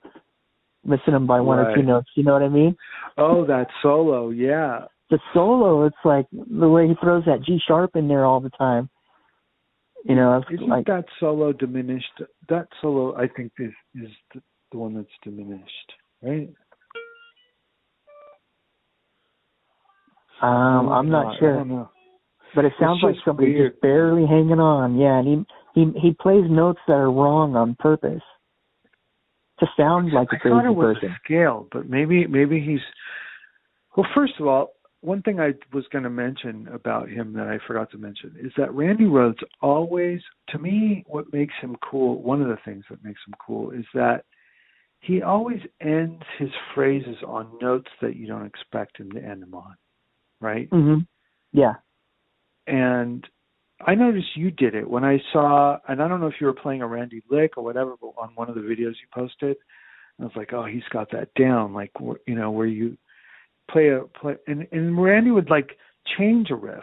Missing 0.84 1.14
him 1.14 1.26
by 1.26 1.40
one 1.40 1.58
or 1.58 1.74
two 1.74 1.82
notes. 1.82 2.08
You 2.14 2.22
know 2.24 2.32
what 2.32 2.42
I 2.42 2.48
mean? 2.48 2.76
Oh, 3.16 3.44
that 3.46 3.66
solo. 3.82 4.30
Yeah. 4.30 4.84
the 5.10 5.18
solo, 5.34 5.84
it's 5.86 5.96
like 6.04 6.26
the 6.32 6.68
way 6.68 6.86
he 6.88 6.94
throws 7.02 7.24
that 7.26 7.42
G 7.44 7.58
sharp 7.66 7.96
in 7.96 8.08
there 8.08 8.24
all 8.24 8.40
the 8.40 8.50
time. 8.50 8.88
You 10.04 10.14
know, 10.14 10.38
it's 10.38 10.46
Isn't 10.52 10.68
like 10.68 10.86
that 10.86 11.04
solo 11.18 11.52
diminished? 11.52 12.22
That 12.48 12.68
solo, 12.80 13.16
I 13.16 13.26
think, 13.28 13.52
is 13.58 13.72
is 13.94 14.08
the, 14.32 14.40
the 14.72 14.78
one 14.78 14.94
that's 14.94 15.08
diminished, 15.22 15.92
right? 16.22 16.48
um, 20.40 20.88
I'm 20.88 21.10
not 21.10 21.34
I 21.34 21.38
sure. 21.38 21.54
don't 21.56 21.68
know. 21.68 21.90
But 22.54 22.64
it 22.64 22.72
sounds 22.80 23.02
like 23.02 23.16
weird. 23.38 23.72
just 23.72 23.82
barely 23.82 24.26
hanging 24.26 24.60
on. 24.60 24.96
Yeah, 24.96 25.18
and 25.18 25.46
he 25.74 25.80
he 25.80 26.00
he 26.00 26.10
plays 26.12 26.44
notes 26.48 26.80
that 26.86 26.94
are 26.94 27.10
wrong 27.10 27.56
on 27.56 27.76
purpose 27.78 28.22
to 29.60 29.66
sound 29.76 30.12
like 30.12 30.28
a 30.32 30.38
crazy 30.38 30.54
thought 30.54 30.64
it 30.64 30.74
was 30.74 30.96
person. 30.96 31.10
a 31.10 31.18
scale, 31.24 31.68
but 31.72 31.88
maybe 31.88 32.26
maybe 32.26 32.60
he's. 32.60 32.80
Well, 33.96 34.06
first 34.14 34.34
of 34.38 34.46
all, 34.46 34.70
one 35.00 35.22
thing 35.22 35.40
I 35.40 35.54
was 35.72 35.84
going 35.92 36.04
to 36.04 36.10
mention 36.10 36.68
about 36.72 37.08
him 37.08 37.32
that 37.34 37.46
I 37.46 37.58
forgot 37.66 37.90
to 37.92 37.98
mention 37.98 38.34
is 38.40 38.52
that 38.56 38.72
Randy 38.74 39.04
Rhoads 39.04 39.42
always, 39.60 40.20
to 40.50 40.58
me, 40.58 41.04
what 41.06 41.32
makes 41.32 41.54
him 41.60 41.76
cool. 41.88 42.22
One 42.22 42.42
of 42.42 42.48
the 42.48 42.58
things 42.64 42.84
that 42.90 43.02
makes 43.04 43.20
him 43.26 43.34
cool 43.44 43.70
is 43.70 43.84
that 43.94 44.24
he 45.00 45.22
always 45.22 45.60
ends 45.80 46.22
his 46.38 46.50
phrases 46.74 47.16
on 47.26 47.48
notes 47.60 47.88
that 48.02 48.16
you 48.16 48.26
don't 48.26 48.46
expect 48.46 48.98
him 48.98 49.10
to 49.12 49.22
end 49.22 49.42
them 49.42 49.54
on, 49.54 49.74
right? 50.40 50.68
Mhm. 50.70 51.06
Yeah. 51.52 51.74
and 52.66 53.26
I 53.80 53.94
noticed 53.94 54.36
you 54.36 54.50
did 54.50 54.74
it 54.74 54.88
when 54.88 55.04
I 55.04 55.18
saw, 55.32 55.78
and 55.88 56.02
I 56.02 56.08
don't 56.08 56.20
know 56.20 56.26
if 56.26 56.34
you 56.40 56.46
were 56.46 56.52
playing 56.52 56.82
a 56.82 56.86
Randy 56.86 57.22
lick 57.30 57.56
or 57.56 57.62
whatever, 57.64 57.94
but 58.00 58.12
on 58.18 58.30
one 58.34 58.48
of 58.48 58.54
the 58.56 58.60
videos 58.60 58.94
you 59.00 59.06
posted, 59.14 59.56
I 60.20 60.24
was 60.24 60.32
like, 60.34 60.52
oh, 60.52 60.64
he's 60.64 60.82
got 60.92 61.10
that 61.12 61.28
down, 61.34 61.72
like 61.72 61.92
you 62.26 62.34
know, 62.34 62.50
where 62.50 62.66
you 62.66 62.96
play 63.70 63.90
a 63.90 64.00
play, 64.20 64.36
and 64.46 64.66
and 64.72 65.00
Randy 65.00 65.30
would 65.30 65.48
like 65.50 65.70
change 66.18 66.50
a 66.50 66.56
riff 66.56 66.82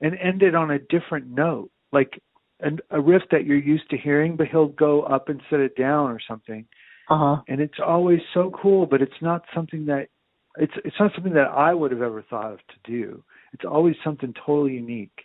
and 0.00 0.14
end 0.18 0.42
it 0.42 0.54
on 0.54 0.70
a 0.70 0.78
different 0.78 1.26
note, 1.28 1.70
like 1.92 2.22
an, 2.60 2.78
a 2.90 3.00
riff 3.00 3.22
that 3.30 3.44
you're 3.44 3.58
used 3.58 3.88
to 3.90 3.98
hearing, 3.98 4.36
but 4.36 4.46
he'll 4.48 4.68
go 4.68 5.02
up 5.02 5.28
and 5.28 5.42
set 5.50 5.60
it 5.60 5.76
down 5.76 6.10
or 6.10 6.20
something, 6.26 6.64
Uh 7.10 7.18
huh. 7.18 7.42
and 7.48 7.60
it's 7.60 7.78
always 7.84 8.20
so 8.32 8.50
cool, 8.62 8.86
but 8.86 9.02
it's 9.02 9.20
not 9.20 9.42
something 9.54 9.84
that 9.86 10.08
it's 10.56 10.72
it's 10.84 10.96
not 10.98 11.12
something 11.14 11.34
that 11.34 11.48
I 11.48 11.74
would 11.74 11.90
have 11.90 12.02
ever 12.02 12.22
thought 12.22 12.52
of 12.52 12.58
to 12.58 12.90
do. 12.90 13.22
It's 13.52 13.64
always 13.70 13.96
something 14.02 14.32
totally 14.46 14.72
unique, 14.74 15.18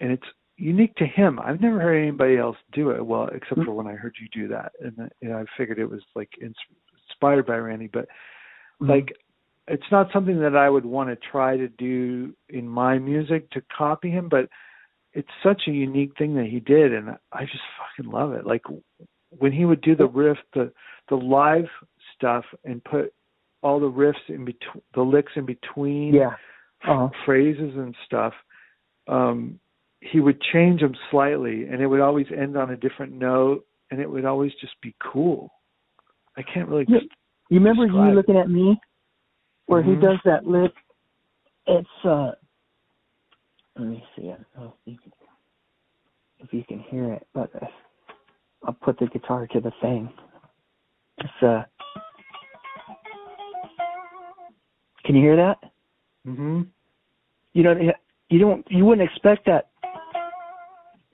and 0.00 0.12
it's 0.12 0.26
unique 0.56 0.94
to 0.96 1.06
him. 1.06 1.38
I've 1.38 1.60
never 1.60 1.80
heard 1.80 1.96
anybody 2.00 2.36
else 2.36 2.56
do 2.72 2.90
it. 2.90 3.04
Well, 3.04 3.28
except 3.32 3.62
for 3.64 3.72
when 3.72 3.86
I 3.86 3.92
heard 3.92 4.14
you 4.20 4.28
do 4.32 4.48
that, 4.48 4.72
and 4.80 5.10
you 5.20 5.28
know, 5.28 5.38
I 5.38 5.44
figured 5.56 5.78
it 5.78 5.90
was 5.90 6.02
like 6.14 6.30
inspired 6.40 7.46
by 7.46 7.56
Randy, 7.56 7.88
but 7.92 8.06
Mm-hmm. 8.80 8.92
like 8.92 9.12
it's 9.66 9.90
not 9.90 10.06
something 10.12 10.40
that 10.40 10.54
I 10.54 10.70
would 10.70 10.86
want 10.86 11.10
to 11.10 11.16
try 11.32 11.56
to 11.56 11.66
do 11.66 12.32
in 12.48 12.68
my 12.68 12.96
music 12.98 13.50
to 13.50 13.62
copy 13.76 14.08
him, 14.08 14.28
but 14.28 14.48
it's 15.14 15.28
such 15.42 15.62
a 15.66 15.72
unique 15.72 16.16
thing 16.16 16.34
that 16.36 16.46
he 16.46 16.60
did, 16.60 16.94
and 16.94 17.10
I 17.32 17.40
just 17.44 17.64
fucking 17.96 18.10
love 18.12 18.32
it. 18.34 18.46
Like 18.46 18.62
when 19.36 19.50
he 19.50 19.64
would 19.64 19.80
do 19.80 19.96
the 19.96 20.06
riff, 20.06 20.38
the 20.54 20.72
the 21.08 21.16
live 21.16 21.66
stuff, 22.14 22.44
and 22.64 22.82
put 22.84 23.12
all 23.62 23.80
the 23.80 23.90
riffs 23.90 24.28
in 24.28 24.44
between, 24.44 24.82
the 24.94 25.02
licks 25.02 25.32
in 25.34 25.44
between 25.44 26.14
Yeah. 26.14 26.34
Uh-huh. 26.86 27.08
phrases 27.26 27.74
and 27.76 27.96
stuff. 28.06 28.34
Um, 29.08 29.58
he 30.00 30.20
would 30.20 30.40
change 30.52 30.80
them 30.80 30.94
slightly, 31.10 31.64
and 31.64 31.80
it 31.82 31.86
would 31.86 32.00
always 32.00 32.26
end 32.36 32.56
on 32.56 32.70
a 32.70 32.76
different 32.76 33.12
note, 33.12 33.64
and 33.90 34.00
it 34.00 34.10
would 34.10 34.24
always 34.24 34.52
just 34.60 34.74
be 34.80 34.94
cool. 35.00 35.50
I 36.36 36.42
can't 36.42 36.68
really. 36.68 36.84
Yeah. 36.88 37.00
You 37.50 37.58
remember 37.58 37.86
you 37.86 38.14
looking 38.14 38.36
at 38.36 38.50
me 38.50 38.78
where 39.66 39.82
Mhm. 39.82 39.86
he 39.86 39.96
does 39.96 40.18
that 40.24 40.46
lick? 40.46 40.72
It's 41.66 42.04
uh 42.04 42.32
let 43.76 43.88
me 43.88 44.04
see 44.16 44.28
it. 44.28 44.40
If 44.56 44.72
you 44.84 44.98
can, 44.98 45.12
if 46.40 46.52
you 46.52 46.64
can 46.64 46.80
hear 46.80 47.12
it, 47.12 47.26
but 47.32 47.50
uh, 47.62 47.66
I'll 48.64 48.74
put 48.74 48.98
the 48.98 49.06
guitar 49.06 49.46
to 49.48 49.60
the 49.60 49.72
thing. 49.80 50.12
It's 51.18 51.42
uh 51.42 51.64
Can 55.04 55.14
you 55.16 55.22
hear 55.22 55.36
that? 55.36 55.58
hmm 56.24 56.62
You 57.52 57.62
don't 57.62 57.80
you 58.28 58.38
don't 58.38 58.66
you 58.70 58.84
wouldn't 58.84 59.08
expect 59.08 59.46
that 59.46 59.67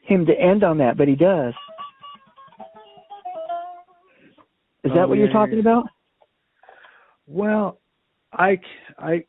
him 0.07 0.27
to 0.27 0.33
end 0.33 0.65
on 0.65 0.79
that, 0.79 0.97
but 0.97 1.09
he 1.09 1.17
does. 1.17 1.55
Is 4.85 4.93
Oh, 4.93 4.95
that 4.97 5.09
what 5.09 5.17
yeah, 5.17 5.25
you're 5.25 5.33
talking 5.33 5.55
yeah. 5.55 5.61
about? 5.61 5.85
Well, 7.27 7.81
I, 8.33 8.61
I, 8.99 9.25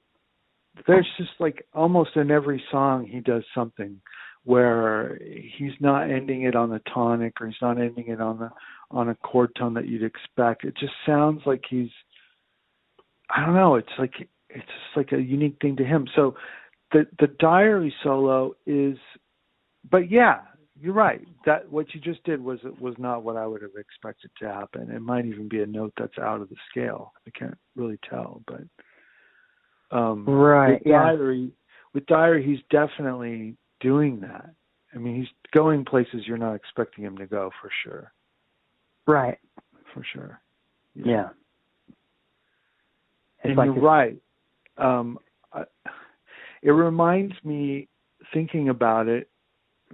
there's 0.86 1.08
just 1.18 1.32
like 1.40 1.66
almost 1.74 2.16
in 2.16 2.30
every 2.30 2.62
song 2.72 3.06
he 3.06 3.22
does 3.22 3.44
something 3.56 4.02
where 4.44 5.18
he's 5.58 5.72
not 5.80 6.12
ending 6.12 6.44
it 6.44 6.56
on 6.56 6.70
the 6.70 6.82
tonic 6.94 7.40
or 7.42 7.48
he's 7.48 7.56
not 7.62 7.80
ending 7.80 8.10
it 8.10 8.22
on 8.22 8.38
the 8.38 8.50
on 8.92 9.10
a 9.10 9.16
chord 9.16 9.50
tone 9.58 9.74
that 9.74 9.88
you'd 9.88 10.04
expect. 10.04 10.64
It 10.64 10.76
just 10.78 10.94
sounds 11.06 11.42
like 11.46 11.64
he's, 11.70 11.90
I 13.36 13.44
don't 13.44 13.56
know. 13.56 13.76
It's 13.76 13.88
like 13.98 14.14
it's 14.50 14.66
just 14.66 14.98
like 14.98 15.12
a 15.14 15.22
unique 15.22 15.58
thing 15.62 15.76
to 15.78 15.86
him. 15.86 16.08
So, 16.16 16.36
the 16.92 17.08
the 17.20 17.28
diary 17.40 17.94
solo 18.04 18.56
is, 18.68 18.98
but 19.90 20.12
yeah, 20.12 20.42
you're 20.80 20.94
right. 20.94 21.26
That 21.46 21.72
what 21.72 21.94
you 21.94 22.02
just 22.02 22.24
did 22.24 22.44
was 22.44 22.60
was 22.80 22.96
not 22.98 23.24
what 23.24 23.38
I 23.38 23.46
would 23.48 23.62
have 23.62 23.76
expected 23.78 24.32
to 24.40 24.48
happen. 24.52 24.92
It 24.92 25.02
might 25.02 25.26
even 25.26 25.48
be 25.48 25.62
a 25.62 25.66
note 25.66 25.94
that's 25.98 26.18
out 26.18 26.42
of 26.42 26.50
the 26.50 26.56
scale. 26.70 27.14
I 27.28 27.32
can't 27.38 27.58
really 27.76 28.00
tell, 28.10 28.42
but 28.48 28.62
um 29.98 30.26
Right, 30.28 30.80
with 30.80 30.82
yeah. 30.86 31.04
diary 31.04 31.52
with 31.94 32.06
diary 32.08 32.46
he's 32.46 32.60
definitely 32.70 33.56
doing 33.80 34.20
that. 34.22 34.50
I 34.94 34.98
mean 34.98 35.16
he's 35.16 35.30
going 35.54 35.86
places 35.86 36.24
you're 36.26 36.38
not 36.38 36.56
expecting 36.56 37.04
him 37.04 37.18
to 37.18 37.26
go 37.26 37.52
for 37.62 37.70
sure. 37.84 38.12
Right. 39.08 39.38
For 39.94 40.04
sure. 40.14 40.42
Yeah. 40.96 41.30
It's 43.44 43.50
and 43.50 43.56
like 43.58 43.68
you're 43.68 43.78
a- 43.78 43.82
right. 43.82 44.18
Um, 44.78 45.20
I, 45.54 45.64
it 46.62 46.72
reminds 46.72 47.36
me, 47.44 47.88
thinking 48.34 48.70
about 48.70 49.08
it, 49.08 49.30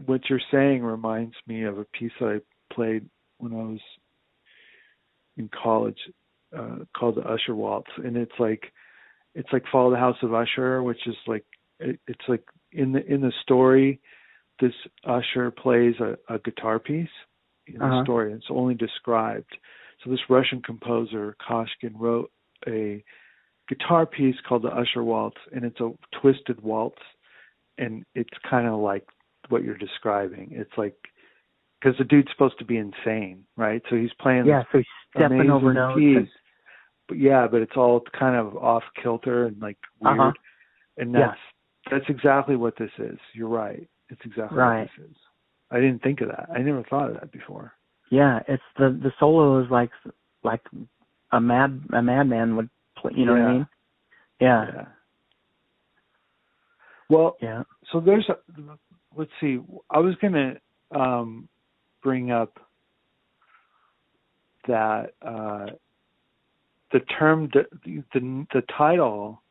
what 0.06 0.22
you're 0.30 0.42
saying 0.52 0.84
reminds 0.84 1.36
me 1.48 1.64
of 1.64 1.78
a 1.78 1.86
piece 1.86 2.12
I 2.22 2.40
played 2.74 3.10
when 3.38 3.54
I 3.54 3.64
was 3.64 3.80
in 5.38 5.50
college 5.64 6.00
uh, 6.58 6.80
called 6.98 7.16
the 7.16 7.22
Usher 7.22 7.56
Waltz, 7.56 7.92
and 7.98 8.18
it's 8.18 8.32
like 8.40 8.72
it's 9.36 9.50
like 9.54 9.64
Fall 9.72 9.88
of 9.88 9.94
the 9.94 10.00
House 10.00 10.18
of 10.22 10.34
Usher, 10.34 10.84
which 10.84 11.08
is 11.08 11.16
like 11.28 11.46
it, 11.80 12.00
it's 12.08 12.28
like 12.28 12.44
in 12.72 12.92
the 12.92 13.06
in 13.06 13.22
the 13.22 13.32
story, 13.42 14.00
this 14.60 14.74
Usher 15.06 15.52
plays 15.52 15.96
a, 16.00 16.18
a 16.34 16.40
guitar 16.40 16.80
piece 16.80 17.10
in 17.68 17.80
the 17.80 17.86
Uh-huh. 17.86 18.04
story, 18.04 18.32
and 18.32 18.42
it's 18.42 18.52
only 18.52 18.76
described. 18.76 19.58
So 20.04 20.10
this 20.10 20.20
Russian 20.30 20.62
composer 20.62 21.36
Koshkin 21.48 21.94
wrote 21.96 22.32
a 22.68 23.04
guitar 23.70 24.06
piece 24.06 24.36
called 24.48 24.64
the 24.64 24.70
Usher 24.70 25.04
Waltz, 25.04 25.38
and 25.54 25.64
it's 25.64 25.80
a 25.80 25.92
twisted 26.22 26.62
waltz, 26.62 27.02
and 27.78 28.04
it's 28.16 28.30
kind 28.50 28.68
of 28.68 28.80
like 28.80 29.08
what 29.52 29.64
you're 29.64 29.78
describing. 29.78 30.50
It's 30.52 30.72
like 30.78 30.96
because 31.80 31.98
the 31.98 32.04
dude's 32.04 32.30
supposed 32.32 32.58
to 32.60 32.66
be 32.66 32.78
insane, 32.78 33.44
right? 33.58 33.82
So 33.90 33.96
he's 33.96 34.14
playing 34.20 34.46
Yeah, 34.46 34.64
so 34.72 34.78
he's 34.80 34.88
stepping 35.16 35.50
over 35.50 35.74
notes. 35.74 36.30
but 37.08 37.18
yeah, 37.18 37.48
but 37.48 37.62
it's 37.62 37.76
all 37.76 38.02
kind 38.18 38.36
of 38.36 38.56
off 38.58 38.84
kilter 39.02 39.46
and 39.46 39.60
like 39.62 39.78
weird, 40.00 40.20
Uh-huh. 40.20 40.32
and 40.98 41.14
Yeah. 41.14 41.28
that's 41.28 41.40
that's 41.90 42.10
exactly 42.10 42.56
what 42.56 42.76
this 42.78 42.92
is. 43.00 43.18
You're 43.34 43.50
right. 43.50 43.88
It's 44.10 44.22
exactly 44.26 44.58
Right. 44.58 44.82
what 44.82 44.90
this 44.98 45.10
is. 45.10 45.18
I 45.72 45.80
didn't 45.80 46.04
think 46.04 46.22
of 46.22 46.28
that. 46.30 46.50
I 46.54 46.60
never 46.60 46.84
thought 46.84 47.10
of 47.10 47.20
that 47.20 47.32
before. 47.32 47.74
Yeah, 48.10 48.42
it's 48.48 48.64
the 48.78 48.90
the 48.92 49.12
solo 49.20 49.60
is 49.64 49.70
like 49.72 49.92
like 50.44 50.62
a 51.32 51.40
mad 51.42 51.82
a 51.94 52.02
madman 52.02 52.56
would 52.58 52.70
play. 52.96 53.14
You 53.16 53.26
know 53.26 53.34
what 53.34 53.42
I 53.42 53.52
mean? 53.54 53.68
Yeah. 54.40 54.66
Yeah. 54.74 54.86
Well, 57.10 57.38
Yeah. 57.42 57.64
so 57.92 58.00
there's 58.00 58.30
a 58.30 58.38
let's 59.16 59.32
see 59.40 59.60
i 59.90 60.00
was 60.00 60.16
going 60.22 60.34
to 60.34 61.00
um 61.00 61.48
bring 62.04 62.32
up 62.32 62.60
that 64.68 65.14
uh 65.22 65.68
the 66.92 67.00
term 67.20 67.50
the, 67.54 67.66
the 67.86 68.46
the 68.54 68.64
title 68.78 69.42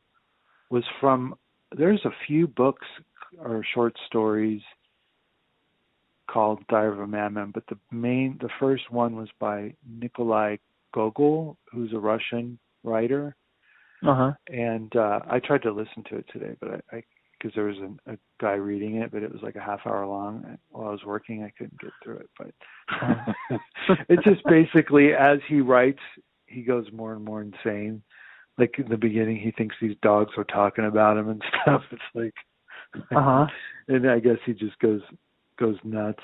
was 0.71 0.85
from 1.01 1.35
there's 1.77 2.05
a 2.05 2.11
few 2.27 2.47
books 2.47 2.87
or 3.39 3.65
short 3.75 3.95
stories 4.07 4.61
called 6.31 6.61
Diary 6.69 6.93
of 6.93 7.01
a 7.01 7.07
Madman, 7.07 7.51
but 7.53 7.65
the 7.69 7.77
main 7.91 8.39
the 8.41 8.49
first 8.61 8.91
one 8.91 9.17
was 9.17 9.29
by 9.41 9.75
Nikolai 9.89 10.57
Gogol, 10.95 11.57
who's 11.73 11.93
a 11.93 11.99
Russian 11.99 12.59
writer 12.85 13.35
Uh 14.03 14.15
huh. 14.15 14.33
and 14.49 14.95
uh 14.97 15.21
I 15.29 15.39
tried 15.41 15.63
to 15.63 15.73
listen 15.73 16.05
to 16.11 16.17
it 16.17 16.27
today, 16.33 16.57
but 16.61 16.85
I 16.93 17.03
because 17.41 17.55
there 17.55 17.65
was 17.65 17.79
an, 17.79 17.99
a 18.07 18.19
guy 18.41 18.53
reading 18.53 18.97
it, 18.97 19.11
but 19.11 19.23
it 19.23 19.33
was 19.33 19.43
like 19.43 19.57
a 19.57 19.61
half 19.61 19.81
hour 19.87 20.07
long. 20.07 20.59
While 20.71 20.89
I 20.89 20.93
was 20.93 21.05
working, 21.07 21.43
I 21.43 21.51
couldn't 21.57 21.81
get 21.81 21.91
through 22.05 22.19
it. 22.19 22.31
But 22.39 22.53
it's 24.11 24.25
just 24.25 24.45
basically 24.45 25.15
as 25.15 25.39
he 25.49 25.61
writes, 25.63 26.01
he 26.47 26.63
goes 26.63 26.87
more 26.93 27.15
and 27.15 27.25
more 27.25 27.41
insane. 27.43 28.03
like 28.59 28.75
in 28.79 28.89
the 28.89 28.97
beginning 28.99 29.37
he 29.39 29.53
thinks 29.53 29.77
these 29.81 29.97
dogs 30.03 30.33
are 30.37 30.45
talking 30.45 30.85
about 30.87 31.17
him 31.17 31.29
and 31.31 31.43
stuff. 31.63 31.83
It's 31.91 32.03
like 32.15 32.35
Uh 33.11 33.23
huh. 33.23 33.47
and 33.89 34.11
I 34.11 34.19
guess 34.21 34.39
he 34.45 34.53
just 34.53 34.79
goes 34.81 35.01
goes 35.59 35.77
nuts. 35.85 36.23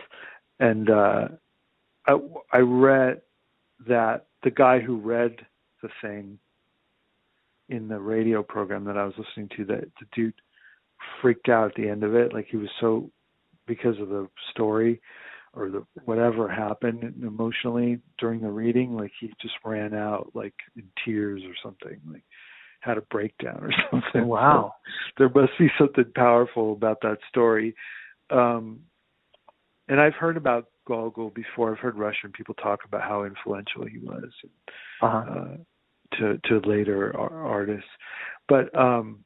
And 0.60 0.90
uh 0.90 1.28
I 2.06 2.18
I 2.52 2.58
read 2.58 3.22
that 3.88 4.26
the 4.42 4.50
guy 4.50 4.80
who 4.80 4.96
read 4.98 5.36
the 5.82 5.88
thing 6.02 6.38
in 7.68 7.88
the 7.88 7.98
radio 7.98 8.42
program 8.42 8.84
that 8.84 8.96
I 8.96 9.04
was 9.04 9.14
listening 9.18 9.48
to 9.56 9.64
that 9.66 9.84
the 10.00 10.06
dude 10.14 10.34
freaked 11.20 11.48
out 11.48 11.68
at 11.70 11.74
the 11.76 11.88
end 11.88 12.02
of 12.04 12.14
it 12.14 12.32
like 12.32 12.46
he 12.50 12.56
was 12.56 12.70
so 12.80 13.10
because 13.66 13.98
of 14.00 14.08
the 14.08 14.28
story 14.50 15.00
or 15.52 15.70
the 15.70 15.84
whatever 16.04 16.48
happened 16.48 17.02
emotionally 17.22 17.98
during 18.18 18.40
the 18.40 18.48
reading 18.50 18.94
like 18.96 19.12
he 19.20 19.32
just 19.40 19.54
ran 19.64 19.94
out 19.94 20.30
like 20.34 20.54
in 20.76 20.84
tears 21.04 21.42
or 21.44 21.54
something 21.62 21.98
like 22.12 22.24
had 22.80 22.98
a 22.98 23.02
breakdown 23.02 23.58
or 23.62 23.72
something 23.90 24.26
Wow. 24.26 24.74
there 25.18 25.28
must 25.28 25.52
be 25.58 25.68
something 25.78 26.04
powerful 26.14 26.72
about 26.72 27.00
that 27.02 27.18
story. 27.28 27.74
Um, 28.30 28.80
and 29.88 30.00
I've 30.00 30.14
heard 30.14 30.36
about 30.36 30.66
Gogol 30.86 31.30
before. 31.30 31.72
I've 31.72 31.78
heard 31.78 31.96
Russian 31.96 32.32
people 32.32 32.54
talk 32.54 32.80
about 32.84 33.02
how 33.02 33.24
influential 33.24 33.86
he 33.86 33.98
was 33.98 34.30
Uh 35.02 35.10
huh. 35.10 35.30
uh, 35.30 35.56
to 36.18 36.38
to 36.44 36.68
later 36.68 37.16
ar- 37.16 37.46
artists. 37.46 37.88
But 38.48 38.76
um, 38.78 39.24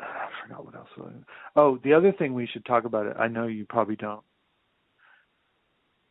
I 0.00 0.28
forgot 0.48 0.64
what 0.64 0.74
else. 0.74 0.88
Was 0.96 1.12
oh, 1.56 1.78
the 1.84 1.92
other 1.92 2.12
thing 2.12 2.34
we 2.34 2.46
should 2.46 2.64
talk 2.64 2.84
about. 2.84 3.06
It. 3.06 3.16
I 3.18 3.28
know 3.28 3.46
you 3.46 3.66
probably 3.66 3.96
don't 3.96 4.22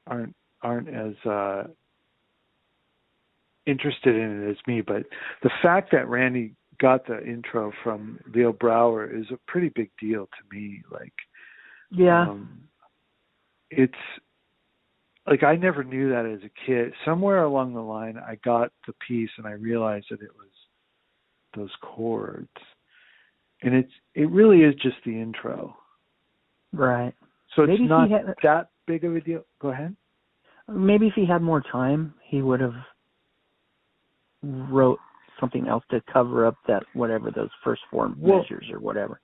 aren't 0.06 0.36
aren't 0.62 0.90
as 0.90 1.30
uh, 1.30 1.64
interested 3.66 4.16
in 4.16 4.44
it 4.44 4.52
as 4.52 4.58
me, 4.68 4.82
but 4.82 5.04
the 5.44 5.52
fact 5.62 5.92
that 5.92 6.08
Randy 6.08 6.54
got 6.80 7.06
the 7.08 7.24
intro 7.26 7.72
from 7.84 8.20
Leo 8.34 8.54
Brouwer 8.54 9.08
is 9.08 9.26
a 9.32 9.38
pretty 9.48 9.70
big 9.70 9.90
deal 10.00 10.26
to 10.28 10.56
me. 10.56 10.84
Like, 10.92 11.14
Yeah. 11.90 12.30
um, 12.30 12.68
it's 13.72 13.94
like 15.26 15.44
I 15.44 15.56
never 15.56 15.84
knew 15.84 16.10
that 16.10 16.26
as 16.26 16.40
a 16.44 16.66
kid. 16.66 16.94
Somewhere 17.04 17.44
along 17.44 17.74
the 17.74 17.82
line, 17.82 18.18
I 18.18 18.36
got 18.44 18.72
the 18.86 18.94
piece 19.06 19.32
and 19.38 19.46
I 19.46 19.52
realized 19.52 20.08
that 20.10 20.22
it 20.22 20.32
was 20.36 20.48
those 21.56 21.76
chords, 21.82 22.50
and 23.64 23.74
it's 23.74 23.92
it 24.16 24.30
really 24.30 24.62
is 24.64 24.76
just 24.76 24.98
the 25.06 25.12
intro. 25.20 25.76
right. 26.74 27.14
So 27.56 27.64
it's 27.64 27.72
Maybe 27.72 27.84
not 27.88 28.10
had- 28.12 28.36
that 28.44 28.70
big 28.86 29.04
of 29.04 29.16
a 29.16 29.22
deal. 29.22 29.44
Go 29.60 29.70
ahead. 29.70 29.96
Maybe 30.68 31.08
if 31.08 31.14
he 31.16 31.26
had 31.26 31.42
more 31.42 31.62
time, 31.62 32.14
he 32.22 32.42
would 32.42 32.60
have 32.60 32.76
wrote 34.44 35.00
something 35.40 35.68
else 35.68 35.84
to 35.90 36.02
cover 36.12 36.46
up 36.46 36.56
that 36.68 36.84
whatever 36.94 37.32
those 37.32 37.50
first 37.64 37.82
four 37.90 38.12
Well- 38.18 38.40
measures 38.40 38.70
or 38.72 38.80
whatever. 38.80 39.20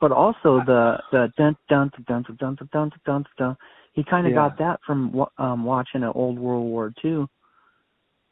But 0.00 0.10
also 0.12 0.60
the 0.64 1.00
the 1.12 1.32
dun 1.36 1.56
dun 1.68 1.90
dun 2.06 2.22
dun 2.24 2.36
dun 2.38 2.54
dun 2.56 2.68
dun 2.72 2.92
dun 3.04 3.26
dun. 3.38 3.56
He 3.92 4.02
kind 4.02 4.26
of 4.26 4.32
Yeah. 4.32 4.48
got 4.48 4.58
that 4.58 4.80
from 4.82 5.24
um 5.38 5.64
watching 5.64 6.02
an 6.02 6.12
old 6.14 6.38
World 6.38 6.64
War 6.64 6.92
II. 7.04 7.26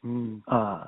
Mm, 0.03 0.41
Uh, 0.47 0.85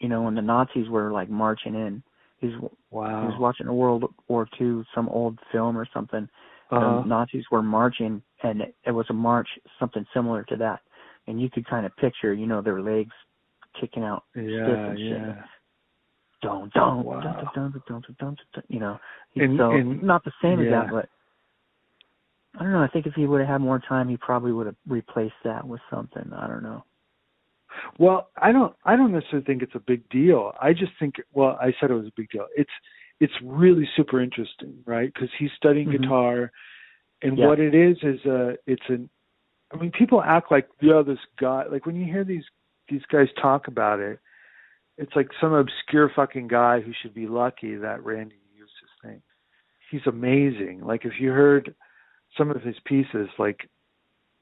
you 0.00 0.08
know, 0.08 0.22
when 0.22 0.34
the 0.34 0.42
Nazis 0.42 0.88
were 0.88 1.12
like 1.12 1.28
marching 1.30 1.74
in. 1.74 2.02
He's 2.42 2.50
he 2.50 2.58
wow. 2.90 3.24
was 3.26 3.38
watching 3.38 3.68
a 3.68 3.74
World 3.74 4.04
War 4.28 4.48
II, 4.60 4.82
some 4.94 5.08
old 5.08 5.38
film 5.52 5.78
or 5.78 5.86
something. 5.94 6.28
Uh-huh. 6.70 7.02
the 7.02 7.06
Nazis 7.06 7.44
were 7.52 7.62
marching, 7.62 8.22
and 8.42 8.62
it, 8.62 8.74
it 8.84 8.90
was 8.90 9.06
a 9.10 9.12
march, 9.12 9.48
something 9.78 10.04
similar 10.12 10.42
to 10.44 10.56
that. 10.56 10.80
And 11.26 11.40
you 11.40 11.48
could 11.50 11.66
kind 11.66 11.86
of 11.86 11.94
picture, 11.96 12.34
you 12.34 12.46
know, 12.46 12.60
their 12.60 12.80
legs 12.82 13.12
kicking 13.80 14.02
out, 14.02 14.24
stiff 14.32 14.48
Yeah, 14.48 14.66
and 14.66 14.98
shit. 14.98 15.08
yeah. 15.10 15.42
Dun, 16.42 16.70
dun, 16.74 17.04
Wow. 17.04 17.20
dun, 17.20 17.34
dun, 17.34 17.52
dun, 17.54 17.82
dun, 17.86 18.00
dun, 18.00 18.16
dun, 18.18 18.36
dun, 18.54 18.64
you 18.68 18.80
know. 18.80 18.98
And- 19.36 19.56
so 19.58 19.70
and- 19.70 20.02
not 20.02 20.24
the 20.24 20.32
same 20.42 20.60
as 20.60 20.70
that, 20.70 20.90
but 20.90 21.08
I 22.58 22.64
don't 22.64 22.72
know. 22.72 22.82
I 22.82 22.88
think 22.88 23.06
if 23.06 23.14
he 23.14 23.26
would 23.26 23.40
have 23.40 23.48
had 23.48 23.60
more 23.60 23.78
time, 23.78 24.08
he 24.08 24.16
probably 24.16 24.52
would 24.52 24.66
have 24.66 24.76
replaced 24.88 25.40
that 25.44 25.66
with 25.66 25.80
something. 25.90 26.32
I 26.34 26.46
don't 26.48 26.62
know. 26.62 26.84
Well, 27.98 28.30
I 28.36 28.52
don't 28.52 28.74
I 28.84 28.96
don't 28.96 29.12
necessarily 29.12 29.44
think 29.44 29.62
it's 29.62 29.74
a 29.74 29.80
big 29.80 30.08
deal. 30.10 30.52
I 30.60 30.72
just 30.72 30.92
think 30.98 31.16
well, 31.32 31.58
I 31.60 31.72
said 31.80 31.90
it 31.90 31.94
was 31.94 32.06
a 32.06 32.12
big 32.16 32.30
deal. 32.30 32.46
It's 32.56 32.70
it's 33.20 33.32
really 33.42 33.88
super 33.96 34.20
interesting, 34.20 34.74
right? 34.86 35.14
Cuz 35.14 35.30
he's 35.38 35.52
studying 35.52 35.88
Mhm. 35.88 36.02
guitar 36.02 36.52
and 37.22 37.38
Yeah. 37.38 37.46
what 37.46 37.60
it 37.60 37.74
is 37.74 38.02
is 38.02 38.24
uh 38.26 38.56
it's 38.66 38.88
an 38.88 39.08
I 39.72 39.76
mean 39.76 39.92
people 39.92 40.22
act 40.22 40.50
like 40.50 40.68
yeah 40.80 41.02
this 41.02 41.20
guy 41.38 41.66
like 41.66 41.86
when 41.86 41.96
you 41.96 42.04
hear 42.04 42.24
these 42.24 42.44
these 42.88 43.04
guys 43.06 43.28
talk 43.40 43.68
about 43.68 44.00
it 44.00 44.18
it's 44.98 45.14
like 45.16 45.30
some 45.40 45.52
obscure 45.54 46.10
fucking 46.10 46.48
guy 46.48 46.80
who 46.80 46.92
should 46.92 47.14
be 47.14 47.26
lucky 47.26 47.76
that 47.76 48.04
Randy 48.04 48.36
used 48.54 48.74
his 48.80 48.90
thing. 49.02 49.22
He's 49.90 50.06
amazing. 50.06 50.80
Like 50.84 51.04
if 51.06 51.18
you 51.20 51.30
heard 51.30 51.74
some 52.36 52.50
of 52.50 52.62
his 52.62 52.78
pieces 52.80 53.28
like 53.38 53.68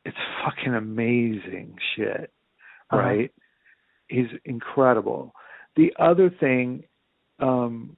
it's 0.04 0.16
fucking 0.44 0.74
amazing 0.74 1.78
shit 1.94 2.32
Uh-huh. 2.90 3.02
right? 3.02 3.32
He's 4.08 4.26
incredible. 4.44 5.32
The 5.76 5.92
other 5.98 6.30
thing, 6.40 6.84
um, 7.38 7.96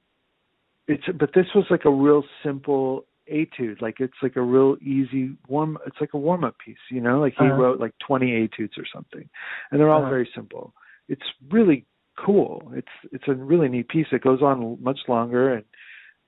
it's 0.89 1.05
but 1.19 1.31
this 1.35 1.47
was 1.55 1.64
like 1.70 1.85
a 1.85 1.90
real 1.90 2.23
simple 2.43 3.06
etude. 3.27 3.81
Like 3.81 4.01
it's 4.01 4.12
like 4.23 4.36
a 4.36 4.43
real 4.43 4.77
easy 4.82 5.36
warm. 5.48 5.78
It's 5.86 5.97
like 6.01 6.12
a 6.14 6.19
warm 6.19 6.44
up 6.44 6.56
piece, 6.64 6.77
you 6.90 7.01
know. 7.01 7.20
Like 7.20 7.35
he 7.39 7.44
Uh-huh. 7.44 7.55
wrote 7.60 7.81
like 7.81 7.94
20 8.06 8.31
etudes 8.32 8.77
or 8.77 8.85
something, 8.93 9.28
and 9.70 9.81
they're 9.81 9.90
all 9.90 10.01
Uh-huh. 10.02 10.10
very 10.10 10.28
simple. 10.35 10.74
It's 11.09 11.23
really 11.51 11.86
cool. 12.19 12.70
It's 12.74 12.89
it's 13.12 13.24
a 13.28 13.35
really 13.35 13.69
neat 13.69 13.89
piece. 13.89 14.06
It 14.12 14.23
goes 14.23 14.43
on 14.43 14.77
much 14.82 14.98
longer, 15.09 15.55
and 15.55 15.64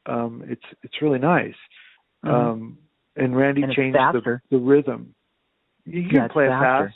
um, 0.07 0.43
it's 0.47 0.65
it's 0.83 1.03
really 1.03 1.19
nice. 1.19 1.55
Mhm. 2.25 2.31
Um, 2.33 2.79
and 3.17 3.37
Randy 3.37 3.63
And 3.63 3.73
changed 3.75 3.99
the 3.99 4.41
the 4.51 4.59
rhythm. 4.59 5.15
You 5.85 6.05
can 6.05 6.15
Yeah, 6.17 6.25
it's 6.25 6.33
play 6.33 6.47
it 6.47 6.49
fast. 6.51 6.95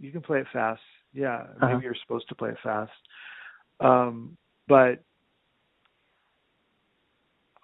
You 0.00 0.10
can 0.12 0.20
play 0.20 0.40
it 0.40 0.46
fast. 0.52 0.82
Yeah, 1.14 1.42
Uh-huh. 1.42 1.68
maybe 1.68 1.84
you're 1.84 1.94
supposed 2.02 2.28
to 2.28 2.34
play 2.34 2.50
it 2.50 2.58
fast. 2.62 2.92
Um, 3.80 4.36
but 4.68 5.02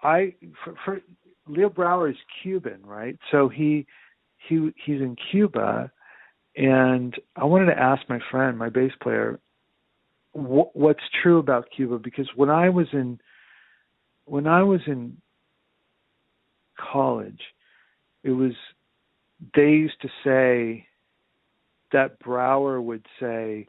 I 0.03 0.35
for, 0.65 0.75
for 0.85 1.01
Leo 1.47 1.69
Brouwer 1.69 2.09
is 2.09 2.17
Cuban, 2.43 2.81
right? 2.85 3.19
So 3.31 3.49
he 3.49 3.87
he 4.49 4.73
he's 4.85 5.01
in 5.01 5.17
Cuba, 5.31 5.91
and 6.57 7.15
I 7.37 7.45
wanted 7.45 7.67
to 7.67 7.79
ask 7.79 8.09
my 8.09 8.21
friend, 8.31 8.57
my 8.57 8.69
bass 8.69 8.93
player, 9.03 9.41
wh- 10.33 10.75
what's 10.75 11.03
true 11.23 11.39
about 11.39 11.69
Cuba 11.75 11.99
because 11.99 12.29
when 12.37 12.51
I 12.51 12.69
was 12.69 12.87
in 12.93 13.21
when 14.27 14.47
I 14.47 14.63
was 14.63 14.81
in 14.87 15.17
college, 16.77 17.41
it 18.23 18.31
was 18.31 18.53
they 19.55 19.71
used 19.71 20.01
to 20.03 20.09
say 20.25 20.87
that 21.93 22.19
Brouwer 22.21 22.81
would 22.81 23.05
say, 23.19 23.67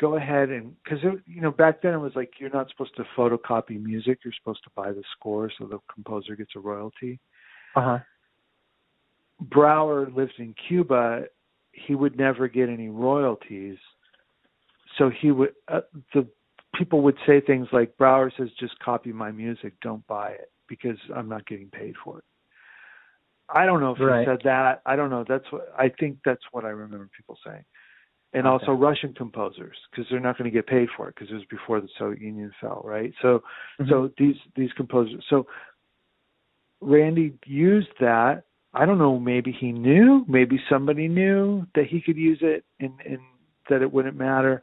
"Go 0.00 0.16
ahead 0.16 0.50
and 0.50 0.74
because 0.82 1.02
you 1.26 1.40
know 1.40 1.50
back 1.50 1.82
then 1.82 1.94
it 1.94 1.98
was 1.98 2.14
like 2.14 2.32
you're 2.38 2.50
not 2.50 2.68
supposed 2.70 2.96
to 2.96 3.04
photocopy 3.16 3.82
music; 3.82 4.18
you're 4.24 4.34
supposed 4.38 4.64
to 4.64 4.70
buy 4.74 4.92
the 4.92 5.02
score 5.16 5.50
so 5.58 5.66
the 5.66 5.78
composer 5.92 6.36
gets 6.36 6.52
a 6.56 6.60
royalty." 6.60 7.18
Uh-huh. 7.76 7.98
Brouwer 9.40 10.08
lives 10.10 10.32
in 10.38 10.54
Cuba; 10.68 11.24
he 11.72 11.94
would 11.94 12.16
never 12.16 12.48
get 12.48 12.68
any 12.68 12.88
royalties, 12.88 13.78
so 14.98 15.10
he 15.10 15.30
would 15.30 15.54
uh, 15.68 15.80
the 16.12 16.26
people 16.74 17.02
would 17.02 17.16
say 17.26 17.40
things 17.40 17.68
like 17.72 17.96
Brouwer 17.96 18.30
says, 18.36 18.48
"Just 18.58 18.78
copy 18.80 19.12
my 19.12 19.30
music, 19.30 19.74
don't 19.80 20.06
buy 20.06 20.30
it 20.30 20.50
because 20.68 20.98
I'm 21.14 21.28
not 21.28 21.46
getting 21.46 21.68
paid 21.68 21.94
for 22.02 22.18
it." 22.18 22.24
I 23.48 23.66
don't 23.66 23.80
know 23.80 23.92
if 23.92 24.00
Right. 24.00 24.20
he 24.20 24.24
said 24.26 24.40
that. 24.44 24.82
I 24.86 24.96
don't 24.96 25.10
know. 25.10 25.24
That's 25.24 25.50
what 25.52 25.72
I 25.78 25.88
think. 25.88 26.18
That's 26.24 26.42
what 26.52 26.64
I 26.64 26.70
remember 26.70 27.08
people 27.16 27.38
saying. 27.44 27.64
And 28.32 28.46
Okay. 28.46 28.66
also 28.66 28.72
Russian 28.72 29.14
composers 29.14 29.76
because 29.90 30.08
they're 30.08 30.18
not 30.20 30.36
going 30.36 30.50
to 30.50 30.54
get 30.54 30.66
paid 30.66 30.88
for 30.96 31.08
it 31.08 31.14
because 31.14 31.30
it 31.30 31.34
was 31.34 31.44
before 31.44 31.80
the 31.80 31.88
Soviet 31.98 32.20
Union 32.20 32.52
fell, 32.60 32.82
right? 32.84 33.14
So, 33.22 33.42
Mhm. 33.78 33.88
so 33.88 34.08
these 34.16 34.40
these 34.56 34.72
composers. 34.72 35.24
So 35.28 35.46
Randy 36.80 37.38
used 37.46 37.96
that. 38.00 38.44
I 38.72 38.86
don't 38.86 38.98
know. 38.98 39.20
Maybe 39.20 39.52
he 39.52 39.70
knew. 39.70 40.24
Maybe 40.26 40.58
somebody 40.68 41.06
knew 41.06 41.64
that 41.74 41.86
he 41.86 42.00
could 42.00 42.16
use 42.16 42.42
it 42.42 42.64
and 42.80 43.00
and 43.02 43.20
that 43.68 43.82
it 43.82 43.92
wouldn't 43.92 44.16
matter. 44.16 44.62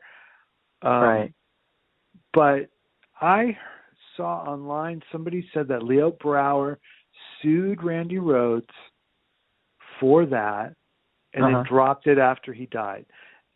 Um, 0.81 1.03
Right. 1.03 1.33
But 2.33 2.69
I 3.21 3.57
saw 4.17 4.43
online 4.43 5.01
somebody 5.11 5.47
said 5.53 5.67
that 5.69 5.83
Leo 5.83 6.11
Brouwer 6.11 6.79
sued 7.41 7.83
Randy 7.83 8.17
Rhoads 8.17 8.69
for 9.99 10.25
that 10.25 10.75
and 11.33 11.43
Uh-huh. 11.45 11.57
then 11.57 11.65
dropped 11.65 12.07
it 12.07 12.17
after 12.17 12.53
he 12.53 12.65
died. 12.67 13.05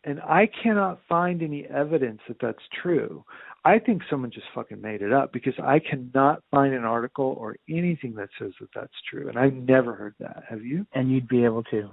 And 0.04 0.20
I 0.20 0.46
cannot 0.46 1.00
find 1.08 1.42
any 1.42 1.64
evidence 1.66 2.20
that 2.28 2.38
that's 2.40 2.62
true. 2.80 3.24
I 3.64 3.80
think 3.80 4.02
someone 4.08 4.30
just 4.30 4.46
fucking 4.54 4.80
made 4.80 5.02
it 5.02 5.12
up 5.12 5.32
because 5.32 5.58
I 5.58 5.80
cannot 5.80 6.42
find 6.52 6.72
an 6.72 6.84
article 6.84 7.34
or 7.38 7.56
anything 7.68 8.14
that 8.14 8.28
says 8.38 8.52
that 8.60 8.68
that's 8.72 9.02
true. 9.10 9.28
And 9.28 9.36
I've 9.36 9.52
never 9.54 9.94
heard 9.94 10.14
that. 10.20 10.44
Have 10.48 10.62
you? 10.64 10.86
and 10.92 11.10
you'd 11.10 11.26
be 11.26 11.44
able 11.44 11.64
to. 11.64 11.90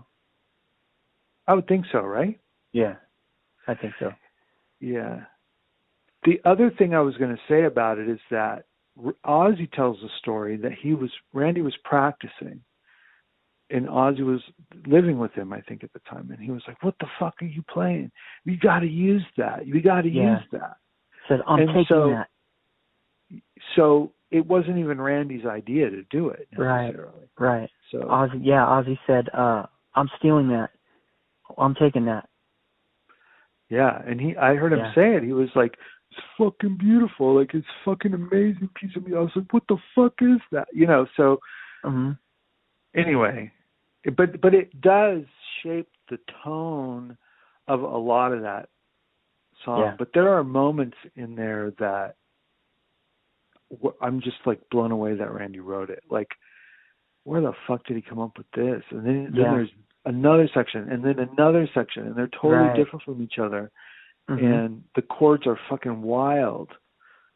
I 1.48 1.54
would 1.56 1.68
think 1.68 1.86
so, 1.92 2.02
right? 2.02 2.40
Yeah. 2.72 2.96
I 3.68 3.74
think 3.74 3.94
so. 4.00 4.12
Yeah. 4.80 5.22
the 6.26 6.40
other 6.46 6.70
thing 6.70 6.94
I 6.94 7.00
was 7.02 7.18
going 7.18 7.36
to 7.36 7.42
say 7.50 7.64
about 7.64 7.98
it 7.98 8.08
is 8.08 8.20
that 8.30 8.66
Ozzy 9.26 9.72
tells 9.72 9.98
the 10.02 10.10
story 10.20 10.56
that 10.58 10.74
he 10.74 10.94
was 10.94 11.10
Randy 11.34 11.62
was 11.62 11.76
practicing, 11.84 12.62
and 13.70 13.88
Ozzy 13.88 14.22
was 14.22 14.42
living 14.86 15.18
with 15.18 15.34
him, 15.34 15.52
I 15.52 15.62
think, 15.62 15.84
at 15.84 15.92
the 15.94 16.00
time, 16.10 16.30
and 16.32 16.40
he 16.40 16.52
was 16.52 16.62
like, 16.68 16.82
"What 16.84 16.96
the 17.00 17.08
fuck 17.20 17.42
are 17.42 17.46
you 17.46 17.64
playing? 17.64 18.12
You 18.46 18.58
got 18.58 18.80
to 18.80 18.88
use 18.88 19.26
that. 19.38 19.66
You 19.66 19.82
got 19.82 20.02
to 20.02 20.10
Yeah. 20.10 20.38
use 20.40 20.48
that." 20.52 20.78
Said 21.28 21.42
I'm 21.48 21.60
And 21.60 21.70
taking 21.70 21.86
so- 21.86 22.10
that. 22.10 22.30
So 23.76 24.12
it 24.30 24.46
wasn't 24.46 24.78
even 24.78 25.00
Randy's 25.02 25.46
idea 25.46 25.90
to 25.90 26.04
do 26.04 26.30
it 26.30 26.48
Right. 26.56 26.96
Right. 27.40 27.70
So 27.92 28.02
Ozzy. 28.02 28.40
Yeah. 28.44 28.66
Ozzy 28.66 29.00
said, 29.08 29.30
uh, 29.34 29.66
"I'm 29.96 30.10
stealing 30.20 30.50
that. 30.50 30.70
I'm 31.58 31.74
taking 31.76 32.06
that." 32.06 32.30
Yeah, 33.70 34.02
and 34.06 34.22
he 34.22 34.36
I 34.38 34.54
heard 34.56 34.74
him 34.74 34.80
Yeah. 34.80 34.94
say 34.94 35.16
it. 35.16 35.24
He 35.24 35.34
was 35.34 35.50
like, 35.56 35.80
It's 36.16 36.26
fucking 36.38 36.78
beautiful, 36.78 37.36
like 37.36 37.54
it's 37.54 37.66
fucking 37.86 38.14
amazing 38.14 38.70
piece 38.80 38.96
of 38.96 39.04
music. 39.04 39.18
I 39.18 39.22
was 39.22 39.32
like, 39.36 39.54
What 39.54 39.64
the 39.68 39.78
fuck 39.96 40.14
is 40.22 40.40
that? 40.52 40.68
You 40.74 40.88
know, 40.88 41.08
so 41.18 41.40
hmm 41.84 42.12
anyway. 42.96 43.52
But 44.18 44.42
but 44.42 44.54
it 44.54 44.82
does 44.82 45.22
shape 45.62 45.90
the 46.10 46.18
tone 46.44 47.18
of 47.68 47.82
a 47.82 47.98
lot 47.98 48.34
of 48.34 48.42
that 48.42 48.70
song. 49.64 49.80
Yeah. 49.80 49.96
But 49.98 50.10
there 50.14 50.30
are 50.30 50.44
moments 50.44 50.98
in 51.16 51.36
there 51.36 51.72
that 51.80 52.16
I'm 54.02 54.22
just 54.22 54.38
like 54.46 54.60
blown 54.70 54.92
away 54.92 55.16
that 55.16 55.32
Randy 55.34 55.60
wrote 55.60 55.90
it. 55.90 56.04
Like, 56.10 56.28
where 57.24 57.42
the 57.42 57.54
fuck 57.68 57.86
did 57.86 57.96
he 57.96 58.02
come 58.02 58.20
up 58.20 58.38
with 58.38 58.52
this? 58.56 58.84
And 58.92 59.06
then, 59.06 59.34
then 59.34 59.52
there's 59.52 59.70
another 60.06 60.50
section, 60.54 60.90
and 60.92 61.04
then 61.04 61.18
another 61.20 61.68
section, 61.74 62.08
and 62.08 62.16
they're 62.16 62.28
totally 62.28 62.68
Right. 62.68 62.76
different 62.76 63.04
from 63.04 63.22
each 63.22 63.40
other. 63.40 63.72
Hmm 64.30 64.38
And 64.38 64.84
the 64.96 65.02
chords 65.02 65.46
are 65.48 65.60
fucking 65.70 66.02
wild. 66.02 66.70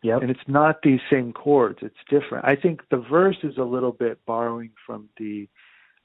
Yep. 0.04 0.22
And 0.22 0.32
it's 0.32 0.48
not 0.48 0.82
these 0.84 1.00
same 1.10 1.34
chords; 1.34 1.80
it's 1.82 1.96
different. 2.10 2.46
I 2.46 2.56
think 2.56 2.82
the 2.92 3.04
verse 3.10 3.38
is 3.44 3.58
a 3.58 3.64
little 3.64 3.92
bit 3.92 4.20
borrowing 4.26 4.72
from 4.86 5.10
the 5.18 5.48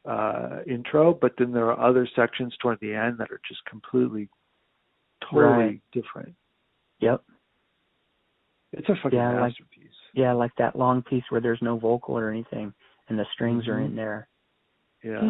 uh 0.08 0.60
intro, 0.66 1.14
but 1.14 1.32
then 1.38 1.52
there 1.52 1.70
are 1.70 1.88
other 1.88 2.08
sections 2.16 2.56
toward 2.60 2.78
the 2.80 2.94
end 2.94 3.18
that 3.18 3.30
are 3.30 3.40
just 3.46 3.64
completely, 3.66 4.28
totally 5.30 5.64
Right. 5.64 5.80
different. 5.92 6.34
Yep. 7.00 7.22
It's 8.72 8.88
a 8.88 8.96
fucking 8.96 9.18
Yeah, 9.18 9.28
I 9.30 9.32
like- 9.34 9.40
masterpiece. 9.60 9.94
Yeah, 10.14 10.32
like 10.32 10.54
that 10.56 10.74
long 10.74 11.02
piece 11.02 11.24
where 11.30 11.40
there's 11.42 11.62
no 11.62 11.76
vocal 11.76 12.18
or 12.18 12.30
anything, 12.30 12.72
and 13.08 13.18
the 13.18 13.26
strings 13.26 13.68
are 13.68 13.76
Mhm. 13.78 13.84
in 13.86 13.94
there. 13.96 14.28
Yeah. 15.02 15.20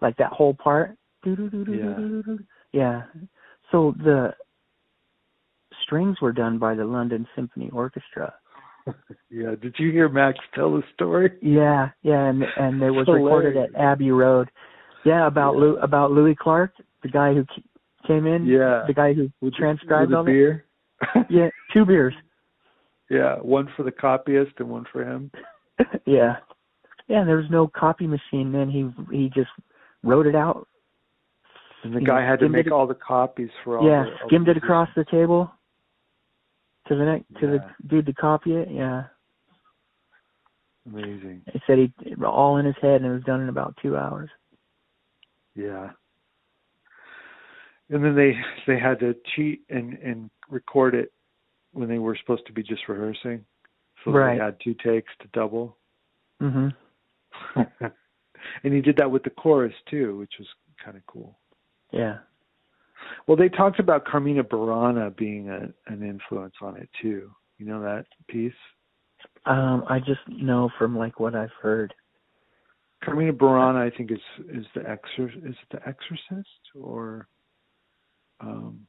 Like 0.00 0.16
that 0.16 0.32
whole 0.32 0.54
part. 0.54 0.96
Yeah. 1.24 1.96
yeah. 2.72 3.02
So 3.70 3.94
the 3.98 4.34
strings 5.82 6.20
were 6.20 6.32
done 6.32 6.58
by 6.58 6.74
the 6.74 6.84
London 6.84 7.26
Symphony 7.34 7.70
Orchestra. 7.72 8.34
Yeah. 9.30 9.54
Did 9.60 9.76
you 9.78 9.90
hear 9.92 10.08
Max 10.08 10.38
tell 10.54 10.72
the 10.72 10.82
story? 10.94 11.30
Yeah, 11.40 11.90
yeah, 12.02 12.26
and 12.26 12.42
and 12.56 12.82
it 12.82 12.90
was 12.90 13.06
recorded 13.08 13.56
at 13.56 13.74
Abbey 13.80 14.10
Road. 14.10 14.50
Yeah, 15.04 15.26
about 15.26 15.54
Yeah. 15.54 15.60
Lou 15.60 15.76
about 15.78 16.10
Louis 16.10 16.34
Clark, 16.34 16.72
the 17.02 17.08
guy 17.08 17.32
who 17.32 17.46
came 18.06 18.26
in. 18.26 18.44
Yeah. 18.44 18.84
The 18.86 18.94
guy 18.94 19.14
who 19.14 19.30
With 19.40 19.52
the- 19.54 19.58
transcribed 19.58 20.10
with 20.10 20.16
all 20.16 20.24
the 20.24 20.30
beer. 20.32 20.64
Yeah, 21.30 21.50
two 21.72 21.84
beers. 21.84 22.14
Yeah, 23.12 23.36
one 23.36 23.68
for 23.76 23.82
the 23.82 23.92
copyist 23.92 24.52
and 24.58 24.68
one 24.70 24.86
for 24.90 25.04
him. 25.04 25.30
yeah. 26.06 26.36
Yeah, 27.08 27.24
there 27.24 27.36
was 27.36 27.50
no 27.50 27.68
copy 27.68 28.06
machine 28.06 28.52
then. 28.52 28.70
He 28.70 28.88
he 29.14 29.28
just 29.34 29.50
wrote 30.02 30.26
it 30.26 30.34
out. 30.34 30.66
And 31.84 31.94
the 31.94 32.00
You 32.00 32.06
guy 32.06 32.22
had 32.24 32.38
to 32.40 32.48
make 32.48 32.66
it- 32.66 32.72
all 32.72 32.86
the 32.86 32.94
copies 32.94 33.50
for 33.64 33.78
all. 33.78 33.86
yeah, 33.86 34.04
the, 34.04 34.26
skimmed 34.28 34.48
it 34.48 34.56
across 34.56 34.88
the 34.96 35.04
table 35.04 35.52
to 36.88 36.96
the 36.96 37.04
next 37.04 37.26
to 37.40 37.46
Yeah. 37.46 37.58
the 37.82 37.88
dude 37.88 38.06
to 38.06 38.14
copy 38.14 38.54
it. 38.54 38.70
Yeah. 38.70 39.04
Amazing. 40.86 41.42
He 41.52 41.60
said 41.66 41.78
he 41.78 41.92
all 42.24 42.56
in 42.56 42.64
his 42.66 42.74
head 42.80 43.02
and 43.02 43.06
it 43.06 43.14
was 43.14 43.24
done 43.24 43.40
in 43.40 43.48
about 43.48 43.76
two 43.82 43.96
hours. 43.96 44.30
Yeah. 45.54 45.90
And 47.90 48.02
then 48.02 48.14
they 48.16 48.32
they 48.66 48.78
had 48.78 48.98
to 49.00 49.14
cheat 49.34 49.62
and 49.68 49.94
and 49.98 50.30
record 50.48 50.94
it 50.94 51.12
when 51.72 51.88
they 51.88 51.98
were 51.98 52.16
supposed 52.16 52.46
to 52.46 52.52
be 52.52 52.62
just 52.62 52.88
rehearsing. 52.88 53.44
So 54.04 54.10
Right. 54.10 54.36
they 54.38 54.44
had 54.44 54.60
two 54.60 54.74
takes 54.74 55.12
to 55.20 55.28
double. 55.28 55.76
Mhm. 56.40 56.74
and 57.56 58.72
he 58.74 58.80
did 58.80 58.96
that 58.96 59.10
with 59.10 59.22
the 59.22 59.30
chorus 59.30 59.74
too, 59.86 60.18
which 60.18 60.38
was 60.38 60.48
kind 60.84 60.96
of 60.96 61.06
cool. 61.06 61.38
Yeah. 61.90 62.18
Well, 63.26 63.36
they 63.36 63.48
talked 63.48 63.78
about 63.80 64.04
Carmina 64.04 64.44
Burana 64.44 65.14
being 65.16 65.48
a, 65.50 65.72
an 65.86 66.02
influence 66.02 66.54
on 66.60 66.76
it 66.76 66.88
too. 67.00 67.34
You 67.58 67.66
know 67.66 67.80
that 67.82 68.06
piece? 68.28 68.52
Um, 69.46 69.84
I 69.88 69.98
just 69.98 70.20
know 70.28 70.68
from 70.78 70.96
like 70.96 71.20
what 71.20 71.34
I've 71.34 71.52
heard. 71.60 71.94
Carmina 73.04 73.32
Burana, 73.32 73.76
I 73.92 73.96
think, 73.96 74.10
is 74.12 74.20
is 74.48 74.66
the 74.74 74.80
exor 74.80 75.28
is 75.48 75.54
it 75.54 75.68
the 75.70 75.88
Exorcist 75.88 76.48
or 76.80 77.28
um 78.40 78.86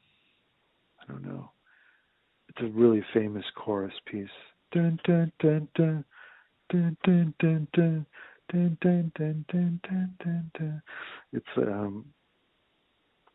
I 1.01 1.11
don't 1.11 1.23
know. 1.23 1.51
It's 2.55 2.65
a 2.65 2.71
really 2.71 3.03
famous 3.13 3.43
chorus 3.55 3.93
piece. 4.05 4.27
Dun 4.71 4.99
dun 5.05 5.31
dun 5.39 5.67
dun 5.75 6.05
dun 6.69 6.97
dun 7.03 7.33
dun 7.39 7.67
dun 7.73 8.07
dun 8.53 8.77
dun 8.81 9.13
dun 9.17 9.45
dun 9.51 9.79
dun 9.87 10.15
dun 10.23 10.51
dun. 10.59 10.81
It's 11.31 11.45
um 11.57 12.05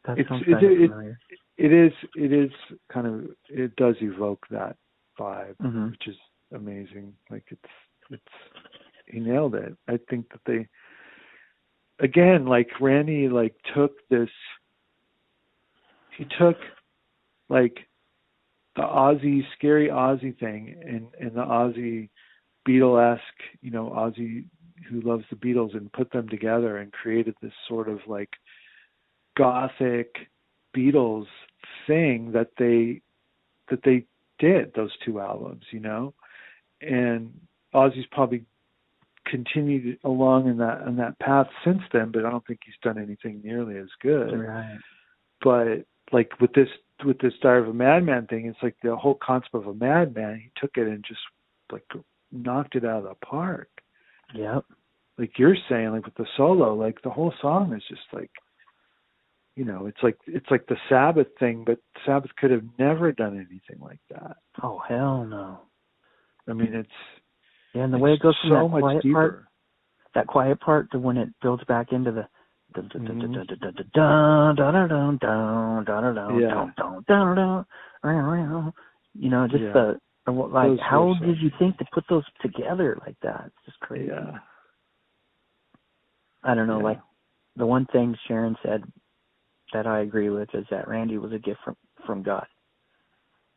That 0.05 0.19
sounds 0.29 0.43
it- 0.47 0.53
kind 0.53 0.65
of 0.65 0.71
it- 0.73 0.91
familiar. 0.91 1.19
it 1.57 1.73
is 1.73 1.93
it 2.15 2.33
is 2.33 2.51
kind 2.89 3.07
of 3.07 3.37
it 3.49 3.75
does 3.77 3.97
evoke 4.01 4.47
that 4.51 4.77
vibe, 5.19 5.57
Mhm. 5.57 5.91
which 5.91 6.07
is 6.07 6.17
amazing. 6.53 7.17
Like 7.31 7.45
it's 7.51 7.73
it's 8.11 8.35
he 9.07 9.19
nailed 9.21 9.55
it. 9.57 9.77
I 9.89 9.97
think 10.09 10.31
that 10.31 10.45
they 10.45 10.69
again 11.99 12.47
like 12.47 12.81
Randy 12.81 13.29
like 13.29 13.57
took 13.75 14.07
this 14.09 14.31
he 16.17 16.25
took 16.25 16.57
like 17.49 17.88
the 18.79 18.85
Ozzy 18.85 19.43
scary 19.57 19.89
Ozzy 19.89 20.39
thing 20.39 20.77
and 20.87 21.09
and 21.21 21.37
the 21.37 21.43
Ozzy 21.43 22.09
Beatlesque, 22.67 23.19
you 23.61 23.73
know, 23.73 23.91
Ozzy 23.91 24.45
who 24.89 25.01
loves 25.01 25.25
the 25.31 25.37
Beatles 25.37 25.77
and 25.77 25.93
put 25.93 26.13
them 26.13 26.29
together 26.29 26.79
and 26.79 26.93
created 26.93 27.35
this 27.43 27.53
sort 27.67 27.89
of 27.89 27.99
like 28.07 28.31
gothic 29.37 30.15
Beatles 30.77 31.27
thing 31.89 32.31
that 32.33 32.51
they 32.57 33.03
that 33.69 33.81
they 33.85 34.07
did 34.39 34.73
those 34.75 34.93
two 35.05 35.19
albums, 35.19 35.65
you 35.73 35.81
know, 35.81 36.15
and 36.81 37.33
Ozzy's 37.75 38.07
probably 38.13 38.45
continued 39.27 39.99
along 40.05 40.49
in 40.49 40.57
that 40.59 40.87
in 40.87 40.95
that 40.97 41.19
path 41.19 41.49
since 41.65 41.83
then, 41.93 42.13
but 42.13 42.25
I 42.25 42.31
don't 42.31 42.47
think 42.47 42.61
he's 42.65 42.75
done 42.81 42.97
anything 42.97 43.41
nearly 43.43 43.77
as 43.77 43.89
good. 44.01 44.39
Right. 44.39 44.79
But 45.43 45.85
like 46.13 46.41
with 46.41 46.53
this 46.53 46.69
with 47.05 47.19
this 47.19 47.33
Diary 47.43 47.63
of 47.63 47.69
a 47.69 47.75
Madman 47.75 48.27
thing, 48.27 48.47
it's 48.47 48.59
like 48.63 48.77
the 48.83 48.97
whole 48.97 49.19
concept 49.23 49.55
of 49.55 49.67
a 49.67 49.75
madman. 49.75 50.41
He 50.43 50.51
took 50.61 50.77
it 50.77 50.87
and 50.87 51.05
just 51.07 51.21
like 51.73 51.85
knocked 52.33 52.75
it 52.77 52.85
out 52.85 52.99
of 52.99 53.05
the 53.05 53.27
park. 53.27 53.69
Yep. 54.35 54.65
Like 55.19 55.33
you're 55.39 55.57
saying, 55.69 55.91
like 55.91 56.05
with 56.05 56.15
the 56.15 56.27
solo, 56.37 56.75
like 56.75 57.01
the 57.03 57.11
whole 57.11 57.33
song 57.41 57.75
is 57.75 57.83
just 57.89 58.03
like 58.13 58.31
you 59.59 59.65
know, 59.65 59.87
it's 59.87 59.99
like 60.05 60.17
it's 60.29 60.47
like 60.53 60.67
the 60.69 60.77
Sabbath 60.89 61.27
thing, 61.41 61.65
but 61.67 61.79
Sabbath 62.07 62.31
could 62.37 62.53
have 62.53 62.63
never 62.79 63.11
done 63.11 63.35
anything 63.35 63.85
like 63.85 63.99
that. 64.09 64.37
Oh 64.63 64.81
hell 64.89 65.25
no. 65.25 65.63
I 66.47 66.53
mean, 66.53 66.73
it's 66.73 66.89
Yeah, 67.75 67.83
and 67.83 67.93
the 67.93 67.99
way 67.99 68.13
it 68.13 68.21
goes 68.21 68.37
from 68.41 68.51
so 68.51 68.69
that 68.69 68.81
quiet 68.81 69.03
deeper. 69.03 69.15
part, 69.15 69.45
that 70.15 70.27
quiet 70.29 70.61
part 70.61 70.91
to 70.93 71.01
when 71.01 71.17
it 71.17 71.29
builds 71.43 71.65
back 71.65 71.93
into 71.93 72.13
the. 72.13 72.29
You 79.15 79.31
know, 79.31 79.49
just 79.49 79.63
Yeah. 79.63 79.73
the 79.73 80.01
like 80.31 80.69
Those 80.69 80.81
how 80.81 81.15
did 81.15 81.41
you 81.41 81.51
think 81.59 81.79
to 81.79 81.87
put 81.93 82.05
those 82.09 82.25
together 82.43 82.99
like 83.07 83.19
that? 83.21 83.45
It's 83.47 83.65
just 83.65 83.81
crazy. 83.81 84.09
Yeah, 84.09 84.39
I 86.45 86.55
don't 86.55 86.67
know, 86.67 86.79
yeah. 86.79 86.85
like 86.85 87.01
the 87.57 87.67
one 87.67 87.87
thing 87.87 88.17
Sharon 88.27 88.57
said 88.63 88.85
that 89.73 89.87
I 89.87 90.01
agree 90.01 90.31
with 90.31 90.55
is 90.55 90.67
that 90.71 90.89
Randy 90.89 91.19
was 91.19 91.33
a 91.33 91.39
gift 91.39 91.61
from 91.65 91.77
from 92.07 92.23
God. 92.23 92.47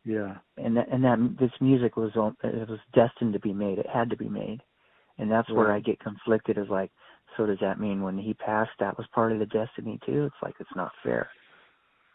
yeah, 0.03 0.37
and 0.57 0.75
that, 0.77 0.87
and 0.89 1.03
that 1.03 1.35
this 1.39 1.51
music 1.59 1.95
was 1.97 2.11
it 2.43 2.69
was 2.69 2.79
destined 2.93 3.33
to 3.33 3.39
be 3.39 3.53
made. 3.53 3.77
It 3.77 3.87
had 3.87 4.09
to 4.09 4.17
be 4.17 4.29
made, 4.29 4.61
and 5.17 5.29
that's 5.29 5.49
where 5.49 5.71
I 5.71 5.79
get 5.79 5.99
conflicted. 5.99 6.57
Is 6.57 6.69
like, 6.69 6.91
so 7.37 7.45
does 7.45 7.59
that 7.61 7.79
mean 7.79 8.01
when 8.01 8.17
he 8.17 8.33
passed, 8.33 8.71
that 8.79 8.97
was 8.97 9.07
part 9.13 9.31
of 9.31 9.39
the 9.39 9.45
destiny 9.45 9.99
too? 10.05 10.25
It's 10.25 10.35
like 10.41 10.55
it's 10.59 10.75
not 10.75 10.91
fair. 11.03 11.29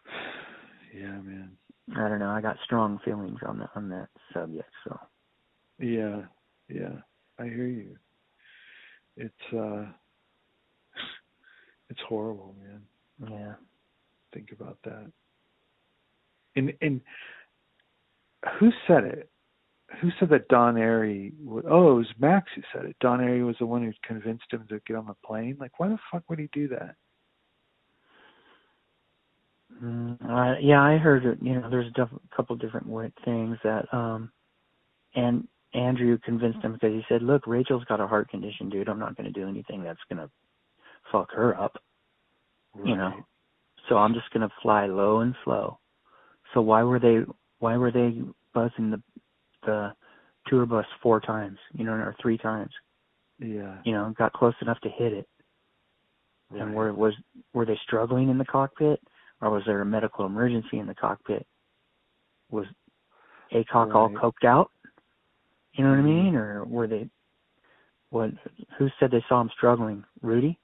yeah, 0.94 1.20
man. 1.20 1.56
I 1.96 2.08
don't 2.08 2.18
know. 2.18 2.30
I 2.30 2.40
got 2.40 2.56
strong 2.64 2.98
feelings 3.04 3.38
on 3.46 3.58
that 3.60 3.70
on 3.74 3.88
that 3.90 4.08
subject. 4.32 4.70
So 4.86 4.98
Yeah, 5.78 6.22
yeah, 6.68 7.00
I 7.38 7.44
hear 7.44 7.66
you. 7.66 7.96
It's 9.16 9.52
uh, 9.52 9.86
it's 11.90 12.00
horrible, 12.08 12.54
man. 12.62 12.82
yeah, 13.30 13.54
think 14.34 14.52
about 14.52 14.78
that. 14.84 15.10
And 16.56 16.72
and 16.80 17.00
who 18.58 18.70
said 18.86 19.04
it? 19.04 19.30
Who 20.00 20.10
said 20.18 20.28
that 20.30 20.48
Don 20.48 20.74
Airey? 20.74 21.32
Oh, 21.48 21.92
it 21.92 21.94
was 21.94 22.06
Max 22.18 22.50
who 22.54 22.62
said 22.72 22.84
it. 22.86 22.96
Don 23.00 23.20
Airey 23.20 23.46
was 23.46 23.56
the 23.58 23.66
one 23.66 23.82
who 23.82 23.92
convinced 24.06 24.44
him 24.50 24.66
to 24.68 24.80
get 24.86 24.96
on 24.96 25.06
the 25.06 25.14
plane. 25.24 25.56
Like, 25.58 25.78
why 25.78 25.88
the 25.88 25.98
fuck 26.10 26.24
would 26.28 26.38
he 26.38 26.48
do 26.52 26.68
that? 26.68 26.96
Mm, 29.82 30.16
uh, 30.22 30.58
yeah, 30.60 30.82
I 30.82 30.96
heard 30.96 31.24
it. 31.24 31.38
You 31.40 31.54
know, 31.54 31.70
there's 31.70 31.88
a 31.88 31.90
def- 31.90 32.20
couple 32.34 32.56
different 32.56 32.86
things 33.24 33.58
that, 33.62 33.92
um, 33.92 34.30
and 35.14 35.46
Andrew 35.74 36.18
convinced 36.18 36.60
him 36.60 36.74
because 36.74 36.92
he 36.92 37.04
said, 37.08 37.22
"Look, 37.22 37.46
Rachel's 37.46 37.84
got 37.84 38.00
a 38.00 38.06
heart 38.06 38.28
condition, 38.28 38.70
dude. 38.70 38.88
I'm 38.88 38.98
not 38.98 39.16
going 39.16 39.32
to 39.32 39.38
do 39.38 39.48
anything 39.48 39.82
that's 39.82 40.00
going 40.08 40.18
to 40.18 40.30
fuck 41.12 41.30
her 41.32 41.58
up." 41.60 41.76
Right. 42.74 42.88
You 42.88 42.96
know, 42.96 43.26
so 43.88 43.96
I'm 43.96 44.14
just 44.14 44.30
going 44.30 44.48
to 44.48 44.54
fly 44.62 44.86
low 44.86 45.20
and 45.20 45.34
slow. 45.44 45.78
So 46.54 46.62
why 46.62 46.82
were 46.82 46.98
they? 46.98 47.20
Why 47.58 47.76
were 47.76 47.90
they 47.90 48.22
buzzing 48.54 48.90
the 48.90 49.02
the 49.66 49.92
tour 50.46 50.64
bus 50.64 50.86
four 51.02 51.20
times? 51.20 51.58
You 51.74 51.84
know, 51.84 51.92
or 51.92 52.16
three 52.22 52.38
times? 52.38 52.72
Yeah. 53.38 53.76
You 53.84 53.92
know, 53.92 54.14
got 54.16 54.32
close 54.32 54.54
enough 54.62 54.80
to 54.80 54.88
hit 54.88 55.12
it. 55.12 55.28
Right. 56.50 56.62
And 56.62 56.74
were 56.74 56.94
was 56.94 57.14
were 57.52 57.66
they 57.66 57.78
struggling 57.84 58.30
in 58.30 58.38
the 58.38 58.44
cockpit? 58.44 59.00
or 59.42 59.50
was 59.50 59.62
there 59.66 59.80
a 59.80 59.84
medical 59.86 60.26
emergency 60.26 60.78
in 60.78 60.86
the 60.86 60.94
cockpit? 60.94 61.46
Was 62.50 62.66
all 63.92 64.08
Right. 64.08 64.16
coked 64.16 64.44
out? 64.44 64.70
You 65.74 65.84
know 65.84 65.90
what 65.90 65.98
I 65.98 66.02
Mhm. 66.02 66.04
mean? 66.04 66.36
Or 66.36 66.64
were 66.64 66.86
they? 66.86 67.10
What? 68.10 68.32
Who 68.78 68.88
said 68.98 69.10
they 69.10 69.20
saw 69.28 69.40
him 69.40 69.50
struggling? 69.50 70.04
Rudy? 70.22 70.58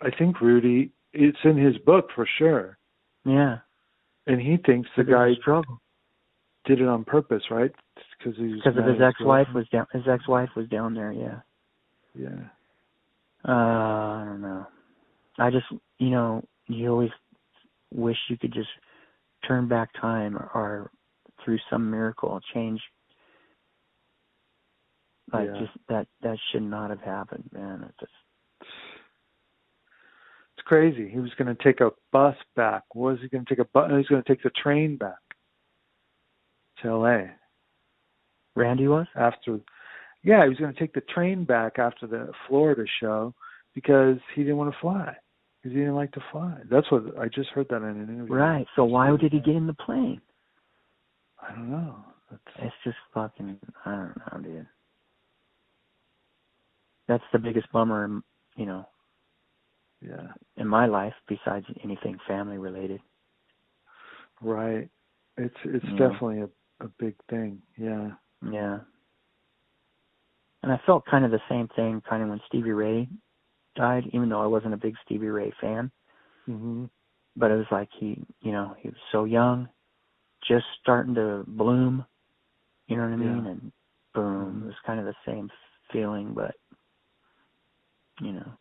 I 0.00 0.10
think 0.10 0.40
Rudy. 0.40 0.92
It's 1.12 1.44
in 1.44 1.56
his 1.56 1.78
book 1.78 2.10
for 2.10 2.26
sure, 2.26 2.78
Yeah. 3.24 3.60
and 4.26 4.40
he 4.40 4.56
thinks 4.56 4.88
the 4.90 4.96
Said 4.96 5.06
there 5.06 5.18
was 5.18 5.36
guy 5.36 5.40
struggle 5.40 5.80
did 6.64 6.80
it 6.80 6.88
on 6.88 7.04
purpose, 7.04 7.42
right? 7.50 7.72
Because 8.18 8.38
because 8.38 8.78
of 8.78 8.86
his 8.86 9.00
ex-wife 9.00 9.48
was 9.54 9.68
down. 9.68 9.86
His 9.92 10.02
ex-wife 10.08 10.50
was 10.56 10.68
down 10.68 10.94
there. 10.94 11.12
Yeah. 11.12 11.40
Yeah. 12.14 12.48
Uh, 13.46 13.52
I 13.52 14.24
don't 14.26 14.40
know. 14.40 14.66
I 15.38 15.50
just, 15.50 15.66
you 15.98 16.10
know, 16.10 16.42
you 16.66 16.90
always 16.90 17.10
wish 17.92 18.16
you 18.28 18.38
could 18.38 18.52
just 18.52 18.68
turn 19.46 19.68
back 19.68 19.90
time 20.00 20.36
or, 20.36 20.50
or 20.54 20.90
through 21.44 21.58
some 21.68 21.90
miracle 21.90 22.40
change. 22.54 22.80
Like 25.32 25.50
Yeah. 25.52 25.60
just 25.60 25.72
that 25.88 26.06
that 26.22 26.38
should 26.50 26.62
not 26.62 26.90
have 26.90 27.00
happened, 27.00 27.48
man. 27.52 27.84
It's 27.88 27.98
just 27.98 28.12
It's 30.56 30.66
crazy. 30.66 31.08
He 31.08 31.18
was 31.18 31.34
going 31.34 31.54
to 31.54 31.62
take 31.62 31.80
a 31.80 31.90
bus 32.12 32.36
back. 32.54 32.82
Was 32.94 33.18
he 33.20 33.28
going 33.28 33.44
to 33.44 33.48
take 33.48 33.58
a 33.58 33.68
bus? 33.72 33.90
He 33.90 33.96
was 33.96 34.06
going 34.06 34.22
to 34.22 34.28
take 34.28 34.42
the 34.42 34.50
train 34.50 34.96
back 34.96 35.18
to 36.84 36.90
L.A. 36.90 37.30
Randy 38.56 38.88
was. 38.88 39.06
after. 39.16 39.58
Yeah, 40.22 40.42
he 40.44 40.48
was 40.48 40.58
going 40.58 40.72
to 40.72 40.78
take 40.80 40.94
the 40.94 41.02
train 41.02 41.44
back 41.44 41.78
after 41.78 42.06
the 42.06 42.30
Florida 42.48 42.84
show 43.00 43.34
because 43.74 44.16
he 44.34 44.42
didn't 44.42 44.56
want 44.56 44.72
to 44.72 44.78
fly. 44.80 45.14
Because 45.62 45.74
he 45.74 45.80
didn't 45.80 45.96
like 45.96 46.12
to 46.12 46.20
fly. 46.32 46.56
That's 46.70 46.90
what 46.90 47.18
I 47.18 47.26
just 47.28 47.50
heard 47.50 47.66
that 47.70 47.76
in 47.76 47.84
an 47.84 48.08
interview. 48.08 48.32
Right. 48.34 48.66
So 48.76 48.84
why 48.84 49.14
did 49.16 49.32
he 49.32 49.40
get 49.40 49.56
in 49.56 49.66
the 49.66 49.74
plane? 49.74 50.20
I 51.42 51.52
don't 51.54 51.70
know. 51.70 51.96
That's, 52.30 52.42
It's 52.58 52.74
just 52.84 52.96
fucking. 53.12 53.58
I 53.84 53.90
don't 53.90 54.44
know, 54.44 54.48
dude. 54.50 54.66
That's 57.06 57.24
the 57.32 57.38
biggest 57.38 57.70
bummer, 57.70 58.04
in, 58.06 58.22
you 58.56 58.64
know, 58.64 58.86
yeah. 60.00 60.28
in 60.56 60.66
my 60.66 60.86
life 60.86 61.12
besides 61.28 61.66
anything 61.82 62.16
family 62.26 62.56
related. 62.56 63.00
Right. 64.40 64.88
It's 65.36 65.54
it's 65.64 65.84
Yeah. 65.84 65.98
definitely 66.08 66.40
a 66.40 66.48
a 66.80 66.88
big 66.98 67.14
thing. 67.28 67.62
Yeah. 67.76 68.10
Yeah. 68.50 68.80
And 70.62 70.72
I 70.72 70.80
felt 70.86 71.04
kind 71.06 71.24
of 71.24 71.30
the 71.30 71.42
same 71.48 71.68
thing 71.76 72.00
kind 72.08 72.22
of 72.22 72.28
when 72.28 72.40
Stevie 72.46 72.72
Ray 72.72 73.08
died, 73.76 74.04
even 74.12 74.28
though 74.28 74.42
I 74.42 74.46
wasn't 74.46 74.74
a 74.74 74.78
big 74.78 74.94
Stevie 75.04 75.28
Ray 75.28 75.52
fan. 75.60 75.90
Mhm. 76.48 76.88
But 77.36 77.50
it 77.50 77.56
was 77.56 77.70
like 77.70 77.90
he, 77.98 78.24
you 78.40 78.52
know, 78.52 78.74
he 78.78 78.88
was 78.88 78.98
so 79.12 79.24
young, 79.24 79.68
just 80.46 80.64
starting 80.80 81.14
to 81.16 81.44
bloom. 81.46 82.04
You 82.86 82.96
know 82.96 83.02
what 83.04 83.12
I 83.12 83.16
mean? 83.16 83.44
Yeah. 83.44 83.50
And 83.50 83.72
boom, 84.14 84.60
Mhm. 84.60 84.62
it 84.64 84.66
was 84.66 84.80
kind 84.86 85.00
of 85.00 85.06
the 85.06 85.14
same 85.24 85.50
feeling, 85.90 86.34
but 86.34 86.54
you 88.20 88.32
know, 88.32 88.58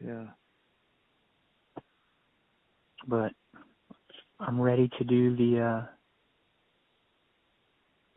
Yeah. 0.00 0.26
but 3.06 3.32
I'm 4.38 4.60
ready 4.60 4.88
to 4.98 5.04
do 5.04 5.34
the 5.36 5.60
uh 5.60 5.86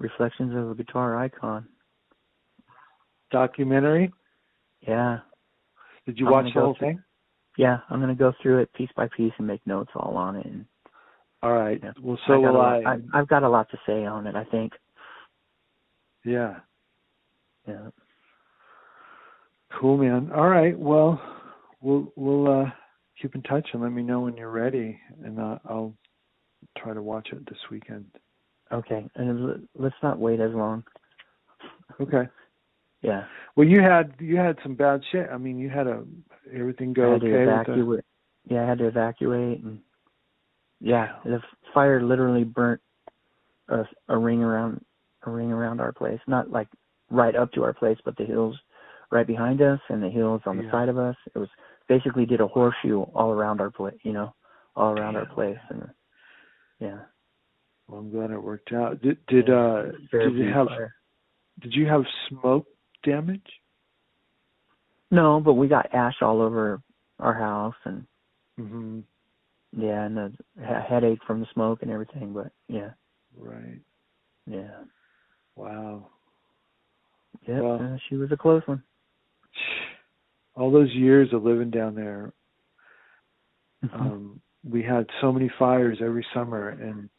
Reflections 0.07 0.53
of 0.53 0.69
a 0.69 0.75
Guitar 0.75 1.17
Icon. 1.17 1.65
Documentary. 3.31 4.11
Yeah. 4.85 5.19
Did 6.05 6.19
you 6.19 6.25
I'm 6.27 6.31
watch 6.33 6.53
the 6.53 6.59
whole 6.59 6.75
through- 6.75 6.87
thing? 6.89 7.03
Yeah, 7.57 7.79
I'm 7.89 8.01
gonna 8.01 8.13
go 8.13 8.33
through 8.41 8.59
it 8.59 8.73
piece 8.73 8.89
by 8.97 9.07
piece 9.15 9.31
and 9.37 9.47
make 9.47 9.65
notes 9.65 9.91
all 9.95 10.17
on 10.17 10.35
it 10.35 10.45
and 10.45 10.65
All 11.41 11.53
right. 11.53 11.79
Yeah. 11.81 11.93
Well, 12.01 12.19
so 12.27 12.33
I 12.33 12.37
will 12.37 12.57
a 12.57 12.59
I. 12.59 12.79
lot, 12.81 12.85
I. 13.13 13.19
I've 13.19 13.27
got 13.29 13.43
a 13.43 13.49
lot 13.49 13.69
to 13.71 13.77
say 13.85 14.05
on 14.05 14.27
it. 14.27 14.35
I 14.35 14.43
think. 14.45 14.73
Yeah. 16.25 16.59
Yeah. 17.67 17.89
Cool, 19.79 19.97
man. 19.97 20.31
All 20.33 20.49
right. 20.49 20.77
Well, 20.77 21.21
we'll 21.81 22.11
we'll 22.17 22.47
uh 22.61 22.71
keep 23.21 23.35
in 23.35 23.43
touch 23.43 23.69
and 23.71 23.81
let 23.81 23.91
me 23.93 24.03
know 24.03 24.19
when 24.21 24.35
you're 24.35 24.51
ready, 24.51 24.99
and 25.23 25.39
uh, 25.39 25.59
I'll 25.65 25.95
try 26.77 26.93
to 26.93 27.01
watch 27.01 27.29
it 27.31 27.45
this 27.47 27.69
weekend. 27.71 28.05
Okay, 28.73 29.07
and 29.15 29.67
let's 29.75 29.95
not 30.01 30.19
wait 30.19 30.39
as 30.39 30.51
long. 30.53 30.83
Okay. 32.01 32.27
Yeah. 33.03 33.25
Well, 33.55 33.67
you 33.67 33.81
had 33.81 34.15
you 34.19 34.37
had 34.37 34.57
some 34.63 34.75
bad 34.75 35.01
shit. 35.11 35.27
I 35.31 35.37
mean, 35.37 35.59
you 35.59 35.69
had 35.69 35.87
a 35.87 36.03
everything 36.51 36.93
go 36.93 37.13
okay 37.13 37.45
with 37.45 37.67
the. 37.67 38.01
Yeah, 38.45 38.63
I 38.63 38.67
had 38.67 38.79
to 38.79 38.87
evacuate, 38.87 39.63
and 39.63 39.79
yeah, 40.81 41.17
the 41.23 41.39
fire 41.73 42.01
literally 42.01 42.43
burnt 42.43 42.81
a, 43.69 43.83
a 44.09 44.17
ring 44.17 44.41
around 44.41 44.83
a 45.23 45.29
ring 45.29 45.51
around 45.51 45.79
our 45.79 45.91
place. 45.91 46.19
Not 46.27 46.49
like 46.49 46.67
right 47.11 47.35
up 47.35 47.51
to 47.53 47.63
our 47.63 47.73
place, 47.73 47.97
but 48.03 48.17
the 48.17 48.25
hills 48.25 48.57
right 49.11 49.27
behind 49.27 49.61
us 49.61 49.79
and 49.89 50.01
the 50.01 50.09
hills 50.09 50.41
on 50.45 50.57
the 50.57 50.63
Yeah. 50.63 50.71
side 50.71 50.89
of 50.89 50.97
us. 50.97 51.15
It 51.35 51.37
was 51.37 51.49
basically 51.87 52.25
did 52.25 52.41
a 52.41 52.47
horseshoe 52.47 53.01
all 53.13 53.31
around 53.31 53.61
our 53.61 53.69
place. 53.69 53.99
You 54.03 54.13
know, 54.13 54.33
all 54.75 54.91
around 54.97 55.15
our 55.15 55.25
place, 55.25 55.59
and 55.69 55.89
yeah. 56.79 56.99
Well, 57.87 57.99
I'm 57.99 58.11
glad 58.11 58.31
it 58.31 58.41
worked 58.41 58.71
out. 58.73 59.01
Did 59.01 59.17
did 59.27 59.49
uh 59.49 59.83
very 60.11 60.31
did 60.31 60.37
you 60.37 60.53
have 60.53 60.67
fire. 60.67 60.95
did 61.61 61.73
you 61.73 61.85
have 61.87 62.03
smoke 62.29 62.65
damage? 63.03 63.45
No, 65.11 65.39
but 65.39 65.53
we 65.53 65.67
got 65.67 65.93
ash 65.93 66.15
all 66.21 66.41
over 66.41 66.81
our 67.19 67.33
house, 67.33 67.75
and 67.85 68.05
Mhm. 68.59 69.03
yeah, 69.75 70.03
and 70.05 70.17
a 70.17 70.81
headache 70.81 71.23
from 71.25 71.39
the 71.39 71.45
smoke 71.53 71.81
and 71.81 71.91
everything. 71.91 72.33
But 72.33 72.51
yeah, 72.67 72.93
Right. 73.37 73.81
yeah, 74.47 74.83
Wow. 75.55 76.09
yeah. 77.47 77.59
Well- 77.61 77.81
uh, 77.93 77.97
she 78.07 78.15
was 78.15 78.31
a 78.31 78.37
close 78.37 78.65
one. 78.67 78.83
All 80.55 80.71
those 80.71 80.93
years 80.93 81.33
of 81.33 81.43
living 81.43 81.69
down 81.71 81.95
there, 81.95 82.31
Mm-hmm. 83.83 84.01
um, 84.01 84.41
we 84.63 84.81
had 84.83 85.09
so 85.19 85.31
many 85.31 85.49
fires 85.59 85.97
every 86.01 86.25
summer, 86.33 86.69
and 86.69 87.09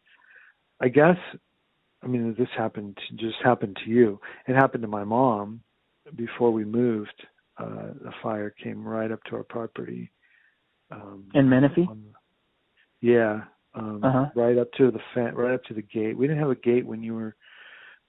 I 0.85 0.89
guess, 0.89 1.17
I 2.03 2.07
mean, 2.07 2.35
this 2.39 2.49
happened 2.55 2.99
just 3.17 3.37
happened 3.43 3.79
to 3.83 3.91
you. 3.91 4.21
It 4.47 4.55
happened 4.55 4.83
to 4.83 4.89
my 4.89 5.03
mom 5.03 5.63
before 6.15 6.51
we 6.53 6.63
moved. 6.67 7.25
Uh, 7.57 7.95
the 8.03 8.13
fire 8.23 8.51
came 8.51 8.87
right 8.87 9.11
up 9.11 9.23
to 9.25 9.37
our 9.37 9.45
property. 9.45 10.11
Um, 10.91 11.25
In 11.33 11.49
Menifee? 11.49 11.87
the- 11.87 12.13
yeah, 13.01 13.45
um, 13.75 14.05
Uh-huh. 14.05 14.27
right 14.35 14.59
up 14.59 14.71
to 14.73 14.91
the 14.91 14.99
fen- 15.15 15.35
right 15.35 15.55
up 15.55 15.65
to 15.65 15.75
the 15.75 15.81
gate. 15.83 16.19
We 16.19 16.27
didn't 16.27 16.41
have 16.41 16.51
a 16.51 16.55
gate 16.71 16.85
when 16.85 17.03
you 17.03 17.15
were 17.15 17.35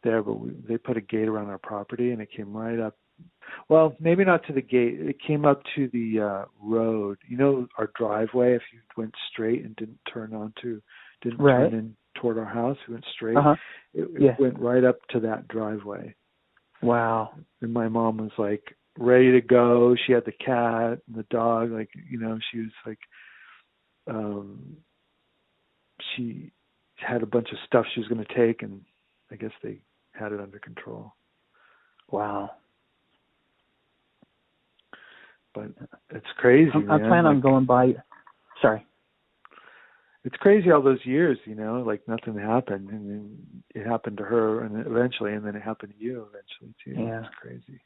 there, 0.04 0.22
but 0.22 0.34
we, 0.34 0.50
they 0.68 0.78
put 0.78 0.98
a 0.98 1.02
gate 1.02 1.30
around 1.30 1.50
our 1.50 1.58
property, 1.58 2.12
and 2.12 2.22
it 2.22 2.30
came 2.30 2.56
right 2.56 2.80
up. 2.80 2.98
Well, 3.70 3.96
maybe 4.02 4.26
not 4.26 4.44
to 4.48 4.54
the 4.54 4.62
gate. 4.62 5.00
It 5.00 5.20
came 5.22 5.46
up 5.46 5.64
to 5.76 5.88
the 5.90 6.20
uh 6.20 6.46
road. 6.62 7.20
You 7.26 7.38
know, 7.38 7.68
our 7.78 7.90
driveway. 7.96 8.54
If 8.56 8.64
you 8.74 8.82
went 8.98 9.16
straight 9.32 9.64
and 9.64 9.74
didn't 9.78 10.00
turn 10.14 10.34
onto, 10.34 10.82
didn't 11.22 11.40
Right. 11.40 11.70
turn 11.72 11.80
in 11.80 11.96
toward 12.16 12.38
our 12.38 12.46
house, 12.46 12.78
It 12.88 12.92
went 12.92 13.06
straight. 13.14 13.38
Uh 13.38 13.42
huh. 13.42 13.56
It, 13.94 14.10
it 14.16 14.22
Yeah. 14.22 14.36
went 14.40 14.60
right 14.60 14.84
up 14.84 15.06
to 15.10 15.20
that 15.22 15.48
driveway. 15.48 16.16
Wow. 16.82 17.34
And 17.62 17.74
my 17.74 17.88
mom 17.88 18.18
was 18.18 18.32
like 18.38 18.76
ready 18.98 19.32
to 19.32 19.42
go. 19.42 19.96
She 20.06 20.14
had 20.14 20.26
the 20.26 20.32
cat 20.32 21.00
and 21.08 21.16
the 21.16 21.26
dog. 21.30 21.72
Like 21.72 21.90
you 22.10 22.20
know, 22.20 22.38
she 22.52 22.60
was 22.60 22.72
like, 22.86 23.00
um, 24.08 24.78
she 26.16 26.52
had 26.96 27.24
a 27.24 27.28
bunch 27.28 27.52
of 27.52 27.58
stuff 27.66 27.86
she 27.94 28.00
was 28.00 28.10
going 28.10 28.24
to 28.24 28.34
take, 28.36 28.62
and 28.62 28.82
I 29.32 29.36
guess 29.36 29.52
they 29.64 29.82
had 30.14 30.32
it 30.32 30.40
under 30.40 30.60
control. 30.60 31.14
Wow. 32.10 32.52
But 35.54 35.72
it's 36.10 36.26
crazy. 36.38 36.72
I'm, 36.74 36.92
I 36.92 36.98
plan 37.00 37.26
on 37.26 37.40
going 37.40 37.66
by. 37.66 37.96
Sorry. 38.62 38.86
It's 40.26 40.36
crazy 40.38 40.72
all 40.72 40.82
those 40.82 41.06
years, 41.06 41.38
you 41.46 41.56
know, 41.56 41.82
like 41.86 42.06
nothing 42.08 42.38
happened, 42.38 42.90
and 42.90 43.10
then 43.10 43.38
it 43.76 43.86
happened 43.88 44.18
to 44.18 44.24
her, 44.24 44.64
and 44.64 44.86
eventually, 44.86 45.34
and 45.34 45.46
then 45.46 45.56
it 45.56 45.62
happened 45.62 45.94
to 45.98 46.04
you 46.04 46.28
eventually 46.30 46.74
too. 46.84 47.02
Yeah. 47.02 47.20
It's 47.22 47.36
crazy. 47.42 47.80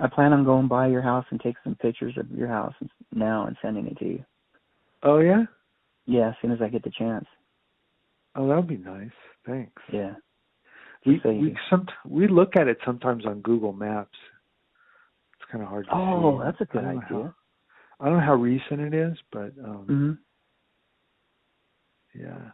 I 0.00 0.08
plan 0.08 0.32
on 0.32 0.44
going 0.44 0.68
by 0.68 0.86
your 0.88 1.02
house 1.02 1.26
and 1.30 1.40
take 1.40 1.56
some 1.64 1.74
pictures 1.74 2.16
of 2.16 2.30
your 2.30 2.48
house 2.48 2.74
now 3.12 3.46
and 3.46 3.56
sending 3.60 3.86
it 3.86 3.98
to 3.98 4.04
you. 4.06 4.24
Oh 5.02 5.18
yeah. 5.18 5.44
Yeah, 6.06 6.28
as 6.30 6.34
soon 6.40 6.52
as 6.52 6.60
I 6.62 6.68
get 6.68 6.82
the 6.82 6.90
chance. 6.90 7.26
Oh, 8.34 8.48
that 8.48 8.56
would 8.56 8.68
be 8.68 8.76
nice. 8.78 9.10
Thanks. 9.46 9.82
Yeah. 9.92 10.14
We 11.04 11.20
So 11.22 11.30
you- 11.30 11.40
we 11.40 11.58
some 11.68 11.86
we 12.06 12.26
look 12.28 12.56
at 12.56 12.68
it 12.68 12.78
sometimes 12.84 13.26
on 13.26 13.40
Google 13.40 13.72
Maps. 13.72 14.16
It's 15.40 15.50
kind 15.50 15.62
of 15.62 15.68
hard 15.68 15.86
to 15.86 15.94
Oh, 15.94 16.38
see. 16.38 16.44
that's 16.44 16.60
a 16.60 16.64
good 16.72 16.84
I 16.84 16.90
idea. 16.92 17.02
How, 17.08 17.34
I 18.00 18.04
don't 18.06 18.18
know 18.18 18.24
how 18.24 18.34
recent 18.34 18.80
it 18.80 18.94
is, 18.94 19.18
but 19.30 19.52
um 19.62 19.86
Mhm. 19.88 20.18
Yeah. 22.14 22.50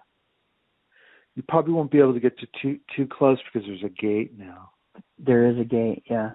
You 1.34 1.42
probably 1.48 1.72
won't 1.72 1.90
be 1.90 1.98
able 2.00 2.14
to 2.14 2.20
get 2.20 2.38
to 2.38 2.46
too 2.60 2.80
too 2.96 3.06
close 3.06 3.38
because 3.44 3.66
there's 3.66 3.84
a 3.84 3.88
gate 3.90 4.36
now. 4.36 4.70
There 5.18 5.46
is 5.46 5.58
a 5.58 5.64
gate, 5.64 6.02
yeah. 6.10 6.32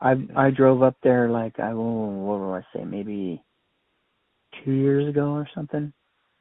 I 0.00 0.12
Yeah. 0.12 0.26
I 0.34 0.50
drove 0.50 0.82
up 0.82 0.96
there 1.02 1.28
like 1.28 1.60
I 1.60 1.74
what 1.74 2.38
do 2.38 2.54
I 2.54 2.62
say, 2.74 2.84
maybe 2.84 3.42
two 4.64 4.72
years 4.72 5.06
ago 5.08 5.32
or 5.32 5.46
something 5.54 5.92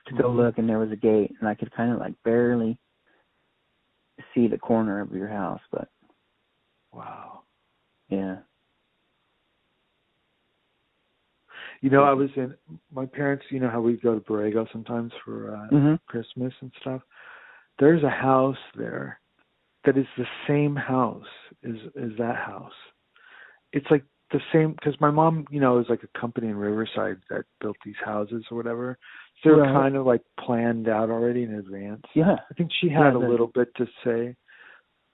to 0.05 0.13
go 0.15 0.29
Mhm. 0.31 0.35
look 0.35 0.57
and 0.57 0.67
there 0.67 0.79
was 0.79 0.91
a 0.91 0.95
gate 0.95 1.35
and 1.39 1.47
I 1.47 1.55
could 1.55 1.71
kind 1.71 1.91
of 1.91 1.99
like 1.99 2.15
barely 2.23 2.79
see 4.33 4.47
the 4.47 4.57
corner 4.57 5.01
of 5.01 5.11
your 5.13 5.27
house, 5.27 5.61
but 5.71 5.89
Wow. 6.91 7.43
yeah. 8.09 8.39
You 11.81 11.89
know, 11.89 12.03
I 12.03 12.13
was 12.13 12.29
in 12.35 12.53
my 12.93 13.05
parents. 13.05 13.45
You 13.49 13.59
know 13.59 13.69
how 13.69 13.81
we 13.81 13.97
go 13.97 14.13
to 14.15 14.21
Borrego 14.21 14.69
sometimes 14.71 15.13
for 15.23 15.55
uh, 15.55 15.67
Mhm. 15.75 15.99
Christmas 16.07 16.53
and 16.61 16.71
stuff. 16.81 17.01
There's 17.77 18.03
a 18.03 18.09
house 18.09 18.57
there 18.75 19.19
that 19.85 19.97
is 19.97 20.07
the 20.17 20.27
same 20.47 20.75
house 20.75 21.27
as 21.63 21.75
as 21.95 22.11
that 22.17 22.35
house. 22.35 22.73
It's 23.71 23.89
like 23.89 24.03
the 24.31 24.41
same 24.51 24.73
because 24.73 24.99
my 24.99 25.09
mom, 25.09 25.45
you 25.49 25.59
know, 25.59 25.79
is 25.79 25.87
like 25.89 26.03
a 26.03 26.19
company 26.19 26.47
in 26.47 26.55
Riverside 26.57 27.21
that 27.29 27.45
built 27.61 27.77
these 27.85 27.95
houses 28.03 28.45
or 28.51 28.57
whatever. 28.57 28.97
So 29.41 29.49
they're 29.49 29.63
Right. 29.63 29.73
kind 29.73 29.95
of 29.95 30.05
like 30.05 30.21
planned 30.39 30.89
out 30.89 31.09
already 31.09 31.43
in 31.43 31.55
advance. 31.55 32.05
Yeah. 32.13 32.35
I 32.49 32.53
think 32.55 32.71
she 32.73 32.89
had 32.89 33.13
Yeah, 33.13 33.17
a 33.17 33.19
little 33.19 33.47
bit 33.47 33.73
to 33.75 33.87
say, 34.03 34.35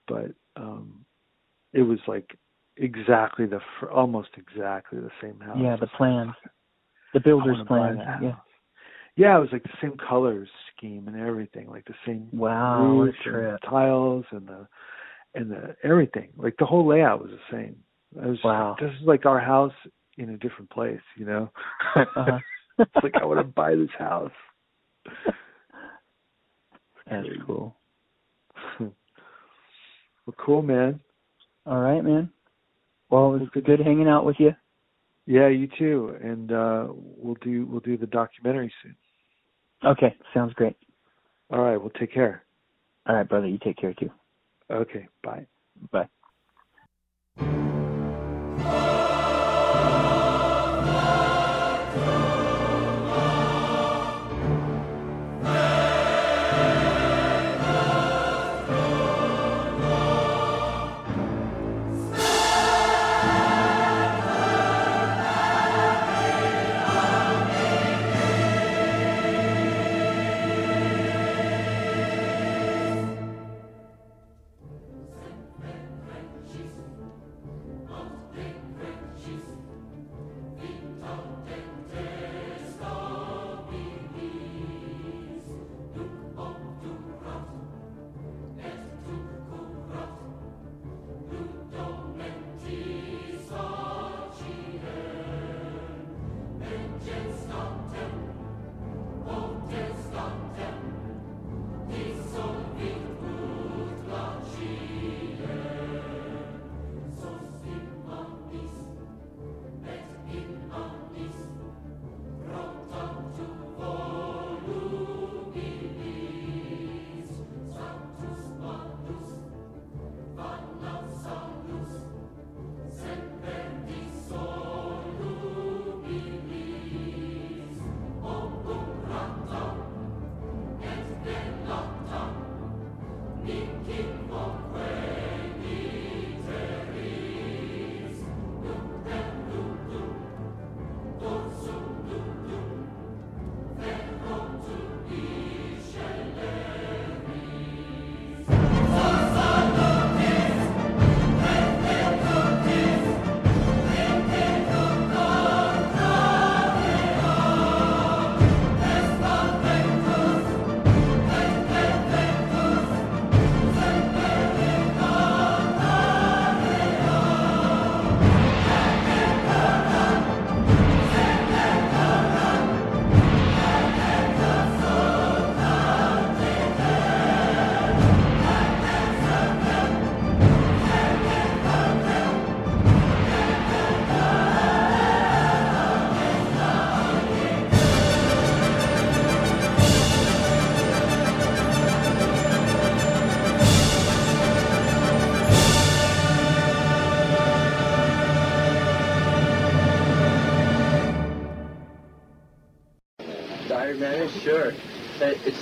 but 0.08 0.32
um 0.56 1.04
it 1.72 1.82
was 1.82 2.00
like 2.08 2.36
exactly 2.76 3.46
the 3.46 3.60
fr- 3.78 3.90
almost 3.90 4.30
exactly 4.36 4.98
the 5.00 5.12
same 5.20 5.38
house. 5.40 5.58
Yeah, 5.58 5.76
the 5.76 5.84
It's 5.84 5.92
like, 5.92 5.98
plans. 5.98 6.32
fuck, 6.42 6.52
The 7.16 7.20
builder's 7.20 7.56
plan. 7.66 7.98
Yeah. 8.20 8.34
Yeah, 9.16 9.38
it 9.38 9.40
was 9.40 9.48
like 9.50 9.62
the 9.62 9.70
same 9.80 9.96
colors 9.96 10.50
scheme 10.76 11.08
and 11.08 11.18
everything, 11.18 11.66
like 11.70 11.86
the 11.86 11.94
same 12.04 12.28
Wow, 12.30 12.82
roof 12.82 13.14
and 13.24 13.58
tiles 13.64 14.26
and 14.32 14.46
the 14.46 14.68
and 15.34 15.50
the 15.50 15.74
everything. 15.82 16.28
Like 16.36 16.56
the 16.58 16.66
whole 16.66 16.86
layout 16.86 17.22
was 17.22 17.30
the 17.30 17.38
same. 17.50 17.76
I 18.22 18.26
was 18.26 18.38
Wow. 18.44 18.72
like, 18.72 18.80
this 18.80 19.00
is 19.00 19.06
like 19.06 19.24
our 19.24 19.40
house 19.40 19.72
in 20.18 20.28
a 20.28 20.36
different 20.36 20.68
place, 20.68 21.00
you 21.16 21.24
know. 21.24 21.50
Uh-huh. 21.96 22.38
it's 22.78 22.90
like 23.02 23.14
I 23.14 23.24
want 23.24 23.40
to 23.40 23.44
buy 23.44 23.74
this 23.74 23.88
house. 23.98 24.30
That's 27.10 27.26
cool. 27.46 27.74
well, 28.78 28.92
cool, 30.36 30.60
man. 30.60 31.00
All 31.64 31.80
right, 31.80 32.04
man. 32.04 32.28
Well, 33.08 33.36
it 33.36 33.40
was 33.40 33.48
good 33.64 33.80
hanging 33.80 34.08
out 34.08 34.26
with 34.26 34.36
you. 34.38 34.52
Yeah, 35.26 35.48
you 35.48 35.68
too. 35.78 36.16
And 36.22 36.52
uh 36.52 36.86
we'll 36.90 37.36
do 37.42 37.66
we'll 37.66 37.80
do 37.80 37.96
the 37.96 38.06
documentary 38.06 38.72
soon. 38.82 38.96
Okay, 39.84 40.14
sounds 40.34 40.54
great. 40.54 40.76
All 41.50 41.60
right, 41.62 41.76
well 41.76 41.90
take 41.98 42.12
care. 42.12 42.44
All 43.08 43.16
right, 43.16 43.28
brother. 43.28 43.46
You 43.48 43.58
take 43.64 43.76
care 43.78 43.94
too. 43.94 44.10
Okay, 44.70 45.06
bye. 45.22 45.46
Bye. 45.92 46.08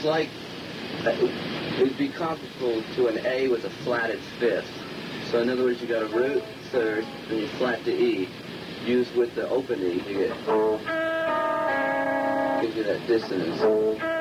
It's 0.05 0.11
like, 0.11 0.29
uh, 1.07 1.17
it 1.79 1.83
would 1.83 1.97
be 1.97 2.11
comparable 2.11 2.83
to 2.95 3.07
an 3.07 3.25
A 3.25 3.49
with 3.49 3.65
a 3.65 3.71
flatted 3.71 4.21
fifth. 4.39 4.69
So 5.31 5.41
in 5.41 5.49
other 5.49 5.65
words, 5.65 5.81
you 5.81 5.89
got 5.89 6.03
a 6.03 6.09
root 6.09 6.45
third, 6.71 7.07
and 7.31 7.39
you 7.39 7.49
flat 7.57 7.83
the 7.85 7.93
E. 7.93 8.29
Use 8.85 9.11
with 9.15 9.35
the 9.35 9.49
open 9.49 9.81
E, 9.81 10.03
you 10.07 10.15
get, 10.19 10.37
gives 12.61 12.77
you 12.77 12.85
that 12.85 13.01
dissonance. 13.07 14.14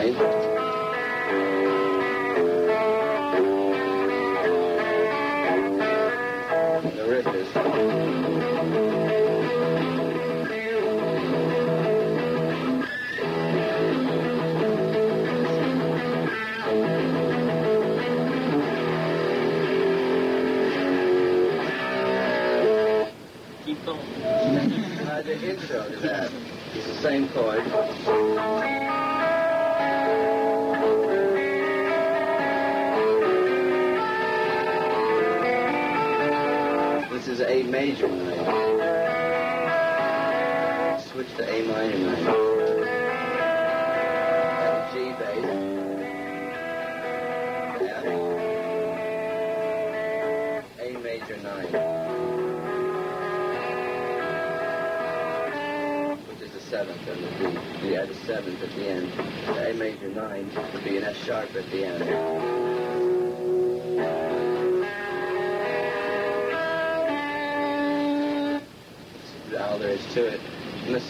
Minor 0.00 0.39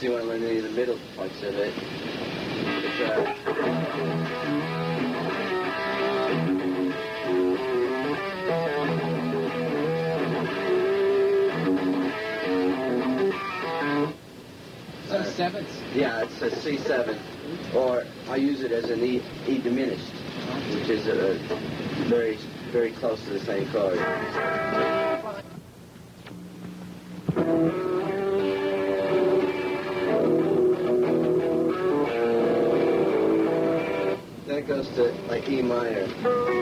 Unless 0.03 0.23
you 0.23 0.29
want 0.29 0.41
to 0.41 0.47
learn 0.47 0.51
any 0.51 0.57
of 0.57 0.65
the 0.65 0.71
middle 0.71 0.99
parts 1.15 1.43
of 1.43 1.55
it. 1.57 1.75
It's, 2.85 3.01
uh, 15.11 15.25
sevenths. 15.25 15.83
Yeah, 15.95 16.23
it's 16.23 16.41
a 16.41 16.51
C7, 16.51 17.19
or 17.75 18.07
I 18.31 18.37
use 18.37 18.63
it 18.63 18.73
as 18.73 18.89
an 18.89 19.05
E, 19.05 19.21
e 19.47 19.59
diminished, 19.59 20.13
which 20.73 20.89
is 20.89 21.09
a 21.09 21.35
very, 22.09 22.37
very 22.73 22.93
close 22.93 23.23
to 23.25 23.31
the 23.31 23.41
same 23.41 23.71
chord. 23.71 23.99
Like 35.31 35.49
E 35.49 35.63
minor. 35.63 36.60